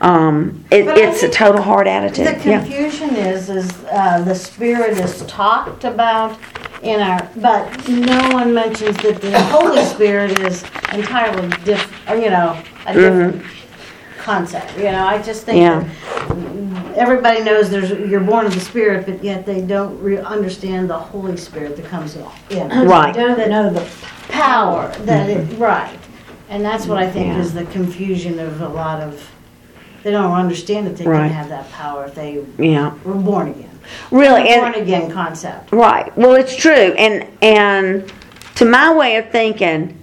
Um, 0.01 0.65
it, 0.71 0.87
it's 0.87 1.23
a 1.25 1.29
total 1.29 1.61
hard 1.61 1.89
attitude. 1.89 2.27
The 2.27 2.49
yeah. 2.49 2.61
confusion 2.61 3.17
is, 3.17 3.51
is 3.51 3.85
uh, 3.85 4.23
the 4.23 4.35
spirit 4.35 4.97
is 4.97 5.25
talked 5.27 5.85
about 5.85 6.39
in 6.83 7.01
our, 7.01 7.29
but 7.37 7.89
no 7.89 8.31
one 8.33 8.55
mentions 8.55 8.97
that 8.99 9.21
the 9.21 9.41
Holy 9.45 9.85
Spirit 9.85 10.39
is 10.41 10.63
entirely 10.93 11.49
diff, 11.65 11.93
or, 12.09 12.17
you 12.17 12.31
know, 12.31 12.51
a 12.87 12.93
mm-hmm. 12.93 12.95
different 12.95 13.45
concept. 14.19 14.77
You 14.77 14.85
know, 14.85 15.07
I 15.07 15.21
just 15.21 15.45
think 15.45 15.59
Yeah. 15.59 15.81
that 15.81 16.97
everybody 16.97 17.43
knows 17.43 17.71
there's 17.71 17.91
you're 17.91 18.21
born 18.21 18.47
of 18.47 18.55
the 18.55 18.61
Spirit, 18.61 19.07
but 19.07 19.25
yet 19.25 19.47
they 19.47 19.61
don't 19.61 20.01
re- 20.03 20.19
understand 20.19 20.91
the 20.91 20.99
Holy 20.99 21.37
Spirit 21.37 21.77
that 21.77 21.87
comes 21.87 22.17
in. 22.51 22.69
Right. 22.69 23.15
Don't 23.15 23.39
know 23.49 23.71
the 23.71 23.87
power 24.29 24.93
that 25.01 25.31
it 25.31 25.47
mm-hmm. 25.49 25.63
right, 25.63 25.99
and 26.49 26.65
that's 26.65 26.87
what 26.87 26.99
I 26.99 27.11
think 27.11 27.29
Yeah. 27.29 27.41
is 27.41 27.55
the 27.55 27.65
confusion 27.67 28.39
of 28.39 28.61
a 28.61 28.69
lot 28.69 29.01
of. 29.01 29.31
They 30.05 30.13
don't 30.13 30.33
understand 30.33 30.87
that 30.87 30.97
they 30.97 31.07
Right. 31.07 31.27
can 31.27 31.31
have 31.31 31.49
that 31.49 31.71
power 31.73 32.05
if 32.05 32.15
they 32.15 32.45
Yeah. 32.59 32.93
were 33.05 33.15
born 33.15 33.49
again. 33.49 33.68
Really, 34.11 34.43
born 34.45 34.75
and 34.75 34.77
again 34.77 35.11
concept. 35.11 35.73
right. 35.73 36.17
Well, 36.17 36.35
it's 36.35 36.57
true, 36.57 36.73
and 36.73 37.27
and 37.43 38.13
to 38.57 38.65
my 38.65 38.95
way 38.95 39.17
of 39.17 39.31
thinking, 39.31 40.01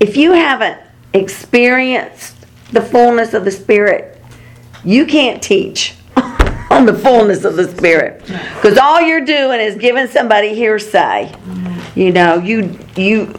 if 0.00 0.16
you 0.16 0.32
haven't 0.32 0.80
experienced 1.12 2.36
the 2.72 2.82
fullness 2.82 3.34
of 3.34 3.44
the 3.44 3.50
Spirit, 3.50 4.22
you 4.84 5.06
can't 5.06 5.42
teach 5.42 5.94
on 6.70 6.86
the 6.86 6.94
fullness 6.94 7.44
of 7.44 7.56
the 7.56 7.68
Spirit 7.76 8.20
because 8.54 8.78
all 8.78 9.00
you're 9.00 9.24
doing 9.24 9.60
is 9.60 9.76
giving 9.76 10.06
somebody 10.06 10.54
hearsay. 10.54 11.32
Mm-hmm. 11.32 11.98
You 11.98 12.12
know, 12.12 12.36
you 12.38 12.78
you, 12.96 13.34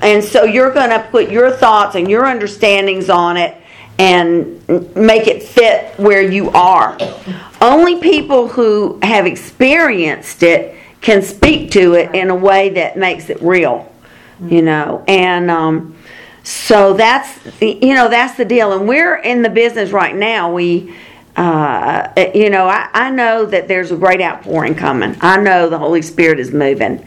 and 0.00 0.22
so 0.22 0.44
you're 0.44 0.72
going 0.72 0.90
to 0.90 1.06
put 1.10 1.30
your 1.30 1.50
thoughts 1.50 1.96
and 1.96 2.08
your 2.08 2.24
understandings 2.24 3.10
on 3.10 3.36
it 3.36 3.60
and 3.98 4.68
make 4.96 5.26
it 5.26 5.42
fit 5.42 5.98
where 5.98 6.22
you 6.22 6.50
are. 6.50 6.98
Only 7.60 8.00
people 8.00 8.48
who 8.48 8.98
have 9.02 9.26
experienced 9.26 10.42
it 10.42 10.76
can 11.00 11.22
speak 11.22 11.70
to 11.72 11.94
it 11.94 12.14
in 12.14 12.30
a 12.30 12.34
way 12.34 12.70
that 12.70 12.98
makes 12.98 13.30
it 13.30 13.40
real. 13.40 13.92
You 14.44 14.60
know, 14.60 15.02
and 15.08 15.50
um, 15.50 15.96
so 16.42 16.92
that's 16.92 17.38
you 17.62 17.94
know 17.94 18.10
that's 18.10 18.36
the 18.36 18.44
deal. 18.44 18.72
And 18.72 18.86
we're 18.86 19.16
in 19.16 19.40
the 19.40 19.48
business 19.48 19.92
right 19.92 20.14
now. 20.14 20.52
We 20.52 20.94
uh, 21.36 22.12
you 22.34 22.48
know, 22.48 22.66
I, 22.66 22.88
I 22.94 23.10
know 23.10 23.44
that 23.46 23.68
there's 23.68 23.90
a 23.90 23.96
great 23.96 24.20
outpouring 24.20 24.74
coming. 24.74 25.16
I 25.20 25.36
know 25.36 25.68
the 25.68 25.78
Holy 25.78 26.02
Spirit 26.02 26.40
is 26.40 26.50
moving. 26.50 27.06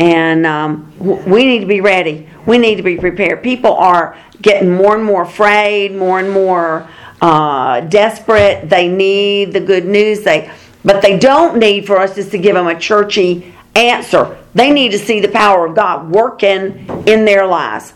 And 0.00 0.46
um, 0.46 0.92
we 0.98 1.44
need 1.44 1.60
to 1.60 1.66
be 1.66 1.80
ready. 1.80 2.28
We 2.48 2.56
need 2.56 2.76
to 2.76 2.82
be 2.82 2.96
prepared. 2.96 3.42
People 3.42 3.74
are 3.74 4.16
getting 4.40 4.72
more 4.72 4.96
and 4.96 5.04
more 5.04 5.22
afraid, 5.22 5.94
more 5.94 6.18
and 6.18 6.30
more 6.30 6.88
uh, 7.20 7.82
desperate. 7.82 8.70
They 8.70 8.88
need 8.88 9.52
the 9.52 9.60
good 9.60 9.84
news. 9.84 10.22
They, 10.22 10.50
but 10.82 11.02
they 11.02 11.18
don't 11.18 11.58
need 11.58 11.86
for 11.86 11.98
us 11.98 12.14
just 12.14 12.30
to 12.30 12.38
give 12.38 12.54
them 12.54 12.66
a 12.66 12.80
churchy 12.80 13.54
answer. 13.74 14.38
They 14.54 14.70
need 14.70 14.92
to 14.92 14.98
see 14.98 15.20
the 15.20 15.28
power 15.28 15.66
of 15.66 15.76
God 15.76 16.10
working 16.10 16.88
in 17.06 17.26
their 17.26 17.46
lives. 17.46 17.92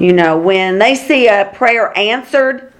You 0.00 0.12
know, 0.12 0.36
when 0.36 0.80
they 0.80 0.96
see 0.96 1.28
a 1.28 1.52
prayer 1.54 1.96
answered, 1.96 2.72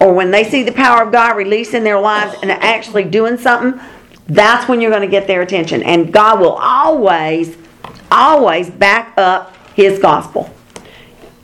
or 0.00 0.12
when 0.12 0.30
they 0.30 0.44
see 0.44 0.62
the 0.64 0.72
power 0.72 1.02
of 1.02 1.12
God 1.12 1.34
released 1.34 1.72
in 1.72 1.82
their 1.82 1.98
lives 1.98 2.36
and 2.42 2.50
actually 2.50 3.04
doing 3.04 3.38
something, 3.38 3.80
that's 4.26 4.68
when 4.68 4.82
you're 4.82 4.90
going 4.90 5.02
to 5.02 5.08
get 5.08 5.26
their 5.26 5.40
attention. 5.40 5.82
And 5.82 6.12
God 6.12 6.40
will 6.40 6.58
always, 6.60 7.56
always 8.10 8.68
back 8.68 9.14
up 9.16 9.56
His 9.74 9.98
gospel. 9.98 10.50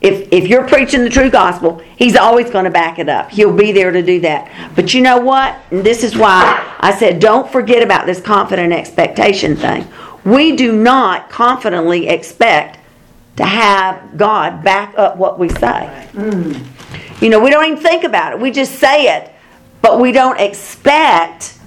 If, 0.00 0.28
if 0.32 0.46
you're 0.46 0.66
preaching 0.66 1.02
the 1.02 1.10
true 1.10 1.30
gospel, 1.30 1.82
He's 1.96 2.16
always 2.16 2.50
going 2.50 2.64
to 2.64 2.70
back 2.70 2.98
it 2.98 3.08
up. 3.08 3.30
He'll 3.30 3.56
be 3.56 3.72
there 3.72 3.90
to 3.90 4.02
do 4.02 4.20
that. 4.20 4.72
But 4.76 4.94
you 4.94 5.00
know 5.00 5.18
what? 5.18 5.60
And 5.70 5.84
this 5.84 6.04
is 6.04 6.16
why 6.16 6.76
I 6.78 6.96
said 6.96 7.20
don't 7.20 7.50
forget 7.50 7.82
about 7.82 8.06
this 8.06 8.20
confident 8.20 8.72
expectation 8.72 9.56
thing. 9.56 9.86
We 10.24 10.54
do 10.56 10.72
not 10.72 11.30
confidently 11.30 12.08
expect 12.08 12.78
to 13.36 13.44
have 13.44 14.16
God 14.16 14.62
back 14.62 14.96
up 14.98 15.16
what 15.16 15.38
we 15.38 15.48
say. 15.48 16.08
You 17.20 17.30
know, 17.30 17.40
we 17.40 17.50
don't 17.50 17.64
even 17.66 17.78
think 17.78 18.04
about 18.04 18.32
it. 18.32 18.40
We 18.40 18.50
just 18.50 18.76
say 18.76 19.16
it, 19.16 19.32
but 19.80 20.00
we 20.00 20.12
don't 20.12 20.38
expect 20.38 21.58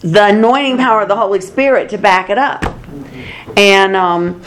the 0.00 0.26
anointing 0.26 0.76
power 0.76 1.02
of 1.02 1.08
the 1.08 1.16
Holy 1.16 1.40
Spirit 1.40 1.90
to 1.90 1.98
back 1.98 2.30
it 2.30 2.38
up. 2.38 2.64
And 3.56 3.96
um, 3.96 4.42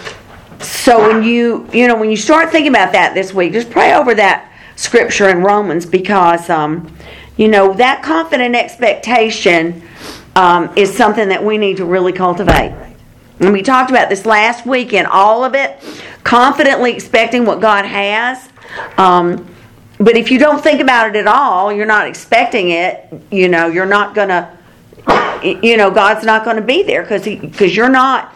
so 0.62 1.08
when 1.08 1.24
you 1.24 1.68
you 1.74 1.88
know 1.88 1.96
when 1.96 2.10
you 2.10 2.18
start 2.18 2.52
thinking 2.52 2.72
about 2.72 2.94
that 2.94 3.14
this 3.14 3.34
week, 3.34 3.54
just 3.54 3.70
pray 3.70 3.94
over 3.94 4.14
that 4.16 4.52
scripture 4.76 5.30
in 5.30 5.42
Romans 5.42 5.86
because 5.86 6.50
um, 6.50 6.92
you 7.38 7.48
know, 7.48 7.74
that 7.74 8.04
confident 8.04 8.56
expectation 8.56 9.82
um, 10.36 10.72
is 10.76 10.96
something 10.96 11.30
that 11.30 11.44
we 11.44 11.58
need 11.58 11.78
to 11.78 11.86
really 11.86 12.12
cultivate. 12.12 12.72
And 13.40 13.52
we 13.52 13.64
talked 13.64 13.90
about 13.90 14.10
this 14.10 14.28
last 14.28 14.66
week 14.66 14.94
all 15.08 15.44
of 15.44 15.56
it, 15.56 15.84
confidently 16.24 16.94
expecting 16.94 17.46
what 17.46 17.60
God 17.60 17.86
has. 17.86 18.50
Um, 18.98 19.48
but 19.98 20.16
if 20.16 20.30
you 20.30 20.40
don't 20.40 20.62
think 20.62 20.82
about 20.82 21.10
it 21.10 21.16
at 21.16 21.28
all, 21.28 21.74
you're 21.74 21.86
not 21.86 22.08
expecting 22.08 22.70
it, 22.70 23.12
you 23.32 23.50
know, 23.50 23.68
you're 23.68 23.86
not 23.86 24.14
to, 24.30 24.58
you 25.64 25.78
know, 25.78 25.90
God's 25.90 26.24
not 26.24 26.44
going 26.44 26.58
to 26.58 26.62
be 26.62 26.84
there 26.84 27.02
because 27.02 27.24
because 27.24 27.76
you're 27.76 27.90
not 27.90 28.36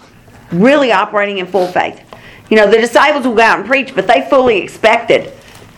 really 0.51 0.91
operating 0.91 1.37
in 1.37 1.45
full 1.45 1.67
faith. 1.67 2.01
You 2.49 2.57
know, 2.57 2.69
the 2.69 2.77
disciples 2.77 3.25
will 3.25 3.35
go 3.35 3.41
out 3.41 3.59
and 3.59 3.67
preach, 3.67 3.95
but 3.95 4.07
they 4.07 4.27
fully 4.29 4.57
expected 4.57 5.31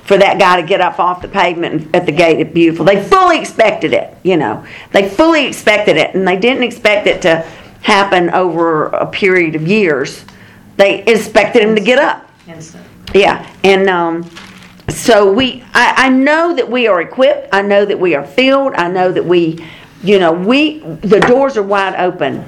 for 0.04 0.18
that 0.18 0.40
guy 0.40 0.62
to 0.62 0.68
get 0.68 0.80
up 0.82 1.00
off 1.00 1.22
the 1.22 1.28
pavement 1.28 1.94
at 1.94 2.06
the 2.06 2.12
gate 2.12 2.40
at 2.40 2.54
Beautiful. 2.54 2.86
They 2.86 3.02
fully 3.04 3.40
expected 3.40 3.94
it, 3.94 4.16
you 4.24 4.38
know. 4.38 4.66
They 4.92 5.10
fully 5.10 5.46
expected 5.46 5.98
it, 5.98 6.16
and 6.16 6.28
they 6.28 6.38
didn't 6.38 6.64
expect 6.64 7.08
it 7.08 7.22
to 7.24 7.46
happen 7.82 8.30
over 8.30 8.86
a 8.88 9.06
period 9.06 9.56
of 9.56 9.68
years. 9.68 10.24
They 10.78 11.04
expected 11.04 11.64
him 11.64 11.76
to 11.76 11.82
get 11.82 12.00
up. 12.00 12.30
Yeah, 13.14 13.50
and 13.64 13.90
um, 13.90 14.30
so 14.90 15.32
we, 15.32 15.64
I, 15.74 16.06
I 16.06 16.10
know 16.10 16.56
that 16.56 16.70
we 16.70 16.88
are 16.88 17.02
equipped. 17.02 17.50
I 17.52 17.62
know 17.62 17.86
that 17.86 18.00
we 18.00 18.16
are 18.16 18.26
filled. 18.26 18.74
I 18.76 18.90
know 18.90 19.12
that 19.12 19.26
we, 19.26 19.66
you 20.04 20.20
know, 20.20 20.32
we 20.32 20.80
the 20.80 21.20
doors 21.20 21.58
are 21.58 21.64
wide 21.64 21.96
open, 21.96 22.46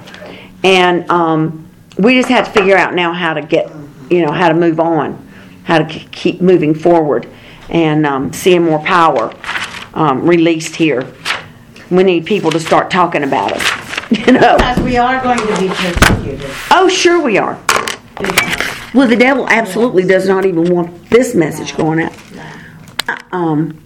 and 0.64 1.10
um, 1.10 1.70
we 1.98 2.16
just 2.16 2.30
have 2.30 2.46
to 2.46 2.52
figure 2.52 2.78
out 2.78 2.94
now 2.94 3.12
how 3.12 3.34
to 3.34 3.42
get, 3.42 3.70
you 4.10 4.26
know, 4.26 4.32
how 4.32 4.50
to 4.50 4.56
move 4.56 4.80
on, 4.80 5.28
how 5.64 5.80
to 5.80 5.86
keep 5.86 6.42
moving 6.42 6.74
forward, 6.74 7.28
and 7.70 8.06
um, 8.06 8.34
seeing 8.34 8.64
more 8.64 8.80
power 8.80 9.34
um, 9.94 10.28
released 10.28 10.76
here. 10.76 11.12
We 11.92 12.04
need 12.04 12.26
people 12.26 12.52
to 12.52 12.60
start 12.60 12.92
talking 12.92 13.24
about 13.24 13.52
it, 13.56 14.28
you 14.28 14.34
know. 14.34 14.58
As 14.60 14.80
we 14.80 14.98
are 14.98 15.22
going 15.22 15.40
to 15.40 15.60
be 15.60 15.70
persecuted. 15.70 16.50
Oh, 16.72 16.88
sure 16.88 17.22
we 17.22 17.38
are. 17.38 17.60
Well, 18.94 19.08
the 19.08 19.16
devil 19.16 19.48
absolutely 19.50 20.04
does 20.04 20.28
not 20.28 20.46
even 20.46 20.74
want 20.74 21.10
this 21.10 21.36
message 21.36 21.78
going 21.78 22.02
out. 22.02 22.14
Um, 23.32 23.78